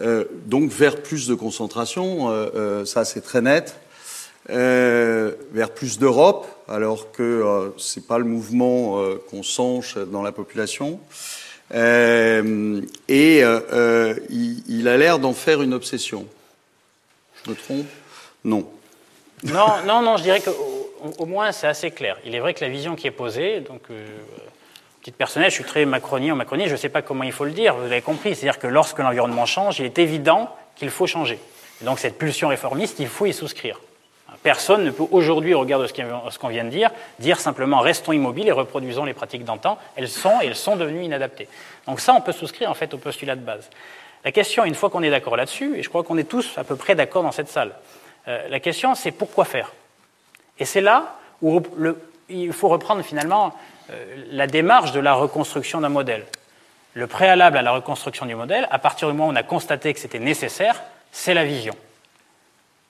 Euh, 0.02 0.26
donc 0.45 0.72
vers 0.72 1.02
plus 1.02 1.28
de 1.28 1.36
concentration, 1.36 2.30
euh, 2.30 2.49
euh, 2.56 2.86
ça 2.86 3.06
c'est 3.06 3.22
très 3.22 3.41
net. 3.41 3.76
vers 4.47 5.70
plus 5.74 5.99
d'Europe, 5.99 6.47
alors 6.68 7.12
que 7.12 7.72
ce 7.78 7.99
n'est 7.99 8.06
pas 8.06 8.18
le 8.18 8.26
mouvement 8.26 9.02
qu'on 9.30 9.43
sent 9.43 9.99
dans 10.08 10.24
la 10.24 10.32
population. 10.32 10.99
et 11.74 13.43
il, 14.70 14.88
a 14.88 14.97
l'air 14.97 15.20
d'en 15.20 15.34
faire 15.34 15.62
une 15.62 15.74
obsession. 15.74 16.26
Je 17.43 17.52
me 17.52 17.56
trompe? 17.56 17.88
Non. 18.43 18.68
Non, 19.43 19.84
non, 19.86 20.02
non, 20.02 20.18
je 20.18 20.24
dirais 20.24 20.41
qu'au 20.41 21.26
moins 21.26 21.52
c'est 21.52 21.68
assez 21.68 21.91
clair. 21.91 22.18
Il 22.26 22.36
est 22.36 22.39
vrai 22.39 22.54
que 22.54 22.66
la 22.66 22.70
vision 22.70 22.95
qui 22.95 23.08
est 23.08 23.12
posée, 23.12 23.62
donc 23.62 23.84
titre 25.04 25.18
personnel, 25.18 25.49
je 25.49 25.56
suis 25.56 25.64
très 25.64 25.86
macronien 25.86 26.34
en 26.34 26.36
macronie, 26.36 26.68
je 26.68 26.74
ne 26.74 26.78
sais 26.78 26.89
pas 26.89 27.02
comment 27.02 27.24
il 27.24 27.32
faut 27.32 27.45
le 27.45 27.52
dire, 27.52 27.76
vous 27.76 27.86
avez 27.86 28.02
compris. 28.02 28.36
C'est-à-dire 28.36 28.60
que 28.60 28.68
lorsque 28.68 28.99
l'environnement 28.99 29.45
change, 29.45 29.80
il 29.80 29.86
est 29.86 29.97
évident 29.97 30.56
qu'il 30.76 30.89
faut 30.89 31.08
changer. 31.08 31.39
Donc 31.82 31.99
cette 31.99 32.18
pulsion 32.18 32.49
réformiste, 32.49 32.99
il 32.99 33.08
faut 33.08 33.26
y 33.26 33.34
souscrire. 33.34 33.80
Personne 34.43 34.86
ne 34.86 34.91
peut 34.91 35.04
aujourd'hui, 35.12 35.54
au 35.54 35.60
regard 35.60 35.80
de 35.80 35.88
ce 35.88 36.39
qu'on 36.39 36.47
vient 36.47 36.64
de 36.64 36.70
dire, 36.70 36.89
dire 37.20 37.39
simplement 37.39 37.80
restons 37.80 38.12
immobiles 38.12 38.47
et 38.47 38.52
reproduisons 38.52 39.06
les 39.06 39.14
pratiques 39.14 39.43
d'antan. 39.43 39.78
Elles 39.95 40.08
sont 40.08 40.41
et 40.41 40.47
elles 40.47 40.56
sont 40.56 40.76
devenues 40.76 41.04
inadaptées. 41.04 41.47
Donc 41.86 41.99
ça, 41.99 42.14
on 42.14 42.22
peut 42.22 42.32
souscrire 42.32 42.70
en 42.70 42.74
fait 42.74 42.93
au 42.93 42.97
postulat 42.97 43.36
de 43.36 43.41
base. 43.41 43.70
La 44.24 44.32
question, 44.32 44.66
une 44.66 44.76
fois 44.76 44.89
qu'on 44.89 45.04
est 45.04 45.10
d'accord 45.10 45.36
là-dessus, 45.36 45.78
et 45.78 45.84
je 45.84 45.89
crois 45.89 46.04
qu'on 46.04 46.18
est 46.18 46.30
tous 46.30 46.58
à 46.58 46.64
peu 46.64 46.76
près 46.76 46.95
d'accord 46.95 47.24
dans 47.24 47.32
cette 47.32 47.49
salle, 47.49 47.74
euh, 48.28 48.47
la 48.49 48.60
question 48.60 48.95
c'est 48.95 49.12
pourquoi 49.12 49.45
faire? 49.45 49.74
Et 50.60 50.66
c'est 50.66 50.82
là 50.82 51.18
où 51.41 51.62
il 52.30 52.54
faut 52.54 52.70
reprendre 52.70 53.02
finalement 53.04 53.54
la 54.32 54.47
démarche 54.47 54.91
de 54.91 54.99
la 54.99 55.13
reconstruction 55.13 55.82
d'un 55.82 55.89
modèle. 55.89 56.25
Le 56.93 57.07
préalable 57.07 57.57
à 57.57 57.61
la 57.61 57.71
reconstruction 57.71 58.25
du 58.25 58.36
modèle, 58.36 58.67
à 58.69 58.79
partir 58.79 59.07
du 59.07 59.13
moment 59.13 59.29
où 59.29 59.32
on 59.32 59.36
a 59.36 59.43
constaté 59.43 59.93
que 59.93 59.99
c'était 59.99 60.19
nécessaire, 60.19 60.82
c'est 61.11 61.34
la 61.34 61.45
vision. 61.45 61.73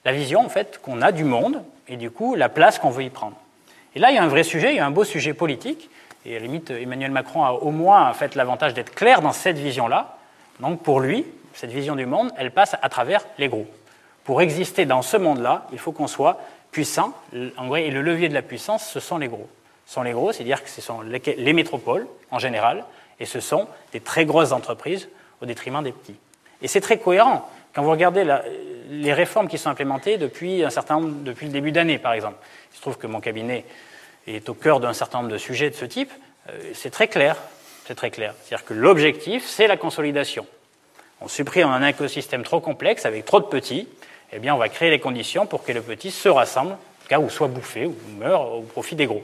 La 0.06 0.12
vision, 0.12 0.44
en 0.44 0.50
fait, 0.50 0.80
qu'on 0.82 1.02
a 1.02 1.12
du 1.12 1.24
monde 1.24 1.64
et 1.88 1.98
du 1.98 2.10
coup 2.10 2.36
la 2.36 2.50
place 2.50 2.80
qu'on 2.80 2.90
veut 2.90 3.04
y 3.04 3.10
prendre. 3.10 3.38
Et 3.96 4.00
là, 4.00 4.10
il 4.10 4.16
y 4.16 4.18
a 4.18 4.24
un 4.24 4.28
vrai 4.28 4.44
sujet, 4.44 4.74
il 4.74 4.78
y 4.78 4.80
a 4.80 4.86
un 4.86 4.92
beau 4.92 5.04
sujet 5.04 5.34
politique. 5.34 5.90
Et 6.26 6.36
à 6.36 6.40
la 6.40 6.46
limite, 6.46 6.72
Emmanuel 6.72 7.12
Macron 7.12 7.44
a 7.44 7.52
au 7.52 7.72
moins 7.72 8.12
fait 8.14 8.36
l'avantage 8.36 8.74
d'être 8.74 8.94
clair 8.94 9.22
dans 9.22 9.34
cette 9.34 9.58
vision-là. 9.58 10.18
Donc 10.60 10.82
pour 10.82 11.00
lui, 11.00 11.26
cette 11.54 11.72
vision 11.72 11.96
du 11.96 12.06
monde, 12.06 12.32
elle 12.38 12.52
passe 12.52 12.76
à 12.82 12.90
travers 12.90 13.26
les 13.38 13.50
groupes. 13.50 13.72
Pour 14.24 14.42
exister 14.42 14.86
dans 14.86 15.02
ce 15.02 15.18
monde-là, 15.18 15.68
il 15.72 15.80
faut 15.80 15.92
qu'on 15.92 16.08
soit 16.08 16.40
puissant. 16.72 17.14
En 17.58 17.68
vrai, 17.68 17.86
et 17.86 17.92
le 17.92 18.02
levier 18.02 18.30
de 18.30 18.34
la 18.34 18.42
puissance, 18.42 18.88
ce 18.88 19.00
sont 19.00 19.18
les 19.18 19.28
groupes 19.28 19.50
sont 19.92 20.04
les 20.04 20.14
gros, 20.14 20.32
c'est-à-dire 20.32 20.64
que 20.64 20.70
ce 20.70 20.80
sont 20.80 21.02
les 21.02 21.54
métropoles 21.54 22.08
en 22.32 22.40
général, 22.40 22.86
et 23.20 23.26
ce 23.26 23.42
sont 23.42 23.68
des 23.92 24.00
très 24.00 24.24
grosses 24.26 24.54
entreprises 24.54 25.10
au 25.42 25.46
détriment 25.46 25.84
des 25.84 25.92
petits. 25.92 26.16
Et 26.62 26.70
c'est 26.70 26.80
très 26.80 26.98
cohérent. 26.98 27.50
Quand 27.74 27.84
vous 27.84 27.92
regardez 27.92 28.26
les 28.90 29.14
réformes 29.14 29.50
qui 29.50 29.58
sont 29.58 29.70
implémentées 29.70 30.18
depuis, 30.18 30.64
un 30.64 30.70
certain 30.70 31.02
depuis 31.02 31.48
le 31.48 31.52
début 31.52 31.74
d'année, 31.74 31.98
par 31.98 32.14
exemple, 32.14 32.38
il 32.72 32.78
se 32.78 32.82
trouve 32.82 32.98
que 32.98 33.08
mon 33.08 33.20
cabinet 33.20 33.66
est 34.28 34.48
au 34.48 34.54
cœur 34.54 34.80
d'un 34.80 34.94
certain 34.94 35.20
nombre 35.20 35.32
de 35.32 35.38
sujets 35.38 35.70
de 35.70 35.76
ce 35.76 35.84
type, 35.84 36.12
euh, 36.50 36.72
c'est 36.74 36.92
très 36.92 37.10
clair. 37.10 37.36
C'est 37.86 37.96
très 37.96 38.12
clair. 38.12 38.34
C'est-à-dire 38.42 38.66
que 38.66 38.74
l'objectif, 38.74 39.46
c'est 39.46 39.68
la 39.68 39.76
consolidation. 39.76 40.46
On 41.20 41.28
supprime 41.28 41.68
un 41.68 41.86
écosystème 41.86 42.44
trop 42.44 42.62
complexe 42.62 43.06
avec 43.06 43.26
trop 43.26 43.42
de 43.42 43.46
petits, 43.46 43.90
eh 44.32 44.40
bien, 44.40 44.56
on 44.56 44.58
va 44.58 44.70
créer 44.70 44.90
les 44.90 45.00
conditions 45.00 45.46
pour 45.46 45.66
que 45.66 45.74
les 45.74 45.82
petits 45.82 46.12
se 46.12 46.30
rassemblent, 46.30 46.78
cas 47.10 47.20
où 47.20 47.30
soit 47.30 47.50
bouffés 47.50 47.88
ou 47.88 47.96
meurent 48.18 48.54
au 48.54 48.62
profit 48.62 48.96
des 48.96 49.08
gros. 49.08 49.24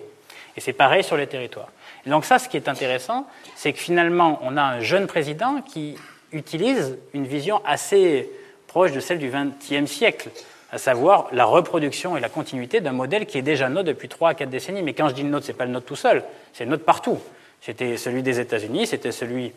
Et 0.57 0.59
c'est 0.59 0.73
pareil 0.73 1.03
sur 1.03 1.15
les 1.15 1.27
territoires. 1.27 1.69
Donc 2.07 2.25
ça, 2.25 2.39
ce 2.39 2.49
qui 2.49 2.57
est 2.57 2.67
intéressant, 2.67 3.27
c'est 3.55 3.71
que 3.73 3.79
finalement, 3.79 4.39
on 4.41 4.57
a 4.57 4.63
un 4.63 4.79
jeune 4.81 5.05
président 5.05 5.61
qui 5.61 5.95
utilise 6.31 6.97
une 7.13 7.27
vision 7.27 7.61
assez 7.63 8.29
proche 8.65 8.91
de 8.91 8.99
celle 8.99 9.19
du 9.19 9.29
XXe 9.29 9.89
siècle, 9.89 10.29
à 10.71 10.77
savoir 10.77 11.27
la 11.31 11.45
reproduction 11.45 12.17
et 12.17 12.19
la 12.19 12.27
continuité 12.27 12.81
d'un 12.81 12.91
modèle 12.91 13.25
qui 13.25 13.38
est 13.38 13.43
déjà 13.43 13.69
nôtre 13.69 13.85
depuis 13.85 14.09
trois 14.09 14.31
à 14.31 14.34
quatre 14.34 14.49
décennies. 14.49 14.81
Mais 14.81 14.93
quand 14.93 15.09
je 15.09 15.13
dis 15.13 15.23
le 15.23 15.29
nôtre, 15.29 15.45
ce 15.45 15.51
n'est 15.51 15.57
pas 15.57 15.65
le 15.65 15.71
nôtre 15.71 15.85
tout 15.85 15.95
seul, 15.95 16.23
c'est 16.53 16.65
le 16.65 16.71
nôtre 16.71 16.84
partout. 16.84 17.19
C'était 17.61 17.95
celui 17.95 18.23
des 18.23 18.39
États-Unis, 18.39 18.88
c'était 18.88 19.11
celui 19.11 19.53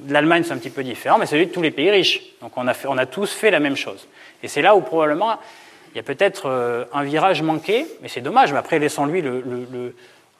de 0.00 0.12
l'Allemagne, 0.12 0.44
c'est 0.44 0.52
un 0.52 0.58
petit 0.58 0.70
peu 0.70 0.84
différent, 0.84 1.18
mais 1.18 1.26
celui 1.26 1.46
de 1.46 1.52
tous 1.52 1.62
les 1.62 1.70
pays 1.70 1.90
riches. 1.90 2.22
Donc 2.40 2.52
on 2.56 2.66
a 2.68 3.06
tous 3.06 3.32
fait 3.32 3.50
la 3.50 3.60
même 3.60 3.76
chose. 3.76 4.06
Et 4.42 4.48
c'est 4.48 4.62
là 4.62 4.76
où 4.76 4.82
probablement 4.82 5.38
il 5.96 6.00
y 6.00 6.00
a 6.00 6.02
peut-être 6.02 6.42
euh, 6.44 6.84
un 6.92 7.04
virage 7.04 7.40
manqué, 7.40 7.86
mais 8.02 8.08
c'est 8.08 8.20
dommage. 8.20 8.52
Mais 8.52 8.58
après, 8.58 8.78
laissons-lui 8.78 9.22
le, 9.22 9.96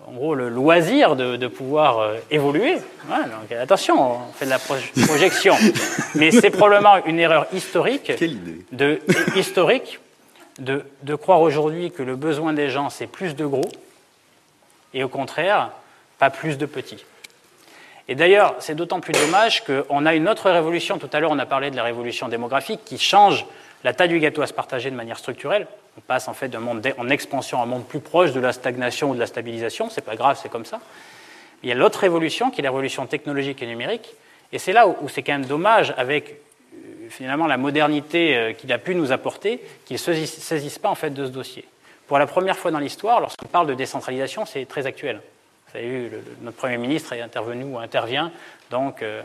en 0.06 0.12
gros 0.12 0.34
le 0.34 0.50
loisir 0.50 1.16
de, 1.16 1.46
pouvoir 1.46 1.98
euh, 1.98 2.16
évoluer. 2.30 2.74
donc, 2.74 3.50
attention, 3.58 4.16
on 4.16 4.32
fait 4.34 4.44
de 4.44 4.50
la 4.50 4.58
projection. 4.58 5.54
Mais 6.14 6.30
c'est 6.30 6.50
probablement 6.50 7.02
une 7.06 7.18
erreur 7.18 7.46
historique, 7.54 8.12
De, 8.70 9.00
historique 9.34 9.98
de, 10.58 10.84
de 11.04 11.14
croire 11.14 11.40
aujourd'hui 11.40 11.90
que 11.90 12.02
le 12.02 12.16
besoin 12.16 12.52
des 12.52 12.68
gens, 12.68 12.90
c'est 12.90 13.06
plus 13.06 13.34
de 13.34 13.46
gros, 13.46 13.70
et 14.92 15.04
au 15.04 15.08
contraire, 15.08 15.70
pas 16.18 16.28
plus 16.28 16.58
de 16.58 16.66
petits. 16.66 17.02
Et 18.08 18.14
d'ailleurs, 18.14 18.56
c'est 18.58 18.74
d'autant 18.74 19.00
plus 19.00 19.14
dommage 19.14 19.64
qu'on 19.64 20.04
a 20.04 20.14
une 20.14 20.28
autre 20.28 20.50
révolution. 20.50 20.98
Tout 20.98 21.08
à 21.14 21.18
l'heure, 21.18 21.30
on 21.32 21.38
a 21.38 21.46
parlé 21.46 21.70
de 21.70 21.76
la 21.76 21.82
révolution 21.82 22.28
démographique 22.28 22.80
qui 22.84 22.98
change 22.98 23.46
la 23.86 23.94
taille 23.94 24.08
du 24.08 24.18
gâteau 24.18 24.42
à 24.42 24.48
se 24.48 24.52
partager 24.52 24.90
de 24.90 24.96
manière 24.96 25.16
structurelle. 25.16 25.68
On 25.96 26.00
passe 26.00 26.26
en 26.26 26.34
fait 26.34 26.48
d'un 26.48 26.58
monde 26.58 26.84
en 26.98 27.08
expansion 27.08 27.60
à 27.60 27.62
un 27.62 27.66
monde 27.66 27.86
plus 27.86 28.00
proche 28.00 28.32
de 28.32 28.40
la 28.40 28.52
stagnation 28.52 29.10
ou 29.10 29.14
de 29.14 29.20
la 29.20 29.28
stabilisation. 29.28 29.90
C'est 29.90 30.04
pas 30.04 30.16
grave, 30.16 30.36
c'est 30.42 30.48
comme 30.48 30.64
ça. 30.64 30.80
Il 31.62 31.68
y 31.68 31.72
a 31.72 31.76
l'autre 31.76 32.00
révolution 32.00 32.50
qui 32.50 32.60
est 32.60 32.64
la 32.64 32.70
révolution 32.70 33.06
technologique 33.06 33.62
et 33.62 33.66
numérique. 33.66 34.12
Et 34.50 34.58
c'est 34.58 34.72
là 34.72 34.88
où, 34.88 35.08
c'est 35.08 35.22
quand 35.22 35.34
même 35.34 35.46
dommage, 35.46 35.94
avec 35.96 36.30
euh, 36.30 37.08
finalement 37.10 37.46
la 37.46 37.58
modernité 37.58 38.36
euh, 38.36 38.52
qu'il 38.54 38.72
a 38.72 38.78
pu 38.78 38.96
nous 38.96 39.12
apporter, 39.12 39.62
qu'il 39.84 39.94
ne 39.94 40.26
saisisse 40.26 40.80
pas 40.80 40.88
en 40.88 40.96
fait 40.96 41.10
de 41.10 41.24
ce 41.24 41.30
dossier. 41.30 41.64
Pour 42.08 42.18
la 42.18 42.26
première 42.26 42.58
fois 42.58 42.72
dans 42.72 42.80
l'histoire, 42.80 43.20
lorsqu'on 43.20 43.46
parle 43.46 43.68
de 43.68 43.74
décentralisation, 43.74 44.46
c'est 44.46 44.66
très 44.66 44.86
actuel. 44.86 45.20
Vous 45.70 45.78
avez 45.78 45.86
vu, 45.86 46.10
notre 46.42 46.56
Premier 46.56 46.78
ministre 46.78 47.12
est 47.12 47.20
intervenu 47.20 47.62
ou 47.62 47.78
intervient 47.78 48.32
donc 48.68 49.02
euh, 49.02 49.22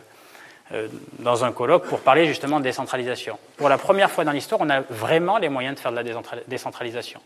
dans 1.20 1.44
un 1.44 1.52
colloque 1.52 1.86
pour 1.86 2.00
parler 2.00 2.26
justement 2.26 2.60
de 2.60 2.64
décentralisation. 2.64 3.38
Pour 3.58 3.70
la 3.70 3.78
première 3.78 4.10
fois 4.10 4.24
dans 4.24 4.32
l'histoire, 4.32 4.62
on 4.62 4.70
a 4.70 4.82
vraiment 4.82 5.38
les 5.38 5.50
moyens 5.50 5.76
de 5.76 5.80
faire 5.80 5.92
de 5.92 5.98
la 5.98 6.04
décentralisation. 6.48 7.20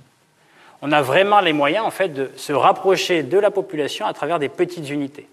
On 0.81 0.91
a 0.91 1.01
vraiment 1.01 1.39
les 1.39 1.53
moyens 1.53 1.85
en 1.85 1.91
fait 1.91 2.09
de 2.09 2.31
se 2.35 2.53
rapprocher 2.53 3.23
de 3.23 3.38
la 3.38 3.51
population 3.51 4.05
à 4.05 4.13
travers 4.13 4.39
des 4.39 4.49
petites 4.49 4.89
unités. 4.89 5.27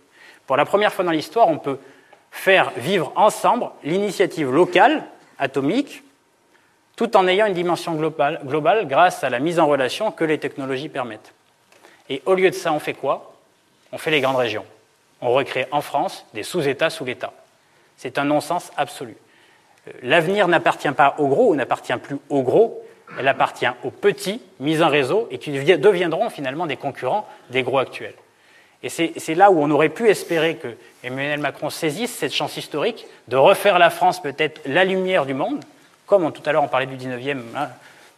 Pour 0.47 0.57
la 0.57 0.65
première 0.65 0.93
fois 0.93 1.05
dans 1.05 1.11
l'histoire, 1.11 1.49
on 1.49 1.59
peut 1.59 1.79
faire 2.31 2.71
vivre 2.77 3.13
ensemble 3.17 3.67
l'initiative 3.85 4.53
locale, 4.53 5.05
atomique, 5.39 6.03
tout 6.97 7.17
en 7.17 7.27
ayant 7.27 7.47
une 7.47 7.55
dimension 7.55 7.95
globale, 7.95 8.41
globale 8.45 8.87
grâce 8.87 9.25
à 9.25 9.31
la 9.31 9.39
mise 9.39 9.59
en 9.59 9.67
relation 9.67 10.11
que 10.11 10.25
les 10.25 10.39
technologies 10.39 10.89
permettent. 10.89 11.33
Et 12.09 12.23
au 12.27 12.35
lieu 12.35 12.51
de 12.51 12.55
ça, 12.55 12.73
on 12.73 12.79
fait 12.79 12.95
quoi? 12.95 13.35
On 13.93 13.99
fait 13.99 14.11
les 14.11 14.21
grandes 14.21 14.37
régions. 14.37 14.65
On 15.21 15.33
recrée 15.33 15.67
en 15.71 15.81
France 15.81 16.27
des 16.35 16.43
sous-États 16.43 16.91
sous 16.91 17.05
l'État. 17.05 17.33
C'est 18.03 18.19
un 18.19 18.25
non-sens 18.25 18.73
absolu. 18.77 19.15
Euh, 19.87 19.93
l'avenir 20.03 20.49
n'appartient 20.49 20.91
pas 20.91 21.15
aux 21.19 21.29
gros 21.29 21.53
ou 21.53 21.55
n'appartient 21.55 21.97
plus 21.99 22.17
aux 22.31 22.43
gros, 22.43 22.83
elle 23.17 23.29
appartient 23.29 23.69
aux 23.85 23.93
petits 23.93 24.43
mis 24.59 24.83
en 24.83 24.89
réseau 24.89 25.29
et 25.31 25.39
qui 25.39 25.53
deviendront 25.53 26.29
finalement 26.29 26.67
des 26.67 26.77
concurrents 26.77 27.29
des 27.51 27.63
gros 27.63 27.79
actuels. 27.79 28.17
Et 28.83 28.89
c'est 28.89 29.37
là 29.37 29.53
où 29.53 29.63
on 29.63 29.71
aurait 29.71 29.91
pu 29.91 30.09
espérer 30.09 30.57
que 30.57 30.75
Emmanuel 31.05 31.39
Macron 31.39 31.71
saisisse 31.71 32.13
cette 32.13 32.35
chance 32.35 32.57
historique 32.57 33.07
de 33.29 33.37
refaire 33.37 33.79
la 33.79 33.91
France 33.91 34.21
peut-être 34.21 34.61
la 34.67 34.85
lumière 34.85 35.25
du 35.25 35.35
monde, 35.35 35.65
comme 36.05 36.33
tout 36.33 36.43
à 36.45 36.51
l'heure 36.51 36.65
on 36.65 36.69
parlait 36.69 36.87
du 36.87 36.97
19e, 36.97 37.39
hein, 37.55 37.69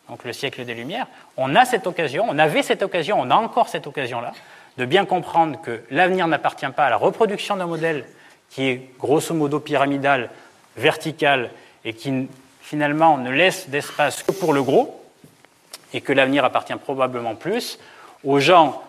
donc 0.09 0.25
le 0.25 0.33
siècle 0.33 0.65
des 0.65 0.73
Lumières. 0.73 1.09
On 1.37 1.55
a 1.55 1.67
cette 1.67 1.87
occasion, 1.87 2.25
on 2.27 2.39
avait 2.39 2.63
cette 2.63 2.83
occasion, 2.83 3.21
on 3.21 3.31
a 3.31 3.35
encore 3.35 3.69
cette 3.69 3.87
occasion-là, 3.87 4.33
de 4.79 4.87
bien 4.87 5.05
comprendre 5.05 5.61
que 5.61 5.83
l'avenir 5.91 6.27
n'appartient 6.27 6.71
pas 6.75 6.87
à 6.87 6.91
la 6.91 6.97
reproduction 6.97 7.57
d'un 7.57 7.67
modèle 7.67 8.07
qui 8.51 8.69
est 8.69 8.91
grosso 8.99 9.35
modo 9.35 9.61
pyramidal, 9.61 10.31
vertical, 10.77 11.51
et 11.85 11.93
qui 11.93 12.29
finalement 12.61 13.19
ne 13.19 13.31
laisse 13.31 13.69
d'espace 13.69 14.23
que 14.23 14.33
pour 14.33 14.53
le 14.53 14.63
gros, 14.63 15.01
et 15.93 16.01
que 16.01 16.13
l'avenir 16.13 16.45
appartient 16.45 16.75
probablement 16.77 17.35
plus 17.35 17.79
aux 18.25 18.41
gens 18.41 18.83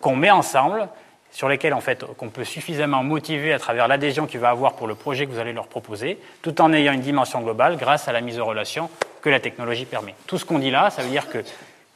qu'on 0.00 0.16
met 0.16 0.30
ensemble, 0.30 0.88
sur 1.32 1.48
lesquels 1.48 1.72
en 1.72 1.80
fait 1.80 2.04
qu'on 2.16 2.28
peut 2.28 2.44
suffisamment 2.44 3.02
motiver 3.02 3.52
à 3.52 3.58
travers 3.58 3.88
l'adhésion 3.88 4.26
qu'il 4.26 4.40
va 4.40 4.50
avoir 4.50 4.74
pour 4.74 4.86
le 4.86 4.94
projet 4.94 5.26
que 5.26 5.32
vous 5.32 5.38
allez 5.38 5.54
leur 5.54 5.66
proposer, 5.66 6.18
tout 6.42 6.60
en 6.60 6.72
ayant 6.72 6.92
une 6.92 7.00
dimension 7.00 7.40
globale 7.40 7.76
grâce 7.76 8.06
à 8.06 8.12
la 8.12 8.20
mise 8.20 8.38
en 8.38 8.44
relation 8.44 8.90
que 9.22 9.30
la 9.30 9.40
technologie 9.40 9.86
permet. 9.86 10.14
Tout 10.26 10.36
ce 10.36 10.44
qu'on 10.44 10.58
dit 10.58 10.70
là, 10.70 10.90
ça 10.90 11.02
veut 11.02 11.08
dire 11.08 11.28
que 11.30 11.38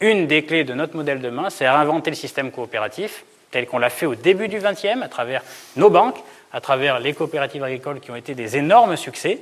une 0.01 0.27
des 0.27 0.45
clés 0.45 0.65
de 0.65 0.75
notre 0.75 0.97
modèle 0.97 1.21
de 1.21 1.29
main, 1.31 1.51
c'est 1.51 1.69
réinventer 1.69 2.11
le 2.11 2.17
système 2.17 2.51
coopératif 2.51 3.25
tel 3.57 3.67
qu'on 3.67 3.79
l'a 3.79 3.89
fait 3.89 4.05
au 4.05 4.15
début 4.15 4.49
du 4.49 4.59
XXe, 4.59 5.01
à 5.03 5.09
travers 5.09 5.43
nos 5.77 5.89
banques, 5.89 6.23
à 6.53 6.61
travers 6.61 7.01
les 7.01 7.15
coopératives 7.15 7.65
agricoles 7.65 8.01
qui 8.01 8.11
ont 8.11 8.17
été 8.17 8.35
des 8.35 8.59
énormes 8.59 8.97
succès, 8.97 9.41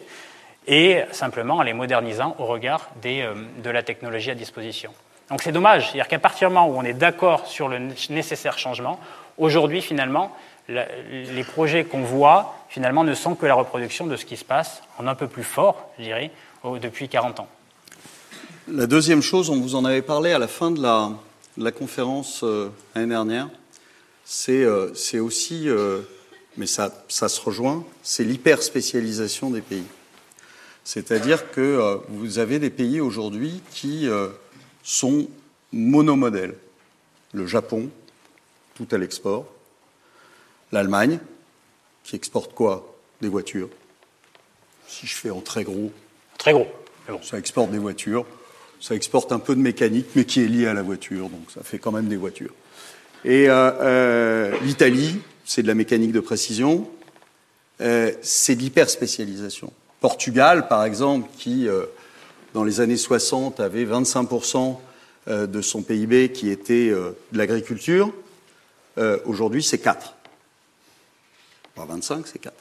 et 0.68 1.00
simplement 1.10 1.56
en 1.56 1.62
les 1.62 1.72
modernisant 1.72 2.36
au 2.38 2.46
regard 2.46 2.90
euh, 3.04 3.34
de 3.60 3.70
la 3.70 3.82
technologie 3.82 4.30
à 4.30 4.36
disposition. 4.36 4.92
Donc 5.30 5.42
c'est 5.42 5.50
dommage, 5.50 5.86
c'est-à-dire 5.86 6.06
qu'à 6.06 6.20
partir 6.20 6.48
du 6.48 6.54
moment 6.54 6.68
où 6.68 6.78
on 6.78 6.84
est 6.84 6.92
d'accord 6.92 7.48
sur 7.48 7.68
le 7.68 7.80
nécessaire 8.08 8.56
changement, 8.56 9.00
aujourd'hui 9.36 9.82
finalement, 9.82 10.30
les 10.68 11.44
projets 11.44 11.82
qu'on 11.82 12.02
voit 12.02 12.54
finalement 12.68 13.02
ne 13.02 13.14
sont 13.14 13.34
que 13.34 13.46
la 13.46 13.54
reproduction 13.54 14.06
de 14.06 14.14
ce 14.14 14.24
qui 14.24 14.36
se 14.36 14.44
passe 14.44 14.80
en 14.96 15.08
un 15.08 15.16
peu 15.16 15.26
plus 15.26 15.42
fort, 15.42 15.90
je 15.98 16.04
dirais, 16.04 16.30
depuis 16.80 17.08
40 17.08 17.40
ans. 17.40 17.48
La 18.68 18.86
deuxième 18.86 19.22
chose, 19.22 19.50
on 19.50 19.60
vous 19.60 19.74
en 19.74 19.84
avait 19.84 20.02
parlé 20.02 20.32
à 20.32 20.38
la 20.38 20.46
fin 20.46 20.70
de 20.70 20.80
la, 20.80 21.72
conférence 21.72 22.44
euh, 22.44 22.70
l'année 22.94 23.08
dernière, 23.08 23.48
c'est 24.24 25.18
aussi, 25.18 25.68
euh, 25.68 26.01
mais 26.56 26.66
ça, 26.66 26.92
se 27.09 27.40
rejoint, 27.40 27.84
c'est 28.02 28.24
l'hyperspécialisation 28.24 29.51
des 29.51 29.60
pays. 29.60 29.86
C'est-à-dire 30.84 31.51
que 31.51 31.60
euh, 31.60 31.96
vous 32.09 32.38
avez 32.38 32.59
des 32.59 32.70
pays 32.70 33.01
aujourd'hui 33.01 33.60
qui 33.70 34.09
sont 34.82 35.28
monomodèles. 35.72 36.56
Le 37.32 37.46
Japon, 37.46 37.90
tout 38.74 38.86
à 38.92 38.98
l'export. 38.98 39.46
L'Allemagne, 40.72 41.18
qui 42.05 42.16
exporte 42.16 42.55
quoi? 42.55 42.94
Des 43.20 43.28
voitures. 43.28 43.70
Si 44.86 45.06
je 45.06 45.14
fais 45.14 45.30
en 45.30 45.40
très 45.40 45.64
gros. 45.64 45.90
Très 46.38 46.52
gros. 46.52 46.68
Ça 47.22 47.38
exporte 47.38 47.70
des 47.70 47.78
voitures. 47.78 48.26
Ça 48.80 48.94
exporte 48.94 49.32
un 49.32 49.38
peu 49.38 49.55
de 49.55 49.60
mécanique, 49.60 50.06
mais 50.14 50.24
qui 50.24 50.42
est 50.42 50.46
lié 50.46 50.66
à 50.66 50.74
la 50.74 50.82
voiture, 50.82 51.30
donc 51.30 51.51
ça 51.51 51.62
fait 51.62 51.78
quand 51.78 51.92
même 51.92 52.09
des 52.09 52.16
voitures. 52.16 52.52
Et 53.24 53.48
euh, 53.48 53.70
euh, 53.80 54.59
l'Italie, 54.60 55.18
c'est 55.46 55.62
de 55.62 55.66
la 55.66 55.74
mécanique 55.74 56.12
de 56.12 56.20
précision, 56.20 56.90
euh, 57.80 58.12
c'est 58.20 58.55
de 58.55 58.60
l'hyperspécialisation. 58.60 59.72
Portugal, 60.01 60.68
par 60.68 60.84
exemple, 60.84 61.30
qui, 61.38 61.66
dans 62.52 62.62
les 62.62 62.82
années 62.82 62.98
60, 62.98 63.59
avait 63.59 63.86
25% 63.86 64.76
de 65.28 65.62
son 65.62 65.80
PIB 65.80 66.30
qui 66.30 66.51
était 66.51 66.90
de 66.90 67.14
l'agriculture, 67.32 68.12
aujourd'hui, 69.24 69.62
c'est 69.62 69.78
4. 69.78 70.14
Pas 71.74 71.86
25, 71.86 72.26
c'est 72.26 72.38
4. 72.38 72.55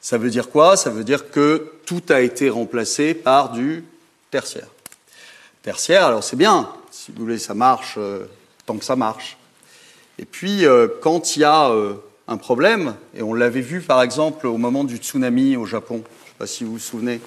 Ça 0.00 0.16
veut 0.16 0.30
dire 0.30 0.48
quoi? 0.48 0.76
Ça 0.76 0.90
veut 0.90 1.02
dire 1.02 1.32
que 1.32 1.72
tout 1.86 2.04
a 2.08 2.20
été 2.20 2.48
remplacé 2.50 3.14
par 3.14 3.50
du 3.50 3.82
tertiaire. 4.30 4.68
Tertiaire, 5.64 6.06
alors 6.06 6.22
c'est 6.22 6.36
bien, 6.36 6.70
si 6.92 7.10
vous 7.10 7.24
voulez, 7.24 7.38
ça 7.40 7.54
marche 7.54 7.98
tant 8.64 8.76
que 8.76 8.84
ça 8.84 8.94
marche. 8.94 9.36
Et 10.18 10.24
puis, 10.24 10.64
euh, 10.64 10.88
quand 11.00 11.36
il 11.36 11.40
y 11.40 11.44
a 11.44 11.70
euh, 11.70 11.94
un 12.28 12.36
problème, 12.36 12.94
et 13.14 13.22
on 13.22 13.34
l'avait 13.34 13.60
vu 13.60 13.80
par 13.80 14.02
exemple 14.02 14.46
au 14.46 14.58
moment 14.58 14.84
du 14.84 14.96
tsunami 14.96 15.56
au 15.56 15.66
Japon, 15.66 16.04
je 16.04 16.22
ne 16.22 16.26
sais 16.26 16.34
pas 16.38 16.46
si 16.46 16.64
vous 16.64 16.72
vous 16.72 16.78
souvenez, 16.78 17.20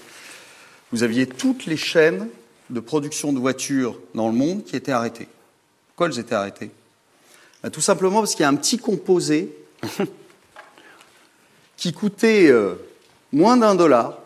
vous 0.91 1.03
aviez 1.03 1.27
toutes 1.27 1.65
les 1.65 1.77
chaînes 1.77 2.29
de 2.69 2.79
production 2.79 3.33
de 3.33 3.39
voitures 3.39 3.99
dans 4.13 4.27
le 4.27 4.33
monde 4.33 4.63
qui 4.63 4.75
étaient 4.75 4.91
arrêtées. 4.91 5.27
Pourquoi 5.89 6.07
elles 6.07 6.19
étaient 6.19 6.35
arrêtées? 6.35 6.71
Ben, 7.61 7.69
Tout 7.69 7.81
simplement 7.81 8.19
parce 8.19 8.35
qu'il 8.35 8.43
y 8.43 8.45
a 8.45 8.49
un 8.49 8.55
petit 8.55 8.77
composé 8.77 9.53
qui 11.77 11.91
coûtait 11.91 12.47
euh, 12.47 12.75
moins 13.33 13.57
d'un 13.57 13.75
dollar 13.75 14.19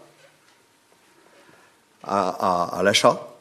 à 2.03 2.81
l'achat 2.83 3.31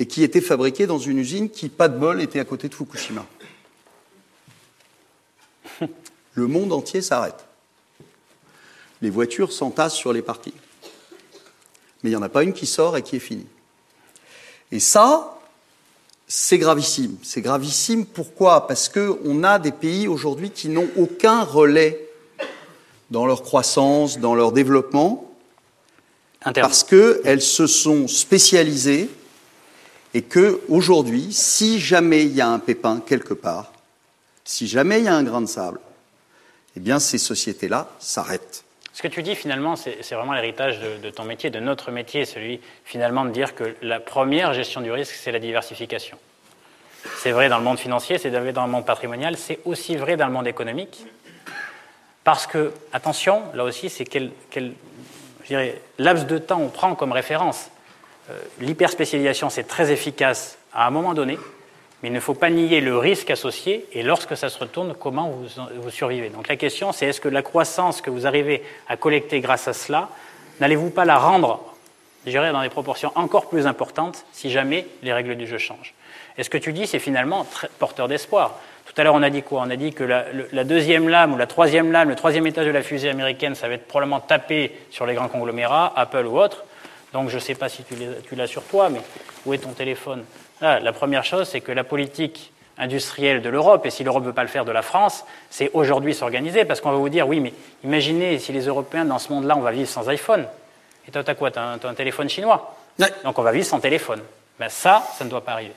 et 0.00 0.06
qui 0.06 0.24
était 0.24 0.40
fabriqué 0.40 0.86
dans 0.86 0.98
une 0.98 1.18
usine 1.18 1.50
qui, 1.50 1.68
pas 1.68 1.88
de 1.88 1.96
bol, 1.96 2.20
était 2.20 2.40
à 2.40 2.44
côté 2.44 2.68
de 2.68 2.74
Fukushima 2.74 3.24
le 6.34 6.46
monde 6.46 6.72
entier 6.72 7.02
s'arrête. 7.02 7.44
Les 9.02 9.10
voitures 9.10 9.52
s'entassent 9.52 9.94
sur 9.94 10.12
les 10.12 10.22
parkings. 10.22 10.52
Mais 12.02 12.10
il 12.10 12.12
n'y 12.12 12.16
en 12.16 12.22
a 12.22 12.28
pas 12.28 12.42
une 12.42 12.52
qui 12.52 12.66
sort 12.66 12.96
et 12.96 13.02
qui 13.02 13.16
est 13.16 13.20
finie. 13.20 13.46
Et 14.72 14.80
ça, 14.80 15.38
c'est 16.28 16.58
gravissime. 16.58 17.16
C'est 17.22 17.40
gravissime 17.40 18.06
pourquoi? 18.06 18.66
Parce 18.66 18.88
qu'on 18.88 19.42
a 19.42 19.58
des 19.58 19.72
pays 19.72 20.06
aujourd'hui 20.06 20.50
qui 20.50 20.68
n'ont 20.68 20.88
aucun 20.96 21.42
relais 21.42 22.08
dans 23.10 23.26
leur 23.26 23.42
croissance, 23.42 24.18
dans 24.18 24.34
leur 24.34 24.52
développement, 24.52 25.34
parce 26.54 26.84
qu'elles 26.84 27.42
se 27.42 27.66
sont 27.66 28.06
spécialisées 28.06 29.10
et 30.14 30.22
que 30.22 30.60
aujourd'hui, 30.68 31.32
si 31.32 31.80
jamais 31.80 32.24
il 32.24 32.34
y 32.34 32.40
a 32.40 32.48
un 32.48 32.58
pépin 32.58 33.02
quelque 33.04 33.34
part, 33.34 33.72
si 34.44 34.66
jamais 34.66 35.00
il 35.00 35.04
y 35.04 35.08
a 35.08 35.14
un 35.14 35.22
grain 35.24 35.40
de 35.40 35.46
sable, 35.46 35.80
eh 36.76 36.80
bien 36.80 36.98
ces 36.98 37.18
sociétés-là 37.18 37.88
s'arrêtent. 37.98 38.64
Ce 38.92 39.02
que 39.02 39.08
tu 39.08 39.22
dis 39.22 39.34
finalement, 39.34 39.76
c'est 39.76 40.14
vraiment 40.14 40.32
l'héritage 40.32 40.78
de, 40.80 41.10
ton 41.10 41.24
métier, 41.24 41.50
de 41.50 41.60
notre 41.60 41.90
métier, 41.90 42.24
celui 42.24 42.60
finalement 42.84 43.24
de 43.24 43.30
dire 43.30 43.54
que 43.54 43.76
la 43.82 44.00
première 44.00 44.52
gestion 44.52 44.80
du 44.80 44.90
risque, 44.90 45.14
c'est 45.14 45.32
la 45.32 45.38
diversification. 45.38 46.18
c'est 47.16 47.30
vrai 47.30 47.48
dans 47.48 47.58
le 47.58 47.64
monde 47.64 47.78
financier, 47.78 48.18
c'est 48.18 48.30
vrai 48.30 48.52
dans 48.52 48.66
le 48.66 48.70
monde 48.70 48.84
patrimonial, 48.84 49.36
c'est 49.36 49.60
aussi 49.64 49.96
vrai 49.96 50.16
dans 50.16 50.26
le 50.26 50.32
monde 50.32 50.48
économique. 50.48 51.04
Parce 52.24 52.46
que, 52.46 52.72
attention, 52.92 53.42
là 53.54 53.64
aussi, 53.64 53.88
c'est 53.88 54.04
quel, 54.04 54.32
laps 55.98 56.26
de 56.26 56.38
temps 56.38 56.60
on 56.60 56.68
prend 56.68 56.94
comme 56.94 57.12
référence. 57.12 57.70
Euh, 58.28 58.38
l'hyperspécialisation, 58.60 59.50
c'est 59.50 59.64
très 59.64 59.90
efficace 59.90 60.58
à 60.72 60.86
un 60.86 60.90
moment 60.90 61.14
donné, 61.14 61.38
mais 62.02 62.08
il 62.08 62.12
ne 62.12 62.20
faut 62.20 62.34
pas 62.34 62.50
nier 62.50 62.80
le 62.80 62.96
risque 62.96 63.30
associé 63.30 63.86
et 63.92 64.02
lorsque 64.02 64.36
ça 64.36 64.48
se 64.48 64.58
retourne, 64.58 64.94
comment 64.98 65.28
vous, 65.28 65.90
survivez. 65.90 66.30
Donc 66.30 66.48
la 66.48 66.56
question, 66.56 66.92
c'est 66.92 67.06
est-ce 67.06 67.20
que 67.20 67.28
la 67.28 67.42
croissance 67.42 68.00
que 68.00 68.10
vous 68.10 68.26
arrivez 68.26 68.62
à 68.88 68.96
collecter 68.96 69.40
grâce 69.40 69.68
à 69.68 69.72
cela, 69.72 70.08
n'allez-vous 70.60 70.90
pas 70.90 71.04
la 71.04 71.18
rendre, 71.18 71.60
je 72.24 72.30
dirais, 72.30 72.52
dans 72.52 72.62
des 72.62 72.70
proportions 72.70 73.12
encore 73.16 73.48
plus 73.48 73.66
importantes 73.66 74.24
si 74.32 74.50
jamais 74.50 74.86
les 75.02 75.12
règles 75.12 75.36
du 75.36 75.46
jeu 75.46 75.58
changent? 75.58 75.94
Et 76.38 76.42
ce 76.42 76.48
que 76.48 76.58
tu 76.58 76.72
dis, 76.72 76.86
c'est 76.86 76.98
finalement 76.98 77.44
très 77.44 77.68
porteur 77.78 78.08
d'espoir. 78.08 78.58
Tout 78.86 78.98
à 79.00 79.04
l'heure, 79.04 79.14
on 79.14 79.22
a 79.22 79.30
dit 79.30 79.42
quoi? 79.42 79.62
On 79.64 79.70
a 79.70 79.76
dit 79.76 79.92
que 79.92 80.02
la, 80.04 80.64
deuxième 80.64 81.08
lame 81.08 81.34
ou 81.34 81.36
la 81.36 81.46
troisième 81.46 81.92
lame, 81.92 82.08
le 82.08 82.16
troisième 82.16 82.46
étage 82.46 82.66
de 82.66 82.70
la 82.70 82.82
fusée 82.82 83.10
américaine, 83.10 83.54
ça 83.54 83.68
va 83.68 83.74
être 83.74 83.86
probablement 83.86 84.20
tapé 84.20 84.72
sur 84.90 85.04
les 85.04 85.14
grands 85.14 85.28
conglomérats, 85.28 85.92
Apple 85.94 86.26
ou 86.26 86.40
autres. 86.40 86.64
Donc 87.12 87.28
je 87.28 87.34
ne 87.34 87.40
sais 87.40 87.54
pas 87.54 87.68
si 87.68 87.84
tu 87.84 88.34
l'as 88.36 88.46
sur 88.46 88.64
toi, 88.64 88.88
mais 88.88 89.00
où 89.44 89.52
est 89.52 89.58
ton 89.58 89.72
téléphone? 89.72 90.24
La 90.60 90.92
première 90.92 91.24
chose, 91.24 91.48
c'est 91.48 91.60
que 91.60 91.72
la 91.72 91.84
politique 91.84 92.52
industrielle 92.76 93.42
de 93.42 93.48
l'Europe, 93.48 93.84
et 93.86 93.90
si 93.90 94.04
l'Europe 94.04 94.22
ne 94.22 94.28
veut 94.28 94.34
pas 94.34 94.42
le 94.42 94.48
faire 94.48 94.64
de 94.64 94.72
la 94.72 94.82
France, 94.82 95.24
c'est 95.50 95.70
aujourd'hui 95.74 96.14
s'organiser, 96.14 96.64
parce 96.64 96.80
qu'on 96.80 96.90
va 96.90 96.96
vous 96.96 97.08
dire, 97.08 97.28
oui, 97.28 97.40
mais 97.40 97.52
imaginez 97.84 98.38
si 98.38 98.52
les 98.52 98.66
Européens, 98.66 99.04
dans 99.04 99.18
ce 99.18 99.32
monde-là, 99.32 99.56
on 99.56 99.60
va 99.60 99.70
vivre 99.70 99.88
sans 99.88 100.08
iPhone. 100.08 100.46
Et 101.06 101.10
toi, 101.10 101.22
tu 101.22 101.30
as 101.30 101.34
quoi 101.34 101.50
Tu 101.50 101.58
as, 101.58 101.78
un 101.82 101.94
téléphone 101.94 102.28
chinois? 102.28 102.76
Donc 103.24 103.38
on 103.38 103.42
va 103.42 103.52
vivre 103.52 103.66
sans 103.66 103.80
téléphone. 103.80 104.20
Ben 104.58 104.68
ça, 104.68 105.02
ça 105.14 105.24
ne 105.24 105.30
doit 105.30 105.42
pas 105.42 105.52
arriver. 105.52 105.74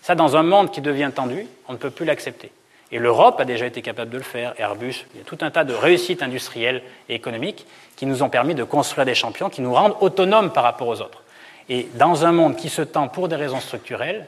Ça, 0.00 0.14
dans 0.14 0.36
un 0.36 0.42
monde 0.42 0.70
qui 0.70 0.80
devient 0.80 1.10
tendu, 1.14 1.46
on 1.68 1.72
ne 1.72 1.78
peut 1.78 1.90
plus 1.90 2.06
l'accepter. 2.06 2.50
Et 2.92 2.98
l'Europe 2.98 3.40
a 3.40 3.44
déjà 3.44 3.66
été 3.66 3.82
capable 3.82 4.10
de 4.10 4.18
le 4.18 4.22
faire, 4.22 4.54
Airbus, 4.58 5.04
il 5.14 5.18
y 5.18 5.20
a 5.20 5.24
tout 5.24 5.38
un 5.40 5.50
tas 5.50 5.64
de 5.64 5.74
réussites 5.74 6.22
industrielles 6.22 6.82
et 7.08 7.14
économiques 7.14 7.66
qui 7.96 8.06
nous 8.06 8.22
ont 8.22 8.28
permis 8.28 8.54
de 8.54 8.62
construire 8.62 9.04
des 9.04 9.14
champions 9.14 9.50
qui 9.50 9.60
nous 9.60 9.74
rendent 9.74 9.96
autonomes 10.00 10.52
par 10.52 10.62
rapport 10.62 10.86
aux 10.86 11.00
autres. 11.00 11.22
Et 11.68 11.88
dans 11.94 12.24
un 12.24 12.32
monde 12.32 12.56
qui 12.56 12.68
se 12.68 12.82
tend 12.82 13.08
pour 13.08 13.28
des 13.28 13.36
raisons 13.36 13.60
structurelles, 13.60 14.26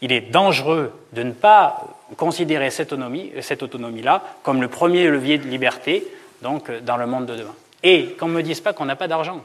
il 0.00 0.12
est 0.12 0.20
dangereux 0.20 0.92
de 1.12 1.22
ne 1.22 1.32
pas 1.32 1.84
considérer 2.16 2.70
cette 2.70 2.92
autonomie-là 2.92 3.42
cette 3.42 3.62
autonomie 3.62 4.04
comme 4.42 4.60
le 4.60 4.68
premier 4.68 5.08
levier 5.08 5.38
de 5.38 5.46
liberté 5.46 6.06
donc, 6.42 6.70
dans 6.82 6.96
le 6.96 7.06
monde 7.06 7.26
de 7.26 7.36
demain. 7.36 7.54
Et 7.82 8.16
qu'on 8.18 8.28
ne 8.28 8.34
me 8.34 8.42
dise 8.42 8.60
pas 8.60 8.72
qu'on 8.72 8.84
n'a 8.84 8.96
pas 8.96 9.08
d'argent 9.08 9.42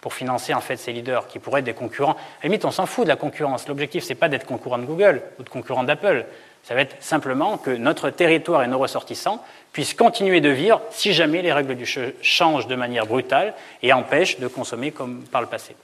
pour 0.00 0.14
financer 0.14 0.54
en 0.54 0.60
fait 0.60 0.76
ces 0.76 0.92
leaders 0.92 1.26
qui 1.26 1.38
pourraient 1.38 1.60
être 1.60 1.66
des 1.66 1.74
concurrents. 1.74 2.12
À 2.12 2.44
la 2.44 2.48
limite, 2.48 2.64
on 2.64 2.70
s'en 2.70 2.86
fout 2.86 3.04
de 3.04 3.08
la 3.08 3.16
concurrence. 3.16 3.68
L'objectif, 3.68 4.04
ce 4.04 4.10
n'est 4.10 4.14
pas 4.14 4.28
d'être 4.28 4.46
concurrent 4.46 4.78
de 4.78 4.86
Google 4.86 5.22
ou 5.38 5.42
de 5.42 5.48
concurrent 5.48 5.84
d'Apple. 5.84 6.24
Ça 6.62 6.74
va 6.74 6.82
être 6.82 6.96
simplement 7.00 7.58
que 7.58 7.70
notre 7.70 8.10
territoire 8.10 8.62
et 8.62 8.66
nos 8.66 8.78
ressortissants 8.78 9.44
puissent 9.72 9.94
continuer 9.94 10.40
de 10.40 10.48
vivre 10.48 10.80
si 10.90 11.12
jamais 11.12 11.42
les 11.42 11.52
règles 11.52 11.74
du 11.74 11.86
jeu 11.86 12.14
changent 12.22 12.66
de 12.66 12.74
manière 12.76 13.06
brutale 13.06 13.54
et 13.82 13.92
empêchent 13.92 14.38
de 14.38 14.46
consommer 14.46 14.90
comme 14.90 15.22
par 15.24 15.40
le 15.40 15.46
passé. 15.46 15.74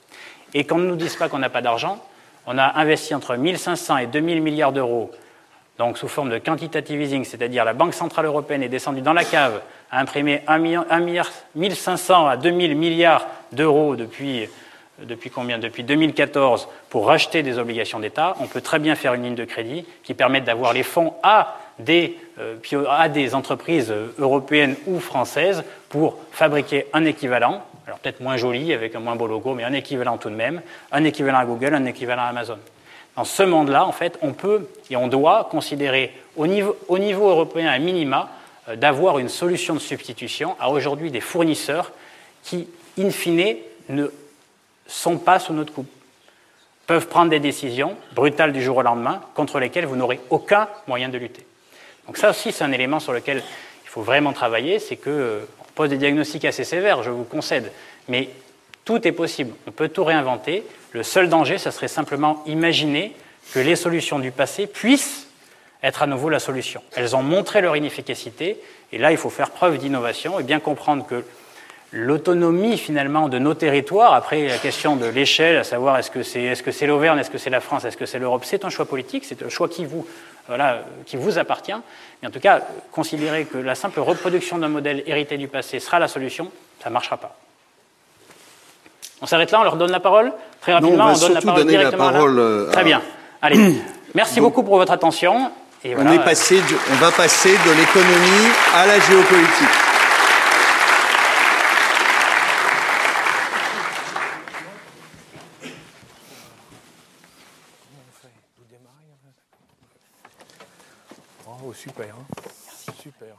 Et 0.57 0.65
qu'on 0.65 0.79
ne 0.79 0.87
nous 0.87 0.97
dise 0.97 1.15
pas 1.17 1.29
qu'on 1.29 1.39
n'a 1.39 1.51
pas 1.51 1.61
d'argent, 1.61 2.03
on 2.47 2.57
a 2.57 2.79
investi 2.79 3.15
entre 3.15 3.37
1500 3.37 3.99
et 3.99 4.07
2000 4.07 4.41
milliards 4.41 4.73
d'euros 4.73 5.13
donc 5.79 5.99
sous 5.99 6.09
forme 6.09 6.31
de 6.31 6.39
quantitative 6.39 7.01
easing, 7.01 7.25
c'est-à-dire 7.25 7.65
la 7.65 7.75
Banque 7.75 7.95
Centrale 7.95 8.27
Européenne 8.27 8.63
est 8.63 8.69
descendue 8.69 9.03
dans 9.03 9.13
la 9.13 9.25
cave 9.25 9.61
à 9.91 10.01
imprimer 10.01 10.41
1 10.47 10.59
milliard, 10.59 11.31
1500 11.55 12.27
à 12.27 12.37
2000 12.37 12.75
milliards 12.75 13.27
d'euros 13.53 13.95
depuis, 13.95 14.49
depuis 15.03 15.31
combien? 15.31 15.59
Depuis 15.59 15.85
2014 15.85 16.69
pour 16.89 17.07
racheter 17.07 17.43
des 17.43 17.59
obligations 17.59 18.01
d'État, 18.01 18.37
on 18.41 18.47
peut 18.47 18.63
très 18.63 18.79
bien 18.79 18.95
faire 18.95 19.15
une 19.15 19.25
ligne 19.25 19.35
de 19.35 19.45
crédit 19.45 19.85
qui 20.03 20.15
permette 20.15 20.45
d'avoir 20.45 20.73
les 20.73 20.83
fonds 20.83 21.13
à 21.23 21.59
des, 21.79 22.17
euh, 22.39 22.57
à 22.89 23.11
des 23.11 23.35
entreprises 23.35 23.93
européennes 24.19 24.77
ou 24.87 24.99
françaises 24.99 25.63
pour 25.91 26.17
fabriquer 26.33 26.87
un 26.95 27.05
équivalent, 27.05 27.63
alors 27.87 27.99
peut-être 27.99 28.21
moins 28.21 28.37
joli 28.37 28.73
avec 28.73 28.95
un 28.95 29.01
moins 29.01 29.17
beau 29.17 29.27
logo, 29.27 29.55
mais 29.55 29.65
un 29.65 29.73
équivalent 29.73 30.19
tout 30.19 30.31
de 30.31 30.35
même, 30.35 30.61
un 30.91 31.05
équivalent 31.05 31.39
à 31.39 31.45
Google, 31.45 31.75
un 31.75 31.85
équivalent 31.85 32.23
à 32.23 32.27
Amazon. 32.27 32.59
Dans 33.17 33.25
ce 33.25 33.43
monde-là, 33.43 33.87
en 33.87 33.93
fait, 33.93 34.19
on 34.23 34.33
peut 34.33 34.69
et 34.91 34.97
on 34.97 35.09
doit 35.09 35.49
considérer 35.51 36.13
au 36.37 36.47
niveau, 36.47 36.77
au 36.89 36.99
niveau 36.99 37.29
européen 37.29 37.69
à 37.69 37.79
minima 37.79 38.29
euh, 38.69 38.77
d'avoir 38.77 39.19
une 39.19 39.29
solution 39.29 39.75
de 39.75 39.79
substitution 39.79 40.57
à 40.61 40.69
aujourd'hui 40.69 41.11
des 41.11 41.21
fournisseurs 41.21 41.93
qui, 42.43 42.69
in 42.99 43.11
fine, 43.11 43.57
ne 43.89 44.09
sont 44.87 45.19
pas 45.19 45.39
sous 45.39 45.53
notre 45.53 45.73
coupe, 45.73 45.91
peuvent 46.87 47.09
prendre 47.09 47.31
des 47.31 47.41
décisions 47.41 47.97
brutales 48.15 48.53
du 48.53 48.63
jour 48.63 48.77
au 48.77 48.83
lendemain 48.83 49.21
contre 49.35 49.59
lesquelles 49.59 49.87
vous 49.87 49.97
n'aurez 49.97 50.21
aucun 50.31 50.69
moyen 50.87 51.09
de 51.09 51.19
lutter. 51.19 51.47
Donc 52.07 52.19
ça 52.19 52.31
aussi, 52.31 52.53
c'est 52.53 52.65
un 52.65 52.73
élément 52.73 53.01
sur 53.01 53.13
lequel 53.13 53.43
il 53.85 53.89
faut 53.89 54.03
vraiment 54.03 54.33
travailler, 54.33 54.79
c'est 54.79 54.97
qu'on 54.97 55.11
euh, 55.11 55.45
pose 55.77 55.91
des 55.91 55.99
diagnostics 55.99 56.45
assez 56.45 56.65
sévères, 56.65 57.05
je 57.05 57.11
vous 57.11 57.23
concède, 57.23 57.71
mais 58.09 58.31
tout 58.85 59.07
est 59.07 59.13
possible, 59.13 59.55
on 59.69 59.71
peut 59.71 59.89
tout 59.89 60.03
réinventer. 60.03 60.65
Le 60.93 61.05
seul 61.05 61.29
danger, 61.29 61.59
ce 61.59 61.71
serait 61.71 61.87
simplement 61.87 62.43
imaginer 62.47 63.15
que 63.53 63.61
les 63.61 63.77
solutions 63.77 64.19
du 64.19 64.33
passé 64.33 64.67
puissent 64.67 65.29
être 65.83 66.03
à 66.03 66.07
nouveau 66.07 66.31
la 66.31 66.39
solution. 66.39 66.83
Elles 66.97 67.15
ont 67.15 67.23
montré 67.23 67.61
leur 67.61 67.77
inefficacité, 67.77 68.59
et 68.93 68.99
là, 68.99 69.13
il 69.13 69.19
faut 69.19 69.31
faire 69.31 69.51
preuve 69.51 69.79
d'innovation 69.79 70.41
et 70.41 70.43
bien 70.43 70.61
comprendre 70.61 71.07
que 71.07 71.23
l'autonomie 71.93 72.79
finalement 72.79 73.29
de 73.29 73.39
nos 73.39 73.55
territoires, 73.55 74.15
après 74.15 74.49
la 74.49 74.59
question 74.59 74.97
de 74.97 75.07
l'échelle, 75.07 75.59
à 75.59 75.65
savoir 75.65 75.99
est-ce 75.99 76.11
que 76.11 76.23
c'est 76.23 76.43
est 76.43 76.55
-ce 76.55 76.73
c'est 76.73 76.87
l'Auvergne, 76.87 77.19
est-ce 77.19 77.31
que 77.31 77.39
c'est 77.39 77.51
la 77.51 77.61
France, 77.61 77.85
est-ce 77.85 77.97
que 77.97 78.07
c'est 78.07 78.19
l'Europe, 78.19 78.45
c'est 78.45 78.65
un 78.65 78.71
choix 78.71 78.87
politique, 78.87 79.25
c'est 79.25 79.43
un 79.43 79.49
choix 79.49 79.69
qui 79.69 79.85
vous, 79.85 80.07
voilà, 80.49 80.81
qui 81.05 81.17
vous 81.17 81.39
appartient. 81.39 81.75
Mais 82.23 82.29
en 82.29 82.31
tout 82.31 82.41
cas, 82.41 82.61
considérer 82.93 83.45
que 83.45 83.59
la 83.59 83.75
simple 83.75 84.01
reproduction 84.01 84.59
d'un 84.59 84.69
modèle 84.69 85.03
hérité 85.07 85.37
du 85.37 85.49
passé 85.49 85.81
sera 85.81 85.99
la 85.99 86.09
solution, 86.09 86.51
ça 86.83 86.89
ne 86.89 86.95
marchera 86.95 87.17
pas. 87.17 87.37
On 89.23 89.27
s'arrête 89.27 89.51
là, 89.51 89.61
on 89.61 89.65
leur 89.65 89.77
donne 89.77 89.91
la 89.91 90.01
parole 90.01 90.33
Très 90.61 90.75
rapidement, 90.75 91.07
on, 91.07 91.15
on 91.15 91.19
donne 91.19 91.33
la 91.33 91.41
parole 91.41 91.67
directement 91.67 92.07
la 92.07 92.13
parole 92.13 92.39
euh, 92.39 92.71
Très 92.71 92.85
bien. 92.85 93.01
Allez, 93.41 93.77
merci 94.15 94.41
beaucoup 94.41 94.63
pour 94.63 94.77
votre 94.77 94.93
attention. 94.93 95.51
Et 95.85 95.95
on, 95.95 96.11
est 96.11 96.19
passé 96.19 96.61
on 96.91 96.95
va 96.97 97.11
passer 97.13 97.51
de 97.51 97.71
l'économie 97.71 98.49
à 98.75 98.87
la 98.87 98.99
géopolitique. 98.99 99.69
Oh, 111.49 111.73
super. 111.87 112.15
Hein. 112.19 112.27
Merci. 112.37 113.03
Super. 113.03 113.37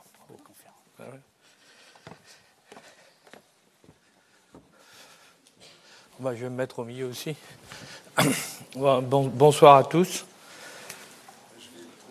Bah, 6.19 6.32
je 6.34 6.44
vais 6.44 6.49
me 6.49 6.56
mettre 6.56 6.80
au 6.80 6.86
milieu 6.86 7.07
aussi. 7.07 7.36
bonsoir 8.76 9.76
à 9.76 9.84
tous. 9.84 10.26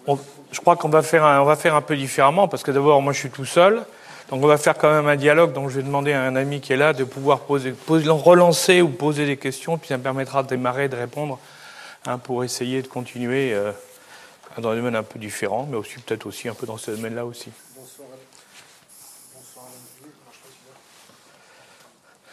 je 0.06 0.60
crois 0.60 0.76
qu'on 0.76 0.88
va 0.88 1.02
faire 1.02 1.24
un, 1.24 1.40
on 1.40 1.44
va 1.44 1.56
faire 1.56 1.74
un 1.74 1.82
peu 1.82 1.96
différemment 1.96 2.46
parce 2.46 2.62
que 2.62 2.70
d'abord 2.70 3.02
moi 3.02 3.12
je 3.12 3.18
suis 3.18 3.30
tout 3.30 3.44
seul, 3.44 3.84
donc 4.28 4.44
on 4.44 4.46
va 4.46 4.58
faire 4.58 4.78
quand 4.78 4.92
même 4.92 5.08
un 5.08 5.16
dialogue. 5.16 5.52
Donc 5.52 5.70
je 5.70 5.76
vais 5.76 5.82
demander 5.82 6.12
à 6.12 6.22
un 6.22 6.36
ami 6.36 6.60
qui 6.60 6.72
est 6.72 6.76
là 6.76 6.92
de 6.92 7.02
pouvoir 7.02 7.40
poser, 7.40 7.74
relancer 7.88 8.82
ou 8.82 8.88
poser 8.90 9.26
des 9.26 9.38
questions, 9.38 9.78
puis 9.78 9.88
ça 9.88 9.96
me 9.96 10.02
permettra 10.02 10.42
de 10.42 10.48
démarrer, 10.48 10.88
de 10.88 10.96
répondre, 10.96 11.40
hein, 12.06 12.18
pour 12.18 12.44
essayer 12.44 12.82
de 12.82 12.88
continuer 12.88 13.54
euh, 13.54 13.72
dans 14.60 14.70
un 14.70 14.76
domaine 14.76 14.96
un 14.96 15.02
peu 15.02 15.18
différent, 15.18 15.66
mais 15.70 15.76
aussi 15.76 15.98
peut-être 16.00 16.26
aussi 16.26 16.48
un 16.48 16.54
peu 16.54 16.66
dans 16.66 16.78
ce 16.78 16.90
domaine-là 16.90 17.24
aussi. 17.24 17.50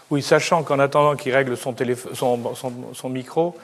Oui, 0.09 0.21
sachant 0.21 0.63
qu'en 0.63 0.79
attendant 0.79 1.15
qu'il 1.15 1.33
règle 1.33 1.57
son, 1.57 1.75
son, 2.93 3.09
micro, 3.09 3.57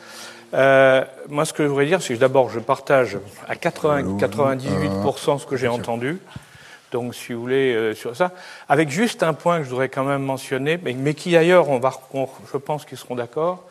euh, 0.54 1.04
moi 1.28 1.46
ce 1.46 1.54
que 1.54 1.64
je 1.64 1.68
voudrais 1.68 1.86
dire, 1.86 2.02
c'est 2.02 2.16
que 2.16 2.20
d'abord 2.20 2.50
je 2.50 2.60
partage 2.60 3.18
à 3.48 3.56
80, 3.56 4.18
98% 4.18 5.40
ce 5.40 5.46
que 5.46 5.56
j'ai 5.56 5.68
entendu. 5.68 6.20
Donc, 6.92 7.14
si 7.14 7.34
vous 7.34 7.42
voulez, 7.42 7.76
euh, 7.76 7.94
sur 7.94 8.16
ça, 8.16 8.32
avec 8.68 8.90
juste 8.90 9.22
un 9.22 9.34
point 9.34 9.60
que 9.60 9.66
je 9.66 9.70
voudrais 9.70 9.90
quand 9.90 10.04
même 10.04 10.24
mentionner, 10.24 10.80
mais, 10.84 11.14
qui 11.14 11.36
ailleurs, 11.38 11.70
on 11.70 11.80
va, 11.80 11.92
je 12.52 12.58
pense 12.58 12.86
qu'ils 12.86 12.98
seront 12.98 13.16
d'accord, 13.16 13.64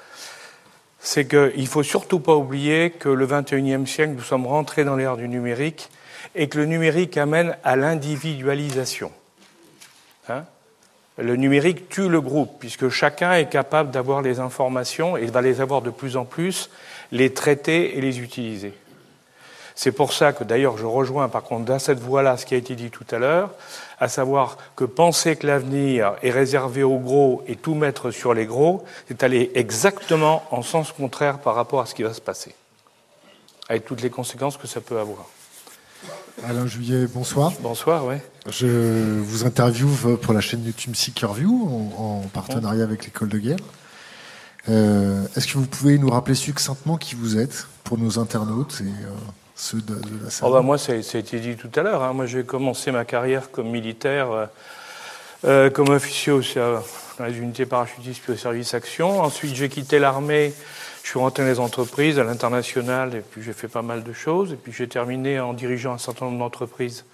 c'est 1.00 1.26
qu'il 1.26 1.62
ne 1.62 1.66
faut 1.66 1.82
surtout 1.82 2.20
pas 2.20 2.34
oublier 2.34 2.90
que 2.90 3.08
le 3.08 3.26
21e 3.26 3.86
siècle, 3.86 4.12
nous 4.16 4.22
sommes 4.22 4.46
rentrés 4.46 4.84
dans 4.84 4.96
l'ère 4.96 5.16
du 5.16 5.28
numérique 5.28 5.90
et 6.34 6.48
que 6.48 6.58
le 6.58 6.66
numérique 6.66 7.16
amène 7.16 7.56
à 7.64 7.76
l'individualisation. 7.76 9.12
Hein 10.28 10.44
le 11.18 11.34
numérique 11.34 11.88
tue 11.88 12.08
le 12.08 12.20
groupe, 12.20 12.58
puisque 12.60 12.88
chacun 12.88 13.32
est 13.32 13.48
capable 13.48 13.90
d'avoir 13.90 14.22
les 14.22 14.38
informations 14.38 15.16
et 15.16 15.26
va 15.26 15.42
les 15.42 15.60
avoir 15.60 15.82
de 15.82 15.90
plus 15.90 16.16
en 16.16 16.24
plus, 16.24 16.70
les 17.10 17.34
traiter 17.34 17.98
et 17.98 18.00
les 18.00 18.20
utiliser. 18.20 18.72
C'est 19.74 19.92
pour 19.92 20.12
ça 20.12 20.32
que 20.32 20.44
d'ailleurs 20.44 20.78
je 20.78 20.86
rejoins 20.86 21.28
par 21.28 21.42
contre 21.42 21.64
dans 21.64 21.78
cette 21.78 21.98
voie-là 21.98 22.36
ce 22.36 22.46
qui 22.46 22.54
a 22.54 22.56
été 22.56 22.74
dit 22.76 22.90
tout 22.90 23.06
à 23.10 23.18
l'heure, 23.18 23.50
à 24.00 24.08
savoir 24.08 24.56
que 24.76 24.84
penser 24.84 25.36
que 25.36 25.46
l'avenir 25.46 26.14
est 26.22 26.30
réservé 26.30 26.82
aux 26.82 26.98
gros 26.98 27.42
et 27.46 27.56
tout 27.56 27.74
mettre 27.74 28.10
sur 28.10 28.32
les 28.34 28.46
gros, 28.46 28.84
c'est 29.08 29.22
aller 29.22 29.50
exactement 29.54 30.44
en 30.50 30.62
sens 30.62 30.92
contraire 30.92 31.38
par 31.38 31.54
rapport 31.54 31.80
à 31.80 31.86
ce 31.86 31.94
qui 31.94 32.02
va 32.04 32.14
se 32.14 32.20
passer. 32.20 32.54
avec 33.68 33.84
toutes 33.84 34.00
les 34.02 34.10
conséquences 34.10 34.56
que 34.56 34.66
ça 34.66 34.80
peut 34.80 34.98
avoir. 34.98 35.26
Alain 36.48 36.66
Juillet, 36.66 37.06
bonsoir. 37.12 37.52
Bonsoir, 37.60 38.06
oui. 38.06 38.14
Je 38.48 39.20
vous 39.20 39.44
interviewe 39.44 40.16
pour 40.22 40.32
la 40.32 40.40
chaîne 40.40 40.64
YouTube 40.64 40.94
Seekerview 40.94 41.52
en, 41.98 42.02
en 42.02 42.20
partenariat 42.28 42.84
avec 42.84 43.04
l'école 43.04 43.28
de 43.28 43.38
guerre. 43.38 43.58
Euh, 44.68 45.26
Est-ce 45.34 45.48
que 45.48 45.58
vous 45.58 45.66
pouvez 45.66 45.98
nous 45.98 46.08
rappeler 46.10 46.34
succinctement 46.36 46.96
qui 46.96 47.14
vous 47.16 47.36
êtes 47.38 47.66
pour 47.84 47.98
nos 47.98 48.18
internautes 48.18 48.80
et 48.80 48.84
euh, 48.84 49.10
ceux 49.58 49.80
de, 49.80 49.94
de 49.94 50.02
oh 50.42 50.50
bah 50.50 50.62
Moi, 50.62 50.78
ça, 50.78 51.02
ça, 51.02 51.18
a 51.18 51.20
été 51.20 51.40
dit 51.40 51.56
tout 51.56 51.70
à 51.74 51.82
l'heure. 51.82 52.02
Hein. 52.02 52.12
Moi, 52.12 52.26
j'ai 52.26 52.44
commencé 52.44 52.92
ma 52.92 53.04
carrière 53.04 53.50
comme 53.50 53.68
militaire, 53.68 54.30
euh, 54.30 54.46
euh 55.44 55.70
comme 55.70 55.88
officier 55.90 56.32
au, 56.32 56.40
dans 57.18 57.26
les 57.26 57.36
unités 57.38 57.66
parachutistes 57.66 58.22
puis 58.22 58.32
au 58.34 58.36
service 58.36 58.72
action. 58.74 59.20
Ensuite, 59.20 59.56
j'ai 59.56 59.68
quitté 59.68 59.98
l'armée. 59.98 60.54
Je 61.02 61.08
suis 61.10 61.18
rentré 61.18 61.42
dans 61.42 61.48
les 61.48 61.58
entreprises, 61.58 62.18
à 62.18 62.24
l'international, 62.24 63.14
et 63.14 63.20
puis 63.20 63.42
j'ai 63.42 63.52
fait 63.52 63.68
pas 63.68 63.82
mal 63.82 64.04
de 64.04 64.12
choses. 64.12 64.52
Et 64.52 64.56
puis 64.56 64.72
j'ai 64.72 64.86
terminé 64.86 65.40
en 65.40 65.54
dirigeant 65.54 65.94
un 65.94 65.98
certain 65.98 66.26
nombre 66.26 66.38
d'entreprises 66.38 67.04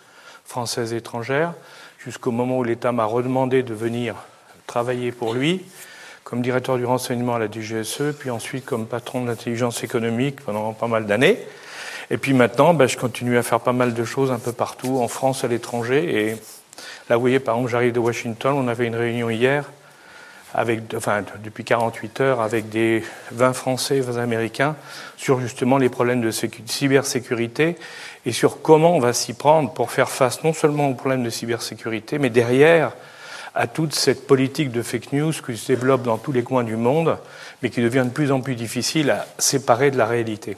françaises 0.44 0.92
et 0.92 0.96
étrangères, 0.96 1.54
jusqu'au 1.98 2.30
moment 2.30 2.58
où 2.58 2.64
l'État 2.64 2.92
m'a 2.92 3.06
redemandé 3.06 3.62
de 3.62 3.72
venir 3.72 4.16
travailler 4.66 5.12
pour 5.12 5.32
lui, 5.32 5.64
comme 6.24 6.42
directeur 6.42 6.76
du 6.76 6.84
renseignement 6.84 7.36
à 7.36 7.38
la 7.38 7.50
DGSE, 7.50 8.14
puis 8.18 8.28
ensuite 8.28 8.66
comme 8.66 8.86
patron 8.86 9.22
de 9.22 9.28
l'intelligence 9.28 9.82
économique 9.82 10.42
pendant 10.42 10.72
pas 10.74 10.88
mal 10.88 11.06
d'années. 11.06 11.38
Et 12.10 12.18
puis 12.18 12.35
maintenant, 12.35 12.74
ben, 12.74 12.86
je 12.86 12.97
continue 12.97 13.39
à 13.39 13.43
faire 13.43 13.60
pas 13.60 13.72
mal 13.72 13.94
de 13.94 14.05
choses 14.05 14.31
un 14.31 14.39
peu 14.39 14.52
partout, 14.52 14.98
en 15.01 15.09
France, 15.09 15.44
à 15.44 15.48
l'étranger. 15.48 16.28
Et 16.28 16.31
là, 17.09 17.16
vous 17.16 17.20
voyez, 17.20 17.40
par 17.40 17.56
exemple, 17.56 17.70
j'arrive 17.70 17.93
de 17.93 18.01
Washington, 18.01 18.55
on 18.56 18.68
avait 18.68 18.86
une 18.86 18.97
réunion 18.97 19.31
hier 19.31 19.64
avec, 20.55 20.82
enfin, 20.97 21.24
depuis 21.43 21.64
48 21.64 22.20
heures 22.20 22.40
avec 22.40 22.68
des 22.68 23.02
20 23.32 23.52
Français 23.55 23.97
et 23.97 24.01
20 24.01 24.22
Américains 24.22 24.76
sur 25.16 25.40
justement 25.40 25.78
les 25.78 25.89
problèmes 25.89 26.20
de 26.20 26.31
cybersécurité 26.31 27.76
et 28.24 28.32
sur 28.32 28.62
comment 28.62 28.94
on 28.94 29.01
va 29.01 29.12
s'y 29.12 29.35
prendre 29.35 29.72
pour 29.72 29.90
faire 29.90 30.09
face 30.09 30.44
non 30.44 30.52
seulement 30.52 30.89
aux 30.89 30.94
problèmes 30.94 31.24
de 31.24 31.31
cybersécurité, 31.31 32.18
mais 32.18 32.31
derrière 32.31 32.93
à 33.56 33.66
toute 33.66 33.94
cette 33.94 34.26
politique 34.26 34.70
de 34.70 34.82
fake 34.82 35.12
news 35.12 35.32
qui 35.32 35.56
se 35.56 35.66
développe 35.66 36.02
dans 36.02 36.18
tous 36.18 36.32
les 36.32 36.43
coins 36.43 36.64
du 36.64 36.76
monde, 36.76 37.18
mais 37.62 37.70
qui 37.70 37.81
devient 37.81 38.05
de 38.05 38.10
plus 38.10 38.31
en 38.31 38.40
plus 38.40 38.55
difficile 38.55 39.10
à 39.10 39.26
séparer 39.39 39.90
de 39.90 39.98
la 39.98 40.06
réalité. 40.06 40.56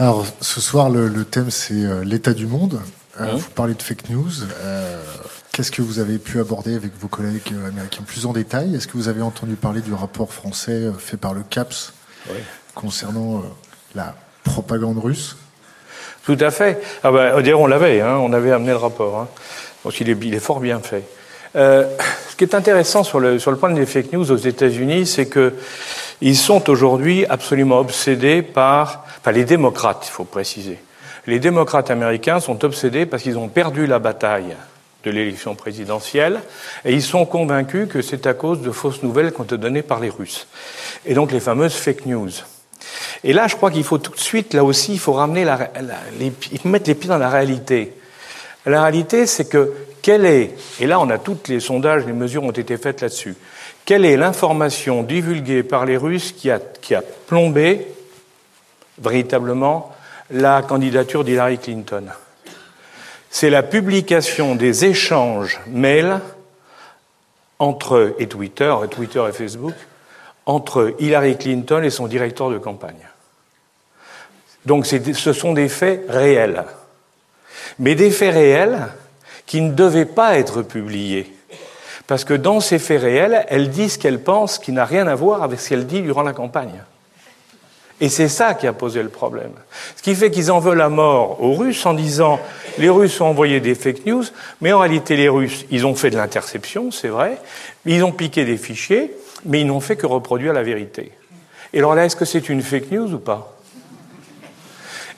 Alors, 0.00 0.24
ce 0.40 0.60
soir, 0.60 0.90
le, 0.90 1.08
le 1.08 1.24
thème, 1.24 1.50
c'est 1.50 1.74
euh, 1.74 2.04
l'état 2.04 2.32
du 2.32 2.46
monde. 2.46 2.80
Euh, 3.20 3.32
vous 3.34 3.50
parlez 3.50 3.74
de 3.74 3.82
fake 3.82 4.10
news. 4.10 4.30
Euh, 4.62 5.02
Qu'est-ce 5.50 5.72
que 5.72 5.82
vous 5.82 5.98
avez 5.98 6.18
pu 6.18 6.38
aborder 6.38 6.76
avec 6.76 6.92
vos 7.00 7.08
collègues 7.08 7.52
américains 7.66 8.04
plus 8.06 8.24
en 8.24 8.32
détail? 8.32 8.76
Est-ce 8.76 8.86
que 8.86 8.96
vous 8.96 9.08
avez 9.08 9.22
entendu 9.22 9.56
parler 9.56 9.80
du 9.80 9.92
rapport 9.92 10.32
français 10.32 10.84
fait 10.98 11.16
par 11.16 11.34
le 11.34 11.42
CAPS 11.42 11.94
oui. 12.30 12.36
concernant 12.76 13.38
euh, 13.38 13.42
la 13.96 14.14
propagande 14.44 14.98
russe? 14.98 15.36
Tout 16.24 16.38
à 16.38 16.52
fait. 16.52 16.80
Ah 17.02 17.10
ben, 17.10 17.44
on 17.56 17.66
l'avait, 17.66 18.00
hein, 18.00 18.18
on 18.18 18.32
avait 18.32 18.52
amené 18.52 18.70
le 18.70 18.76
rapport. 18.76 19.18
Hein. 19.18 19.28
Donc 19.84 20.00
il 20.00 20.08
est, 20.08 20.18
il 20.22 20.32
est, 20.32 20.40
fort 20.40 20.60
bien 20.60 20.78
fait. 20.78 21.02
Ce 21.54 22.36
qui 22.36 22.44
est 22.44 22.54
intéressant 22.54 23.02
sur 23.02 23.18
le, 23.18 23.40
sur 23.40 23.50
le 23.50 23.56
point 23.56 23.70
des 23.70 23.86
fake 23.86 24.12
news 24.12 24.30
aux 24.30 24.36
États-Unis, 24.36 25.06
c'est 25.06 25.26
que 25.26 25.54
ils 26.20 26.36
sont 26.36 26.70
aujourd'hui 26.70 27.26
absolument 27.26 27.80
obsédés 27.80 28.42
par, 28.42 29.07
enfin 29.20 29.32
les 29.32 29.44
démocrates, 29.44 30.04
il 30.06 30.10
faut 30.10 30.24
préciser. 30.24 30.78
Les 31.26 31.38
démocrates 31.38 31.90
américains 31.90 32.40
sont 32.40 32.64
obsédés 32.64 33.04
parce 33.04 33.22
qu'ils 33.22 33.38
ont 33.38 33.48
perdu 33.48 33.86
la 33.86 33.98
bataille 33.98 34.56
de 35.04 35.10
l'élection 35.10 35.54
présidentielle, 35.54 36.40
et 36.84 36.92
ils 36.92 37.02
sont 37.02 37.24
convaincus 37.24 37.88
que 37.88 38.02
c'est 38.02 38.26
à 38.26 38.34
cause 38.34 38.62
de 38.62 38.70
fausses 38.70 39.02
nouvelles 39.02 39.32
qu'on 39.32 39.44
été 39.44 39.56
données 39.56 39.82
par 39.82 40.00
les 40.00 40.08
Russes. 40.08 40.48
Et 41.06 41.14
donc 41.14 41.30
les 41.30 41.40
fameuses 41.40 41.74
fake 41.74 42.06
news. 42.06 42.30
Et 43.24 43.32
là, 43.32 43.46
je 43.46 43.56
crois 43.56 43.70
qu'il 43.70 43.84
faut 43.84 43.98
tout 43.98 44.12
de 44.12 44.20
suite, 44.20 44.54
là 44.54 44.64
aussi, 44.64 44.92
il 44.92 44.98
faut 44.98 45.12
ramener 45.12 45.44
la, 45.44 45.70
les, 46.18 46.32
mettre 46.64 46.88
les 46.88 46.94
pieds 46.94 47.08
dans 47.08 47.18
la 47.18 47.30
réalité. 47.30 47.92
La 48.66 48.82
réalité, 48.82 49.26
c'est 49.26 49.48
que 49.48 49.72
quelle 50.02 50.24
est, 50.24 50.54
et 50.80 50.86
là 50.86 51.00
on 51.00 51.10
a 51.10 51.18
tous 51.18 51.38
les 51.48 51.60
sondages, 51.60 52.06
les 52.06 52.12
mesures 52.12 52.44
ont 52.44 52.52
été 52.52 52.76
faites 52.76 53.00
là-dessus, 53.00 53.34
quelle 53.84 54.04
est 54.04 54.16
l'information 54.16 55.02
divulguée 55.02 55.62
par 55.62 55.84
les 55.84 55.96
Russes 55.96 56.32
qui 56.32 56.50
qui 56.80 56.94
a 56.94 57.02
plombé 57.26 57.86
véritablement 59.00 59.94
la 60.30 60.62
candidature 60.62 61.24
d'Hillary 61.24 61.58
Clinton 61.58 62.06
c'est 63.30 63.50
la 63.50 63.62
publication 63.62 64.54
des 64.54 64.84
échanges 64.84 65.60
mails 65.66 66.20
entre, 67.58 68.14
et 68.18 68.26
Twitter, 68.26 68.74
et 68.84 68.88
Twitter 68.88 69.22
et 69.28 69.32
Facebook, 69.32 69.74
entre 70.46 70.94
Hillary 70.98 71.36
Clinton 71.36 71.82
et 71.82 71.90
son 71.90 72.06
directeur 72.06 72.50
de 72.50 72.58
campagne. 72.58 73.08
Donc 74.64 74.86
ce 74.86 75.32
sont 75.32 75.52
des 75.52 75.68
faits 75.68 76.04
réels. 76.08 76.64
Mais 77.78 77.94
des 77.94 78.10
faits 78.10 78.34
réels 78.34 78.88
qui 79.46 79.60
ne 79.60 79.72
devaient 79.72 80.04
pas 80.04 80.38
être 80.38 80.62
publiés. 80.62 81.34
Parce 82.06 82.24
que 82.24 82.34
dans 82.34 82.60
ces 82.60 82.78
faits 82.78 83.02
réels, 83.02 83.44
elle 83.48 83.70
dit 83.70 83.90
ce 83.90 83.98
qu'elle 83.98 84.22
pense 84.22 84.58
qui 84.58 84.72
n'a 84.72 84.84
rien 84.84 85.06
à 85.06 85.14
voir 85.14 85.42
avec 85.42 85.60
ce 85.60 85.68
qu'elle 85.68 85.86
dit 85.86 86.00
durant 86.00 86.22
la 86.22 86.32
campagne. 86.32 86.82
Et 88.00 88.08
c'est 88.08 88.28
ça 88.28 88.54
qui 88.54 88.66
a 88.66 88.72
posé 88.72 89.02
le 89.02 89.08
problème. 89.08 89.50
Ce 89.96 90.02
qui 90.02 90.14
fait 90.14 90.30
qu'ils 90.30 90.52
en 90.52 90.60
veulent 90.60 90.78
la 90.78 90.88
mort 90.88 91.42
aux 91.42 91.54
Russes 91.54 91.84
en 91.84 91.94
disant 91.94 92.38
les 92.78 92.88
Russes 92.88 93.20
ont 93.20 93.26
envoyé 93.26 93.60
des 93.60 93.74
fake 93.74 94.06
news, 94.06 94.24
mais 94.60 94.72
en 94.72 94.78
réalité 94.78 95.16
les 95.16 95.28
Russes, 95.28 95.64
ils 95.70 95.84
ont 95.84 95.94
fait 95.96 96.10
de 96.10 96.16
l'interception, 96.16 96.90
c'est 96.92 97.08
vrai, 97.08 97.38
ils 97.86 98.04
ont 98.04 98.12
piqué 98.12 98.44
des 98.44 98.56
fichiers, 98.56 99.12
mais 99.44 99.60
ils 99.60 99.66
n'ont 99.66 99.80
fait 99.80 99.96
que 99.96 100.06
reproduire 100.06 100.52
la 100.52 100.62
vérité. 100.62 101.10
Et 101.72 101.78
alors 101.78 101.94
là, 101.94 102.04
est-ce 102.04 102.16
que 102.16 102.24
c'est 102.24 102.48
une 102.48 102.62
fake 102.62 102.92
news 102.92 103.12
ou 103.12 103.18
pas? 103.18 103.56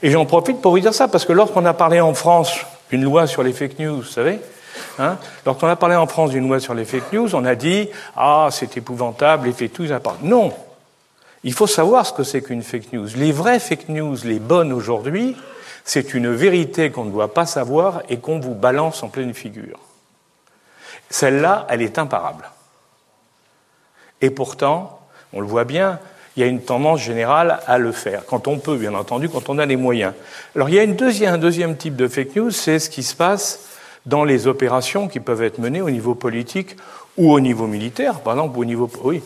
Et 0.02 0.10
j'en 0.10 0.24
profite 0.24 0.62
pour 0.62 0.72
vous 0.72 0.80
dire 0.80 0.94
ça, 0.94 1.06
parce 1.08 1.26
que 1.26 1.34
lorsqu'on 1.34 1.66
a 1.66 1.74
parlé 1.74 2.00
en 2.00 2.14
France 2.14 2.52
d'une 2.90 3.04
loi 3.04 3.26
sur 3.26 3.42
les 3.42 3.52
fake 3.52 3.78
news, 3.78 3.96
vous 3.96 4.04
savez, 4.04 4.38
Hein 4.98 5.18
Lorsqu'on 5.46 5.68
a 5.68 5.76
parlé 5.76 5.96
en 5.96 6.06
France 6.06 6.30
d'une 6.30 6.46
loi 6.46 6.60
sur 6.60 6.74
les 6.74 6.84
fake 6.84 7.12
news, 7.12 7.34
on 7.34 7.44
a 7.44 7.54
dit 7.54 7.88
Ah, 8.16 8.48
c'est 8.50 8.76
épouvantable, 8.76 9.46
les 9.46 9.52
fake 9.52 9.78
news, 9.78 9.88
non 10.22 10.52
il 11.44 11.52
faut 11.52 11.66
savoir 11.66 12.06
ce 12.06 12.12
que 12.12 12.22
c'est 12.22 12.42
qu'une 12.42 12.62
fake 12.62 12.92
news. 12.92 13.08
Les 13.16 13.32
vraies 13.32 13.60
fake 13.60 13.88
news, 13.88 14.16
les 14.24 14.38
bonnes 14.38 14.72
aujourd'hui, 14.72 15.36
c'est 15.84 16.14
une 16.14 16.32
vérité 16.32 16.90
qu'on 16.90 17.04
ne 17.04 17.10
doit 17.10 17.32
pas 17.32 17.46
savoir 17.46 18.02
et 18.08 18.18
qu'on 18.18 18.38
vous 18.38 18.54
balance 18.54 19.02
en 19.02 19.08
pleine 19.08 19.34
figure. 19.34 19.78
Celle-là, 21.08 21.66
elle 21.70 21.82
est 21.82 21.98
imparable. 21.98 22.50
Et 24.20 24.30
pourtant, 24.30 25.00
on 25.32 25.40
le 25.40 25.46
voit 25.46 25.64
bien, 25.64 25.98
il 26.36 26.40
y 26.40 26.42
a 26.44 26.46
une 26.46 26.62
tendance 26.62 27.00
générale 27.00 27.60
à 27.66 27.78
le 27.78 27.92
faire, 27.92 28.24
quand 28.26 28.46
on 28.46 28.58
peut, 28.58 28.76
bien 28.76 28.94
entendu, 28.94 29.28
quand 29.28 29.48
on 29.48 29.58
a 29.58 29.66
les 29.66 29.76
moyens. 29.76 30.12
Alors 30.54 30.68
il 30.68 30.74
y 30.74 30.78
a 30.78 30.82
une 30.82 30.94
deuxième, 30.94 31.34
un 31.34 31.38
deuxième 31.38 31.76
type 31.76 31.96
de 31.96 32.06
fake 32.06 32.36
news, 32.36 32.50
c'est 32.50 32.78
ce 32.78 32.90
qui 32.90 33.02
se 33.02 33.16
passe 33.16 33.66
dans 34.06 34.24
les 34.24 34.46
opérations 34.46 35.08
qui 35.08 35.20
peuvent 35.20 35.42
être 35.42 35.58
menées 35.58 35.82
au 35.82 35.90
niveau 35.90 36.14
politique 36.14 36.76
ou 37.16 37.32
au 37.32 37.40
niveau 37.40 37.66
militaire, 37.66 38.20
par 38.20 38.34
exemple, 38.34 38.58
au 38.58 38.64
niveau, 38.64 38.88
oui, 39.02 39.22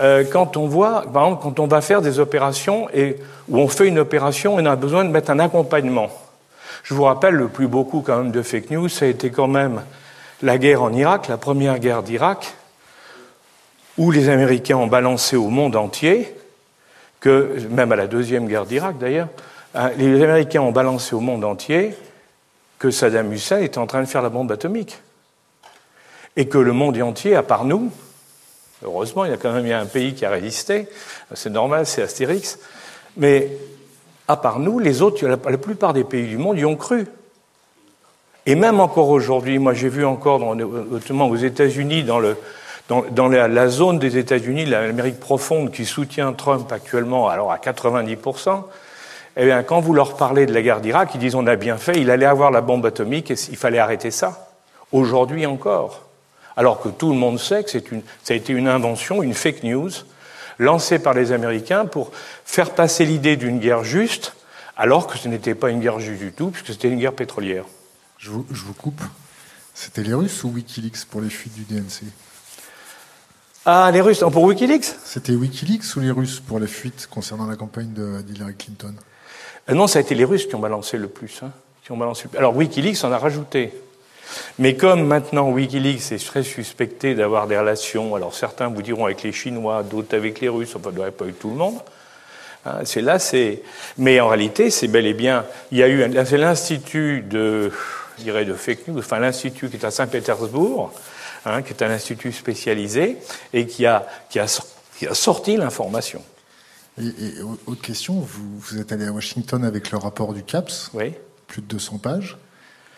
euh, 0.00 0.24
quand 0.30 0.56
on 0.56 0.66
voit, 0.66 1.04
par 1.12 1.24
exemple, 1.24 1.42
quand 1.42 1.60
on 1.60 1.66
va 1.66 1.80
faire 1.80 2.02
des 2.02 2.20
opérations 2.20 2.88
et 2.94 3.16
où 3.48 3.58
on 3.58 3.68
fait 3.68 3.88
une 3.88 3.98
opération 3.98 4.54
on 4.54 4.64
a 4.64 4.76
besoin 4.76 5.04
de 5.04 5.10
mettre 5.10 5.30
un 5.30 5.38
accompagnement. 5.38 6.08
Je 6.84 6.94
vous 6.94 7.04
rappelle, 7.04 7.34
le 7.34 7.48
plus 7.48 7.66
beau 7.66 7.84
coup 7.84 8.02
quand 8.04 8.18
même 8.18 8.30
de 8.30 8.42
fake 8.42 8.70
news, 8.70 8.88
ça 8.88 9.04
a 9.04 9.08
été 9.08 9.30
quand 9.30 9.48
même 9.48 9.82
la 10.42 10.58
guerre 10.58 10.82
en 10.82 10.92
Irak, 10.92 11.28
la 11.28 11.36
première 11.36 11.78
guerre 11.78 12.02
d'Irak, 12.02 12.54
où 13.96 14.10
les 14.10 14.28
Américains 14.28 14.76
ont 14.76 14.86
balancé 14.86 15.36
au 15.36 15.48
monde 15.48 15.74
entier 15.74 16.34
que, 17.20 17.56
même 17.70 17.90
à 17.90 17.96
la 17.96 18.06
deuxième 18.06 18.46
guerre 18.46 18.64
d'Irak 18.64 18.98
d'ailleurs, 18.98 19.28
hein, 19.74 19.90
les 19.96 20.22
Américains 20.22 20.60
ont 20.60 20.72
balancé 20.72 21.16
au 21.16 21.20
monde 21.20 21.44
entier 21.44 21.94
que 22.78 22.90
Saddam 22.90 23.32
Hussein 23.32 23.58
était 23.58 23.78
en 23.78 23.86
train 23.86 24.00
de 24.00 24.06
faire 24.06 24.22
la 24.22 24.28
bombe 24.28 24.52
atomique. 24.52 24.98
Et 26.36 26.46
que 26.46 26.58
le 26.58 26.72
monde 26.72 27.00
entier, 27.02 27.34
à 27.34 27.42
part 27.42 27.64
nous, 27.64 27.90
Heureusement, 28.84 29.24
il 29.24 29.30
y 29.30 29.34
a 29.34 29.36
quand 29.36 29.52
même 29.52 29.70
un 29.72 29.86
pays 29.86 30.14
qui 30.14 30.24
a 30.24 30.30
résisté. 30.30 30.88
C'est 31.34 31.50
normal, 31.50 31.86
c'est 31.86 32.02
Astérix. 32.02 32.58
Mais 33.16 33.50
à 34.28 34.36
part 34.36 34.58
nous, 34.60 34.78
les 34.78 35.02
autres, 35.02 35.26
la, 35.26 35.36
plupart 35.36 35.92
des 35.92 36.04
pays 36.04 36.26
du 36.26 36.38
monde 36.38 36.58
y 36.58 36.64
ont 36.64 36.76
cru. 36.76 37.06
Et 38.46 38.54
même 38.54 38.80
encore 38.80 39.08
aujourd'hui, 39.08 39.58
moi 39.58 39.74
j'ai 39.74 39.88
vu 39.88 40.04
encore, 40.04 40.54
notamment 40.54 41.28
aux 41.28 41.36
États-Unis, 41.36 42.04
dans 42.04 42.20
la, 43.28 43.48
la, 43.48 43.68
zone 43.68 43.98
des 43.98 44.16
États-Unis, 44.16 44.64
l'Amérique 44.64 45.20
profonde 45.20 45.70
qui 45.70 45.84
soutient 45.84 46.32
Trump 46.32 46.70
actuellement, 46.72 47.28
alors 47.28 47.52
à 47.52 47.58
90%, 47.58 48.62
eh 49.36 49.44
bien, 49.44 49.62
quand 49.62 49.80
vous 49.80 49.92
leur 49.92 50.16
parlez 50.16 50.46
de 50.46 50.54
la 50.54 50.62
guerre 50.62 50.80
d'Irak, 50.80 51.10
ils 51.14 51.20
disent 51.20 51.34
on 51.34 51.46
a 51.46 51.56
bien 51.56 51.76
fait, 51.76 52.00
il 52.00 52.10
allait 52.10 52.26
avoir 52.26 52.50
la 52.50 52.60
bombe 52.60 52.86
atomique 52.86 53.30
et 53.30 53.36
il 53.50 53.56
fallait 53.56 53.78
arrêter 53.78 54.10
ça. 54.10 54.50
Aujourd'hui 54.92 55.44
encore 55.44 56.07
alors 56.58 56.80
que 56.80 56.88
tout 56.88 57.10
le 57.10 57.14
monde 57.16 57.38
sait 57.38 57.62
que 57.62 57.78
une, 57.94 58.02
ça 58.24 58.34
a 58.34 58.36
été 58.36 58.52
une 58.52 58.66
invention, 58.66 59.22
une 59.22 59.32
fake 59.32 59.62
news, 59.62 59.90
lancée 60.58 60.98
par 60.98 61.14
les 61.14 61.30
Américains 61.30 61.86
pour 61.86 62.10
faire 62.44 62.72
passer 62.72 63.04
l'idée 63.04 63.36
d'une 63.36 63.60
guerre 63.60 63.84
juste, 63.84 64.34
alors 64.76 65.06
que 65.06 65.16
ce 65.16 65.28
n'était 65.28 65.54
pas 65.54 65.70
une 65.70 65.78
guerre 65.78 66.00
juste 66.00 66.20
du 66.20 66.32
tout, 66.32 66.50
puisque 66.50 66.72
c'était 66.72 66.88
une 66.88 66.98
guerre 66.98 67.12
pétrolière. 67.12 67.64
Je 68.18 68.30
vous, 68.30 68.44
je 68.50 68.64
vous 68.64 68.74
coupe. 68.74 69.00
C'était 69.72 70.02
les 70.02 70.12
Russes 70.12 70.42
ou 70.42 70.48
Wikileaks 70.48 71.04
pour 71.08 71.20
les 71.20 71.30
fuites 71.30 71.54
du 71.54 71.62
DNC 71.62 72.02
Ah, 73.64 73.88
les 73.92 74.00
Russes, 74.00 74.24
pour 74.32 74.42
Wikileaks? 74.42 74.96
C'était 75.04 75.36
Wikileaks 75.36 75.94
ou 75.94 76.00
les 76.00 76.10
Russes 76.10 76.40
pour 76.40 76.58
les 76.58 76.66
fuites 76.66 77.06
concernant 77.08 77.46
la 77.46 77.54
campagne 77.54 77.92
d'Hillary 78.26 78.56
Clinton? 78.56 78.94
Euh, 79.70 79.74
non, 79.74 79.86
ça 79.86 80.00
a 80.00 80.02
été 80.02 80.16
les 80.16 80.24
Russes 80.24 80.46
qui 80.46 80.56
ont 80.56 80.60
balancé 80.60 80.98
le 80.98 81.06
plus. 81.06 81.38
Hein, 81.44 81.52
qui 81.84 81.92
ont 81.92 81.96
balancé 81.96 82.28
Alors 82.36 82.56
Wikileaks 82.56 83.04
en 83.04 83.12
a 83.12 83.18
rajouté. 83.18 83.72
Mais 84.58 84.76
comme 84.76 85.06
maintenant 85.06 85.50
Wikileaks 85.50 86.12
est 86.12 86.26
très 86.26 86.42
suspecté 86.42 87.14
d'avoir 87.14 87.46
des 87.46 87.58
relations, 87.58 88.14
alors 88.14 88.34
certains 88.34 88.68
vous 88.68 88.82
diront 88.82 89.06
avec 89.06 89.22
les 89.22 89.32
Chinois, 89.32 89.82
d'autres 89.82 90.16
avec 90.16 90.40
les 90.40 90.48
Russes, 90.48 90.74
enfin, 90.76 90.90
pas 90.90 91.24
avec 91.24 91.38
tout 91.38 91.50
le 91.50 91.56
monde. 91.56 91.78
Hein, 92.66 92.80
c'est 92.84 93.00
là, 93.00 93.18
c'est. 93.18 93.62
Mais 93.96 94.20
en 94.20 94.28
réalité, 94.28 94.70
c'est 94.70 94.88
bel 94.88 95.06
et 95.06 95.14
bien. 95.14 95.44
Il 95.70 95.78
y 95.78 95.82
a 95.82 95.88
eu, 95.88 96.04
c'est 96.24 96.38
l'institut 96.38 97.22
de, 97.22 97.72
je 98.18 98.24
dirais, 98.24 98.44
de 98.44 98.54
fake 98.54 98.88
news, 98.88 98.98
enfin 98.98 99.18
l'institut 99.18 99.68
qui 99.68 99.76
est 99.76 99.84
à 99.84 99.90
Saint-Pétersbourg, 99.90 100.92
hein, 101.44 101.62
qui 101.62 101.72
est 101.72 101.82
un 101.82 101.90
institut 101.90 102.32
spécialisé 102.32 103.16
et 103.52 103.66
qui 103.66 103.86
a, 103.86 104.06
qui 104.28 104.38
a, 104.38 104.46
qui 104.98 105.06
a 105.06 105.14
sorti 105.14 105.56
l'information. 105.56 106.22
Et, 107.00 107.06
et, 107.06 107.42
autre 107.42 107.80
question, 107.80 108.14
vous, 108.14 108.58
vous, 108.58 108.78
êtes 108.78 108.90
allé 108.90 109.06
à 109.06 109.12
Washington 109.12 109.64
avec 109.64 109.92
le 109.92 109.98
rapport 109.98 110.34
du 110.34 110.42
CAPS, 110.42 110.90
oui. 110.94 111.14
plus 111.46 111.62
de 111.62 111.66
200 111.66 111.98
pages? 111.98 112.36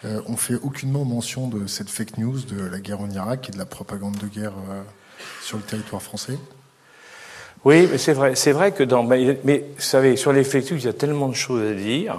Euh, 0.05 0.21
on 0.27 0.37
fait 0.37 0.55
aucunement 0.55 1.05
mention 1.05 1.49
de 1.49 1.67
cette 1.67 1.91
fake 1.91 2.19
news 2.19 2.41
de 2.41 2.65
la 2.65 2.81
guerre 2.81 3.01
en 3.01 3.11
Irak 3.11 3.49
et 3.49 3.53
de 3.53 3.59
la 3.59 3.67
propagande 3.67 4.17
de 4.17 4.27
guerre 4.27 4.55
euh, 4.71 4.83
sur 5.43 5.59
le 5.59 5.63
territoire 5.63 6.03
français. 6.03 6.39
Oui, 7.65 7.87
mais 7.91 7.99
c'est 7.99 8.15
vrai, 8.15 8.35
c'est 8.35 8.53
vrai 8.53 8.73
que 8.73 8.83
dans, 8.83 9.03
mais, 9.03 9.39
mais, 9.45 9.65
vous 9.77 9.83
savez, 9.83 10.17
sur 10.17 10.33
les 10.33 10.45
fake 10.45 10.71
news, 10.71 10.79
il 10.79 10.85
y 10.85 10.89
a 10.89 10.95
tellement 10.95 11.29
de 11.29 11.35
choses 11.35 11.71
à 11.71 11.75
dire. 11.75 12.17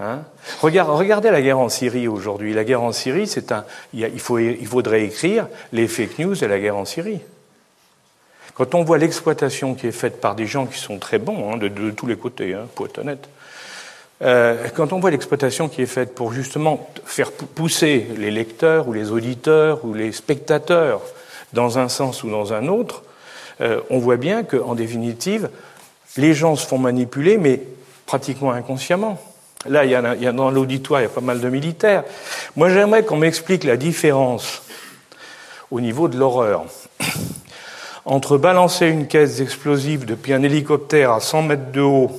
Hein 0.00 0.22
Regardez, 0.62 1.30
la 1.30 1.42
guerre 1.42 1.58
en 1.58 1.68
Syrie 1.68 2.08
aujourd'hui. 2.08 2.54
La 2.54 2.64
guerre 2.64 2.82
en 2.82 2.92
Syrie, 2.92 3.26
c'est 3.26 3.52
un, 3.52 3.64
il, 3.92 4.00
il, 4.00 4.66
faudrait 4.66 5.04
écrire 5.04 5.48
les 5.72 5.88
fake 5.88 6.18
news 6.18 6.34
de 6.34 6.46
la 6.46 6.58
guerre 6.58 6.76
en 6.76 6.84
Syrie. 6.84 7.20
Quand 8.54 8.74
on 8.74 8.82
voit 8.82 8.98
l'exploitation 8.98 9.74
qui 9.74 9.86
est 9.86 9.92
faite 9.92 10.20
par 10.20 10.34
des 10.34 10.46
gens 10.46 10.66
qui 10.66 10.78
sont 10.78 10.98
très 10.98 11.18
bons, 11.18 11.52
hein, 11.52 11.56
de, 11.58 11.90
tous 11.90 12.06
les 12.06 12.16
côtés, 12.16 12.54
hein, 12.54 12.66
pour 12.74 12.86
être 12.86 12.98
honnête, 12.98 13.28
quand 14.20 14.92
on 14.92 14.98
voit 14.98 15.10
l'exploitation 15.10 15.68
qui 15.68 15.82
est 15.82 15.86
faite 15.86 16.14
pour 16.14 16.32
justement 16.32 16.88
faire 17.04 17.30
pousser 17.32 18.08
les 18.16 18.30
lecteurs 18.30 18.88
ou 18.88 18.92
les 18.92 19.10
auditeurs 19.10 19.84
ou 19.84 19.94
les 19.94 20.12
spectateurs 20.12 21.00
dans 21.52 21.78
un 21.78 21.88
sens 21.88 22.24
ou 22.24 22.30
dans 22.30 22.52
un 22.52 22.68
autre, 22.68 23.02
euh, 23.60 23.80
on 23.90 23.98
voit 23.98 24.16
bien 24.16 24.44
qu'en 24.44 24.74
définitive, 24.74 25.50
les 26.16 26.34
gens 26.34 26.56
se 26.56 26.66
font 26.66 26.78
manipuler, 26.78 27.38
mais 27.38 27.60
pratiquement 28.06 28.52
inconsciemment. 28.52 29.20
Là, 29.68 29.84
il 29.84 29.90
y 29.90 29.94
a, 29.94 30.14
il 30.14 30.22
y 30.22 30.26
a 30.26 30.32
dans 30.32 30.50
l'auditoire, 30.50 31.00
il 31.00 31.04
y 31.04 31.06
a 31.06 31.10
pas 31.10 31.20
mal 31.20 31.40
de 31.40 31.48
militaires. 31.48 32.04
Moi, 32.56 32.70
j'aimerais 32.70 33.04
qu'on 33.04 33.16
m'explique 33.16 33.64
la 33.64 33.76
différence 33.76 34.62
au 35.70 35.80
niveau 35.80 36.08
de 36.08 36.16
l'horreur 36.16 36.64
entre 38.04 38.38
balancer 38.38 38.86
une 38.86 39.06
caisse 39.06 39.36
d'explosifs 39.36 40.06
depuis 40.06 40.32
un 40.32 40.42
hélicoptère 40.42 41.12
à 41.12 41.20
100 41.20 41.42
mètres 41.42 41.72
de 41.72 41.82
haut 41.82 42.10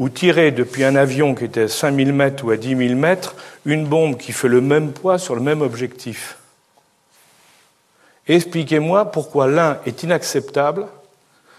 ou 0.00 0.08
tirer 0.08 0.50
depuis 0.50 0.82
un 0.82 0.96
avion 0.96 1.34
qui 1.34 1.44
était 1.44 1.64
à 1.64 1.68
5000 1.68 2.12
mètres 2.14 2.44
ou 2.44 2.50
à 2.50 2.56
10 2.56 2.74
000 2.88 2.98
mètres 2.98 3.36
une 3.66 3.86
bombe 3.86 4.16
qui 4.16 4.32
fait 4.32 4.48
le 4.48 4.62
même 4.62 4.92
poids 4.92 5.18
sur 5.18 5.34
le 5.34 5.42
même 5.42 5.60
objectif. 5.60 6.38
Expliquez-moi 8.26 9.12
pourquoi 9.12 9.46
l'un 9.46 9.78
est 9.84 10.02
inacceptable, 10.02 10.86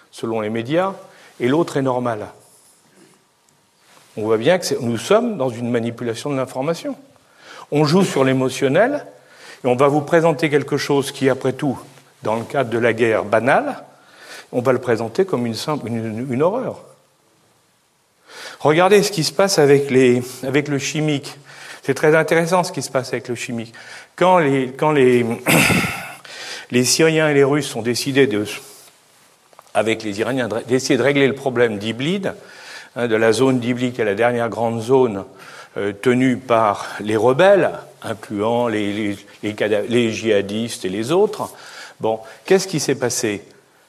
selon 0.09 0.41
les 0.41 0.49
médias, 0.49 0.93
et 1.39 1.47
l'autre 1.47 1.77
est 1.77 1.83
normal. 1.83 2.29
On 4.17 4.23
voit 4.23 4.37
bien 4.37 4.57
que 4.57 4.73
nous 4.79 4.97
sommes 4.97 5.37
dans 5.37 5.49
une 5.49 5.69
manipulation 5.69 6.31
de 6.31 6.35
l'information. 6.35 6.95
On 7.71 7.85
joue 7.85 8.03
sur 8.03 8.23
l'émotionnel 8.23 9.05
et 9.63 9.67
on 9.67 9.75
va 9.75 9.87
vous 9.87 10.01
présenter 10.01 10.49
quelque 10.49 10.77
chose 10.77 11.11
qui, 11.11 11.29
après 11.29 11.53
tout, 11.53 11.79
dans 12.23 12.37
le 12.37 12.43
cadre 12.43 12.71
de 12.71 12.79
la 12.79 12.93
guerre 12.93 13.23
banale, 13.23 13.83
on 14.51 14.61
va 14.61 14.73
le 14.73 14.79
présenter 14.79 15.25
comme 15.25 15.45
une, 15.45 16.41
horreur. 16.41 16.90
Regardez 18.61 19.01
ce 19.01 19.11
qui 19.11 19.23
se 19.23 19.31
passe 19.31 19.57
avec, 19.57 19.89
les, 19.89 20.21
avec 20.43 20.67
le 20.67 20.77
chimique. 20.77 21.35
C'est 21.81 21.95
très 21.95 22.15
intéressant 22.15 22.63
ce 22.63 22.71
qui 22.71 22.83
se 22.83 22.91
passe 22.91 23.11
avec 23.11 23.27
le 23.27 23.33
chimique. 23.33 23.73
Quand 24.15 24.37
les, 24.37 24.67
quand 24.67 24.91
les, 24.91 25.25
les 26.71 26.85
Syriens 26.85 27.27
et 27.29 27.33
les 27.33 27.43
Russes 27.43 27.75
ont 27.75 27.81
décidé 27.81 28.27
de, 28.27 28.45
avec 29.73 30.03
les 30.03 30.19
Iraniens 30.19 30.47
d'essayer 30.67 30.95
de 30.95 31.01
régler 31.01 31.25
le 31.27 31.33
problème 31.33 31.79
d'Iblid, 31.79 32.33
hein, 32.95 33.07
de 33.07 33.15
la 33.15 33.31
zone 33.31 33.59
d'Iblid 33.59 33.93
qui 33.93 34.01
est 34.01 34.05
la 34.05 34.13
dernière 34.13 34.49
grande 34.49 34.79
zone 34.79 35.25
euh, 35.77 35.91
tenue 35.91 36.37
par 36.37 36.85
les 36.99 37.17
rebelles, 37.17 37.71
incluant 38.03 38.67
les, 38.67 38.93
les, 39.41 39.55
les, 39.89 40.11
djihadistes 40.11 40.85
et 40.85 40.89
les 40.89 41.11
autres. 41.11 41.51
Bon, 41.99 42.19
qu'est-ce 42.45 42.67
qui 42.67 42.79
s'est 42.79 42.93
passé? 42.93 43.41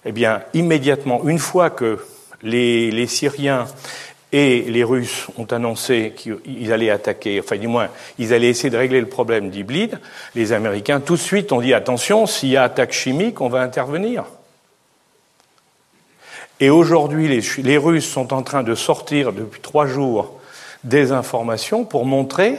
Eh 0.07 0.13
bien, 0.13 0.41
immédiatement, 0.55 1.29
une 1.29 1.39
fois 1.39 1.69
que 1.69 1.99
les, 2.43 2.91
les 2.91 3.07
Syriens 3.07 3.67
et 4.33 4.63
les 4.63 4.83
Russes 4.83 5.29
ont 5.37 5.45
annoncé 5.45 6.15
qu'ils 6.17 6.73
allaient 6.73 6.91
attaquer, 6.91 7.39
enfin 7.39 7.59
du 7.59 7.69
moins, 7.69 7.89
ils 8.19 8.33
allaient 8.33 8.49
essayer 8.49 8.71
de 8.71 8.79
régler 8.79 9.01
le 9.01 9.09
problème 9.09 9.51
d'Iblid. 9.51 10.01
Les 10.35 10.53
Américains, 10.53 11.01
tout 11.01 11.17
de 11.17 11.21
suite, 11.21 11.53
ont 11.53 11.61
dit 11.61 11.75
attention, 11.75 12.27
s'il 12.27 12.49
y 12.49 12.57
a 12.57 12.63
attaque 12.63 12.93
chimique, 12.93 13.43
on 13.43 13.49
va 13.49 13.61
intervenir. 13.61 14.25
Et 16.61 16.71
aujourd'hui, 16.71 17.29
les, 17.29 17.43
les, 17.63 17.77
Russes 17.77 18.09
sont 18.09 18.33
en 18.33 18.43
train 18.43 18.63
de 18.63 18.75
sortir 18.75 19.33
depuis 19.33 19.61
trois 19.61 19.87
jours 19.87 20.41
des 20.85 21.13
informations 21.13 21.85
pour 21.85 22.07
montrer 22.07 22.57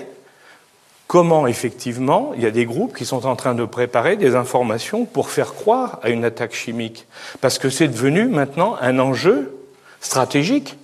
comment, 1.08 1.48
effectivement, 1.48 2.34
il 2.36 2.44
y 2.44 2.46
a 2.46 2.52
des 2.52 2.66
groupes 2.66 2.96
qui 2.96 3.06
sont 3.06 3.26
en 3.26 3.36
train 3.36 3.56
de 3.56 3.66
préparer 3.66 4.16
des 4.16 4.36
informations 4.36 5.06
pour 5.06 5.30
faire 5.30 5.54
croire 5.54 6.00
à 6.04 6.10
une 6.10 6.26
attaque 6.26 6.54
chimique. 6.54 7.08
Parce 7.42 7.58
que 7.58 7.70
c'est 7.70 7.88
devenu 7.88 8.26
maintenant 8.28 8.76
un 8.80 9.00
enjeu 9.00 9.56
stratégique 10.02 10.78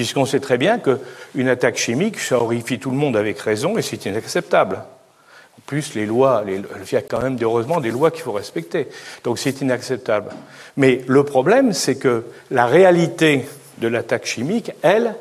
puisqu'on 0.00 0.24
sait 0.24 0.40
très 0.40 0.56
bien 0.56 0.78
qu'une 0.78 1.48
attaque 1.50 1.76
chimique, 1.76 2.18
ça 2.18 2.38
horrifie 2.38 2.78
tout 2.78 2.90
le 2.90 2.96
monde 2.96 3.18
avec 3.18 3.38
raison 3.38 3.76
et 3.76 3.82
c'est 3.82 4.06
inacceptable. 4.06 4.76
En 4.76 5.60
plus, 5.66 5.94
les 5.94 6.06
lois, 6.06 6.42
il 6.48 6.64
y 6.90 6.96
a 6.96 7.02
quand 7.02 7.20
même 7.20 7.36
heureusement 7.38 7.82
des 7.82 7.90
lois 7.90 8.10
qu'il 8.10 8.22
faut 8.22 8.32
respecter. 8.32 8.88
Donc 9.24 9.38
c'est 9.38 9.60
inacceptable. 9.60 10.30
Mais 10.78 11.02
le 11.06 11.22
problème, 11.22 11.74
c'est 11.74 11.96
que 11.96 12.24
la 12.50 12.64
réalité 12.64 13.46
de 13.76 13.88
l'attaque 13.88 14.24
chimique, 14.24 14.72
elle, 14.80 15.14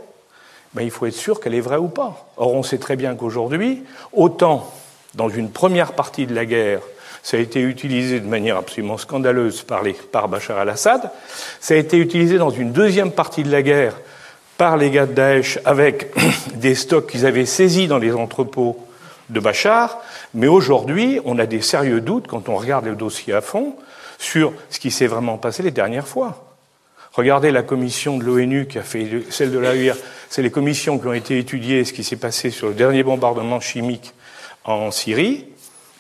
ben, 0.74 0.84
il 0.84 0.92
faut 0.92 1.08
être 1.08 1.14
sûr 1.14 1.42
qu'elle 1.42 1.56
est 1.56 1.60
vraie 1.60 1.76
ou 1.76 1.90
pas. 1.90 2.32
Or, 2.38 2.54
on 2.54 2.64
sait 2.64 2.78
très 2.78 2.96
bien 2.96 3.16
qu'aujourd'hui, 3.16 3.84
autant 4.14 4.74
dans 5.14 5.28
une 5.28 5.52
première 5.52 5.92
partie 5.92 6.26
de 6.26 6.34
la 6.34 6.46
guerre, 6.46 6.80
ça 7.22 7.36
a 7.36 7.42
été 7.42 7.60
utilisé 7.60 8.22
de 8.22 8.28
manière 8.28 8.56
absolument 8.56 8.98
scandaleuse 8.98 9.62
par, 9.62 9.84
les, 9.84 9.92
par 9.92 10.30
Bachar 10.30 10.58
al-Assad, 10.58 11.12
ça 11.60 11.74
a 11.74 11.78
été 11.78 11.98
utilisé 11.98 12.38
dans 12.38 12.50
une 12.50 12.72
deuxième 12.72 13.12
partie 13.12 13.44
de 13.44 13.52
la 13.52 13.62
guerre 13.62 13.96
par 14.60 14.76
les 14.76 14.92
gars 14.92 15.06
de 15.06 15.14
Daesh 15.14 15.58
avec 15.64 16.14
des 16.56 16.76
stocks 16.76 17.10
qu'ils 17.10 17.26
avaient 17.26 17.46
saisis 17.46 17.88
dans 17.88 17.98
les 17.98 18.14
entrepôts 18.14 18.78
de 19.30 19.40
Bachar, 19.40 20.02
mais 20.34 20.48
aujourd'hui, 20.48 21.22
on 21.24 21.40
a 21.40 21.46
des 21.46 21.62
sérieux 21.62 22.02
doutes 22.02 22.28
quand 22.28 22.50
on 22.50 22.58
regarde 22.58 22.84
le 22.84 22.96
dossier 22.96 23.34
à 23.34 23.40
fond 23.40 23.78
sur 24.18 24.52
ce 24.70 24.80
qui 24.80 24.92
s'est 24.92 25.08
vraiment 25.08 25.38
passé 25.38 25.64
les 25.64 25.72
dernières 25.72 26.10
fois. 26.10 26.58
Regardez 27.14 27.52
la 27.52 27.64
commission 27.64 28.18
de 28.18 28.26
l'ONU 28.26 28.68
qui 28.68 28.78
a 28.78 28.84
fait 28.84 29.24
celle 29.30 29.52
de 29.52 29.60
l'AUR, 29.60 29.96
c'est 30.30 30.42
les 30.42 30.52
commissions 30.52 31.00
qui 31.00 31.08
ont 31.08 31.14
été 31.14 31.40
étudiées 31.40 31.86
ce 31.86 31.94
qui 31.94 32.04
s'est 32.04 32.18
passé 32.18 32.50
sur 32.50 32.68
le 32.68 32.74
dernier 32.74 33.04
bombardement 33.04 33.62
chimique 33.62 34.14
en 34.66 34.92
Syrie, 34.92 35.48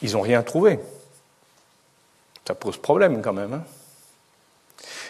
ils 0.02 0.14
n'ont 0.14 0.22
rien 0.22 0.44
trouvé. 0.44 0.80
Ça 2.46 2.56
pose 2.56 2.76
problème 2.76 3.22
quand 3.22 3.34
même. 3.34 3.54
Hein 3.54 3.64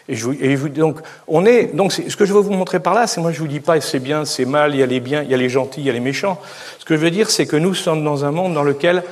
et, 0.10 0.15
je, 0.15 0.68
donc 0.68 1.91
ce 1.94 2.15
que 2.15 2.26
je 2.26 2.34
veux 2.34 2.40
vous 2.40 2.52
montrer 2.52 2.80
par 2.80 2.95
là, 2.95 3.06
c'est 3.06 3.22
moi 3.22 3.31
je 3.31 3.40
vous 3.40 3.48
dis 3.48 3.60
pas 3.60 3.80
c'est 3.80 3.99
bien, 3.99 4.26
c'est 4.26 4.45
mal, 4.45 4.73
il 4.73 4.80
y 4.80 4.84
a 4.84 4.88
les 4.88 4.99
biens, 4.99 5.22
il 5.22 5.30
y 5.30 5.36
a 5.36 5.38
les 5.38 5.49
gentils, 5.49 5.81
il 5.81 5.86
y 5.86 5.90
a 5.90 5.94
les 5.94 5.99
méchants. 5.99 6.41
Ce 6.80 6.86
que 6.86 6.95
je 6.95 7.02
veux 7.02 7.11
dire, 7.11 7.30
c'est 7.30 7.45
que 7.45 7.56
nous 7.56 7.76
sommes 7.76 8.03
dans 8.03 8.26
un 8.26 8.31
monde 8.31 8.56
dans 8.56 8.64
lequel 8.64 9.03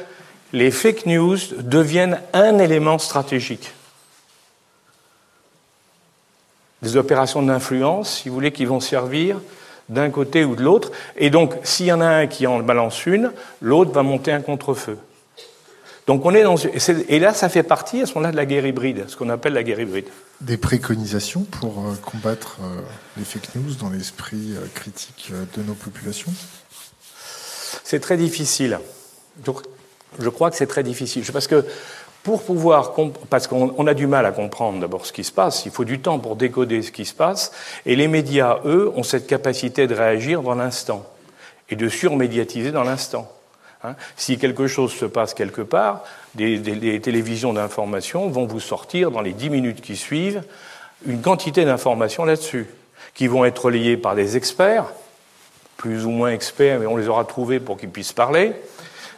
les 0.53 0.72
fake 0.72 1.06
news 1.06 1.38
deviennent 1.60 2.19
un 2.34 2.57
élément 2.57 2.98
stratégique. 2.98 3.74
Des 6.82 6.98
opérations 6.98 7.44
d'influence, 7.44 8.22
si 8.22 8.30
vous 8.30 8.36
voulez, 8.36 8.52
qui 8.52 8.65
vont 8.65 8.80
servir 8.80 9.40
d'un 9.90 10.10
côté 10.10 10.45
ou 10.45 10.56
de 10.56 10.64
l'autre. 10.64 10.91
Et 11.15 11.30
donc, 11.30 11.53
s'il 11.64 11.86
y 11.86 11.91
en 11.91 12.02
a 12.02 12.07
un 12.07 12.28
qui 12.28 12.48
en 12.48 12.60
balance 12.60 13.06
une, 13.06 13.32
l'autre 13.61 13.91
va 13.91 14.02
monter 14.02 14.32
un 14.32 14.41
contre-feu. 14.41 14.98
Donc 16.07 16.25
on 16.25 16.34
est 16.34 16.43
dans 16.43 16.55
et 16.55 17.19
là 17.19 17.34
ça 17.34 17.49
fait 17.49 17.63
partie 17.63 18.01
à 18.01 18.05
ce 18.05 18.13
moment-là 18.13 18.31
de 18.31 18.38
la 18.38 18.45
guerre 18.45 18.65
hybride, 18.65 19.03
ce 19.09 19.17
qu'on 19.17 19.29
appelle 19.29 19.53
la 19.53 19.63
guerre 19.63 19.81
hybride. 19.81 20.07
Des 20.39 20.55
préconisations 20.55 21.41
pour 21.43 21.79
euh, 21.79 21.95
combattre 22.01 22.59
euh, 22.61 22.81
les 23.17 23.25
fake 23.25 23.55
news 23.55 23.73
dans 23.75 23.89
l'esprit 23.89 24.53
euh, 24.55 24.65
critique 24.73 25.34
de 25.57 25.63
nos 25.63 25.73
populations? 25.73 26.31
C'est 27.84 27.99
très 27.99 28.15
difficile. 28.15 28.79
Je 30.19 30.29
crois 30.29 30.49
que 30.49 30.55
c'est 30.55 30.67
très 30.67 30.84
difficile 30.84 31.23
parce 31.34 31.47
que 31.47 31.65
pour 32.23 32.43
pouvoir 32.43 32.93
parce 33.29 33.47
qu'on 33.47 33.88
a 33.88 33.93
du 33.93 34.07
mal 34.07 34.25
à 34.25 34.31
comprendre 34.31 34.79
d'abord 34.79 35.05
ce 35.05 35.11
qui 35.11 35.25
se 35.25 35.34
passe, 35.34 35.65
il 35.65 35.71
faut 35.73 35.85
du 35.85 35.99
temps 35.99 36.19
pour 36.19 36.38
décoder 36.38 36.84
ce 36.84 36.93
qui 36.93 37.03
se 37.03 37.13
passe 37.13 37.51
et 37.85 37.97
les 37.97 38.07
médias 38.07 38.59
eux 38.63 38.93
ont 38.95 39.03
cette 39.03 39.27
capacité 39.27 39.88
de 39.88 39.93
réagir 39.93 40.41
dans 40.41 40.55
l'instant 40.55 41.05
et 41.69 41.75
de 41.75 41.89
surmédiatiser 41.89 42.71
dans 42.71 42.84
l'instant. 42.84 43.29
Hein. 43.84 43.95
si 44.16 44.38
quelque 44.38 44.68
chose 44.68 44.91
se 44.91 45.06
passe 45.06 45.34
quelque 45.34 45.62
part, 45.62 46.04
des, 46.36 46.99
télévisions 47.02 47.54
d'information 47.54 48.28
vont 48.28 48.45
vous 48.45 48.60
sortir 48.60 49.12
dans 49.12 49.22
les 49.22 49.34
dix 49.34 49.49
minutes 49.49 49.82
qui 49.82 49.95
suivent 49.95 50.44
une 51.06 51.22
quantité 51.22 51.66
d'informations 51.66 52.26
là-dessus. 52.26 52.68
qui 53.14 53.28
vont 53.28 53.45
être 53.45 53.66
relayés 53.66 53.98
par 53.98 54.16
des 54.16 54.38
experts, 54.38 54.86
plus 55.76 56.06
ou 56.06 56.10
moins 56.10 56.32
experts, 56.32 56.80
mais 56.80 56.86
on 56.86 56.98
les 56.98 57.08
aura 57.08 57.26
trouvés 57.26 57.60
pour 57.60 57.78
qu'ils 57.78 57.90
puissent 57.90 58.14
parler. 58.14 58.54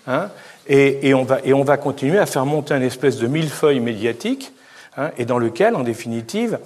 Hein, 0.08 0.30
et, 0.68 1.14
on 1.14 1.24
va, 1.24 1.78
continuer 1.78 2.20
à 2.20 2.26
faire 2.26 2.46
monter 2.46 2.74
un 2.74 2.82
espèce 2.82 3.18
de 3.18 3.28
millefeuille 3.28 3.80
médiatique, 3.80 4.54
hein, 4.98 5.12
et 5.18 5.26
dans 5.26 5.40
lequel, 5.40 5.76
en 5.76 5.84
définitive, 5.84 6.60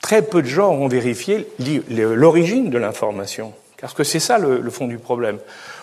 très 0.00 0.22
peu 0.22 0.40
de 0.42 0.46
gens 0.46 0.72
auront 0.72 0.88
vérifié 0.88 1.46
l'origine 1.88 2.70
de 2.70 2.78
l'information. 2.78 3.52
Parce 3.82 3.94
que 3.94 4.04
c'est 4.04 4.20
ça 4.20 4.38
le, 4.38 4.70
fond 4.70 4.86
du 4.86 4.96
problème. 4.96 5.38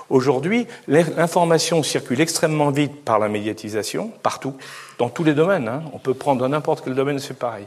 Aujourd'hui, 0.09 0.67
l'information 0.87 1.83
circule 1.83 2.21
extrêmement 2.21 2.71
vite 2.71 3.03
par 3.03 3.19
la 3.19 3.27
médiatisation, 3.27 4.09
partout, 4.23 4.55
dans 4.97 5.09
tous 5.09 5.25
les 5.25 5.33
domaines. 5.33 5.67
Hein. 5.67 5.83
On 5.91 5.99
peut 5.99 6.13
prendre 6.13 6.47
n'importe 6.47 6.81
quel 6.81 6.95
domaine, 6.95 7.19
c'est 7.19 7.37
pareil. 7.37 7.65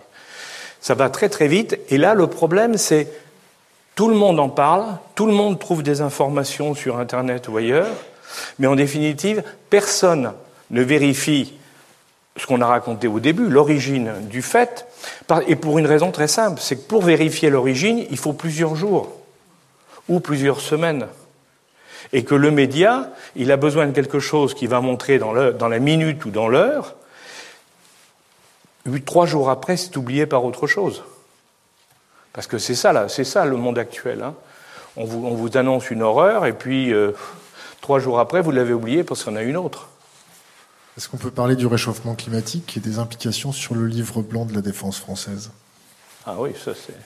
Ça 0.80 0.94
va 0.94 1.10
très 1.10 1.28
très 1.28 1.48
vite. 1.48 1.78
Et 1.90 1.98
là, 1.98 2.14
le 2.14 2.28
problème, 2.28 2.78
c'est 2.78 3.08
tout 3.94 4.08
le 4.08 4.14
monde 4.14 4.40
en 4.40 4.48
parle, 4.48 4.96
tout 5.14 5.26
le 5.26 5.34
monde 5.34 5.58
trouve 5.58 5.82
des 5.82 6.00
informations 6.00 6.74
sur 6.74 6.98
Internet 6.98 7.48
ou 7.48 7.58
ailleurs, 7.58 7.94
mais 8.58 8.66
en 8.66 8.74
définitive, 8.74 9.44
personne 9.68 10.32
ne 10.70 10.80
vérifie 10.80 11.52
ce 12.38 12.46
qu'on 12.46 12.62
a 12.62 12.66
raconté 12.66 13.06
au 13.06 13.20
début, 13.20 13.50
l'origine 13.50 14.12
du 14.30 14.40
fait, 14.40 14.86
et 15.46 15.56
pour 15.56 15.78
une 15.78 15.86
raison 15.86 16.10
très 16.10 16.26
simple, 16.26 16.58
c'est 16.58 16.76
que 16.76 16.88
pour 16.88 17.02
vérifier 17.02 17.50
l'origine, 17.50 18.06
il 18.10 18.16
faut 18.16 18.32
plusieurs 18.32 18.76
jours 18.76 19.18
ou 20.08 20.20
plusieurs 20.20 20.60
semaines. 20.60 21.06
Et 22.12 22.24
que 22.24 22.34
le 22.34 22.50
média, 22.50 23.10
il 23.36 23.52
a 23.52 23.56
besoin 23.56 23.86
de 23.86 23.92
quelque 23.92 24.18
chose 24.18 24.54
qui 24.54 24.66
va 24.66 24.80
montrer 24.80 25.18
dans, 25.18 25.52
dans 25.52 25.68
la 25.68 25.78
minute 25.78 26.24
ou 26.24 26.30
dans 26.30 26.48
l'heure, 26.48 26.94
trois 29.04 29.26
jours 29.26 29.50
après, 29.50 29.76
c'est 29.76 29.96
oublié 29.96 30.26
par 30.26 30.44
autre 30.44 30.66
chose. 30.66 31.02
Parce 32.32 32.46
que 32.46 32.58
c'est 32.58 32.74
ça, 32.74 32.92
là, 32.92 33.08
c'est 33.08 33.24
ça 33.24 33.44
le 33.44 33.56
monde 33.56 33.78
actuel. 33.78 34.22
Hein. 34.22 34.34
On, 34.96 35.04
vous, 35.04 35.26
on, 35.26 35.34
vous, 35.34 35.56
annonce 35.56 35.90
une 35.90 36.02
horreur, 36.02 36.46
et 36.46 36.52
puis 36.52 36.92
euh, 36.92 37.12
trois 37.80 37.98
jours 37.98 38.18
après, 38.18 38.40
vous 38.40 38.50
l'avez 38.50 38.72
oublié 38.72 39.04
parce 39.04 39.26
en 39.26 39.36
a 39.36 39.42
une 39.42 39.56
autre. 39.56 39.88
Est-ce 40.96 41.08
qu'on 41.08 41.16
peut 41.16 41.30
parler 41.30 41.56
du 41.56 41.66
réchauffement 41.66 42.14
climatique 42.14 42.76
et 42.76 42.80
des 42.80 42.98
implications 42.98 43.52
sur 43.52 43.74
le 43.74 43.86
livre 43.86 44.20
blanc 44.20 44.44
de 44.44 44.54
la 44.54 44.60
défense 44.60 44.98
française? 44.98 45.50
Ah 46.26 46.34
oui, 46.38 46.50
ça 46.62 46.72
c'est. 46.74 46.96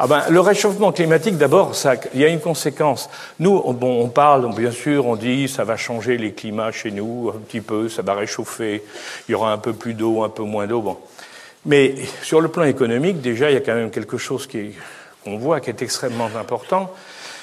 Ah 0.00 0.06
ben, 0.06 0.22
le 0.30 0.38
réchauffement 0.38 0.92
climatique, 0.92 1.38
d'abord, 1.38 1.72
il 2.14 2.20
y 2.20 2.24
a 2.24 2.28
une 2.28 2.38
conséquence. 2.38 3.10
Nous, 3.40 3.60
on, 3.64 3.72
bon, 3.72 4.00
on 4.00 4.08
parle, 4.08 4.48
bien 4.54 4.70
sûr, 4.70 5.06
on 5.06 5.16
dit 5.16 5.48
ça 5.48 5.64
va 5.64 5.76
changer 5.76 6.16
les 6.16 6.32
climats 6.32 6.70
chez 6.70 6.92
nous 6.92 7.32
un 7.34 7.38
petit 7.40 7.60
peu, 7.60 7.88
ça 7.88 8.02
va 8.02 8.14
réchauffer, 8.14 8.84
il 9.28 9.32
y 9.32 9.34
aura 9.34 9.52
un 9.52 9.58
peu 9.58 9.72
plus 9.72 9.94
d'eau, 9.94 10.22
un 10.22 10.28
peu 10.28 10.44
moins 10.44 10.68
d'eau. 10.68 10.82
Bon. 10.82 10.98
Mais 11.66 11.96
sur 12.22 12.40
le 12.40 12.46
plan 12.46 12.62
économique, 12.62 13.20
déjà, 13.20 13.50
il 13.50 13.54
y 13.54 13.56
a 13.56 13.60
quand 13.60 13.74
même 13.74 13.90
quelque 13.90 14.18
chose 14.18 14.46
qu'on 14.46 15.36
voit 15.36 15.58
qui 15.58 15.70
est 15.70 15.82
extrêmement 15.82 16.30
important, 16.38 16.94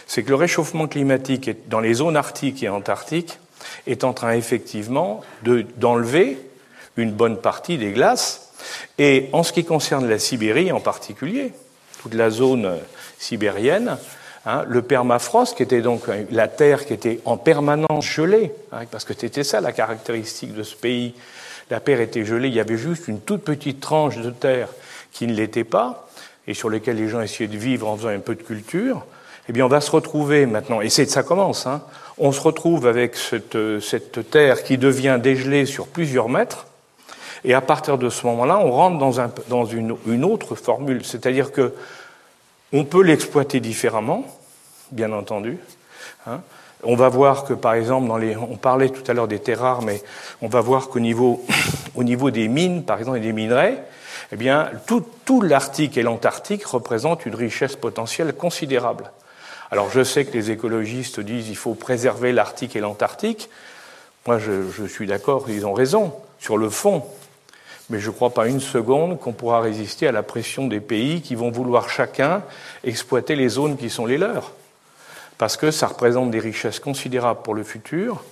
c'est 0.08 0.24
que 0.24 0.30
le 0.30 0.36
réchauffement 0.36 0.88
climatique 0.88 1.50
dans 1.68 1.82
les 1.82 1.96
zones 1.96 2.16
arctiques 2.16 2.64
et 2.64 2.70
antarctiques 2.70 3.38
est 3.86 4.06
en 4.06 4.14
train 4.14 4.32
effectivement 4.32 5.20
d'enlever 5.76 6.40
une 6.96 7.12
bonne 7.12 7.36
partie 7.36 7.78
des 7.78 7.92
glaces. 7.92 8.54
Et 8.98 9.28
en 9.34 9.44
ce 9.44 9.52
qui 9.52 9.66
concerne 9.66 10.08
la 10.08 10.20
Sibérie 10.20 10.72
en 10.72 10.80
particulier, 10.80 11.52
toute 12.06 12.14
la 12.14 12.30
zone 12.30 12.70
sibérienne, 13.18 13.98
hein, 14.46 14.64
le 14.68 14.84
permafrost, 14.84 15.58
qui 15.58 15.64
était 15.64 15.82
donc 15.82 16.04
la 16.30 16.48
terre 16.48 16.86
qui 16.86 16.94
était 16.94 17.20
en 17.26 17.36
permanence 17.36 18.06
gelée, 18.06 18.52
hein, 18.72 18.82
parce 18.92 19.06
que 19.06 19.16
c'était 19.18 19.44
ça 19.44 19.60
la 19.60 19.72
caractéristique 19.72 20.54
de 20.54 20.62
ce 20.62 20.76
pays, 20.76 21.16
la 21.72 21.80
terre 21.80 22.02
était 22.02 22.24
gelée, 22.24 22.50
il 22.50 22.54
y 22.54 22.60
avait 22.60 22.78
juste 22.78 23.08
une 23.08 23.20
toute 23.20 23.44
petite 23.44 23.80
tranche 23.80 24.18
de 24.18 24.30
terre 24.30 24.68
qui 25.12 25.26
ne 25.26 25.34
l'était 25.34 25.64
pas, 25.64 26.08
et 26.46 26.54
sur 26.54 26.70
laquelle 26.70 26.98
les 26.98 27.10
gens 27.10 27.22
essayaient 27.22 27.50
de 27.50 27.58
vivre 27.58 27.88
en 27.88 27.98
faisant 27.98 28.10
un 28.10 28.20
peu 28.20 28.36
de 28.36 28.44
culture, 28.44 29.04
eh 29.50 29.52
bien 29.52 29.66
on 29.66 29.70
va 29.70 29.82
se 29.82 29.90
retrouver 29.90 30.46
maintenant, 30.46 30.82
et 30.82 30.90
c'est 30.90 31.10
ça 31.10 31.24
commence, 31.24 31.66
hein, 31.66 31.82
on 32.20 32.32
se 32.32 32.40
retrouve 32.40 32.86
avec 32.86 33.16
cette, 33.16 33.58
cette 33.82 34.30
terre 34.30 34.62
qui 34.62 34.78
devient 34.78 35.20
dégelée 35.20 35.66
sur 35.66 35.88
plusieurs 35.88 36.30
mètres, 36.30 36.68
et 37.46 37.54
à 37.54 37.62
partir 37.62 37.98
de 38.00 38.10
ce 38.10 38.26
moment-là, 38.26 38.58
on 38.58 38.72
rentre 38.72 38.98
dans, 38.98 39.22
un, 39.22 39.32
dans 39.50 39.66
une, 39.66 40.26
autre 40.26 40.56
formule, 40.56 41.06
c'est-à-dire 41.06 41.52
que 41.52 41.74
on 42.74 42.84
peut 42.84 43.04
l'exploiter 43.04 43.60
différemment, 43.60 44.26
bien 44.92 45.12
entendu. 45.12 45.60
Hein. 46.26 46.42
On 46.84 46.96
va 46.96 47.08
voir 47.08 47.46
que, 47.46 47.54
par 47.54 47.76
exemple, 47.76 48.08
dans 48.08 48.18
les, 48.18 48.36
on 48.36 48.58
parlait 48.58 48.90
tout 48.90 49.04
à 49.10 49.14
l'heure 49.14 49.28
des 49.28 49.40
terres 49.40 49.60
rares, 49.60 49.84
mais 49.84 50.02
on 50.42 50.48
va 50.48 50.60
voir 50.60 50.90
qu'au 50.90 51.00
niveau, 51.00 51.46
au 51.96 52.04
niveau 52.04 52.32
des 52.32 52.48
mines, 52.48 52.84
par 52.84 52.98
exemple, 52.98 53.18
et 53.18 53.22
des 53.22 53.32
minerais, 53.32 53.78
eh 54.32 54.36
bien, 54.36 54.72
tout, 54.88 55.42
l'Arctique 55.42 55.98
et 55.98 56.04
l'Antarctique 56.04 56.66
représentent 56.66 57.28
une 57.28 57.36
richesse 57.36 57.76
potentielle 57.76 58.34
considérable. 58.34 59.12
Alors, 59.70 59.92
je 59.92 60.04
sais 60.04 60.26
que 60.26 60.34
les 60.34 60.50
écologistes 60.50 61.20
disent 61.20 61.46
qu'il 61.46 61.56
faut 61.56 61.76
préserver 61.76 62.32
l'Arctique 62.32 62.76
et 62.76 62.80
l'Antarctique. 62.80 63.50
Moi, 64.26 64.40
je 64.40 64.88
suis 64.88 65.06
d'accord, 65.06 65.46
ils 65.48 65.68
ont 65.68 65.74
raison 65.74 66.12
sur 66.40 66.58
le 66.58 66.70
fond 66.70 67.04
mais 67.90 68.00
je 68.00 68.10
ne 68.10 68.16
crois 68.16 68.32
pas 68.32 68.48
une 68.48 68.60
seconde 68.60 69.20
qu'on 69.20 69.34
pourra 69.34 69.62
résister 69.62 70.08
à 70.08 70.12
la 70.12 70.24
pression 70.24 70.68
des 70.68 70.80
pays 70.80 71.22
qui 71.22 71.36
vont 71.36 71.52
vouloir 71.52 71.90
chacun 71.90 72.42
exploiter 72.84 73.36
les 73.36 73.50
zones 73.50 73.78
qui 73.78 73.90
sont 73.90 74.06
les 74.06 74.18
leurs. 74.18 74.52
Parce 75.38 75.58
que 75.58 75.70
ça 75.72 75.88
représente 75.88 76.32
des 76.32 76.40
richesses 76.40 76.80
considérables 76.80 77.42
pour 77.44 77.54
le 77.54 77.64
futur. 77.64 78.24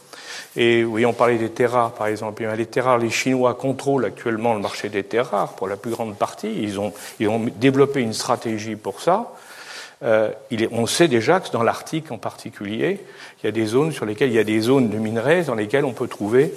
Et 0.55 0.83
oui, 0.83 1.05
on 1.05 1.13
parlait 1.13 1.37
des 1.37 1.49
terres 1.49 1.91
par 1.97 2.07
exemple. 2.07 2.43
Les 2.57 2.65
terres 2.65 2.97
les 2.97 3.09
Chinois 3.09 3.53
contrôlent 3.55 4.05
actuellement 4.05 4.53
le 4.53 4.61
marché 4.61 4.89
des 4.89 5.03
terres 5.03 5.29
rares 5.29 5.53
pour 5.53 5.67
la 5.67 5.75
plus 5.75 5.91
grande 5.91 6.15
partie. 6.15 6.53
Ils 6.61 6.79
ont, 6.79 6.93
développé 7.57 8.01
une 8.01 8.13
stratégie 8.13 8.75
pour 8.75 9.01
ça. 9.01 9.33
Euh, 10.03 10.31
on 10.71 10.85
sait 10.85 11.07
déjà 11.07 11.39
que 11.39 11.51
dans 11.51 11.63
l'Arctique 11.63 12.11
en 12.11 12.17
particulier, 12.17 12.99
il 13.41 13.45
y 13.45 13.49
a 13.49 13.51
des 13.51 13.65
zones 13.65 13.91
sur 13.91 14.05
lesquelles 14.05 14.29
il 14.29 14.35
y 14.35 14.39
a 14.39 14.43
des 14.43 14.59
zones 14.59 14.89
de 14.89 14.97
minerais 14.97 15.43
dans 15.43 15.55
lesquelles 15.55 15.85
on 15.85 15.93
peut 15.93 16.07
trouver 16.07 16.53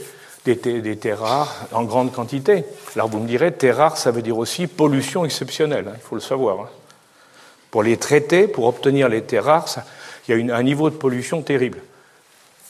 des, 0.54 0.96
terres 0.96 1.20
rares 1.20 1.66
en 1.72 1.84
grande 1.84 2.12
quantité. 2.12 2.64
Alors 2.94 3.08
vous 3.08 3.18
me 3.18 3.26
direz, 3.26 3.52
terres 3.52 3.76
rares, 3.76 3.96
ça 3.96 4.10
veut 4.10 4.22
dire 4.22 4.38
aussi 4.38 4.66
pollution 4.66 5.24
exceptionnelle, 5.24 5.88
hein, 5.88 5.94
il 5.96 6.02
faut 6.02 6.14
le 6.14 6.20
savoir. 6.20 6.60
Hein. 6.60 6.68
Pour 7.70 7.82
les 7.82 7.96
traiter, 7.96 8.48
pour 8.48 8.66
obtenir 8.66 9.08
les 9.08 9.22
terres 9.22 9.44
rares, 9.44 9.68
il 10.28 10.46
y 10.46 10.50
a 10.50 10.56
un 10.56 10.62
niveau 10.62 10.90
de 10.90 10.96
pollution 10.96 11.42
terrible. 11.42 11.80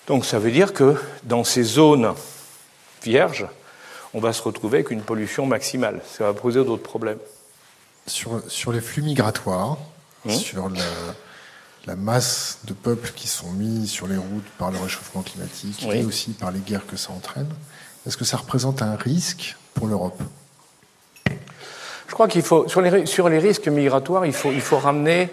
Donc 0.07 0.25
ça 0.25 0.39
veut 0.39 0.51
dire 0.51 0.73
que 0.73 0.97
dans 1.25 1.45
ces 1.45 1.63
zones 1.63 2.15
vierges, 3.03 3.47
on 4.15 4.21
va 4.21 4.33
se 4.33 4.43
retrouver 4.43 4.79
avec 4.79 4.91
une 4.91 5.03
pollution 5.03 5.47
maximale. 5.47 6.01
Ça 6.07 6.25
va 6.25 6.33
poser 6.33 6.65
d'autres 6.65 6.83
problèmes. 6.83 7.19
Sur, 8.07 8.41
sur, 8.49 8.73
les 8.73 8.81
flux 8.81 9.03
migratoires, 9.03 9.79
hum 10.25 10.31
sur 10.31 10.69
le, 10.69 10.79
la 11.87 11.97
masse 11.97 12.59
de 12.65 12.73
peuples 12.73 13.13
qui 13.15 13.29
sont 13.29 13.51
mis 13.53 13.87
sur 13.87 14.09
les 14.09 14.17
routes 14.17 14.49
par 14.59 14.71
le 14.71 14.79
réchauffement 14.79 15.23
climatique 15.23 15.87
et 15.93 16.05
aussi 16.05 16.33
par 16.33 16.51
les 16.51 16.59
guerres 16.59 16.87
que 16.87 16.97
ça 16.97 17.13
entraîne. 17.13 17.49
Est-ce 18.07 18.17
que 18.17 18.25
ça 18.25 18.37
représente 18.37 18.83
un 18.83 18.97
risque 18.97 19.57
pour 19.75 19.87
l'Europe? 19.87 20.21
Je 22.09 22.13
crois 22.13 22.29
qu'il 22.29 22.43
faut, 22.43 22.69
sur 22.69 22.81
les, 22.81 23.07
sur 23.07 23.29
les, 23.29 23.39
risques 23.39 23.69
migratoires, 23.69 24.27
il 24.27 24.33
faut, 24.33 24.51
il 24.53 24.61
faut 24.61 24.79
ramener 24.79 25.29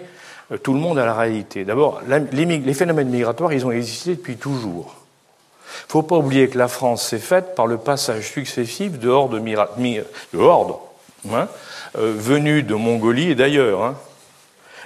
euh, 0.52 0.58
tout 0.58 0.74
le 0.74 0.80
monde 0.80 0.98
à 0.98 1.06
la 1.06 1.14
réalité. 1.14 1.64
D'abord, 1.64 2.02
les, 2.32 2.44
les, 2.44 2.74
phénomènes 2.74 3.08
migratoires, 3.08 3.52
ils 3.52 3.64
ont 3.64 3.70
existé 3.70 4.16
depuis 4.16 4.36
toujours. 4.36 4.96
Il 5.66 5.86
ne 5.86 5.92
faut 5.92 6.02
pas 6.02 6.16
oublier 6.16 6.48
que 6.48 6.58
la 6.58 6.68
France 6.68 7.08
s'est 7.08 7.18
faite 7.18 7.54
par 7.54 7.66
le 7.66 7.78
passage 7.78 8.30
successif 8.30 8.98
de 8.98 9.08
hordes, 9.08 9.40
de 9.42 10.38
hordes 10.38 10.74
hein, 11.32 11.48
euh, 11.96 12.12
venues 12.16 12.62
de 12.62 12.74
Mongolie 12.74 13.30
et 13.30 13.34
d'ailleurs. 13.34 13.82
Hein. 13.82 13.94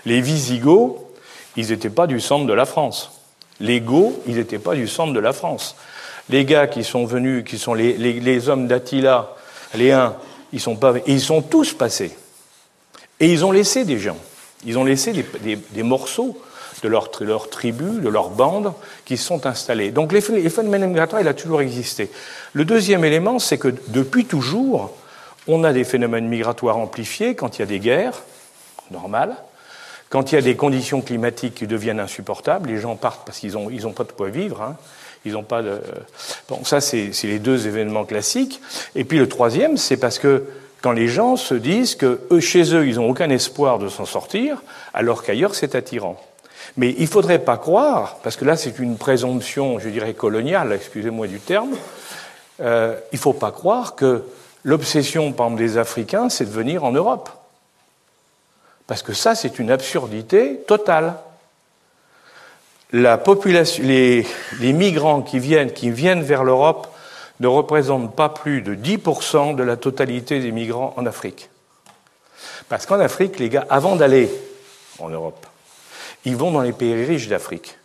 Les 0.04 0.20
Visigoths, 0.20 1.07
ils 1.58 1.70
n'étaient 1.70 1.90
pas 1.90 2.06
du 2.06 2.20
centre 2.20 2.46
de 2.46 2.52
la 2.52 2.64
France. 2.64 3.10
Les 3.58 3.80
Goths, 3.80 4.14
ils 4.28 4.36
n'étaient 4.36 4.60
pas 4.60 4.76
du 4.76 4.86
centre 4.86 5.12
de 5.12 5.18
la 5.18 5.32
France. 5.32 5.74
Les 6.30 6.44
gars 6.44 6.68
qui 6.68 6.84
sont 6.84 7.04
venus, 7.04 7.44
qui 7.44 7.58
sont 7.58 7.74
les, 7.74 8.48
hommes 8.48 8.68
d'Attila, 8.68 9.34
les 9.74 9.90
uns, 9.90 10.14
ils 10.52 10.60
sont 10.60 10.76
pas, 10.76 10.94
ils 11.06 11.20
sont 11.20 11.42
tous 11.42 11.72
passés. 11.72 12.16
Et 13.18 13.32
ils 13.32 13.44
ont 13.44 13.50
laissé 13.50 13.84
des 13.84 13.98
gens. 13.98 14.16
Ils 14.64 14.78
ont 14.78 14.84
laissé 14.84 15.12
des, 15.12 15.82
morceaux 15.82 16.40
de 16.84 16.88
leur, 16.88 17.10
tribu, 17.50 18.00
de 18.00 18.08
leur 18.08 18.30
bande, 18.30 18.72
qui 19.04 19.16
se 19.16 19.24
sont 19.24 19.44
installés. 19.44 19.90
Donc 19.90 20.12
les 20.12 20.20
phénomènes 20.20 20.86
migratoires, 20.86 21.22
il 21.22 21.26
a 21.26 21.34
toujours 21.34 21.60
existé. 21.60 22.08
Le 22.52 22.64
deuxième 22.64 23.04
élément, 23.04 23.40
c'est 23.40 23.58
que 23.58 23.74
depuis 23.88 24.26
toujours, 24.26 24.94
on 25.48 25.64
a 25.64 25.72
des 25.72 25.82
phénomènes 25.82 26.28
migratoires 26.28 26.76
amplifiés 26.76 27.34
quand 27.34 27.58
il 27.58 27.62
y 27.62 27.64
a 27.64 27.66
des 27.66 27.80
guerres, 27.80 28.22
normales, 28.92 29.34
quand 30.10 30.32
il 30.32 30.36
y 30.36 30.38
a 30.38 30.42
des 30.42 30.56
conditions 30.56 31.02
climatiques 31.02 31.54
qui 31.54 31.66
deviennent 31.66 32.00
insupportables, 32.00 32.70
les 32.70 32.78
gens 32.78 32.96
partent 32.96 33.26
parce 33.26 33.38
qu'ils 33.38 33.52
n'ont 33.52 33.92
pas 33.92 34.04
de 34.04 34.12
quoi 34.12 34.28
vivre. 34.30 34.62
Hein. 34.62 34.76
Ils 35.24 35.36
ont 35.36 35.42
pas 35.42 35.62
de. 35.62 35.80
Bon, 36.48 36.64
ça, 36.64 36.80
c'est 36.80 37.12
les 37.24 37.38
deux 37.38 37.66
événements 37.66 38.04
classiques. 38.04 38.60
Et 38.94 39.04
puis 39.04 39.18
le 39.18 39.28
troisième, 39.28 39.76
c'est 39.76 39.96
parce 39.96 40.18
que 40.18 40.44
quand 40.80 40.92
les 40.92 41.08
gens 41.08 41.36
se 41.36 41.54
disent 41.54 41.96
que 41.96 42.20
eux, 42.30 42.40
chez 42.40 42.74
eux, 42.74 42.86
ils 42.86 42.96
n'ont 42.96 43.10
aucun 43.10 43.28
espoir 43.30 43.78
de 43.78 43.88
s'en 43.88 44.06
sortir, 44.06 44.62
alors 44.94 45.24
qu'ailleurs, 45.24 45.54
c'est 45.54 45.74
attirant. 45.74 46.16
Mais 46.76 46.94
il 46.96 47.02
ne 47.02 47.08
faudrait 47.08 47.40
pas 47.40 47.56
croire, 47.56 48.18
parce 48.22 48.36
que 48.36 48.44
là, 48.44 48.56
c'est 48.56 48.78
une 48.78 48.96
présomption, 48.96 49.78
je 49.78 49.88
dirais, 49.88 50.14
coloniale, 50.14 50.72
excusez-moi 50.72 51.26
du 51.26 51.40
terme, 51.40 51.74
euh, 52.60 52.94
il 53.12 53.16
ne 53.16 53.20
faut 53.20 53.32
pas 53.32 53.50
croire 53.50 53.96
que 53.96 54.22
l'obsession, 54.64 55.32
par 55.32 55.46
exemple, 55.46 55.62
des 55.62 55.78
Africains, 55.78 56.28
c'est 56.28 56.44
de 56.44 56.50
venir 56.50 56.84
en 56.84 56.92
Europe. 56.92 57.30
Parce 58.88 59.02
que 59.02 59.12
ça, 59.12 59.36
c'est 59.36 59.60
une 59.60 59.70
absurdité 59.70 60.60
totale. 60.66 61.14
Les 62.90 63.12
migrants 64.60 65.22
qui 65.22 65.38
viennent, 65.38 65.72
qui 65.72 65.90
viennent 65.90 66.22
vers 66.22 66.42
l'Europe 66.42 66.88
ne 67.38 67.46
représentent 67.46 68.16
pas 68.16 68.30
plus 68.30 68.62
de 68.62 68.74
10% 68.74 69.54
de 69.54 69.62
la 69.62 69.76
totalité 69.76 70.40
des 70.40 70.50
migrants 70.50 70.94
en 70.96 71.06
Afrique. 71.06 71.50
Parce 72.68 72.86
qu'en 72.86 72.98
Afrique, 72.98 73.38
les 73.38 73.50
gars, 73.50 73.66
avant 73.70 73.94
d'aller 73.94 74.30
en 74.98 75.10
Europe, 75.10 75.46
ils 76.24 76.34
vont 76.34 76.50
dans 76.50 76.62
les 76.62 76.72
pays 76.72 77.04
riches 77.04 77.28
d'Afrique. 77.28 77.76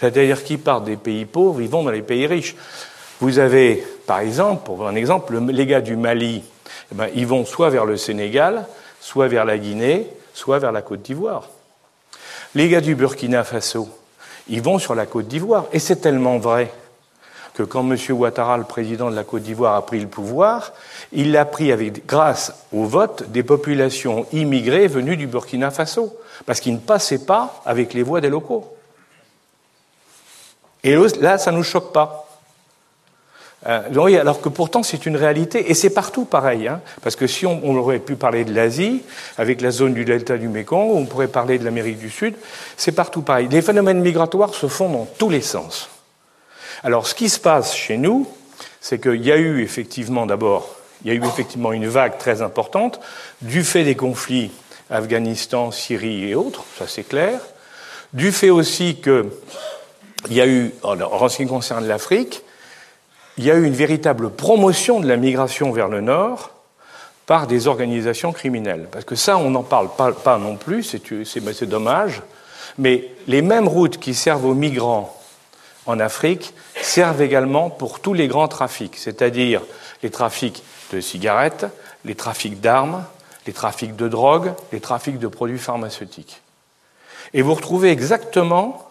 C'est-à-dire 0.00 0.42
qu'ils 0.42 0.58
partent 0.58 0.84
des 0.84 0.96
pays 0.96 1.26
pauvres, 1.26 1.60
ils 1.60 1.68
vont 1.68 1.82
dans 1.82 1.90
les 1.90 2.02
pays 2.02 2.26
riches. 2.26 2.56
Vous 3.20 3.38
avez, 3.38 3.84
par 4.06 4.20
exemple, 4.20 4.64
pour 4.64 4.88
un 4.88 4.94
exemple, 4.94 5.38
les 5.38 5.66
gars 5.66 5.80
du 5.80 5.96
Mali, 5.96 6.42
eh 6.92 6.94
ben, 6.94 7.08
ils 7.14 7.26
vont 7.26 7.44
soit 7.44 7.68
vers 7.68 7.84
le 7.84 7.96
Sénégal, 7.96 8.66
soit 9.00 9.28
vers 9.28 9.44
la 9.44 9.58
Guinée, 9.58 10.06
soit 10.34 10.58
vers 10.58 10.72
la 10.72 10.82
Côte 10.82 11.02
d'Ivoire. 11.02 11.48
Les 12.54 12.68
gars 12.68 12.80
du 12.80 12.94
Burkina 12.94 13.44
Faso, 13.44 13.88
ils 14.48 14.62
vont 14.62 14.78
sur 14.78 14.94
la 14.94 15.06
Côte 15.06 15.28
d'Ivoire. 15.28 15.66
Et 15.72 15.78
c'est 15.78 15.96
tellement 15.96 16.38
vrai 16.38 16.72
que 17.54 17.62
quand 17.62 17.80
M. 17.80 17.96
Ouattara, 18.10 18.56
le 18.56 18.64
président 18.64 19.10
de 19.10 19.16
la 19.16 19.24
Côte 19.24 19.42
d'Ivoire, 19.42 19.74
a 19.74 19.84
pris 19.84 19.98
le 19.98 20.06
pouvoir, 20.06 20.72
il 21.12 21.32
l'a 21.32 21.44
pris 21.44 21.72
grâce 22.06 22.54
au 22.72 22.84
vote 22.84 23.30
des 23.30 23.42
populations 23.42 24.26
immigrées 24.32 24.86
venues 24.86 25.16
du 25.16 25.26
Burkina 25.26 25.70
Faso, 25.70 26.16
parce 26.46 26.60
qu'il 26.60 26.74
ne 26.74 26.78
passait 26.78 27.24
pas 27.24 27.60
avec 27.66 27.94
les 27.94 28.04
voix 28.04 28.20
des 28.20 28.28
locaux. 28.28 28.72
Et 30.84 30.96
là, 31.20 31.38
ça 31.38 31.50
ne 31.50 31.56
nous 31.56 31.64
choque 31.64 31.92
pas. 31.92 32.27
Euh, 33.66 34.18
alors 34.20 34.40
que 34.40 34.48
pourtant 34.48 34.84
c'est 34.84 35.04
une 35.04 35.16
réalité, 35.16 35.70
et 35.70 35.74
c'est 35.74 35.90
partout 35.90 36.24
pareil, 36.24 36.68
hein, 36.68 36.80
parce 37.02 37.16
que 37.16 37.26
si 37.26 37.44
on, 37.44 37.76
aurait 37.76 37.98
pu 37.98 38.14
parler 38.14 38.44
de 38.44 38.54
l'Asie, 38.54 39.02
avec 39.36 39.60
la 39.60 39.72
zone 39.72 39.94
du 39.94 40.04
delta 40.04 40.38
du 40.38 40.48
Mékong, 40.48 40.90
on 40.94 41.06
pourrait 41.06 41.28
parler 41.28 41.58
de 41.58 41.64
l'Amérique 41.64 41.98
du 41.98 42.08
Sud, 42.08 42.34
c'est 42.76 42.92
partout 42.92 43.22
pareil. 43.22 43.48
Les 43.50 43.62
phénomènes 43.62 44.00
migratoires 44.00 44.54
se 44.54 44.68
font 44.68 44.88
dans 44.88 45.08
tous 45.18 45.28
les 45.28 45.40
sens. 45.40 45.90
Alors 46.84 47.08
ce 47.08 47.16
qui 47.16 47.28
se 47.28 47.40
passe 47.40 47.74
chez 47.74 47.96
nous, 47.96 48.28
c'est 48.80 49.00
qu'il 49.00 49.24
y 49.24 49.32
a 49.32 49.36
eu 49.36 49.62
effectivement 49.62 50.24
d'abord, 50.24 50.76
il 51.04 51.08
y 51.08 51.10
a 51.10 51.14
eu 51.14 51.24
effectivement 51.24 51.72
une 51.72 51.88
vague 51.88 52.16
très 52.16 52.42
importante 52.42 53.00
du 53.42 53.64
fait 53.64 53.82
des 53.82 53.96
conflits 53.96 54.52
Afghanistan, 54.88 55.72
Syrie 55.72 56.30
et 56.30 56.36
autres, 56.36 56.64
ça 56.78 56.86
c'est 56.86 57.02
clair, 57.02 57.40
du 58.12 58.30
fait 58.30 58.50
aussi 58.50 58.96
qu'il 59.02 59.24
y 60.30 60.40
a 60.40 60.46
eu, 60.46 60.72
en 60.82 61.28
ce 61.28 61.36
qui 61.36 61.46
concerne 61.46 61.86
l'Afrique, 61.86 62.42
il 63.38 63.44
y 63.44 63.50
a 63.52 63.54
eu 63.54 63.64
une 63.64 63.74
véritable 63.74 64.30
promotion 64.30 64.98
de 64.98 65.06
la 65.06 65.16
migration 65.16 65.70
vers 65.70 65.88
le 65.88 66.00
nord 66.00 66.50
par 67.24 67.46
des 67.46 67.68
organisations 67.68 68.32
criminelles. 68.32 68.88
Parce 68.90 69.04
que 69.04 69.14
ça, 69.14 69.36
on 69.38 69.50
n'en 69.50 69.62
parle 69.62 69.88
pas, 69.90 70.38
non 70.38 70.56
plus, 70.56 70.82
c'est 70.82 71.66
dommage, 71.66 72.22
mais 72.78 73.08
les 73.28 73.42
mêmes 73.42 73.68
routes 73.68 73.98
qui 73.98 74.14
servent 74.14 74.44
aux 74.44 74.54
migrants 74.54 75.14
en 75.86 76.00
Afrique 76.00 76.52
servent 76.82 77.22
également 77.22 77.70
pour 77.70 78.00
tous 78.00 78.12
les 78.12 78.28
grands 78.28 78.48
trafics, 78.48 78.96
c'est-à-dire 78.96 79.62
les 80.02 80.10
trafics 80.10 80.64
de 80.92 81.00
cigarettes, 81.00 81.66
les 82.04 82.14
trafics 82.14 82.60
d'armes, 82.60 83.04
les 83.46 83.52
trafics 83.52 83.94
de 83.94 84.08
drogue, 84.08 84.52
les 84.72 84.80
trafics 84.80 85.18
de 85.18 85.28
produits 85.28 85.58
pharmaceutiques. 85.58 86.42
Et 87.34 87.42
vous 87.42 87.54
retrouvez 87.54 87.90
exactement 87.90 88.90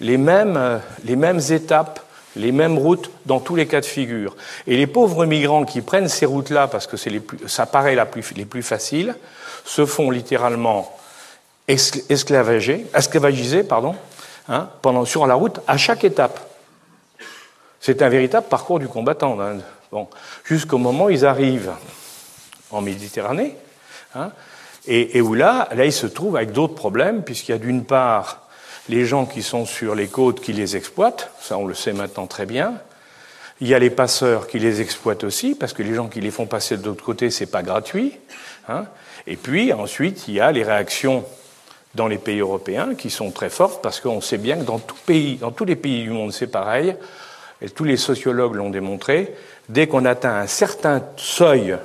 les 0.00 0.16
mêmes, 0.16 0.80
les 1.04 1.16
mêmes 1.16 1.40
étapes 1.50 2.00
les 2.36 2.52
mêmes 2.52 2.78
routes 2.78 3.10
dans 3.26 3.40
tous 3.40 3.56
les 3.56 3.66
cas 3.66 3.80
de 3.80 3.86
figure. 3.86 4.36
Et 4.66 4.76
les 4.76 4.86
pauvres 4.86 5.26
migrants 5.26 5.64
qui 5.64 5.80
prennent 5.80 6.08
ces 6.08 6.26
routes-là, 6.26 6.68
parce 6.68 6.86
que 6.86 6.96
les 7.08 7.20
plus, 7.20 7.48
ça 7.48 7.66
paraît 7.66 7.96
les 8.36 8.44
plus 8.44 8.62
faciles, 8.62 9.14
se 9.64 9.86
font 9.86 10.10
littéralement 10.10 10.96
esclavager, 11.68 12.86
esclavagiser 12.94 13.62
pardon, 13.62 13.94
hein, 14.48 14.68
pendant, 14.82 15.04
sur 15.04 15.26
la 15.26 15.34
route 15.34 15.60
à 15.66 15.76
chaque 15.76 16.04
étape. 16.04 16.40
C'est 17.80 18.02
un 18.02 18.08
véritable 18.08 18.46
parcours 18.48 18.78
du 18.78 18.88
combattant. 18.88 19.40
Hein. 19.40 19.58
Bon, 19.92 20.08
Jusqu'au 20.44 20.78
moment 20.78 21.06
où 21.06 21.10
ils 21.10 21.24
arrivent 21.24 21.72
en 22.70 22.80
Méditerranée, 22.80 23.56
hein, 24.14 24.30
et, 24.86 25.16
et, 25.16 25.20
où 25.22 25.34
là, 25.34 25.68
là, 25.74 25.86
ils 25.86 25.92
se 25.92 26.06
trouvent 26.06 26.36
avec 26.36 26.52
d'autres 26.52 26.74
problèmes, 26.74 27.22
puisqu'il 27.22 27.52
y 27.52 27.54
a 27.54 27.58
d'une 27.58 27.84
part 27.84 28.43
les 28.88 29.04
gens 29.06 29.26
qui 29.26 29.42
sont 29.42 29.66
sur 29.66 29.94
les 29.94 30.08
côtes 30.08 30.40
qui 30.40 30.52
les 30.52 30.76
exploitent, 30.76 31.30
ça 31.40 31.58
on 31.58 31.66
le 31.66 31.74
sait 31.74 31.92
maintenant 31.92 32.26
très 32.26 32.46
bien. 32.46 32.74
Il 33.60 33.68
y 33.68 33.74
a 33.74 33.78
les 33.78 33.90
passeurs 33.90 34.46
qui 34.46 34.58
les 34.58 34.80
exploitent 34.80 35.24
aussi, 35.24 35.54
parce 35.54 35.72
que 35.72 35.82
les 35.82 35.94
gens 35.94 36.08
qui 36.08 36.20
les 36.20 36.30
font 36.30 36.46
passer 36.46 36.76
de 36.76 36.84
l'autre 36.84 37.04
côté, 37.04 37.30
c'est 37.30 37.46
pas 37.46 37.62
gratuit. 37.62 38.12
Hein. 38.68 38.86
Et 39.26 39.36
puis 39.36 39.72
ensuite, 39.72 40.28
il 40.28 40.34
y 40.34 40.40
a 40.40 40.52
les 40.52 40.64
réactions 40.64 41.24
dans 41.94 42.08
les 42.08 42.18
pays 42.18 42.40
européens 42.40 42.94
qui 42.94 43.10
sont 43.10 43.30
très 43.30 43.50
fortes, 43.50 43.80
parce 43.82 44.00
qu'on 44.00 44.20
sait 44.20 44.38
bien 44.38 44.56
que 44.58 44.64
dans, 44.64 44.80
tout 44.80 44.96
pays, 45.06 45.36
dans 45.36 45.52
tous 45.52 45.64
les 45.64 45.76
pays 45.76 46.02
du 46.02 46.10
monde, 46.10 46.32
c'est 46.32 46.48
pareil, 46.48 46.96
et 47.62 47.70
tous 47.70 47.84
les 47.84 47.96
sociologues 47.96 48.56
l'ont 48.56 48.70
démontré, 48.70 49.34
dès 49.68 49.86
qu'on 49.86 50.04
atteint 50.04 50.34
un 50.34 50.48
certain 50.48 51.02
seuil 51.16 51.78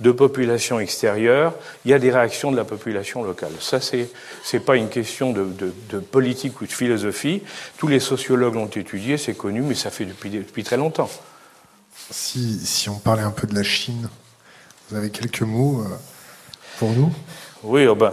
de 0.00 0.10
population 0.10 0.80
extérieure, 0.80 1.54
il 1.84 1.90
y 1.90 1.94
a 1.94 1.98
des 1.98 2.10
réactions 2.10 2.50
de 2.50 2.56
la 2.56 2.64
population 2.64 3.22
locale. 3.22 3.52
Ça, 3.60 3.80
c'est 3.80 4.08
n'est 4.52 4.60
pas 4.60 4.76
une 4.76 4.88
question 4.88 5.32
de, 5.32 5.46
de, 5.90 5.98
politique 6.00 6.60
ou 6.60 6.66
de 6.66 6.72
philosophie. 6.72 7.42
Tous 7.78 7.86
les 7.86 8.00
sociologues 8.00 8.54
l'ont 8.54 8.66
étudié, 8.66 9.18
c'est 9.18 9.34
connu, 9.34 9.62
mais 9.62 9.74
ça 9.74 9.90
fait 9.90 10.04
depuis, 10.04 10.30
depuis 10.30 10.64
très 10.64 10.76
longtemps. 10.76 11.10
Si, 12.10 12.58
si, 12.64 12.88
on 12.88 12.98
parlait 12.98 13.22
un 13.22 13.30
peu 13.30 13.46
de 13.46 13.54
la 13.54 13.62
Chine, 13.62 14.08
vous 14.90 14.96
avez 14.96 15.10
quelques 15.10 15.42
mots 15.42 15.82
euh, 15.82 15.94
pour 16.78 16.90
nous? 16.90 17.12
Oui, 17.62 17.86
oh 17.86 17.94
ben, 17.94 18.12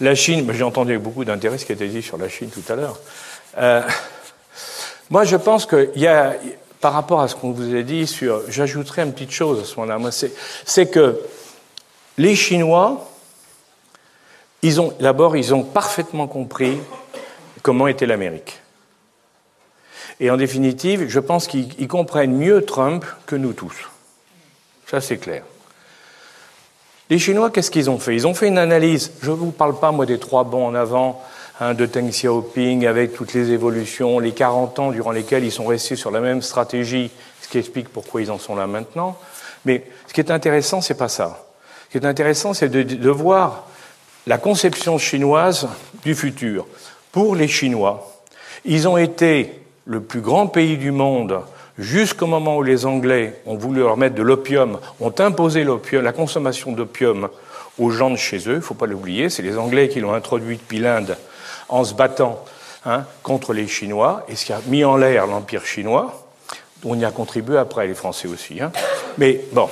la 0.00 0.14
Chine, 0.14 0.50
j'ai 0.52 0.64
entendu 0.64 0.92
avec 0.92 1.02
beaucoup 1.02 1.24
d'intérêt 1.24 1.58
ce 1.58 1.64
qui 1.64 1.72
a 1.72 1.74
été 1.74 1.88
dit 1.88 2.02
sur 2.02 2.18
la 2.18 2.28
Chine 2.28 2.50
tout 2.50 2.70
à 2.70 2.76
l'heure. 2.76 2.98
Euh, 3.56 3.82
moi, 5.10 5.24
je 5.24 5.36
pense 5.36 5.64
qu'il 5.64 5.90
y 5.96 6.06
a, 6.06 6.36
par 6.80 6.92
rapport 6.92 7.20
à 7.20 7.28
ce 7.28 7.34
qu'on 7.34 7.52
vous 7.52 7.74
a 7.74 7.82
dit 7.82 8.06
sur, 8.06 8.50
j'ajouterai 8.50 9.02
une 9.02 9.12
petite 9.12 9.32
chose 9.32 9.60
à 9.60 9.64
ce 9.64 9.78
moment-là. 9.80 10.10
c'est 10.64 10.86
que 10.90 11.20
les 12.16 12.34
Chinois, 12.34 13.08
d'abord, 15.00 15.36
ils 15.36 15.54
ont 15.54 15.62
parfaitement 15.62 16.26
compris 16.26 16.78
comment 17.62 17.86
était 17.86 18.06
l'Amérique. 18.06 18.60
Et 20.20 20.30
en 20.30 20.36
définitive, 20.36 21.08
je 21.08 21.20
pense 21.20 21.46
qu'ils 21.46 21.88
comprennent 21.88 22.36
mieux 22.36 22.64
Trump 22.64 23.04
que 23.26 23.36
nous 23.36 23.52
tous. 23.52 23.74
Ça, 24.86 25.00
c'est 25.00 25.18
clair. 25.18 25.44
Les 27.08 27.18
Chinois, 27.18 27.50
qu'est-ce 27.50 27.70
qu'ils 27.70 27.90
ont 27.90 27.98
fait? 27.98 28.14
Ils 28.14 28.26
ont 28.26 28.34
fait 28.34 28.48
une 28.48 28.58
analyse. 28.58 29.12
Je 29.22 29.30
ne 29.30 29.36
vous 29.36 29.50
parle 29.50 29.78
pas, 29.78 29.92
moi, 29.92 30.06
des 30.06 30.18
trois 30.18 30.44
bons 30.44 30.66
en 30.66 30.74
avant 30.74 31.22
Hein, 31.62 31.74
de 31.74 31.84
Deng 31.84 32.08
Xiaoping 32.08 32.86
avec 32.86 33.12
toutes 33.12 33.34
les 33.34 33.50
évolutions, 33.50 34.18
les 34.18 34.32
40 34.32 34.78
ans 34.78 34.92
durant 34.92 35.10
lesquels 35.10 35.44
ils 35.44 35.52
sont 35.52 35.66
restés 35.66 35.94
sur 35.94 36.10
la 36.10 36.20
même 36.20 36.40
stratégie, 36.40 37.10
ce 37.42 37.48
qui 37.48 37.58
explique 37.58 37.90
pourquoi 37.90 38.22
ils 38.22 38.30
en 38.30 38.38
sont 38.38 38.56
là 38.56 38.66
maintenant. 38.66 39.18
Mais 39.66 39.84
ce 40.06 40.14
qui 40.14 40.22
est 40.22 40.30
intéressant, 40.30 40.80
c'est 40.80 40.94
pas 40.94 41.10
ça. 41.10 41.44
Ce 41.84 41.98
qui 41.98 42.02
est 42.02 42.08
intéressant, 42.08 42.54
c'est 42.54 42.70
de, 42.70 43.10
voir 43.10 43.66
la 44.26 44.38
conception 44.38 44.96
chinoise 44.96 45.68
du 46.02 46.14
futur. 46.14 46.66
Pour 47.12 47.36
les 47.36 47.46
Chinois, 47.46 48.10
ils 48.64 48.88
ont 48.88 48.96
été 48.96 49.60
le 49.84 50.00
plus 50.00 50.22
grand 50.22 50.46
pays 50.46 50.78
du 50.78 50.92
monde 50.92 51.40
jusqu'au 51.78 52.26
moment 52.26 52.56
où 52.56 52.62
les 52.62 52.86
Anglais 52.86 53.38
ont 53.44 53.56
voulu 53.56 53.80
leur 53.80 53.98
mettre 53.98 54.14
de 54.14 54.22
l'opium, 54.22 54.78
ont 54.98 55.12
imposé 55.18 55.66
la 55.92 56.12
consommation 56.12 56.72
d'opium 56.72 57.28
aux 57.78 57.90
gens 57.90 58.08
de 58.08 58.16
chez 58.16 58.38
eux, 58.48 58.52
il 58.52 58.56
ne 58.56 58.60
faut 58.60 58.72
pas 58.72 58.86
l'oublier, 58.86 59.28
c'est 59.28 59.42
les 59.42 59.58
Anglais 59.58 59.90
qui 59.90 60.00
l'ont 60.00 60.14
introduit 60.14 60.56
depuis 60.56 60.78
l'Inde 60.78 61.18
en 61.70 61.84
se 61.84 61.94
battant 61.94 62.44
hein, 62.84 63.04
contre 63.22 63.52
les 63.52 63.66
Chinois, 63.66 64.24
et 64.28 64.36
ce 64.36 64.44
qui 64.44 64.52
a 64.52 64.60
mis 64.66 64.84
en 64.84 64.96
l'air 64.96 65.26
l'Empire 65.26 65.64
chinois. 65.64 66.26
On 66.84 66.98
y 66.98 67.04
a 67.04 67.10
contribué 67.10 67.58
après, 67.58 67.86
les 67.86 67.94
Français 67.94 68.26
aussi. 68.26 68.60
Hein. 68.60 68.72
Mais 69.18 69.42
bon, 69.52 69.68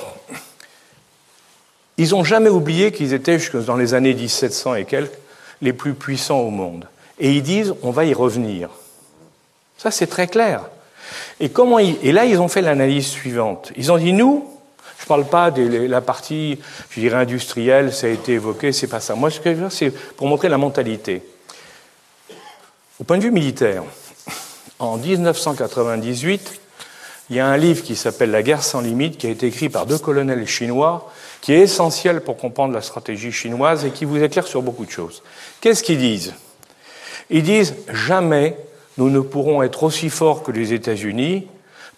ils 1.97 2.11
n'ont 2.11 2.23
jamais 2.23 2.49
oublié 2.49 2.91
qu'ils 2.91 3.13
étaient, 3.13 3.39
jusque 3.39 3.57
dans 3.65 3.75
les 3.75 3.93
années 3.93 4.13
1700 4.13 4.75
et 4.75 4.85
quelques, 4.85 5.17
les 5.61 5.73
plus 5.73 5.93
puissants 5.93 6.39
au 6.39 6.49
monde. 6.49 6.87
Et 7.19 7.33
ils 7.33 7.43
disent, 7.43 7.73
on 7.81 7.91
va 7.91 8.05
y 8.05 8.13
revenir. 8.13 8.69
Ça, 9.77 9.91
c'est 9.91 10.07
très 10.07 10.27
clair. 10.27 10.61
Et, 11.39 11.49
comment 11.49 11.79
et 11.79 12.11
là, 12.11 12.25
ils 12.25 12.39
ont 12.39 12.47
fait 12.47 12.61
l'analyse 12.61 13.07
suivante. 13.07 13.71
Ils 13.75 13.91
ont 13.91 13.97
dit, 13.97 14.13
nous, 14.13 14.47
je 14.99 15.05
ne 15.05 15.07
parle 15.07 15.25
pas 15.25 15.49
de 15.49 15.63
la 15.63 16.01
partie, 16.01 16.59
je 16.91 16.99
dirais, 16.99 17.17
industrielle, 17.17 17.91
ça 17.91 18.07
a 18.07 18.09
été 18.11 18.33
évoqué, 18.33 18.71
c'est 18.71 18.87
pas 18.87 18.99
ça. 18.99 19.15
Moi, 19.15 19.31
ce 19.31 19.39
que 19.39 19.49
je 19.49 19.55
veux 19.55 19.61
dire, 19.61 19.71
c'est 19.71 19.89
pour 19.89 20.27
montrer 20.27 20.49
la 20.49 20.57
mentalité. 20.57 21.23
Au 22.99 23.05
point 23.05 23.17
de 23.17 23.23
vue 23.23 23.31
militaire, 23.31 23.83
en 24.77 24.97
1998, 24.97 26.59
il 27.29 27.37
y 27.37 27.39
a 27.39 27.47
un 27.47 27.55
livre 27.55 27.81
qui 27.81 27.95
s'appelle 27.95 28.29
La 28.29 28.43
guerre 28.43 28.61
sans 28.61 28.81
limite, 28.81 29.17
qui 29.17 29.27
a 29.27 29.29
été 29.29 29.47
écrit 29.47 29.69
par 29.69 29.85
deux 29.85 29.97
colonels 29.97 30.45
chinois, 30.45 31.09
qui 31.39 31.53
est 31.53 31.61
essentiel 31.61 32.19
pour 32.19 32.35
comprendre 32.35 32.73
la 32.73 32.81
stratégie 32.81 33.31
chinoise 33.31 33.85
et 33.85 33.91
qui 33.91 34.03
vous 34.03 34.21
éclaire 34.21 34.47
sur 34.47 34.61
beaucoup 34.61 34.85
de 34.85 34.91
choses. 34.91 35.23
Qu'est-ce 35.61 35.81
qu'ils 35.81 35.99
disent? 35.99 36.33
Ils 37.29 37.43
disent 37.43 37.75
jamais 37.87 38.57
nous 38.97 39.09
ne 39.09 39.21
pourrons 39.21 39.63
être 39.63 39.83
aussi 39.83 40.09
forts 40.09 40.43
que 40.43 40.51
les 40.51 40.73
États-Unis 40.73 41.47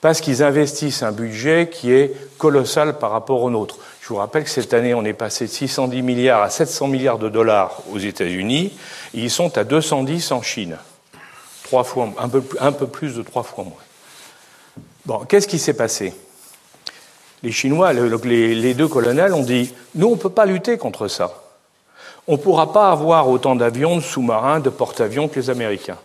parce 0.01 0.21
qu'ils 0.21 0.43
investissent 0.43 1.01
un 1.01 1.11
budget 1.11 1.69
qui 1.71 1.91
est 1.91 2.13
colossal 2.37 2.99
par 2.99 3.09
rapport 3.09 3.41
au 3.41 3.49
nôtre. 3.49 3.79
Je 4.01 4.09
vous 4.09 4.17
rappelle 4.17 4.43
que 4.43 4.51
cette 4.51 4.75
année, 4.75 4.93
on 4.93 5.03
est 5.03 5.13
passé 5.13 5.45
de 5.45 5.51
610 5.51 6.03
milliards 6.03 6.43
à 6.43 6.51
700 6.51 6.87
milliards 6.87 7.17
de 7.17 7.29
dollars 7.29 7.81
aux 7.91 7.97
États-Unis. 7.97 8.73
Ils 9.15 9.31
sont 9.31 9.57
à 9.57 9.63
210 9.63 10.31
en 10.31 10.43
Chine. 10.43 10.77
Un, 11.73 12.71
peu, 12.71 12.87
plus 12.87 13.15
de 13.15 13.21
trois 13.21 13.43
fois 13.43 13.63
moins. 13.63 13.73
Bon, 15.05 15.19
qu'est-ce 15.19 15.47
qui 15.47 15.59
s'est 15.59 15.73
passé? 15.73 16.13
Les 17.43 17.51
Chinois, 17.51 17.93
les, 17.93 18.55
les 18.55 18.73
deux 18.73 18.87
colonels 18.87 19.33
ont 19.33 19.43
dit 19.43 19.73
Nous, 19.95 20.07
on 20.07 20.11
ne 20.11 20.15
peut 20.15 20.29
pas 20.29 20.45
lutter 20.45 20.77
contre 20.77 21.07
ça. 21.07 21.41
On 22.27 22.33
ne 22.33 22.37
pourra 22.37 22.71
pas 22.71 22.91
avoir 22.91 23.29
autant 23.29 23.55
d'avions, 23.55 23.95
de 23.95 24.01
sous-marins, 24.01 24.59
de 24.59 24.69
porte-avions 24.69 25.27
que 25.27 25.39
les 25.39 25.49
Américains. 25.49 25.97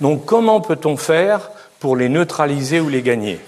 Donc, 0.00 0.24
comment 0.24 0.60
peut-on 0.60 0.96
faire 0.96 1.50
pour 1.80 1.96
les 1.96 2.08
neutraliser 2.08 2.80
ou 2.80 2.88
les 2.88 3.02
gagner? 3.02 3.40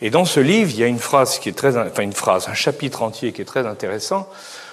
Et 0.00 0.10
dans 0.10 0.24
ce 0.24 0.40
livre, 0.40 0.70
il 0.70 0.78
y 0.78 0.84
a 0.84 0.86
une 0.86 0.98
phrase 0.98 1.38
qui 1.38 1.48
est 1.48 1.56
très, 1.56 1.76
enfin 1.76 2.02
une 2.02 2.12
phrase, 2.12 2.48
un 2.48 2.54
chapitre 2.54 3.02
entier 3.02 3.32
qui 3.32 3.42
est 3.42 3.46
très 3.46 3.66
intéressant, 3.66 4.28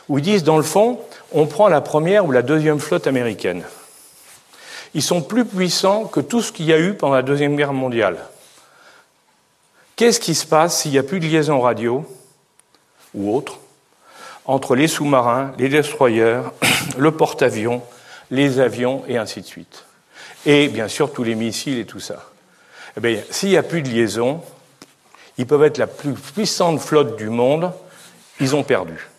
où 0.07 0.19
ils 0.19 0.23
disent, 0.23 0.43
dans 0.43 0.57
le 0.57 0.63
fond, 0.63 0.99
on 1.31 1.47
prend 1.47 1.67
la 1.67 1.81
première 1.81 2.25
ou 2.25 2.31
la 2.31 2.41
deuxième 2.41 2.79
flotte 2.79 3.07
américaine. 3.07 3.63
Ils 4.95 5.03
sont 5.03 5.21
plus 5.21 5.43
puissants 5.43 6.05
que 6.05 6.21
tout 6.21 6.41
ce 6.41 6.53
qu'il 6.53 6.65
y 6.65 6.73
a 6.73 6.79
eu 6.79 6.93
pendant 6.93 7.15
la 7.15 7.21
Deuxième 7.21 7.57
Guerre 7.57 7.73
mondiale. 7.73 8.17
Qu'est-ce 9.97 10.21
qui 10.21 10.33
se 10.33 10.45
passe 10.45 10.81
s'il 10.81 10.91
n'y 10.91 10.97
a 10.97 11.03
plus 11.03 11.19
de 11.19 11.25
liaison 11.25 11.59
radio 11.59 12.05
ou 13.13 13.35
autre 13.35 13.59
entre 14.45 14.75
les 14.75 14.87
sous-marins, 14.87 15.51
les 15.57 15.67
destroyers, 15.67 16.41
le 16.97 17.11
porte-avions, 17.11 17.83
les 18.31 18.61
avions 18.61 19.03
et 19.09 19.17
ainsi 19.17 19.41
de 19.41 19.45
suite? 19.45 19.83
Et 20.45 20.69
bien 20.69 20.87
sûr 20.87 21.11
tous 21.11 21.25
les 21.25 21.35
missiles 21.35 21.77
et 21.77 21.85
tout 21.85 21.99
ça. 21.99 22.31
Eh 22.95 23.01
bien, 23.01 23.19
s'il 23.29 23.49
n'y 23.49 23.57
a 23.57 23.63
plus 23.63 23.81
de 23.81 23.89
liaison, 23.89 24.41
ils 25.37 25.45
peuvent 25.45 25.63
être 25.63 25.77
la 25.77 25.87
plus 25.87 26.13
puissante 26.13 26.79
flotte 26.79 27.17
du 27.17 27.29
monde, 27.29 27.73
ils 28.39 28.55
ont 28.55 28.63
perdu. 28.63 29.09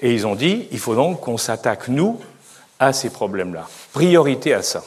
Et 0.00 0.14
ils 0.14 0.24
ont 0.24 0.36
dit, 0.36 0.68
il 0.70 0.78
faut 0.78 0.94
donc 0.94 1.22
qu'on 1.22 1.36
s'attaque, 1.36 1.88
nous, 1.88 2.20
à 2.78 2.92
ces 2.92 3.10
problèmes-là. 3.10 3.68
Priorité 3.98 4.54
à 4.54 4.62
ça. 4.62 4.84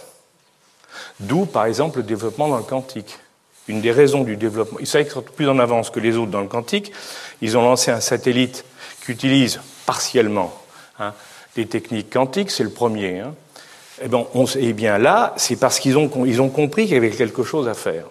D'où, 1.20 1.46
par 1.46 1.66
exemple, 1.66 1.98
le 1.98 2.04
développement 2.04 2.48
dans 2.48 2.56
le 2.56 2.64
quantique. 2.64 3.20
Une 3.68 3.82
des 3.82 3.92
raisons 3.92 4.24
du 4.24 4.38
développement, 4.38 4.80
ils 4.80 4.88
savaient 4.88 5.04
être 5.04 5.22
plus 5.22 5.50
en 5.50 5.60
avance 5.60 5.90
que 5.90 6.00
les 6.00 6.16
autres 6.16 6.32
dans 6.32 6.40
le 6.40 6.48
quantique, 6.48 6.94
ils 7.42 7.58
ont 7.58 7.62
lancé 7.62 7.92
un 7.92 8.00
satellite 8.00 8.64
qui 9.04 9.12
utilise 9.12 9.60
partiellement 9.86 10.58
hein, 10.98 11.14
des 11.58 11.66
techniques 11.66 12.10
quantiques, 12.10 12.52
c'est 12.52 12.64
le 12.64 12.70
premier. 12.70 13.20
Hein. 13.20 13.34
Et, 14.02 14.06
eh 14.06 14.08
ben, 14.08 14.26
eh 14.56 14.72
bien 14.72 14.98
là, 14.98 15.34
c'est 15.36 15.58
parce 15.58 15.82
qu'ils 15.82 15.98
ont, 15.98 16.10
ils 16.26 16.42
ont 16.42 16.50
compris 16.50 16.86
qu'il 16.86 16.94
y 16.94 16.98
avait 16.98 17.10
quelque 17.10 17.44
chose 17.44 17.68
à 17.68 17.74
faire. 17.74 18.06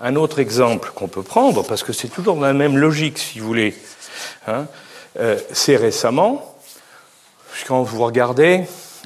Un 0.00 0.16
autre 0.16 0.38
exemple 0.38 0.90
qu'on 0.94 1.08
peut 1.08 1.22
prendre, 1.22 1.66
parce 1.66 1.82
que 1.82 1.92
c'est 1.92 2.08
toujours 2.08 2.36
dans 2.36 2.46
la 2.46 2.54
même 2.54 2.78
logique, 2.78 3.18
si 3.18 3.40
vous 3.40 3.46
voulez, 3.46 3.74
hein, 4.46 4.64
euh, 5.20 5.38
c'est 5.52 5.76
récemment, 5.76 6.56
quand 7.66 7.82
vous 7.82 8.02
regardez 8.02 8.64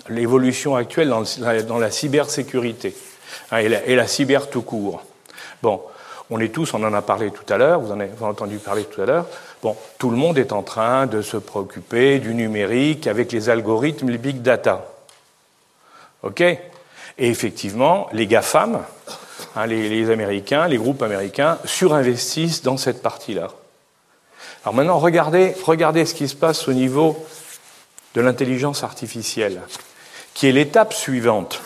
l'évolution 0.09 0.77
actuelle 0.77 1.09
dans, 1.09 1.79
la 1.79 1.91
cybersécurité 1.91 2.97
hein, 3.51 3.59
et, 3.59 3.97
la, 3.97 4.07
cyber 4.07 4.49
tout 4.51 4.63
court. 4.63 5.03
Bon, 5.63 5.81
on 6.31 6.41
est 6.41 6.49
tous, 6.49 6.75
on 6.75 6.83
en 6.83 6.95
a 6.95 7.03
parlé 7.03 7.31
tout 7.31 7.53
à 7.53 7.57
l'heure, 7.57 7.81
vous 7.81 7.93
en 7.93 8.01
avez 8.01 8.11
entendu 8.21 8.59
parler 8.59 8.85
tout 8.85 9.03
à 9.03 9.07
l'heure. 9.07 9.27
Bon, 9.63 9.77
tout 9.99 10.11
le 10.11 10.17
monde 10.17 10.39
est 10.39 10.53
en 10.53 10.63
train 10.63 11.07
de 11.07 11.23
se 11.23 11.37
préoccuper 11.37 12.19
du 12.19 12.35
numérique 12.35 13.07
avec 13.07 13.33
les 13.33 13.49
algorithmes, 13.49 14.11
les 14.11 14.19
big 14.19 14.43
data. 14.43 14.87
OK? 16.23 16.41
Et 16.41 16.61
effectivement, 17.19 18.09
les 18.13 18.27
GAFAM, 18.27 18.83
Hein, 19.55 19.67
les, 19.67 20.11
Américains, 20.11 20.69
les 20.69 20.77
groupes 20.77 21.03
américains 21.03 21.59
surinvestissent 21.65 22.63
dans 22.63 22.77
cette 22.77 23.03
partie-là. 23.03 23.49
Alors 24.63 24.75
maintenant, 24.75 24.99
regardez, 24.99 25.55
regardez 25.65 26.05
ce 26.05 26.15
qui 26.15 26.29
se 26.29 26.35
passe 26.35 26.69
au 26.69 26.73
niveau 26.73 27.17
de 28.17 28.21
l'intelligence 28.21 28.83
artificielle, 28.83 29.61
qui 30.35 30.49
est 30.49 30.53
l'étape 30.53 30.93
suivante. 30.93 31.63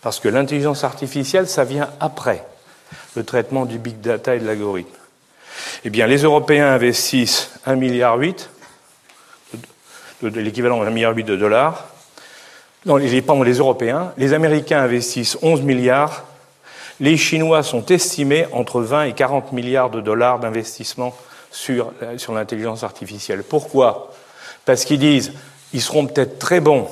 Parce 0.00 0.20
que 0.20 0.28
l'intelligence 0.28 0.84
artificielle, 0.84 1.48
ça 1.48 1.64
vient 1.64 1.90
après 2.00 2.46
le 3.16 3.24
traitement 3.24 3.66
du 3.66 3.78
big 3.78 4.00
data 4.00 4.36
et 4.36 4.38
de 4.38 4.46
l'algorithme. 4.46 4.88
Eh 5.84 5.90
bien, 5.90 6.06
les 6.06 6.22
Européens 6.22 6.72
investissent 6.72 7.50
1,8 7.66 7.76
milliard, 7.76 8.16
de, 10.22 10.40
l'équivalent 10.40 10.82
d'un 10.82 10.90
milliard 10.90 11.14
de 11.14 11.36
dollars. 11.36 11.88
Non, 12.86 12.96
les, 12.96 13.08
les 13.20 13.58
Européens. 13.58 14.12
Les 14.16 14.32
Américains 14.32 14.80
investissent 14.80 15.36
11 15.42 15.62
milliards 15.62 16.24
les 17.00 17.16
Chinois 17.16 17.62
sont 17.62 17.86
estimés 17.86 18.46
entre 18.52 18.80
20 18.80 19.04
et 19.04 19.12
40 19.12 19.52
milliards 19.52 19.90
de 19.90 20.00
dollars 20.00 20.40
d'investissement 20.40 21.14
sur, 21.50 21.92
sur 22.16 22.34
l'intelligence 22.34 22.82
artificielle. 22.82 23.44
Pourquoi? 23.44 24.12
Parce 24.68 24.84
qu'ils 24.84 24.98
disent 24.98 25.32
ils 25.72 25.80
seront 25.80 26.06
peut-être 26.06 26.38
très 26.38 26.60
bons 26.60 26.88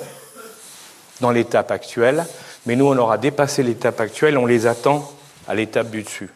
dans 1.20 1.31
l'étape 1.31 1.70
actuelle, 1.70 2.24
mais 2.65 2.74
nous, 2.74 2.86
on 2.86 2.97
aura 2.97 3.19
dépassé 3.19 3.62
l'étape 3.62 4.01
actuelle, 4.01 4.39
on 4.39 4.47
les 4.47 4.66
attend 4.66 5.12
à 5.47 5.55
l'étape 5.55 5.90
du 5.90 6.03
dessus. 6.03 6.31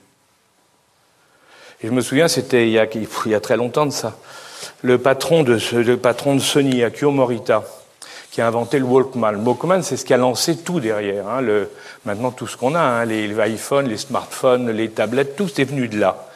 Et 1.81 1.87
je 1.87 1.93
me 1.93 2.03
souviens, 2.03 2.29
c'était 2.29 2.69
il, 2.69 2.73
y 2.73 3.35
a 3.35 3.41
très 3.41 3.57
longtemps 3.57 3.87
de 3.87 3.91
ça, 3.91 4.19
le 4.83 4.99
patron 4.99 5.43
de, 5.43 5.57
Sony, 5.59 6.85
Akio 6.85 7.11
Morita, 7.11 7.65
qui 8.31 8.43
a 8.43 8.47
inventé 8.47 8.79
le 8.79 8.85
Walkman. 8.85 9.33
Le 9.33 9.39
Walkman, 9.39 9.83
c'est 9.83 9.97
ce 9.97 10.05
qui 10.05 10.13
a 10.13 10.19
lancé 10.19 10.59
tout 10.59 10.79
derrière. 10.79 11.27
Hein, 11.27 11.41
maintenant, 12.05 12.33
tout 12.33 12.49
ce 12.49 12.59
qu'on 12.59 12.75
a, 12.75 12.81
hein, 12.81 13.05
les, 13.07 13.31
iPhones, 13.49 13.89
les 13.89 13.97
smartphones, 13.97 14.71
les 14.73 14.91
tablettes, 14.91 15.37
tout 15.37 15.59
est 15.59 15.65
venu 15.65 15.89
de 15.89 15.99
là. 15.99 16.29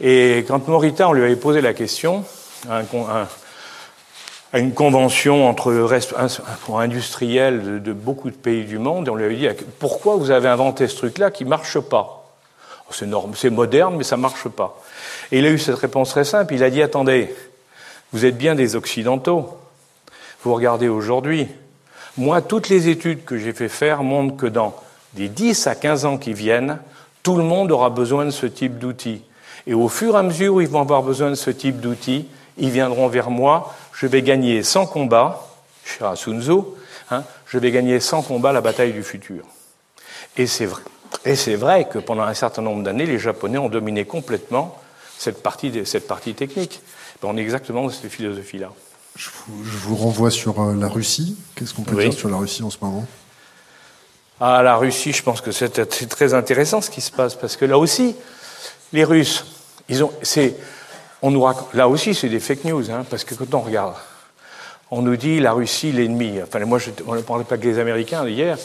Et 0.00 0.46
quand 0.48 0.66
Morita, 0.66 1.10
on 1.10 1.12
lui 1.12 1.24
avait 1.24 1.36
posé 1.36 1.60
la 1.60 1.74
question, 1.74 2.24
à, 4.52 4.58
une 4.58 4.72
convention 4.72 5.48
entre 5.48 5.72
industriels 6.74 7.82
de, 7.82 7.92
beaucoup 7.92 8.30
de 8.30 8.36
pays 8.36 8.64
du 8.64 8.78
monde, 8.78 9.08
on 9.08 9.14
lui 9.14 9.24
avait 9.24 9.36
dit 9.36 9.48
pourquoi 9.78 10.16
vous 10.16 10.30
avez 10.30 10.48
inventé 10.48 10.88
ce 10.88 10.96
truc-là 10.96 11.30
qui 11.30 11.44
marche 11.44 11.78
pas? 11.78 12.16
C'est 12.92 13.08
c'est 13.36 13.50
moderne, 13.50 13.94
mais 13.96 14.04
ça 14.04 14.16
marche 14.16 14.48
pas. 14.48 14.82
Et 15.30 15.38
il 15.38 15.46
a 15.46 15.50
eu 15.50 15.58
cette 15.58 15.76
réponse 15.76 16.10
très 16.10 16.24
simple. 16.24 16.54
Il 16.54 16.64
a 16.64 16.70
dit 16.70 16.82
attendez, 16.82 17.32
vous 18.12 18.24
êtes 18.24 18.36
bien 18.36 18.56
des 18.56 18.74
occidentaux. 18.74 19.56
Vous 20.42 20.54
regardez 20.54 20.88
aujourd'hui, 20.88 21.46
moi, 22.16 22.42
toutes 22.42 22.68
les 22.68 22.88
études 22.88 23.24
que 23.24 23.38
j'ai 23.38 23.52
fait 23.52 23.68
faire 23.68 24.02
montrent 24.02 24.36
que 24.36 24.46
dans 24.46 24.74
les 25.16 25.28
10 25.28 25.66
à 25.66 25.74
15 25.74 26.04
ans 26.04 26.18
qui 26.18 26.32
viennent, 26.32 26.78
tout 27.22 27.36
le 27.36 27.44
monde 27.44 27.70
aura 27.70 27.90
besoin 27.90 28.24
de 28.24 28.30
ce 28.30 28.46
type 28.46 28.78
d'outils. 28.78 29.22
Et 29.66 29.74
au 29.74 29.88
fur 29.88 30.14
et 30.14 30.18
à 30.18 30.22
mesure 30.22 30.54
où 30.54 30.60
ils 30.60 30.68
vont 30.68 30.80
avoir 30.80 31.02
besoin 31.02 31.30
de 31.30 31.34
ce 31.34 31.50
type 31.50 31.80
d'outils, 31.80 32.26
ils 32.58 32.70
viendront 32.70 33.08
vers 33.08 33.30
moi, 33.30 33.74
je 34.00 34.06
vais 34.06 34.22
gagner 34.22 34.62
sans 34.62 34.86
combat, 34.86 35.46
cher 35.84 36.16
Sun 36.16 36.40
Tzu, 36.40 36.62
hein, 37.10 37.22
je 37.46 37.58
vais 37.58 37.70
gagner 37.70 38.00
sans 38.00 38.22
combat 38.22 38.50
la 38.50 38.62
bataille 38.62 38.94
du 38.94 39.02
futur. 39.02 39.44
Et 40.38 40.46
c'est 40.46 40.64
vrai. 40.64 40.80
Et 41.26 41.36
c'est 41.36 41.54
vrai 41.54 41.86
que 41.86 41.98
pendant 41.98 42.22
un 42.22 42.32
certain 42.32 42.62
nombre 42.62 42.82
d'années, 42.82 43.04
les 43.04 43.18
Japonais 43.18 43.58
ont 43.58 43.68
dominé 43.68 44.06
complètement 44.06 44.80
cette 45.18 45.42
partie, 45.42 45.84
cette 45.84 46.08
partie 46.08 46.32
technique. 46.32 46.80
On 47.22 47.36
est 47.36 47.42
exactement 47.42 47.82
dans 47.82 47.90
cette 47.90 48.10
philosophie-là. 48.10 48.72
Je 49.16 49.28
vous, 49.82 49.96
renvoie 49.96 50.30
sur 50.30 50.62
euh, 50.62 50.74
la 50.74 50.88
Russie. 50.88 51.36
Qu'est-ce 51.54 51.74
qu'on 51.74 51.82
peut 51.82 52.00
dire 52.00 52.14
sur 52.14 52.30
la 52.30 52.38
Russie 52.38 52.62
en 52.62 52.70
ce 52.70 52.78
moment? 52.80 53.06
Ah, 54.40 54.62
la 54.62 54.76
Russie, 54.76 55.12
je 55.12 55.22
pense 55.22 55.42
que 55.42 55.52
c'est 55.52 56.08
très 56.08 56.32
intéressant 56.32 56.80
ce 56.80 56.88
qui 56.88 57.02
se 57.02 57.10
passe, 57.10 57.34
parce 57.34 57.58
que 57.58 57.66
là 57.66 57.76
aussi, 57.76 58.16
les 58.94 59.04
Russes, 59.04 59.44
ils 59.90 60.02
ont, 60.02 60.10
c'est, 60.22 60.56
on 61.22 61.30
nous 61.30 61.46
là 61.74 61.88
aussi, 61.88 62.14
c'est 62.14 62.28
des 62.28 62.40
fake 62.40 62.64
news, 62.64 62.90
hein, 62.90 63.04
parce 63.08 63.24
que 63.24 63.34
quand 63.34 63.54
on 63.54 63.60
regarde, 63.60 63.94
on 64.90 65.02
nous 65.02 65.16
dit 65.16 65.40
la 65.40 65.52
Russie, 65.52 65.92
l'ennemi. 65.92 66.40
Enfin, 66.42 66.64
moi, 66.64 66.78
je, 66.78 66.90
on 67.06 67.14
ne 67.14 67.20
parlait 67.20 67.44
pas 67.44 67.58
que 67.58 67.64
les 67.64 67.78
Américains 67.78 68.26
hier. 68.26 68.58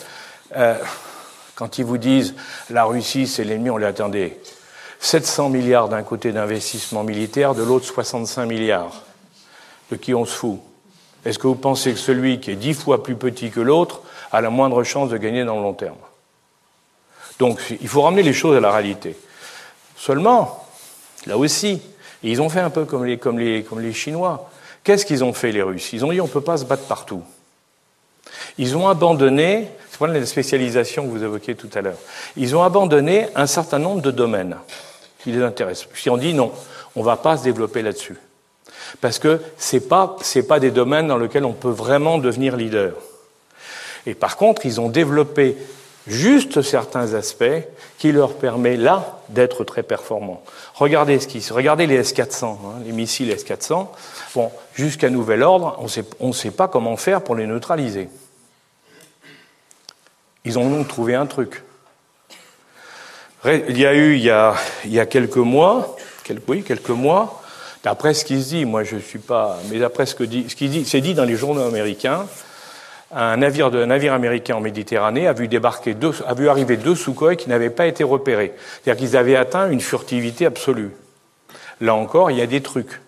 Euh, 0.55 0.75
quand 1.53 1.77
ils 1.77 1.85
vous 1.85 1.97
disent 1.97 2.35
la 2.69 2.85
Russie, 2.85 3.27
c'est 3.27 3.43
l'ennemi, 3.43 3.69
on 3.69 3.77
les 3.77 3.85
attendait. 3.85 4.39
700 4.99 5.49
milliards 5.49 5.89
d'un 5.89 6.03
côté 6.03 6.31
d'investissement 6.31 7.03
militaire, 7.03 7.53
de 7.53 7.63
l'autre 7.63 7.85
65 7.85 8.45
milliards 8.45 9.03
de 9.91 9.95
qui 9.95 10.13
on 10.13 10.25
se 10.25 10.35
fout? 10.35 10.59
Est-ce 11.25 11.39
que 11.39 11.47
vous 11.47 11.55
pensez 11.55 11.91
que 11.93 11.99
celui 11.99 12.39
qui 12.39 12.51
est 12.51 12.55
dix 12.55 12.73
fois 12.73 13.03
plus 13.03 13.15
petit 13.15 13.49
que 13.49 13.59
l'autre 13.59 14.01
a 14.31 14.41
la 14.41 14.49
moindre 14.49 14.83
chance 14.83 15.09
de 15.09 15.17
gagner 15.17 15.43
dans 15.43 15.55
le 15.57 15.61
long 15.61 15.73
terme? 15.73 15.97
Donc 17.39 17.59
il 17.81 17.87
faut 17.87 18.01
ramener 18.01 18.23
les 18.23 18.33
choses 18.33 18.55
à 18.55 18.59
la 18.59 18.71
réalité. 18.71 19.15
Seulement, 19.97 20.65
là 21.25 21.37
aussi, 21.37 21.81
ils 22.31 22.41
ont 22.41 22.49
fait 22.49 22.59
un 22.59 22.69
peu 22.69 22.85
comme 22.85 23.05
les, 23.05 23.17
comme 23.17 23.39
les, 23.39 23.63
comme 23.63 23.79
les 23.79 23.93
Chinois. 23.93 24.49
Qu'est-ce 24.83 25.05
qu'ils 25.05 25.23
ont 25.23 25.33
fait 25.33 25.51
les 25.51 25.61
Russes? 25.61 25.93
Ils 25.93 26.05
ont 26.05 26.11
dit 26.11 26.21
on 26.21 26.25
ne 26.25 26.29
peut 26.29 26.41
pas 26.41 26.57
se 26.57 26.65
battre 26.65 26.83
partout. 26.83 27.23
Ils 28.57 28.75
ont 28.77 28.87
abandonné, 28.87 29.67
c'est 29.89 29.97
pour 29.97 30.07
la 30.07 30.25
spécialisation 30.25 31.05
que 31.05 31.11
vous 31.11 31.23
évoquiez 31.23 31.55
tout 31.55 31.69
à 31.73 31.81
l'heure, 31.81 31.97
ils 32.37 32.55
ont 32.55 32.63
abandonné 32.63 33.27
un 33.35 33.47
certain 33.47 33.79
nombre 33.79 34.01
de 34.01 34.11
domaines 34.11 34.57
qui 35.19 35.31
les 35.31 35.41
intéressent. 35.41 35.87
Puis 35.91 36.09
on 36.09 36.17
dit 36.17 36.33
non, 36.33 36.51
on 36.95 37.01
ne 37.01 37.05
va 37.05 37.17
pas 37.17 37.37
se 37.37 37.43
développer 37.43 37.81
là-dessus 37.81 38.17
parce 39.01 39.19
que 39.19 39.41
ce 39.57 39.77
pas, 39.77 40.17
pas 40.47 40.59
des 40.59 40.71
domaines 40.71 41.07
dans 41.07 41.17
lesquels 41.17 41.45
on 41.45 41.53
peut 41.53 41.69
vraiment 41.69 42.17
devenir 42.17 42.55
leader. 42.55 42.93
Et 44.05 44.13
par 44.13 44.37
contre, 44.37 44.65
ils 44.65 44.79
ont 44.79 44.89
développé 44.89 45.57
juste 46.07 46.61
certains 46.61 47.13
aspects 47.13 47.63
qui 47.97 48.11
leur 48.11 48.33
permettent 48.33 48.79
là 48.79 49.19
d'être 49.29 49.63
très 49.63 49.83
performants. 49.83 50.43
Regardez, 50.75 51.19
ce 51.19 51.27
qui, 51.27 51.43
regardez 51.51 51.87
les 51.87 51.95
S-400, 51.95 52.45
hein, 52.45 52.57
les 52.85 52.91
missiles 52.91 53.31
S-400. 53.31 53.87
Bon, 54.35 54.51
jusqu'à 54.73 55.09
nouvel 55.09 55.43
ordre, 55.43 55.79
on 56.19 56.27
ne 56.27 56.33
sait 56.33 56.51
pas 56.51 56.67
comment 56.67 56.97
faire 56.97 57.21
pour 57.21 57.35
les 57.35 57.47
neutraliser. 57.47 58.09
Ils 60.45 60.59
ont 60.59 60.69
donc 60.69 60.87
trouvé 60.87 61.15
un 61.15 61.25
truc. 61.25 61.63
Il 63.45 63.77
y 63.77 63.85
a 63.85 63.93
eu, 63.93 64.15
il 64.15 64.23
y 64.23 64.31
a, 64.31 64.55
il 64.85 64.93
y 64.93 64.99
a 64.99 65.05
quelques 65.05 65.37
mois, 65.37 65.95
quelques, 66.23 66.47
oui, 66.47 66.63
quelques 66.63 66.89
mois, 66.89 67.43
d'après 67.83 68.15
ce 68.15 68.25
qui 68.25 68.41
se 68.41 68.49
dit, 68.49 68.65
moi 68.65 68.83
je 68.83 68.95
ne 68.95 69.01
suis 69.01 69.19
pas, 69.19 69.59
mais 69.69 69.77
d'après 69.77 70.07
ce 70.07 70.15
que 70.15 70.23
dit, 70.23 70.45
ce 70.49 70.55
qui 70.55 70.67
dit, 70.67 70.85
c'est 70.85 71.01
dit 71.01 71.13
dans 71.13 71.25
les 71.25 71.35
journaux 71.35 71.61
américains, 71.61 72.25
un 73.11 73.37
navire, 73.37 74.13
américain 74.13 74.55
en 74.55 74.61
Méditerranée 74.61 75.27
a 75.27 75.33
vu 75.33 75.47
débarquer 75.47 75.93
deux, 75.93 76.11
a 76.27 76.33
vu 76.33 76.49
arriver 76.49 76.75
deux 76.75 76.95
Sukhoi 76.95 77.35
qui 77.35 77.49
n'avaient 77.49 77.69
pas 77.69 77.85
été 77.85 78.03
repérés. 78.03 78.53
C'est-à-dire 78.83 78.99
qu'ils 78.99 79.17
avaient 79.17 79.35
atteint 79.35 79.69
une 79.69 79.81
furtivité 79.81 80.45
absolue. 80.45 80.91
Là 81.81 81.95
encore, 81.95 82.31
il 82.31 82.37
y 82.37 82.41
a 82.41 82.47
des 82.47 82.61
trucs. 82.61 83.01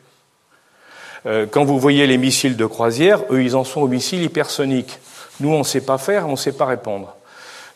Euh, 1.26 1.46
quand 1.50 1.66
vous 1.66 1.80
voyez 1.80 2.06
les 2.08 2.18
missiles 2.18 2.58
de 2.58 2.66
croisière, 2.66 3.24
eux, 3.32 3.44
ils 3.44 3.56
en 3.56 3.64
sont 3.64 3.82
aux 3.82 3.88
missiles 3.88 4.22
hypersoniques. 4.22 5.00
Nous, 5.40 5.50
on 5.54 5.60
ne 5.60 5.64
sait 5.64 5.82
pas 5.82 5.98
faire, 5.98 6.28
on 6.28 6.32
ne 6.32 6.38
sait 6.38 6.54
pas 6.54 6.66
répondre. 6.66 7.17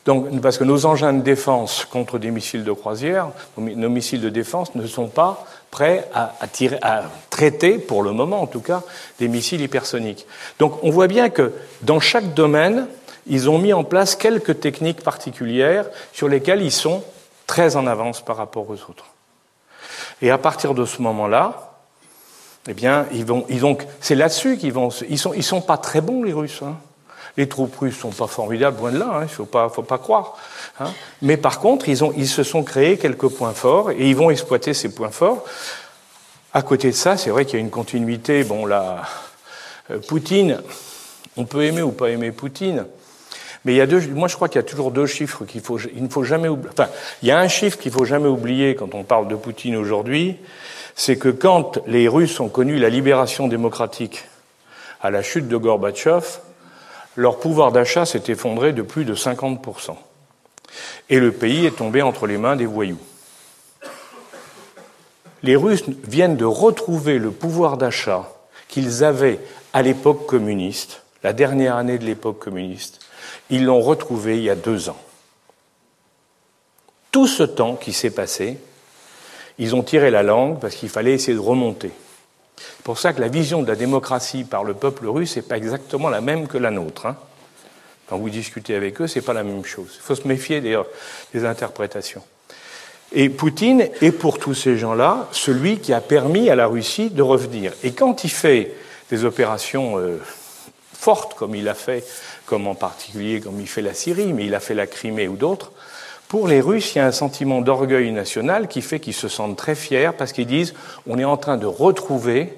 Donc, 0.06 0.42
parce 0.42 0.58
que 0.58 0.64
nos 0.64 0.86
engins 0.86 1.14
de 1.14 1.22
défense 1.22 1.86
contre 1.86 2.18
des 2.18 2.32
missiles 2.32 2.64
de 2.64 2.72
croisière, 2.72 3.30
nos 3.58 3.90
missiles 3.90 4.22
de 4.22 4.30
défense 4.30 4.74
ne 4.74 4.88
sont 4.88 5.08
pas 5.08 5.46
prêts 5.70 6.10
à, 6.14 6.34
traiter, 7.30 7.78
pour 7.78 8.04
le 8.04 8.12
moment 8.12 8.42
en 8.42 8.48
tout 8.48 8.62
cas, 8.62 8.82
des 9.20 9.28
missiles 9.28 9.62
hypersoniques. 9.62 10.26
Donc 10.60 10.84
on 10.84 10.90
voit 10.90 11.08
bien 11.08 11.30
que 11.30 11.54
dans 11.82 12.00
chaque 12.00 12.34
domaine, 12.34 12.88
ils 13.28 13.50
ont 13.50 13.60
mis 13.60 13.74
en 13.74 13.84
place 13.84 14.16
quelques 14.16 14.60
techniques 14.60 15.04
particulières 15.04 15.86
sur 16.14 16.28
lesquelles 16.28 16.62
ils 16.62 16.72
sont 16.72 17.04
très 17.46 17.76
en 17.76 17.86
avance 17.86 18.24
par 18.24 18.38
rapport 18.38 18.70
aux 18.70 18.74
autres. 18.90 19.06
Et 20.22 20.32
à 20.32 20.38
partir 20.38 20.74
de 20.74 20.86
ce 20.86 21.02
moment-là, 21.02 21.72
eh 22.68 22.74
bien, 22.74 23.06
ils 23.12 23.26
vont, 23.26 23.46
ils 23.50 23.60
donc, 23.60 23.86
c'est 24.02 24.16
là-dessus 24.16 24.58
qu'ils 24.58 24.74
vont, 24.74 24.90
ils 25.10 25.18
sont, 25.18 25.34
ils 25.34 25.44
sont 25.44 25.62
pas 25.62 25.78
très 25.78 26.02
bons 26.02 26.24
les 26.24 26.34
Russes. 26.34 26.62
Hein. 26.64 26.76
Les 27.38 27.48
troupes 27.48 27.76
russes 27.78 27.98
sont 27.98 28.10
pas 28.10 28.28
formidables, 28.28 28.78
loin 28.80 28.92
de 28.92 29.00
là, 29.00 29.10
hein, 29.14 29.24
il 29.24 29.30
faut 29.30 29.46
pas, 29.46 29.70
faut 29.70 29.84
pas 29.84 29.98
croire. 29.98 30.38
Hein. 30.80 30.92
Mais 31.22 31.38
par 31.38 31.60
contre, 31.60 31.88
ils, 31.88 32.04
ont, 32.04 32.14
ils 32.18 32.28
se 32.28 32.44
sont 32.44 32.64
créés 32.64 32.98
quelques 32.98 33.30
points 33.30 33.54
forts 33.54 33.92
et 33.92 34.10
ils 34.10 34.16
vont 34.16 34.30
exploiter 34.30 34.74
ces 34.74 34.94
points 34.94 35.12
forts. 35.12 35.46
À 36.54 36.62
côté 36.62 36.90
de 36.90 36.96
ça, 36.96 37.16
c'est 37.16 37.30
vrai 37.30 37.46
qu'il 37.46 37.54
y 37.54 37.58
a 37.58 37.64
une 37.64 37.70
continuité. 37.70 38.44
Bon, 38.44 38.66
là, 38.66 39.04
euh, 39.90 40.00
Poutine, 40.00 40.62
on 41.38 41.46
peut 41.46 41.64
aimer 41.64 41.82
ou 41.82 41.92
pas 41.92 42.10
aimer 42.10 42.32
Poutine, 42.32 42.86
mais 43.64 43.74
il 43.74 43.78
y 43.78 43.82
a 43.82 43.88
deux, 43.88 44.02
moi 44.08 44.28
je 44.28 44.36
crois 44.36 44.50
qu'il 44.50 44.58
y 44.58 44.64
a 44.64 44.68
toujours 44.68 44.92
deux 44.92 45.06
chiffres 45.06 45.46
qu'il 45.46 45.62
faut, 45.62 45.80
il 45.80 46.04
ne 46.04 46.10
faut 46.10 46.24
jamais 46.24 46.50
oublier. 46.50 46.72
Enfin, 46.74 46.90
il 47.22 47.30
y 47.30 47.32
a 47.32 47.40
un 47.40 47.48
chiffre 47.48 47.78
qu'il 47.78 47.92
faut 47.92 48.06
jamais 48.06 48.28
oublier 48.28 48.76
quand 48.76 48.94
on 48.96 49.04
parle 49.04 49.28
de 49.28 49.36
Poutine 49.36 49.76
aujourd'hui, 49.76 50.38
c'est 50.96 51.18
que 51.18 51.30
quand 51.30 51.80
les 51.88 52.08
Russes 52.08 52.40
ont 52.40 52.50
connu 52.50 52.78
la 52.78 52.90
libération 52.90 53.48
démocratique 53.48 54.26
à 55.02 55.10
la 55.10 55.22
chute 55.22 55.48
de 55.48 55.58
Gorbatchev, 55.58 56.40
leur 57.16 57.40
pouvoir 57.40 57.72
d'achat 57.72 58.06
s'est 58.06 58.24
effondré 58.28 58.74
de 58.74 58.82
plus 58.82 59.06
de 59.06 59.16
50%. 59.16 59.96
Et 61.10 61.20
le 61.20 61.32
pays 61.32 61.66
est 61.66 61.78
tombé 61.78 62.02
entre 62.02 62.28
les 62.28 62.38
mains 62.38 62.56
des 62.56 62.66
voyous. 62.66 63.00
Les 65.44 65.56
Russes 65.56 65.84
viennent 66.04 66.38
de 66.38 66.46
retrouver 66.46 67.18
le 67.18 67.32
pouvoir 67.32 67.78
d'achat 67.78 68.32
qu'ils 68.68 69.04
avaient 69.04 69.40
à 69.74 69.82
l'époque 69.82 70.28
communiste, 70.28 71.02
la 71.24 71.34
dernière 71.34 71.76
année 71.76 71.98
de 71.98 72.06
l'époque 72.06 72.40
communiste. 72.40 73.00
Ils 73.50 73.66
l'ont 73.66 73.82
retrouvé 73.82 74.38
il 74.38 74.44
y 74.44 74.50
a 74.50 74.56
deux 74.56 74.90
ans. 74.90 75.02
Tout 77.12 77.28
ce 77.28 77.44
temps 77.44 77.76
qui 77.76 77.92
s'est 77.92 78.12
passé, 78.12 78.58
ils 79.58 79.76
ont 79.76 79.84
tiré 79.84 80.12
la 80.12 80.24
langue 80.24 80.60
parce 80.60 80.76
qu'il 80.76 80.90
fallait 80.90 81.14
essayer 81.14 81.34
de 81.34 81.40
remonter. 81.40 81.92
C'est 82.78 82.84
pour 82.84 83.00
ça 83.00 83.14
que 83.14 83.22
la 83.22 83.28
vision 83.28 83.62
de 83.62 83.68
la 83.68 83.76
démocratie 83.76 84.44
par 84.44 84.64
le 84.64 84.74
peuple 84.74 85.08
russe 85.08 85.36
n'est 85.36 85.42
pas 85.42 85.58
exactement 85.58 86.10
la 86.10 86.22
même 86.22 86.48
que 86.48 86.58
la 86.58 86.72
nôtre. 86.72 87.06
Hein. 87.06 87.16
Quand 88.08 88.18
vous 88.18 88.30
discutez 88.30 88.76
avec 88.76 89.00
eux, 89.00 89.08
ce 89.08 89.20
n'est 89.20 89.26
pas 89.26 89.34
la 89.34 89.44
même 89.44 89.64
chose. 89.64 89.94
Il 89.96 90.02
faut 90.02 90.16
se 90.16 90.28
méfier 90.28 90.62
d'ailleurs 90.62 90.88
des 91.34 91.46
interprétations. 91.46 92.24
Et 93.14 93.30
Poutine 93.30 93.90
est 94.02 94.12
pour 94.12 94.40
tous 94.40 94.54
ces 94.54 94.78
gens-là 94.78 95.28
celui 95.32 95.80
qui 95.80 95.94
a 95.94 96.02
permis 96.02 96.50
à 96.50 96.56
la 96.56 96.68
Russie 96.68 97.10
de 97.10 97.22
revenir. 97.22 97.74
Et 97.84 97.92
quand 97.92 98.24
il 98.24 98.30
fait 98.30 98.74
des 99.10 99.26
opérations 99.26 99.98
euh, 99.98 100.18
fortes, 100.94 101.34
comme 101.34 101.56
il 101.56 101.68
a 101.68 101.74
fait, 101.74 102.06
comme 102.46 102.68
en 102.68 102.76
particulier 102.76 103.42
comme 103.42 103.60
il 103.60 103.68
fait 103.68 103.82
la 103.82 103.94
Syrie, 103.94 104.34
mais 104.34 104.46
il 104.46 104.56
a 104.56 104.60
fait 104.60 104.76
la 104.76 104.88
Crimée 104.88 105.28
ou 105.28 105.36
d'autres, 105.36 105.72
pour 106.32 106.48
les 106.48 106.62
Russes, 106.62 106.96
il 106.96 107.00
y 107.00 107.02
a 107.02 107.06
un 107.06 107.12
sentiment 107.12 107.60
d'orgueil 107.60 108.10
national 108.14 108.70
qui 108.70 108.82
fait 108.82 109.02
qu'ils 109.02 109.14
se 109.14 109.28
sentent 109.28 109.58
très 109.58 109.76
fiers 109.76 110.12
parce 110.18 110.32
qu'ils 110.32 110.48
disent 110.48 110.74
on 111.06 111.20
est 111.20 111.26
en 111.26 111.36
train 111.36 111.58
de 111.58 111.66
retrouver 111.66 112.58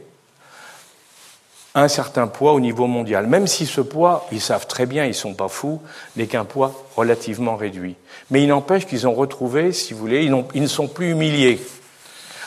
un 1.74 1.88
certain 1.88 2.28
poids 2.28 2.54
au 2.54 2.60
niveau 2.60 2.86
mondial, 2.86 3.26
même 3.26 3.48
si 3.48 3.66
ce 3.66 3.82
poids, 3.82 4.28
ils 4.32 4.42
savent 4.42 4.68
très 4.68 4.86
bien, 4.86 5.06
ils 5.06 5.08
ne 5.08 5.14
sont 5.14 5.34
pas 5.34 5.48
fous, 5.48 5.82
n'est 6.16 6.28
qu'un 6.28 6.46
poids 6.46 6.86
relativement 6.96 7.56
réduit. 7.56 7.96
Mais 8.30 8.44
il 8.44 8.50
n'empêche 8.50 8.86
qu'ils 8.86 9.08
ont 9.08 9.16
retrouvé, 9.16 9.72
si 9.72 9.94
vous 9.94 10.02
voulez, 10.02 10.24
ils, 10.24 10.44
ils, 10.54 10.62
ne 10.62 10.68
sont 10.68 10.88
plus 10.88 11.10
humiliés. 11.10 11.60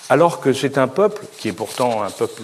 Alors 0.09 0.39
que 0.39 0.53
c'est 0.53 0.78
un 0.78 0.86
peuple, 0.86 1.23
qui 1.39 1.48
est 1.48 1.53
pourtant 1.53 2.05
un 2.05 2.11
peuple 2.11 2.43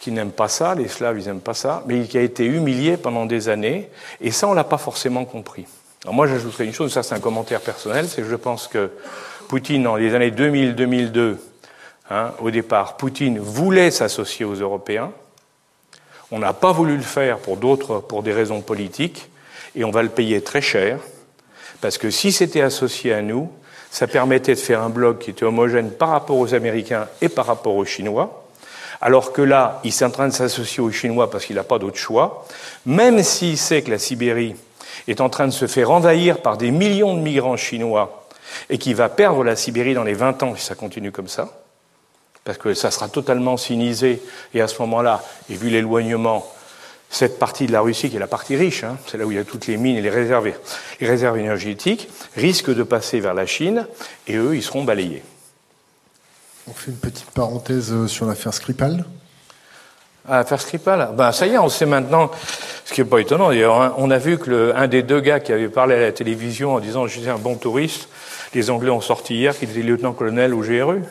qui 0.00 0.10
n'aime 0.10 0.32
pas 0.32 0.48
ça, 0.48 0.74
les 0.74 0.88
Slaves, 0.88 1.20
ils 1.20 1.26
n'aiment 1.26 1.38
pas 1.38 1.54
ça, 1.54 1.84
mais 1.86 2.02
qui 2.08 2.18
a 2.18 2.22
été 2.22 2.44
humilié 2.44 2.96
pendant 2.96 3.24
des 3.24 3.48
années, 3.48 3.88
et 4.20 4.32
ça, 4.32 4.48
on 4.48 4.50
ne 4.50 4.56
l'a 4.56 4.64
pas 4.64 4.78
forcément 4.78 5.24
compris. 5.24 5.66
Alors 6.04 6.14
moi, 6.14 6.26
j'ajouterais 6.26 6.64
une 6.64 6.72
chose, 6.72 6.92
ça 6.92 7.02
c'est 7.02 7.14
un 7.14 7.20
commentaire 7.20 7.60
personnel, 7.60 8.08
c'est 8.08 8.22
que 8.22 8.28
je 8.28 8.36
pense 8.36 8.68
que 8.68 8.90
Poutine, 9.48 9.82
dans 9.82 9.96
les 9.96 10.14
années 10.14 10.30
2000-2002, 10.30 11.36
hein, 12.10 12.32
au 12.40 12.50
départ, 12.50 12.96
Poutine 12.96 13.38
voulait 13.38 13.90
s'associer 13.90 14.46
aux 14.46 14.54
Européens, 14.54 15.12
on 16.30 16.38
n'a 16.38 16.54
pas 16.54 16.72
voulu 16.72 16.96
le 16.96 17.02
faire 17.02 17.36
pour 17.36 17.58
d'autres, 17.58 17.98
pour 17.98 18.22
des 18.22 18.32
raisons 18.32 18.62
politiques, 18.62 19.28
et 19.76 19.84
on 19.84 19.90
va 19.90 20.02
le 20.02 20.08
payer 20.08 20.40
très 20.40 20.62
cher, 20.62 21.00
parce 21.82 21.98
que 21.98 22.10
si 22.10 22.32
c'était 22.32 22.62
associé 22.62 23.12
à 23.12 23.20
nous, 23.20 23.52
ça 23.90 24.06
permettait 24.06 24.54
de 24.54 24.60
faire 24.60 24.80
un 24.80 24.88
bloc 24.88 25.18
qui 25.18 25.30
était 25.30 25.44
homogène 25.44 25.90
par 25.90 26.08
rapport 26.08 26.38
aux 26.38 26.54
Américains 26.54 27.08
et 27.20 27.28
par 27.28 27.44
rapport 27.44 27.74
aux 27.74 27.84
Chinois, 27.84 28.46
alors 29.02 29.32
que 29.32 29.42
là, 29.42 29.80
il 29.84 29.88
est 29.88 30.02
en 30.02 30.10
train 30.10 30.28
de 30.28 30.32
s'associer 30.32 30.82
aux 30.82 30.90
Chinois 30.90 31.30
parce 31.30 31.44
qu'il 31.44 31.56
n'a 31.56 31.64
pas 31.64 31.78
d'autre 31.78 31.98
choix, 31.98 32.46
même 32.86 33.22
s'il 33.22 33.58
sait 33.58 33.82
que 33.82 33.90
la 33.90 33.98
Sibérie 33.98 34.54
est 35.08 35.20
en 35.20 35.28
train 35.28 35.46
de 35.46 35.52
se 35.52 35.66
faire 35.66 35.90
envahir 35.90 36.42
par 36.42 36.56
des 36.56 36.70
millions 36.70 37.14
de 37.14 37.20
migrants 37.20 37.56
chinois 37.56 38.26
et 38.68 38.78
qu'il 38.78 38.94
va 38.94 39.08
perdre 39.08 39.44
la 39.44 39.56
Sibérie 39.56 39.94
dans 39.94 40.04
les 40.04 40.14
20 40.14 40.42
ans 40.42 40.54
si 40.56 40.64
ça 40.64 40.74
continue 40.74 41.12
comme 41.12 41.28
ça, 41.28 41.62
parce 42.44 42.58
que 42.58 42.74
ça 42.74 42.90
sera 42.90 43.08
totalement 43.08 43.56
sinisé, 43.56 44.22
et 44.54 44.60
à 44.60 44.68
ce 44.68 44.80
moment-là, 44.82 45.22
et 45.48 45.54
vu 45.54 45.68
l'éloignement, 45.68 46.46
cette 47.10 47.38
partie 47.38 47.66
de 47.66 47.72
la 47.72 47.80
Russie, 47.80 48.08
qui 48.08 48.16
est 48.16 48.20
la 48.20 48.26
partie 48.26 48.56
riche, 48.56 48.84
hein, 48.84 48.96
c'est 49.06 49.18
là 49.18 49.26
où 49.26 49.32
il 49.32 49.36
y 49.36 49.40
a 49.40 49.44
toutes 49.44 49.66
les 49.66 49.76
mines 49.76 49.96
et 49.96 50.00
les 50.00 50.10
réserves, 50.10 50.50
les 51.00 51.06
réserves 51.06 51.38
énergétiques, 51.38 52.08
risque 52.36 52.72
de 52.72 52.82
passer 52.82 53.20
vers 53.20 53.34
la 53.34 53.46
Chine, 53.46 53.86
et 54.26 54.36
eux, 54.36 54.54
ils 54.54 54.62
seront 54.62 54.84
balayés. 54.84 55.22
On 56.68 56.72
fait 56.72 56.92
une 56.92 56.98
petite 56.98 57.30
parenthèse 57.30 57.92
euh, 57.92 58.06
sur 58.06 58.26
l'affaire 58.26 58.54
Skripal. 58.54 59.04
Ah, 60.28 60.38
l'affaire 60.38 60.60
Skripal 60.60 61.10
ben, 61.14 61.32
Ça 61.32 61.46
y 61.46 61.54
est, 61.54 61.58
on 61.58 61.68
sait 61.68 61.86
maintenant, 61.86 62.30
ce 62.84 62.92
qui 62.92 63.00
n'est 63.00 63.08
pas 63.08 63.20
étonnant 63.20 63.48
d'ailleurs, 63.48 63.80
hein, 63.80 63.94
on 63.96 64.10
a 64.10 64.18
vu 64.18 64.38
que 64.38 64.50
le, 64.50 64.76
un 64.76 64.86
des 64.86 65.02
deux 65.02 65.20
gars 65.20 65.40
qui 65.40 65.52
avait 65.52 65.68
parlé 65.68 65.94
à 65.94 66.00
la 66.00 66.12
télévision 66.12 66.74
en 66.74 66.80
disant 66.80 67.06
«je 67.08 67.20
suis 67.20 67.28
un 67.28 67.38
bon 67.38 67.54
touriste», 67.56 68.08
les 68.54 68.70
Anglais 68.70 68.90
ont 68.90 69.00
sorti 69.00 69.36
hier 69.36 69.56
qu'il 69.56 69.70
était 69.70 69.82
lieutenant-colonel 69.82 70.54
au 70.54 70.60
GRU. 70.60 71.02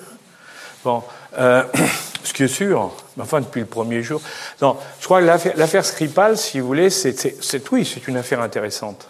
Bon, 0.84 1.04
euh, 1.38 1.64
ce 2.24 2.34
qui 2.34 2.44
est 2.44 2.48
sûr, 2.48 2.92
enfin 3.20 3.42
depuis 3.42 3.62
le 3.62 3.66
premier 3.66 4.04
jour. 4.04 4.22
Non, 4.62 4.78
je 5.00 5.06
crois 5.06 5.22
que 5.22 5.58
l'affaire 5.58 5.86
Skripal, 5.86 6.38
si 6.38 6.60
vous 6.60 6.68
voulez, 6.68 6.90
c'est 6.90 7.72
oui, 7.72 7.86
c'est 7.86 8.08
une 8.08 8.18
affaire 8.18 8.42
intéressante. 8.42 9.08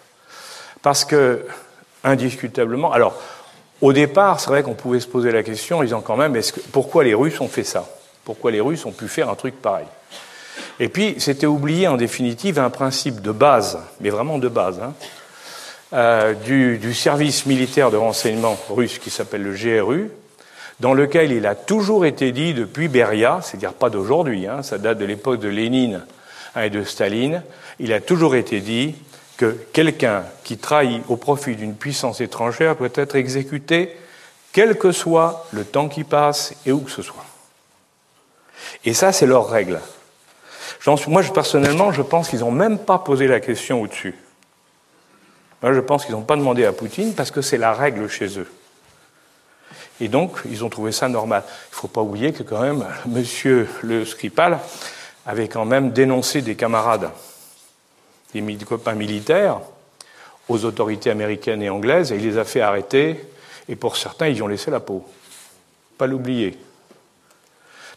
Parce 0.81 1.05
que, 1.05 1.45
indiscutablement, 2.03 2.91
alors, 2.91 3.19
au 3.81 3.93
départ, 3.93 4.39
c'est 4.39 4.49
vrai 4.49 4.63
qu'on 4.63 4.73
pouvait 4.73 4.99
se 4.99 5.07
poser 5.07 5.31
la 5.31 5.43
question 5.43 5.81
disant 5.81 6.01
quand 6.01 6.17
même, 6.17 6.35
est-ce 6.35 6.53
pourquoi 6.71 7.03
les 7.03 7.13
Russes 7.13 7.41
ont 7.41 7.47
fait 7.47 7.63
ça? 7.63 7.85
Pourquoi 8.29 8.51
les 8.51 8.61
Russes 8.61 8.85
ont 8.85 8.91
pu 8.91 9.07
faire 9.07 9.27
un 9.27 9.33
truc 9.33 9.59
pareil 9.59 9.87
Et 10.79 10.87
puis, 10.87 11.15
c'était 11.17 11.47
oublié 11.47 11.87
en 11.87 11.97
définitive 11.97 12.59
un 12.59 12.69
principe 12.69 13.21
de 13.21 13.31
base, 13.31 13.79
mais 14.01 14.11
vraiment 14.11 14.37
de 14.37 14.47
base, 14.47 14.79
hein, 14.83 14.93
euh, 15.93 16.35
du, 16.35 16.93
service 16.93 17.47
militaire 17.47 17.89
de 17.89 17.97
renseignement 17.97 18.55
russe 18.69 18.99
qui 18.99 19.09
s'appelle 19.09 19.41
le 19.41 19.55
GRU, 19.55 20.11
dans 20.79 20.93
lequel 20.93 21.31
il 21.31 21.47
a 21.47 21.55
toujours 21.55 22.05
été 22.05 22.31
dit 22.31 22.53
depuis 22.53 22.87
Beria, 22.87 23.39
c'est-à-dire 23.41 23.73
pas 23.73 23.89
d'aujourd'hui, 23.89 24.45
hein, 24.45 24.61
ça 24.61 24.77
date 24.77 24.99
de 24.99 25.05
l'époque 25.05 25.39
de 25.39 25.49
Lénine 25.49 26.03
hein, 26.53 26.61
et 26.61 26.69
de 26.69 26.83
Staline, 26.83 27.41
il 27.79 27.93
a 27.93 27.99
toujours 27.99 28.35
été 28.35 28.59
dit 28.59 28.93
que 29.37 29.57
quelqu'un 29.73 30.23
qui 30.43 30.59
trahit 30.59 31.01
au 31.07 31.15
profit 31.15 31.55
d'une 31.55 31.73
puissance 31.73 32.21
étrangère 32.21 32.75
doit 32.75 32.89
être 32.93 33.15
exécuté 33.15 33.97
quel 34.51 34.77
que 34.77 34.91
soit 34.91 35.47
le 35.51 35.65
temps 35.65 35.89
qui 35.89 36.03
passe 36.03 36.53
et 36.67 36.71
où 36.71 36.81
que 36.81 36.91
ce 36.91 37.01
soit. 37.01 37.25
Et 38.85 38.93
ça, 38.93 39.11
c'est 39.11 39.25
leur 39.25 39.49
règle. 39.49 39.79
Moi, 41.07 41.23
personnellement, 41.33 41.91
je 41.91 42.01
pense 42.01 42.29
qu'ils 42.29 42.39
n'ont 42.39 42.51
même 42.51 42.79
pas 42.79 42.99
posé 42.99 43.27
la 43.27 43.39
question 43.39 43.81
au-dessus. 43.81 44.15
Moi, 45.61 45.73
je 45.73 45.79
pense 45.79 46.05
qu'ils 46.05 46.15
n'ont 46.15 46.21
pas 46.21 46.37
demandé 46.37 46.65
à 46.65 46.71
Poutine 46.71 47.13
parce 47.13 47.31
que 47.31 47.41
c'est 47.41 47.57
la 47.57 47.73
règle 47.73 48.07
chez 48.07 48.39
eux. 48.39 48.49
Et 50.01 50.07
donc, 50.07 50.37
ils 50.49 50.63
ont 50.63 50.69
trouvé 50.69 50.91
ça 50.91 51.09
normal. 51.09 51.43
Il 51.45 51.75
ne 51.75 51.75
faut 51.75 51.87
pas 51.89 52.01
oublier 52.01 52.31
que 52.31 52.43
quand 52.43 52.61
même, 52.61 52.85
Monsieur 53.05 53.67
le 53.83 54.05
Skripal 54.05 54.59
avait 55.25 55.49
quand 55.49 55.65
même 55.65 55.91
dénoncé 55.91 56.41
des 56.41 56.55
camarades, 56.55 57.09
des 58.33 58.57
copains 58.65 58.95
militaires, 58.95 59.59
aux 60.47 60.65
autorités 60.65 61.11
américaines 61.11 61.61
et 61.61 61.69
anglaises, 61.69 62.11
et 62.11 62.15
il 62.15 62.23
les 62.23 62.37
a 62.37 62.45
fait 62.45 62.61
arrêter, 62.61 63.19
et 63.67 63.75
pour 63.75 63.97
certains, 63.97 64.27
ils 64.27 64.37
y 64.37 64.41
ont 64.41 64.47
laissé 64.47 64.71
la 64.71 64.79
peau. 64.79 65.05
Pas 65.97 66.07
l'oublier. 66.07 66.57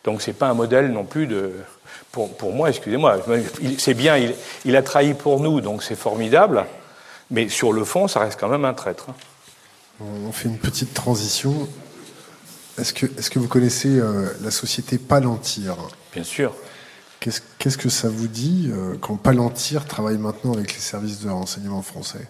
Donc 0.05 0.23
ce 0.23 0.31
n'est 0.31 0.35
pas 0.35 0.49
un 0.49 0.55
modèle 0.55 0.91
non 0.93 1.05
plus 1.05 1.27
de... 1.27 1.53
Pour, 2.11 2.35
pour 2.37 2.53
moi, 2.53 2.69
excusez-moi, 2.69 3.19
c'est 3.79 3.95
bien, 3.95 4.19
il, 4.19 4.35
il, 4.65 4.77
a 4.77 4.83
trahi 4.83 5.15
pour 5.15 5.41
nous, 5.41 5.61
donc 5.61 5.83
c'est 5.83 5.95
formidable, 5.95 6.67
mais 7.31 7.49
sur 7.49 7.73
le 7.73 7.85
fond, 7.85 8.07
ça 8.07 8.21
reste 8.21 8.39
quand 8.39 8.49
même 8.49 8.67
un 8.67 8.75
traître. 8.75 9.07
On 10.01 10.33
fait 10.33 10.49
une 10.49 10.59
petite 10.59 10.95
transition. 10.95 11.69
Est-ce 12.79 12.93
que, 12.93 13.07
est 13.07 13.29
que, 13.29 13.39
vous 13.39 13.49
connaissez 13.49 13.99
euh, 13.99 14.27
la 14.43 14.51
société 14.51 14.99
Palantir? 14.99 15.77
Bien 16.13 16.25
sûr. 16.25 16.55
Qu'est-ce 17.21 17.79
que 17.79 17.89
ça 17.89 18.09
vous 18.09 18.27
dit 18.27 18.71
euh, 18.73 18.97
quand 19.01 19.17
Palantir 19.17 19.87
travaille 19.87 20.19
maintenant 20.19 20.55
avec 20.55 20.75
les 20.75 20.81
services 20.81 21.21
de 21.21 21.31
renseignement 21.31 21.83
français? 21.83 22.27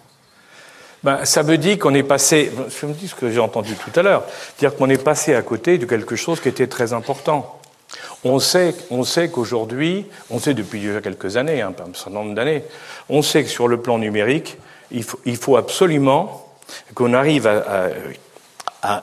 Ben, 1.03 1.25
ça 1.25 1.43
me 1.43 1.57
dit 1.57 1.77
qu'on 1.77 1.93
est 1.93 2.03
passé, 2.03 2.51
je 2.69 2.85
me 2.85 2.93
dis 2.93 3.07
ce 3.07 3.15
que 3.15 3.29
j'ai 3.29 3.39
entendu 3.39 3.75
tout 3.75 3.99
à 3.99 4.03
l'heure, 4.03 4.23
dire 4.59 4.75
qu'on 4.75 4.89
est 4.89 5.03
passé 5.03 5.33
à 5.33 5.41
côté 5.41 5.77
de 5.77 5.85
quelque 5.85 6.15
chose 6.15 6.39
qui 6.39 6.47
était 6.47 6.67
très 6.67 6.93
important. 6.93 7.59
On 8.23 8.39
sait, 8.39 8.73
qu'aujourd'hui, 9.31 10.05
on 10.29 10.39
sait 10.39 10.53
depuis 10.53 10.79
déjà 10.79 11.01
quelques 11.01 11.37
années, 11.37 11.61
hein, 11.61 11.73
un 11.79 11.93
certain 11.93 12.11
nombre 12.11 12.33
d'années, 12.33 12.63
on 13.09 13.21
sait 13.21 13.43
que 13.43 13.49
sur 13.49 13.67
le 13.67 13.81
plan 13.81 13.97
numérique, 13.97 14.57
il 14.91 15.37
faut, 15.37 15.57
absolument 15.57 16.47
qu'on 16.93 17.13
arrive 17.13 17.47
à, 17.47 17.89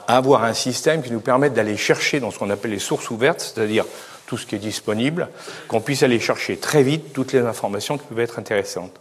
avoir 0.09 0.45
un 0.45 0.55
système 0.55 1.03
qui 1.03 1.11
nous 1.11 1.21
permette 1.21 1.55
d'aller 1.55 1.77
chercher 1.77 2.21
dans 2.21 2.31
ce 2.31 2.39
qu'on 2.39 2.51
appelle 2.51 2.71
les 2.71 2.79
sources 2.79 3.11
ouvertes, 3.11 3.41
c'est-à-dire 3.41 3.85
tout 4.27 4.37
ce 4.37 4.47
qui 4.47 4.55
est 4.55 4.59
disponible, 4.59 5.29
qu'on 5.69 5.81
puisse 5.81 6.03
aller 6.03 6.21
chercher 6.21 6.57
très 6.57 6.83
vite 6.83 7.12
toutes 7.12 7.33
les 7.33 7.41
informations 7.41 7.99
qui 7.99 8.05
peuvent 8.07 8.21
être 8.21 8.39
intéressantes. 8.39 8.93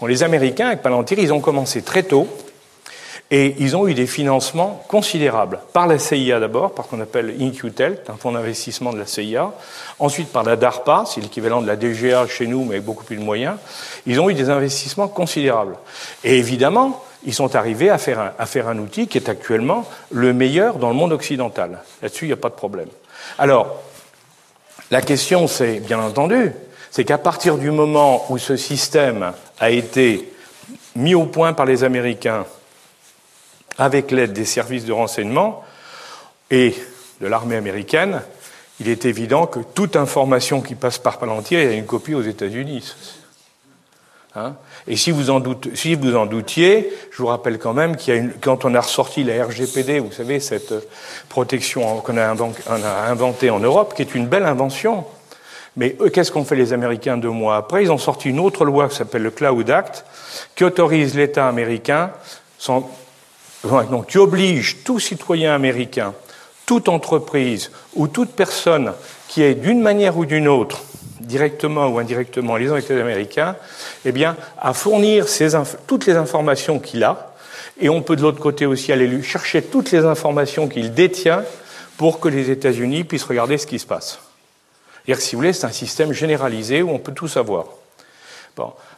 Bon, 0.00 0.06
les 0.06 0.22
Américains, 0.22 0.68
avec 0.68 0.82
Palantir, 0.82 1.18
ils 1.18 1.32
ont 1.32 1.40
commencé 1.40 1.82
très 1.82 2.02
tôt 2.02 2.28
et 3.30 3.56
ils 3.58 3.76
ont 3.76 3.88
eu 3.88 3.94
des 3.94 4.06
financements 4.06 4.84
considérables. 4.88 5.60
Par 5.72 5.86
la 5.86 5.98
CIA 5.98 6.38
d'abord, 6.38 6.72
par 6.72 6.84
ce 6.84 6.90
qu'on 6.90 7.00
appelle 7.00 7.34
InQtel, 7.40 7.98
un 8.08 8.14
fonds 8.14 8.32
d'investissement 8.32 8.92
de 8.92 8.98
la 8.98 9.06
CIA. 9.06 9.52
Ensuite 9.98 10.28
par 10.28 10.44
la 10.44 10.54
DARPA, 10.54 11.04
c'est 11.06 11.20
l'équivalent 11.20 11.60
de 11.60 11.66
la 11.66 11.76
DGA 11.76 12.26
chez 12.28 12.46
nous, 12.46 12.64
mais 12.64 12.76
avec 12.76 12.84
beaucoup 12.84 13.04
plus 13.04 13.16
de 13.16 13.22
moyens. 13.22 13.56
Ils 14.06 14.20
ont 14.20 14.30
eu 14.30 14.34
des 14.34 14.48
investissements 14.48 15.08
considérables. 15.08 15.76
Et 16.22 16.38
évidemment, 16.38 17.02
ils 17.24 17.34
sont 17.34 17.56
arrivés 17.56 17.90
à 17.90 17.98
faire 17.98 18.20
un, 18.20 18.32
à 18.38 18.46
faire 18.46 18.68
un 18.68 18.78
outil 18.78 19.08
qui 19.08 19.18
est 19.18 19.28
actuellement 19.28 19.84
le 20.12 20.32
meilleur 20.32 20.76
dans 20.76 20.88
le 20.88 20.94
monde 20.94 21.12
occidental. 21.12 21.80
Là-dessus, 22.02 22.26
il 22.26 22.28
n'y 22.28 22.34
a 22.34 22.36
pas 22.36 22.50
de 22.50 22.54
problème. 22.54 22.88
Alors, 23.38 23.82
la 24.92 25.02
question, 25.02 25.48
c'est, 25.48 25.80
bien 25.80 25.98
entendu, 25.98 26.52
c'est 26.92 27.04
qu'à 27.04 27.18
partir 27.18 27.58
du 27.58 27.72
moment 27.72 28.24
où 28.30 28.38
ce 28.38 28.56
système 28.56 29.32
a 29.58 29.70
été 29.70 30.32
mis 30.94 31.16
au 31.16 31.24
point 31.24 31.52
par 31.52 31.66
les 31.66 31.82
Américains 31.82 32.46
avec 33.78 34.10
l'aide 34.10 34.32
des 34.32 34.44
services 34.44 34.84
de 34.84 34.92
renseignement 34.92 35.64
et 36.50 36.74
de 37.20 37.26
l'armée 37.26 37.56
américaine, 37.56 38.22
il 38.80 38.88
est 38.88 39.04
évident 39.06 39.46
que 39.46 39.60
toute 39.60 39.96
information 39.96 40.60
qui 40.60 40.74
passe 40.74 40.98
par 40.98 41.18
Palantir, 41.18 41.60
il 41.60 41.66
y 41.66 41.72
a 41.72 41.76
une 41.76 41.86
copie 41.86 42.14
aux 42.14 42.22
États-Unis. 42.22 42.94
Hein? 44.34 44.54
Et 44.86 44.96
si 44.96 45.10
vous, 45.10 45.30
en 45.30 45.40
doutiez, 45.40 46.92
je 47.10 47.16
vous 47.16 47.26
rappelle 47.26 47.58
quand 47.58 47.72
même 47.72 47.96
qu'il 47.96 48.14
y 48.14 48.16
a 48.16 48.20
une, 48.20 48.32
quand 48.32 48.64
on 48.64 48.74
a 48.74 48.80
ressorti 48.80 49.24
la 49.24 49.44
RGPD, 49.44 49.98
vous 49.98 50.12
savez, 50.12 50.40
cette 50.40 50.74
protection 51.28 52.00
qu'on 52.00 52.18
a, 52.18 52.34
inventée 53.08 53.50
en 53.50 53.58
Europe, 53.58 53.94
qui 53.96 54.02
est 54.02 54.14
une 54.14 54.26
belle 54.26 54.44
invention, 54.44 55.06
mais 55.76 55.96
qu'est-ce 56.12 56.30
qu'ont 56.30 56.44
fait 56.44 56.56
les 56.56 56.72
Américains 56.72 57.16
deux 57.16 57.30
mois 57.30 57.56
après? 57.56 57.82
Ils 57.82 57.92
ont 57.92 57.98
sorti 57.98 58.28
une 58.28 58.40
autre 58.40 58.64
loi 58.64 58.88
qui 58.88 58.96
s'appelle 58.96 59.22
le 59.22 59.30
Cloud 59.30 59.70
Act, 59.70 60.04
qui 60.54 60.64
autorise 60.64 61.14
l'État 61.16 61.48
américain, 61.48 62.10
sans, 62.58 62.90
donc 63.90 64.08
qui 64.08 64.18
oblige 64.18 64.78
tout 64.84 65.00
citoyen 65.00 65.54
américain, 65.54 66.14
toute 66.66 66.88
entreprise 66.88 67.70
ou 67.94 68.08
toute 68.08 68.30
personne 68.30 68.92
qui 69.28 69.42
est 69.42 69.54
d'une 69.54 69.80
manière 69.80 70.16
ou 70.16 70.24
d'une 70.24 70.48
autre, 70.48 70.82
directement 71.20 71.88
ou 71.88 71.98
indirectement 71.98 72.56
liée 72.56 72.68
avec 72.68 72.88
les 72.88 73.00
Américains, 73.00 73.56
eh 74.04 74.12
bien, 74.12 74.36
à 74.60 74.72
fournir 74.72 75.26
toutes 75.86 76.06
les 76.06 76.16
informations 76.16 76.78
qu'il 76.78 77.04
a, 77.04 77.34
et 77.80 77.88
on 77.88 78.02
peut 78.02 78.16
de 78.16 78.22
l'autre 78.22 78.40
côté 78.40 78.66
aussi 78.66 78.92
aller 78.92 79.22
chercher 79.22 79.62
toutes 79.62 79.90
les 79.90 80.04
informations 80.04 80.68
qu'il 80.68 80.94
détient 80.94 81.42
pour 81.96 82.20
que 82.20 82.28
les 82.28 82.50
États-Unis 82.50 83.04
puissent 83.04 83.24
regarder 83.24 83.58
ce 83.58 83.66
qui 83.66 83.78
se 83.78 83.86
passe. 83.86 84.18
C'est-à-dire 85.04 85.22
si 85.22 85.34
vous 85.34 85.40
voulez, 85.40 85.52
c'est 85.52 85.66
un 85.66 85.72
système 85.72 86.12
généralisé 86.12 86.82
où 86.82 86.90
on 86.90 86.98
peut 86.98 87.12
tout 87.12 87.28
savoir. 87.28 87.66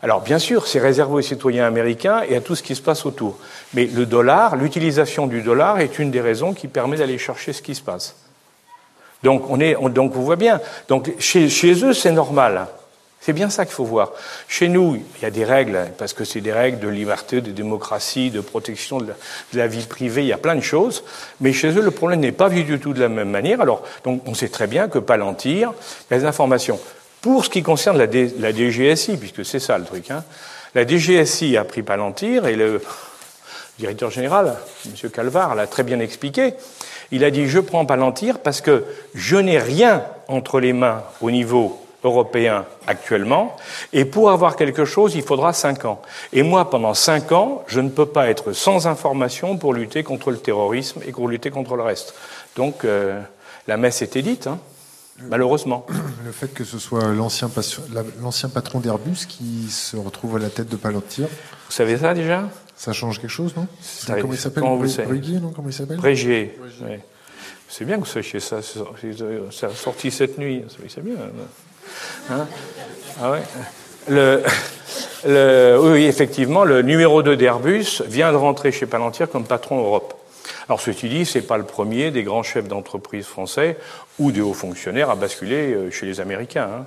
Alors, 0.03 0.21
bien 0.21 0.39
sûr, 0.39 0.67
c'est 0.67 0.79
réservé 0.79 1.15
aux 1.15 1.23
citoyens 1.23 1.67
américains 1.67 2.23
et 2.29 2.37
à 2.37 2.41
tout 2.41 2.55
ce 2.55 2.63
qui 2.63 2.75
se 2.75 2.83
passe 2.83 3.05
autour. 3.07 3.39
Mais 3.75 3.87
le 3.87 4.07
dollar, 4.07 4.57
l'utilisation 4.57 5.27
du 5.27 5.43
dollar 5.43 5.81
est 5.81 5.99
une 5.99 6.11
des 6.11 6.21
raisons 6.21 6.55
qui 6.55 6.69
permet 6.69 6.97
d'aller 6.99 7.19
chercher 7.19 7.53
ce 7.53 7.63
qui 7.63 7.75
se 7.75 7.83
passe. 7.83 8.17
Donc, 9.25 9.51
on 9.51 9.59
est, 9.59 9.75
on, 9.77 9.89
donc 9.89 10.13
vous 10.13 10.25
voyez 10.25 10.39
bien. 10.39 10.61
Donc, 10.89 11.13
chez, 11.19 11.49
eux, 11.85 11.93
c'est 11.93 12.13
normal. 12.13 12.69
C'est 13.21 13.33
bien 13.33 13.51
ça 13.51 13.65
qu'il 13.65 13.75
faut 13.75 13.85
voir. 13.85 14.13
Chez 14.47 14.69
nous, 14.69 15.03
il 15.17 15.23
y 15.23 15.27
a 15.27 15.31
des 15.31 15.45
règles, 15.45 15.91
parce 15.99 16.13
que 16.13 16.25
c'est 16.25 16.41
des 16.41 16.53
règles 16.53 16.79
de 16.79 16.89
liberté, 16.89 17.41
de 17.41 17.51
démocratie, 17.51 18.31
de 18.31 18.41
protection 18.41 18.99
de 18.99 19.09
la, 19.09 19.15
de 19.53 19.59
la, 19.59 19.67
vie 19.67 19.85
privée, 19.87 20.23
il 20.23 20.29
y 20.29 20.33
a 20.33 20.39
plein 20.39 20.55
de 20.55 20.61
choses. 20.61 21.03
Mais 21.41 21.53
chez 21.53 21.77
eux, 21.77 21.83
le 21.83 21.91
problème 21.91 22.21
n'est 22.21 22.31
pas 22.31 22.49
vu 22.49 22.63
du 22.63 22.79
tout 22.79 22.95
de 22.95 23.01
la 23.01 23.09
même 23.09 23.31
manière. 23.31 23.61
Alors, 23.61 23.83
donc, 24.05 24.23
on 24.27 24.35
sait 24.35 24.49
très 24.49 24.69
bien 24.69 24.87
que 24.87 25.01
Palantir, 25.01 25.73
les 26.13 26.25
informations. 26.25 26.79
Pour 27.21 27.45
ce 27.45 27.51
qui 27.51 27.63
concerne 27.63 27.99
la, 27.99 28.07
DGSI, 28.53 29.17
puisque 29.17 29.45
c'est 29.45 29.59
ça 29.59 29.77
le 29.79 29.85
truc, 29.85 30.11
hein, 30.11 30.25
la 30.75 30.87
DGSI 30.87 31.57
a 31.57 31.65
pris 31.65 31.83
Palantir 31.83 32.47
et 32.47 32.55
le 32.55 32.81
directeur 33.79 34.11
général, 34.11 34.57
M. 34.87 35.11
Calvar, 35.11 35.55
l'a 35.55 35.67
très 35.67 35.83
bien 35.83 35.99
expliqué. 36.01 36.55
Il 37.11 37.25
a 37.25 37.31
dit 37.31 37.49
Je 37.49 37.59
prends 37.59 37.87
Palantir 37.87 38.39
parce 38.39 38.61
que 38.61 38.85
je 39.15 39.37
n'ai 39.37 39.59
rien 39.59 40.05
entre 40.29 40.61
les 40.61 40.73
mains 40.73 41.03
au 41.21 41.31
niveau 41.31 41.81
européen 42.05 42.65
actuellement, 42.87 43.57
et 43.93 44.05
pour 44.05 44.31
avoir 44.31 44.55
quelque 44.55 44.85
chose, 44.85 45.17
il 45.17 45.23
faudra 45.23 45.53
cinq 45.53 45.85
ans. 45.85 46.01
Et 46.33 46.43
moi, 46.43 46.71
pendant 46.71 46.95
cinq 46.95 47.33
ans, 47.33 47.65
je 47.67 47.81
ne 47.81 47.89
peux 47.89 48.07
pas 48.07 48.29
être 48.29 48.53
sans 48.53 48.87
information 48.87 49.57
pour 49.57 49.75
lutter 49.75 50.05
contre 50.05 50.31
le 50.31 50.39
terrorisme 50.39 51.01
et 51.07 51.11
pour 51.11 51.29
lutter 51.29 51.51
contre 51.51 51.75
le 51.75 51.83
reste. 51.83 52.15
Donc, 52.57 52.85
euh, 52.85 53.21
la 53.67 53.77
messe 53.77 54.01
était 54.03 54.23
dite, 54.23 54.47
hein, 54.47 54.59
malheureusement. 55.23 55.87
Le 56.25 56.33
fait 56.33 56.49
que 56.49 56.65
ce 56.65 56.79
soit 56.79 57.13
l'ancien 57.15 57.49
patron 58.49 58.81
d'Airbus 58.81 59.27
qui 59.29 59.69
se 59.71 59.97
retrouve 59.97 60.37
à 60.37 60.39
la 60.39 60.51
tête 60.51 60.69
de 60.69 60.77
Palantir. 60.77 61.27
Vous 61.67 61.73
savez 61.73 61.99
ça 61.99 62.15
déjà? 62.15 62.49
Ça 62.77 62.93
change 62.93 63.21
quelque 63.21 63.31
chose, 63.31 63.55
non? 63.57 63.67
Comment 64.07 64.33
il 64.33 64.39
s'appelle 64.39 64.63
Brégier, 65.07 65.41
non? 65.41 65.51
Comment 65.51 65.69
il 65.69 65.75
s'appelle? 65.75 65.97
Brégier. 65.97 66.59
Oui. 66.83 66.99
C'est 67.69 67.85
bien 67.85 67.97
que 67.97 68.01
vous 68.01 68.07
sachiez 68.07 68.41
ça. 68.41 68.61
Ça 68.63 69.67
a 69.67 69.71
sorti 69.71 70.11
cette 70.11 70.39
nuit. 70.39 70.65
C'est 70.89 71.05
bien. 71.05 71.17
Hein 72.31 72.47
ah 73.21 73.33
ouais. 73.33 73.43
le, 74.09 74.43
le, 75.27 75.79
oui, 75.81 76.05
effectivement, 76.05 76.65
le 76.65 76.83
numéro 76.83 77.23
2 77.23 77.37
d'Airbus 77.37 78.03
vient 78.07 78.31
de 78.33 78.37
rentrer 78.37 78.73
chez 78.73 78.87
Palantir 78.87 79.29
comme 79.29 79.45
patron 79.45 79.79
Europe. 79.79 80.15
Alors, 80.69 80.81
ceci 80.81 81.09
dit, 81.09 81.25
ce 81.25 81.39
n'est 81.39 81.45
pas 81.45 81.59
le 81.59 81.65
premier 81.65 82.11
des 82.11 82.23
grands 82.23 82.43
chefs 82.43 82.69
d'entreprise 82.69 83.27
français 83.27 83.77
ou 84.19 84.33
des 84.33 84.41
hauts 84.41 84.55
fonctionnaires 84.55 85.11
à 85.11 85.17
basculer 85.17 85.75
euh, 85.75 85.91
chez 85.91 86.07
les 86.07 86.21
Américains. 86.21 86.69
Hein. 86.81 86.87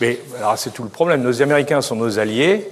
Mais 0.00 0.18
alors, 0.38 0.58
c'est 0.58 0.70
tout 0.70 0.82
le 0.82 0.88
problème. 0.88 1.22
Nos 1.22 1.42
Américains 1.42 1.80
sont 1.80 1.96
nos 1.96 2.18
alliés, 2.18 2.68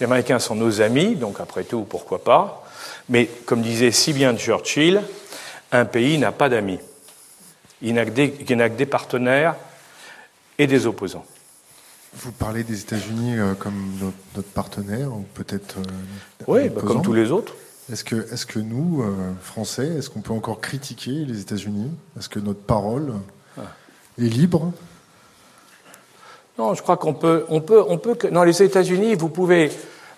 les 0.00 0.04
Américains 0.04 0.38
sont 0.38 0.54
nos 0.54 0.80
amis, 0.80 1.16
donc 1.16 1.40
après 1.40 1.64
tout, 1.64 1.82
pourquoi 1.82 2.22
pas. 2.22 2.64
Mais 3.08 3.26
comme 3.46 3.62
disait 3.62 3.90
si 3.90 4.12
bien 4.12 4.36
Churchill, 4.36 5.02
un 5.70 5.84
pays 5.84 6.18
n'a 6.18 6.32
pas 6.32 6.48
d'amis. 6.48 6.78
Il 7.82 7.94
n'a 7.94 8.04
que, 8.04 8.26
que 8.26 8.68
des 8.68 8.86
partenaires 8.86 9.56
et 10.58 10.66
des 10.66 10.86
opposants. 10.86 11.26
Vous 12.14 12.32
parlez 12.32 12.62
des 12.62 12.80
États-Unis 12.80 13.38
euh, 13.38 13.54
comme 13.54 13.96
notre, 14.00 14.16
notre, 14.36 14.48
partenaire, 14.48 15.12
ou 15.12 15.24
peut-être. 15.34 15.78
Euh, 15.78 16.44
oui, 16.46 16.68
bah 16.68 16.82
comme 16.84 17.02
tous 17.02 17.14
les 17.14 17.30
autres. 17.30 17.54
Est-ce 17.90 18.04
que, 18.04 18.58
nous, 18.58 19.02
euh, 19.02 19.32
Français, 19.42 19.86
est-ce 19.98 20.08
qu'on 20.08 20.20
peut 20.20 20.32
encore 20.32 20.60
critiquer 20.60 21.10
les 21.10 21.40
États-Unis? 21.40 21.90
Est-ce 22.18 22.28
que 22.28 22.38
notre 22.38 22.60
parole 22.60 23.14
ah. 23.58 23.62
est 24.18 24.22
libre? 24.22 24.72
Non, 26.58 26.74
je 26.74 26.82
crois 26.82 26.96
qu'on 26.96 27.14
peut, 27.14 27.44
on 27.48 27.60
peut, 27.60 27.82
on 27.88 27.98
peut. 27.98 28.16
Dans 28.30 28.44
les 28.44 28.62
États-Unis, 28.62 29.14
vous 29.14 29.28
pouvez. 29.28 29.70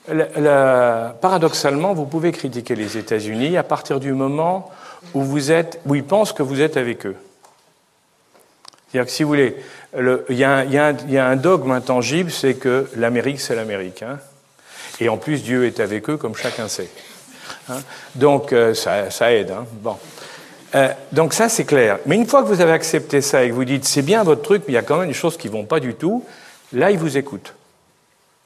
Paradoxalement, 0.07 1.95
vous 1.95 2.05
pouvez 2.05 2.31
critiquer 2.33 2.75
les 2.75 2.99
États-Unis 2.99 3.57
à 3.57 3.63
partir 3.63 4.01
du 4.01 4.13
moment 4.13 4.71
où 5.15 5.23
vous 5.23 5.51
êtes, 5.51 5.81
où 5.87 5.95
ils 5.95 6.05
pensent 6.05 6.35
que 6.35 6.43
vous 6.43 6.61
êtes 6.61 6.77
avec 6.77 7.07
eux. 7.07 7.17
C'est-à-dire 8.95 9.07
que 9.07 9.13
si 9.13 9.23
vous 9.23 9.31
voulez, 9.31 9.57
il, 9.97 10.37
y 10.37 10.45
a 10.45 11.27
un, 11.27 11.37
dogme 11.37 11.71
intangible, 11.71 12.31
c'est 12.31 12.55
que 12.55 12.87
l'Amérique, 12.97 13.41
c'est 13.41 13.57
l'Amérique. 13.57 14.03
Hein. 14.03 14.19
Et 15.01 15.09
en 15.09 15.17
plus, 15.17 15.43
Dieu 15.43 15.65
est 15.65 15.81
avec 15.81 16.11
eux, 16.11 16.17
comme 16.17 16.37
chacun 16.37 16.69
sait. 16.69 16.89
Hein. 17.69 17.79
donc, 18.15 18.53
euh, 18.53 18.75
ça, 18.75 19.33
aide. 19.33 19.51
Hein. 19.51 19.67
Bon. 19.81 19.97
Euh, 20.75 20.89
donc 21.13 21.35
ça, 21.35 21.49
c'est 21.49 21.65
clair. 21.65 21.99
Mais 22.07 22.17
une 22.17 22.27
fois 22.27 22.43
que 22.43 22.49
vous 22.49 22.61
avez 22.61 22.73
accepté 22.73 23.21
ça 23.21 23.45
et 23.45 23.49
que 23.49 23.55
vous 23.55 23.65
dites, 23.65 23.85
c'est 23.85 24.03
bien 24.03 24.23
votre 24.25 24.43
truc, 24.43 24.63
mais 24.67 24.73
il 24.73 24.77
y 24.77 24.79
a 24.79 24.83
quand 24.83 24.99
même 24.99 25.09
des 25.09 25.15
choses 25.15 25.37
qui 25.37 25.49
ne 25.49 25.53
vont 25.53 25.65
pas 25.65 25.81
du 25.81 25.95
tout, 25.95 26.25
là, 26.73 26.91
ils 26.91 26.99
vous 26.99 27.17
écoutent. 27.17 27.55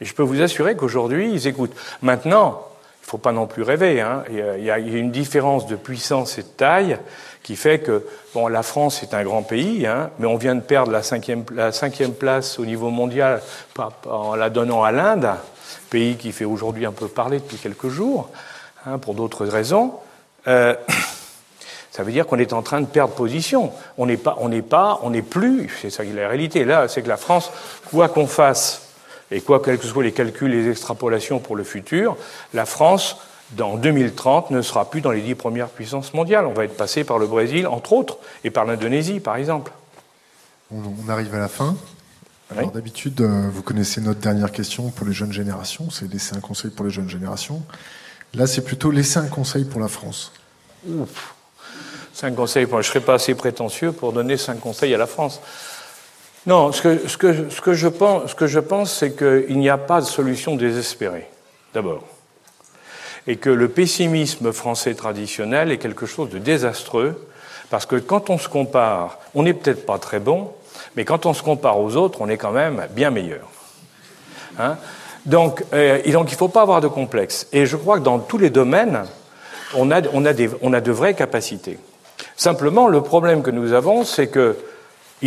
Et 0.01 0.05
je 0.05 0.15
peux 0.15 0.23
vous 0.23 0.43
assurer 0.43 0.77
qu'aujourd'hui, 0.77 1.33
ils 1.33 1.47
écoutent. 1.47 1.75
Maintenant, 2.03 2.67
il 3.03 3.07
ne 3.07 3.11
faut 3.11 3.19
pas 3.19 3.33
non 3.33 3.47
plus 3.47 3.63
rêver. 3.63 4.01
Hein. 4.01 4.23
Il, 4.31 4.65
y 4.65 4.71
a, 4.71 4.79
une 4.79 5.11
différence 5.11 5.67
de 5.67 5.77
puissance 5.77 6.39
et 6.39 6.43
de 6.43 6.49
taille 6.49 6.99
qui 7.43 7.57
fait 7.57 7.79
que 7.79 8.07
bon, 8.35 8.49
la 8.49 8.63
France 8.63 9.03
est 9.03 9.15
un 9.15 9.25
grand 9.25 9.43
pays, 9.43 9.89
mais 10.19 10.27
on 10.27 10.37
vient 10.37 10.55
de 10.55 10.61
perdre 10.61 10.93
la 10.93 11.03
cinquième, 11.03 11.45
la 11.55 11.73
cinquième 11.73 12.13
place 12.13 12.59
au 12.59 12.67
niveau 12.67 12.91
mondial 12.91 13.41
en 14.07 14.35
la 14.35 14.51
donnant 14.51 14.85
à 14.85 14.93
l'Inde, 14.93 15.31
pays 15.89 16.17
qui 16.17 16.33
fait 16.33 16.45
aujourd'hui 16.45 16.85
un 16.85 16.93
peu 16.93 17.09
parler 17.09 17.39
depuis 17.39 17.57
quelques 17.57 17.89
jours, 17.89 18.29
hein, 18.89 18.99
pour 18.99 19.15
d'autres 19.15 19.47
raisons. 19.47 19.95
Euh, 20.47 20.75
ça 21.91 22.03
veut 22.03 22.13
dire 22.13 22.27
qu'on 22.27 22.39
est 22.39 22.53
en 22.53 22.63
train 22.63 22.81
de 22.81 22.87
perdre 22.87 23.15
position. 23.15 23.73
On 23.97 24.07
n'est 24.07 24.17
pas, 24.17 24.37
on 24.41 24.49
n'est 24.49 24.63
pas, 24.63 25.01
on 25.03 25.11
n'est 25.11 25.23
plus. 25.23 25.71
C'est 25.81 25.91
ça 25.91 26.05
qui 26.05 26.11
est 26.11 26.15
la 26.15 26.29
réalité. 26.29 26.65
Là, 26.65 26.89
c'est 26.89 27.03
que 27.03 27.09
la 27.09 27.17
France, 27.17 27.51
quoi 27.91 28.09
qu'on 28.09 28.27
fasse, 28.27 28.83
et 29.31 29.41
quoi 29.41 29.61
quels 29.61 29.79
que 29.79 29.87
soient 29.87 30.03
les 30.03 30.13
calculs, 30.13 30.51
les 30.51 30.71
extrapolations 30.71 31.39
pour 31.39 31.57
le 31.57 31.65
futur, 31.65 32.17
la 32.55 32.67
France, 32.67 33.17
dans 33.53 33.77
2030, 33.77 34.51
ne 34.51 34.63
sera 34.63 34.91
plus 34.91 35.01
dans 35.01 35.11
les 35.11 35.23
dix 35.23 35.35
premières 35.35 35.69
puissances 35.69 36.15
mondiales. 36.15 36.47
On 36.47 36.53
va 36.53 36.65
être 36.65 36.77
passé 36.77 37.05
par 37.05 37.19
le 37.19 37.27
Brésil, 37.27 37.67
entre 37.67 37.93
autres, 37.93 38.19
et 38.45 38.51
par 38.51 38.65
l'Indonésie, 38.65 39.21
par 39.21 39.37
exemple. 39.37 39.73
On 40.71 41.09
arrive 41.09 41.35
à 41.35 41.39
la 41.39 41.49
fin. 41.49 41.77
Alors 42.57 42.71
d'habitude, 42.71 43.21
euh, 43.21 43.49
vous 43.53 43.63
connaissez 43.63 44.01
notre 44.01 44.21
dernière 44.21 44.53
question 44.53 44.91
pour 44.91 45.07
les 45.07 45.13
jeunes 45.13 45.33
générations, 45.33 45.91
c'est 45.91 46.11
laisser 46.11 46.35
un 46.35 46.41
conseil 46.41 46.71
pour 46.71 46.87
les 46.87 46.91
jeunes 46.91 47.11
générations. 47.11 47.63
Là, 48.35 48.47
c'est 48.47 48.63
plutôt 48.63 48.91
laisser 48.91 49.19
un 49.19 49.29
conseil 49.29 49.65
pour 49.65 49.81
la 49.81 49.89
France. 49.89 50.33
Ouf. 50.87 51.35
Cinq 52.13 52.35
conseils, 52.35 52.67
je 52.69 52.77
ne 52.77 52.83
serais 52.83 53.01
pas 53.01 53.15
assez 53.15 53.35
prétentieux 53.35 53.93
pour 53.93 54.13
donner 54.13 54.37
cinq 54.37 54.61
conseils 54.61 54.95
à 54.95 54.99
la 54.99 55.07
France. 55.07 55.41
Non, 56.47 56.73
ce 56.73 56.83
que, 56.83 56.99
je 57.75 57.89
pense, 57.89 58.31
ce 58.31 58.35
que 58.35 58.47
je 58.47 58.59
pense, 58.59 58.93
c'est 58.93 59.17
qu'il 59.17 59.59
n'y 59.59 59.69
a 59.69 59.79
pas 59.79 60.01
de 60.01 60.07
solution 60.07 60.57
désespérée, 60.57 61.29
d'abord. 61.75 62.05
Et 63.27 63.37
que 63.37 63.51
le 63.51 63.69
pessimisme 63.69 64.53
français 64.53 64.95
traditionnel 64.95 65.71
est 65.71 65.79
quelque 65.79 66.07
chose 66.07 66.31
de 66.31 66.39
désastreux, 66.39 67.29
parce 67.71 67.87
que 67.87 67.97
quand 67.97 68.31
on 68.31 68.39
se 68.39 68.49
compare, 68.49 69.19
on 69.35 69.43
n'est 69.43 69.55
peut-être 69.55 69.85
pas 69.85 69.99
très 69.99 70.21
bon, 70.21 70.53
mais 70.97 71.05
quand 71.05 71.27
on 71.27 71.35
se 71.35 71.43
compare 71.43 71.79
aux 71.79 71.97
autres, 71.97 72.21
on 72.21 72.29
est 72.29 72.39
quand 72.39 72.53
même 72.53 72.87
bien 72.91 73.11
meilleur. 73.11 73.49
Hein? 74.59 74.77
Donc, 75.27 75.65
euh, 75.73 75.99
donc, 76.11 76.31
il 76.31 76.35
ne 76.35 76.39
faut 76.39 76.49
pas 76.49 76.63
avoir 76.63 76.81
de 76.81 76.89
complexe. 76.89 77.47
Et 77.53 77.67
je 77.67 77.77
crois 77.77 77.99
que 77.99 78.05
dans 78.05 78.19
tous 78.19 78.39
les 78.39 78.51
domaines, 78.51 79.05
on 79.75 79.91
a, 79.91 80.01
de 80.01 80.91
vraies 80.91 81.15
capacités. 81.15 81.79
Simplement, 82.37 82.89
le 82.89 83.03
problème 83.03 83.43
que 83.43 83.51
nous 83.51 83.73
avons, 83.73 84.05
c'est 84.05 84.29
que 84.29 84.57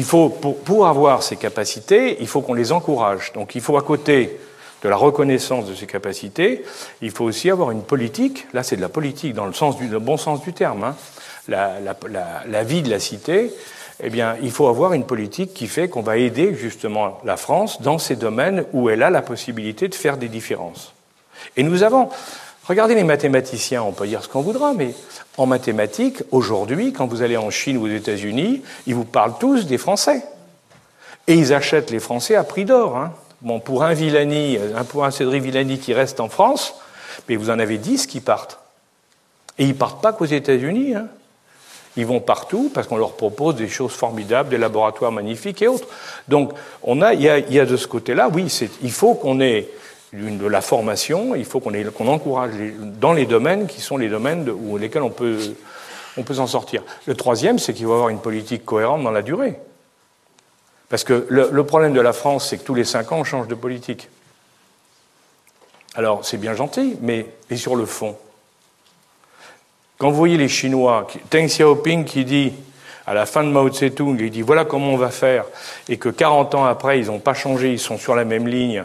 faut, 0.01 0.29
pour, 0.29 0.87
avoir 0.87 1.21
ces 1.23 1.35
capacités, 1.35 2.17
il 2.21 2.27
faut 2.27 2.41
qu'on 2.41 2.53
les 2.53 2.71
encourage. 2.71 3.33
Donc 3.33 3.55
il 3.55 3.61
faut 3.61 3.77
à 3.77 3.81
côté 3.81 4.39
de 4.83 4.89
la 4.89 4.95
reconnaissance 4.95 5.67
de 5.67 5.75
ces 5.75 5.85
capacités, 5.85 6.63
il 7.01 7.11
faut 7.11 7.25
aussi 7.25 7.51
avoir 7.51 7.69
une 7.69 7.83
politique, 7.83 8.47
là 8.53 8.63
c'est 8.63 8.77
de 8.77 8.81
la 8.81 8.89
politique 8.89 9.35
dans 9.35 9.45
le, 9.45 9.53
sens 9.53 9.77
du, 9.77 9.87
bon 9.87 10.17
sens 10.17 10.41
du 10.41 10.53
terme, 10.53 10.83
hein. 10.83 10.95
la, 11.47 12.63
vie 12.63 12.81
de 12.81 12.89
la 12.89 12.99
cité, 12.99 13.53
eh 14.03 14.09
bien 14.09 14.35
il 14.41 14.51
faut 14.51 14.67
avoir 14.67 14.93
une 14.93 15.05
politique 15.05 15.53
qui 15.53 15.67
fait 15.67 15.89
qu'on 15.89 16.01
va 16.01 16.17
aider 16.17 16.55
justement 16.55 17.19
la 17.23 17.37
France 17.37 17.81
dans 17.81 17.97
ces 17.97 18.15
domaines 18.15 18.65
où 18.73 18.89
elle 18.89 19.03
a 19.03 19.09
la 19.09 19.21
possibilité 19.21 19.87
de 19.87 19.95
faire 19.95 20.17
des 20.17 20.27
différences. 20.27 20.93
Et 21.57 21.63
nous 21.63 21.83
avons, 21.83 22.09
regardez 22.65 22.95
les 22.95 23.03
mathématiciens, 23.03 23.83
on 23.83 23.91
peut 23.91 24.07
dire 24.07 24.23
ce 24.23 24.29
qu'on 24.29 24.41
voudra, 24.41 24.73
mais 24.73 24.93
en 25.37 25.45
mathématiques, 25.45 26.23
aujourd'hui, 26.31 26.93
quand 26.93 27.07
vous 27.07 27.21
allez 27.21 27.37
en 27.37 27.49
Chine 27.49 27.77
ou 27.77 27.85
aux 27.85 27.87
États-Unis, 27.87 28.61
ils 28.87 28.95
vous 28.95 29.05
parlent 29.05 29.35
tous 29.39 29.65
des 29.65 29.77
Français. 29.77 30.23
Et 31.27 31.35
ils 31.35 31.53
achètent 31.53 31.91
les 31.91 31.99
Français 31.99 32.35
à 32.35 32.43
prix 32.43 32.65
d'or. 32.65 32.97
Hein. 32.97 33.13
Bon, 33.41 33.59
pour 33.59 33.83
un 33.83 33.93
Villani, 33.93 34.57
pour 34.89 35.05
un 35.05 35.11
Cédric 35.11 35.43
Villani 35.43 35.79
qui 35.79 35.93
reste 35.93 36.19
en 36.19 36.29
France, 36.29 36.75
mais 37.27 37.35
vous 37.35 37.49
en 37.49 37.59
avez 37.59 37.77
dix 37.77 38.07
qui 38.07 38.19
partent. 38.19 38.59
Et 39.57 39.65
ils 39.65 39.75
partent 39.75 40.01
pas 40.01 40.13
qu'aux 40.13 40.25
États-Unis. 40.25 40.95
Hein. 40.95 41.07
Ils 41.97 42.05
vont 42.05 42.21
partout 42.21 42.71
parce 42.73 42.87
qu'on 42.87 42.97
leur 42.97 43.13
propose 43.13 43.55
des 43.55 43.67
choses 43.67 43.91
formidables, 43.91 44.49
des 44.49 44.57
laboratoires 44.57 45.11
magnifiques 45.11 45.61
et 45.61 45.67
autres. 45.67 45.87
Donc, 46.27 46.53
on 46.83 47.01
a, 47.01 47.13
il, 47.13 47.21
y 47.21 47.59
a, 47.59 47.65
de 47.65 47.77
ce 47.77 47.87
côté-là, 47.87 48.29
oui, 48.33 48.47
il 48.81 48.91
faut 48.91 49.13
qu'on 49.13 49.41
ait 49.41 49.67
de 50.13 50.47
la 50.47 50.61
formation, 50.61 51.35
il 51.35 51.45
faut 51.45 51.59
qu'on 51.59 52.07
encourage 52.07 52.51
dans 52.99 53.13
les 53.13 53.25
domaines 53.25 53.67
qui 53.67 53.81
sont 53.81 53.97
les 53.97 54.09
domaines 54.09 54.49
où 54.49 54.77
lesquels 54.77 55.01
on 55.01 55.09
peut, 55.09 55.37
on 56.17 56.23
peut 56.23 56.33
s'en 56.33 56.47
sortir. 56.47 56.83
Le 57.07 57.15
troisième, 57.15 57.59
c'est 57.59 57.73
qu'il 57.73 57.85
faut 57.85 57.93
avoir 57.93 58.09
une 58.09 58.19
politique 58.19 58.65
cohérente 58.65 59.03
dans 59.03 59.11
la 59.11 59.21
durée. 59.21 59.59
Parce 60.89 61.05
que 61.05 61.25
le, 61.29 61.63
problème 61.63 61.93
de 61.93 62.01
la 62.01 62.11
France, 62.11 62.49
c'est 62.49 62.57
que 62.57 62.63
tous 62.63 62.75
les 62.75 62.83
cinq 62.83 63.11
ans, 63.11 63.19
on 63.19 63.23
change 63.23 63.47
de 63.47 63.55
politique. 63.55 64.09
Alors, 65.95 66.25
c'est 66.25 66.37
bien 66.37 66.53
gentil, 66.53 66.97
mais 67.01 67.25
sur 67.55 67.75
le 67.75 67.85
fond 67.85 68.17
Quand 70.01 70.09
vous 70.09 70.17
voyez 70.17 70.37
les 70.37 70.47
Chinois, 70.47 71.05
Deng 71.29 71.45
Xiaoping 71.45 72.05
qui 72.05 72.25
dit, 72.25 72.53
à 73.05 73.13
la 73.13 73.27
fin 73.27 73.43
de 73.43 73.49
Mao 73.49 73.69
Tse-tung, 73.69 74.17
il 74.19 74.31
dit 74.31 74.41
voilà 74.41 74.65
comment 74.65 74.93
on 74.93 74.97
va 74.97 75.11
faire, 75.11 75.45
et 75.89 75.97
que 75.97 76.09
40 76.09 76.55
ans 76.55 76.65
après, 76.65 76.99
ils 76.99 77.05
n'ont 77.05 77.19
pas 77.19 77.35
changé, 77.35 77.71
ils 77.71 77.77
sont 77.79 77.99
sur 77.99 78.15
la 78.15 78.25
même 78.25 78.47
ligne, 78.47 78.83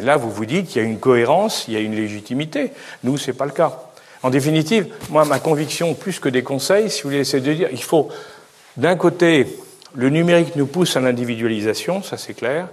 Là, 0.00 0.16
vous 0.16 0.30
vous 0.30 0.46
dites 0.46 0.68
qu'il 0.68 0.80
y 0.80 0.84
a 0.86 0.88
une 0.88 1.00
cohérence, 1.00 1.66
il 1.68 1.74
y 1.74 1.76
a 1.76 1.80
une 1.80 1.94
légitimité. 1.94 2.70
Nous, 3.04 3.18
ce 3.18 3.30
n'est 3.30 3.36
pas 3.36 3.44
le 3.44 3.50
cas. 3.50 3.78
En 4.22 4.30
définitive, 4.30 4.86
moi, 5.10 5.26
ma 5.26 5.38
conviction, 5.38 5.92
plus 5.92 6.18
que 6.18 6.30
des 6.30 6.42
conseils, 6.42 6.88
si 6.88 7.02
vous 7.02 7.10
voulez, 7.10 7.24
c'est 7.24 7.40
de 7.40 7.52
dire 7.52 7.68
il 7.70 7.82
faut, 7.82 8.08
d'un 8.78 8.96
côté, 8.96 9.46
le 9.94 10.08
numérique 10.08 10.56
nous 10.56 10.66
pousse 10.66 10.96
à 10.96 11.00
l'individualisation, 11.00 12.02
ça 12.02 12.16
c'est 12.16 12.32
clair, 12.32 12.68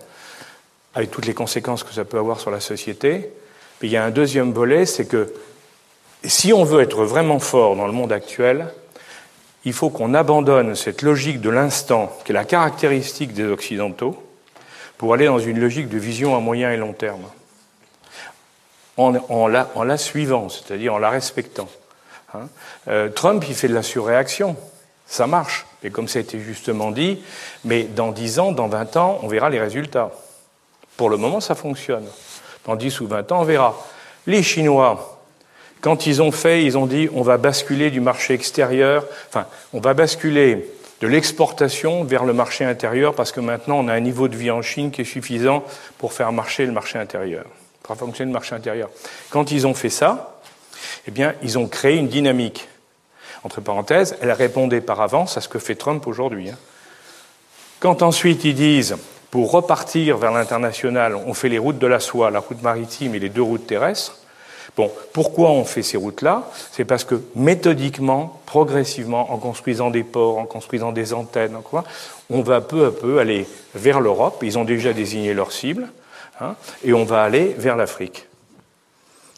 avec 0.95 1.11
toutes 1.11 1.25
les 1.25 1.33
conséquences 1.33 1.83
que 1.83 1.93
ça 1.93 2.05
peut 2.05 2.19
avoir 2.19 2.39
sur 2.39 2.51
la 2.51 2.61
société. 2.61 3.31
Mais 3.81 3.89
il 3.89 3.91
y 3.91 3.97
a 3.97 4.05
un 4.05 4.11
deuxième 4.11 4.53
volet, 4.53 4.85
c'est 4.85 5.05
que 5.05 5.33
si 6.25 6.53
on 6.53 6.63
veut 6.63 6.81
être 6.81 7.03
vraiment 7.03 7.39
fort 7.39 7.75
dans 7.75 7.87
le 7.87 7.93
monde 7.93 8.11
actuel, 8.11 8.67
il 9.65 9.73
faut 9.73 9.89
qu'on 9.89 10.13
abandonne 10.13 10.75
cette 10.75 11.01
logique 11.01 11.41
de 11.41 11.49
l'instant, 11.49 12.15
qui 12.25 12.31
est 12.31 12.35
la 12.35 12.45
caractéristique 12.45 13.33
des 13.33 13.45
Occidentaux, 13.45 14.21
pour 14.97 15.13
aller 15.13 15.25
dans 15.25 15.39
une 15.39 15.59
logique 15.59 15.89
de 15.89 15.97
vision 15.97 16.35
à 16.35 16.39
moyen 16.39 16.71
et 16.71 16.77
long 16.77 16.93
terme, 16.93 17.23
en, 18.97 19.47
la, 19.47 19.97
suivant, 19.97 20.49
c'est-à-dire 20.49 20.93
en 20.93 20.99
la 20.99 21.09
respectant. 21.09 21.67
Hein. 22.33 22.47
Euh, 22.87 23.09
Trump, 23.09 23.43
il 23.47 23.55
fait 23.55 23.67
de 23.67 23.73
la 23.73 23.83
surréaction. 23.83 24.55
Ça 25.07 25.27
marche. 25.27 25.65
Et 25.83 25.89
comme 25.89 26.07
ça 26.07 26.19
a 26.19 26.21
été 26.21 26.39
justement 26.39 26.91
dit, 26.91 27.21
mais 27.65 27.83
dans 27.83 28.11
10 28.11 28.39
ans, 28.39 28.51
dans 28.51 28.67
20 28.67 28.97
ans, 28.97 29.19
on 29.23 29.27
verra 29.27 29.49
les 29.49 29.59
résultats. 29.59 30.11
Pour 30.95 31.09
le 31.09 31.17
moment, 31.17 31.39
ça 31.39 31.55
fonctionne. 31.55 32.05
Dans 32.65 32.75
10 32.75 33.01
ou 33.01 33.07
20 33.07 33.31
ans, 33.31 33.41
on 33.41 33.43
verra. 33.43 33.75
Les 34.25 34.43
Chinois, 34.43 35.12
quand 35.83 36.07
ils 36.07 36.21
ont 36.21 36.31
fait, 36.31 36.63
ils 36.63 36.77
ont 36.77 36.85
dit 36.85 37.09
on 37.13 37.21
va 37.21 37.37
basculer 37.37 37.91
du 37.91 37.99
marché 37.99 38.33
extérieur, 38.33 39.05
enfin, 39.27 39.45
on 39.73 39.81
va 39.81 39.93
basculer 39.93 40.65
de 41.01 41.07
l'exportation 41.07 42.05
vers 42.05 42.23
le 42.23 42.31
marché 42.31 42.63
intérieur 42.63 43.13
parce 43.13 43.33
que 43.33 43.41
maintenant 43.41 43.79
on 43.79 43.89
a 43.89 43.93
un 43.93 43.99
niveau 43.99 44.29
de 44.29 44.37
vie 44.37 44.49
en 44.49 44.61
Chine 44.61 44.91
qui 44.91 45.01
est 45.01 45.05
suffisant 45.05 45.61
pour 45.97 46.13
faire 46.13 46.31
marcher 46.31 46.65
le 46.65 46.71
marché 46.71 46.97
intérieur, 46.97 47.43
fonctionner 47.83 48.29
le 48.29 48.33
marché 48.33 48.55
intérieur. 48.55 48.89
Quand 49.29 49.51
ils 49.51 49.67
ont 49.67 49.73
fait 49.73 49.89
ça, 49.89 50.39
eh 51.05 51.11
bien, 51.11 51.33
ils 51.43 51.59
ont 51.59 51.67
créé 51.67 51.97
une 51.97 52.07
dynamique. 52.07 52.69
Entre 53.43 53.59
parenthèses, 53.59 54.15
elle 54.21 54.31
répondait 54.31 54.79
par 54.79 55.01
avance 55.01 55.35
à 55.35 55.41
ce 55.41 55.49
que 55.49 55.59
fait 55.59 55.75
Trump 55.75 56.07
aujourd'hui. 56.07 56.49
Hein. 56.49 56.57
Quand 57.81 58.03
ensuite 58.03 58.45
ils 58.45 58.55
disent, 58.55 58.95
pour 59.31 59.51
repartir 59.51 60.17
vers 60.17 60.31
l'international, 60.31 61.15
on 61.15 61.33
fait 61.33 61.49
les 61.49 61.57
routes 61.57 61.79
de 61.79 61.87
la 61.87 61.99
soie, 61.99 62.31
la 62.31 62.39
route 62.39 62.61
maritime 62.61 63.15
et 63.15 63.19
les 63.19 63.27
deux 63.27 63.41
routes 63.41 63.67
terrestres, 63.67 64.22
Bon, 64.75 64.91
pourquoi 65.11 65.51
on 65.51 65.65
fait 65.65 65.83
ces 65.83 65.97
routes-là? 65.97 66.49
C'est 66.71 66.85
parce 66.85 67.03
que 67.03 67.21
méthodiquement, 67.35 68.41
progressivement, 68.47 69.31
en 69.31 69.37
construisant 69.37 69.91
des 69.91 70.03
ports, 70.03 70.39
en 70.39 70.45
construisant 70.45 70.91
des 70.91 71.13
antennes, 71.13 71.57
quoi, 71.63 71.83
on 72.31 72.41
va 72.41 72.59
peu 72.59 72.85
à 72.87 72.91
peu 72.91 73.19
aller 73.19 73.45
vers 73.75 73.99
l'Europe. 74.01 74.41
Ils 74.41 74.57
ont 74.57 74.63
déjà 74.63 74.91
désigné 74.93 75.35
leur 75.35 75.51
cible, 75.51 75.89
hein, 76.41 76.55
et 76.83 76.93
on 76.93 77.03
va 77.03 77.21
aller 77.21 77.55
vers 77.57 77.75
l'Afrique. 77.75 78.27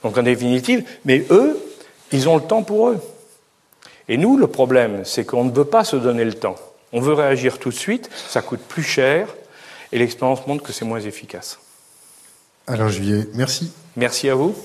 Donc 0.04 0.18
en 0.18 0.24
définitive, 0.24 0.88
mais 1.04 1.26
eux, 1.32 1.60
ils 2.14 2.30
ont 2.30 2.38
le 2.38 2.44
temps 2.44 2.64
pour 2.64 2.90
eux. 2.90 3.02
Et 4.08 4.18
nous, 4.18 4.38
le 4.38 4.48
problème, 4.48 5.04
c'est 5.04 5.26
qu'on 5.26 5.44
ne 5.44 5.52
veut 5.52 5.66
pas 5.66 5.84
se 5.84 5.98
donner 5.98 6.24
le 6.24 6.36
temps. 6.36 6.56
On 6.94 7.02
veut 7.02 7.14
réagir 7.14 7.60
tout 7.60 7.70
de 7.70 7.76
suite, 7.76 8.10
ça 8.30 8.42
coûte 8.42 8.62
plus 8.62 8.84
cher, 8.84 9.28
et 9.92 9.98
l'expérience 9.98 10.48
montre 10.48 10.64
que 10.64 10.72
c'est 10.72 10.86
moins 10.86 11.02
efficace. 11.02 11.60
Alors 12.68 12.90
Juillet, 12.90 13.28
merci. 13.34 13.74
Merci 13.98 14.30
à 14.30 14.36
vous. 14.36 14.56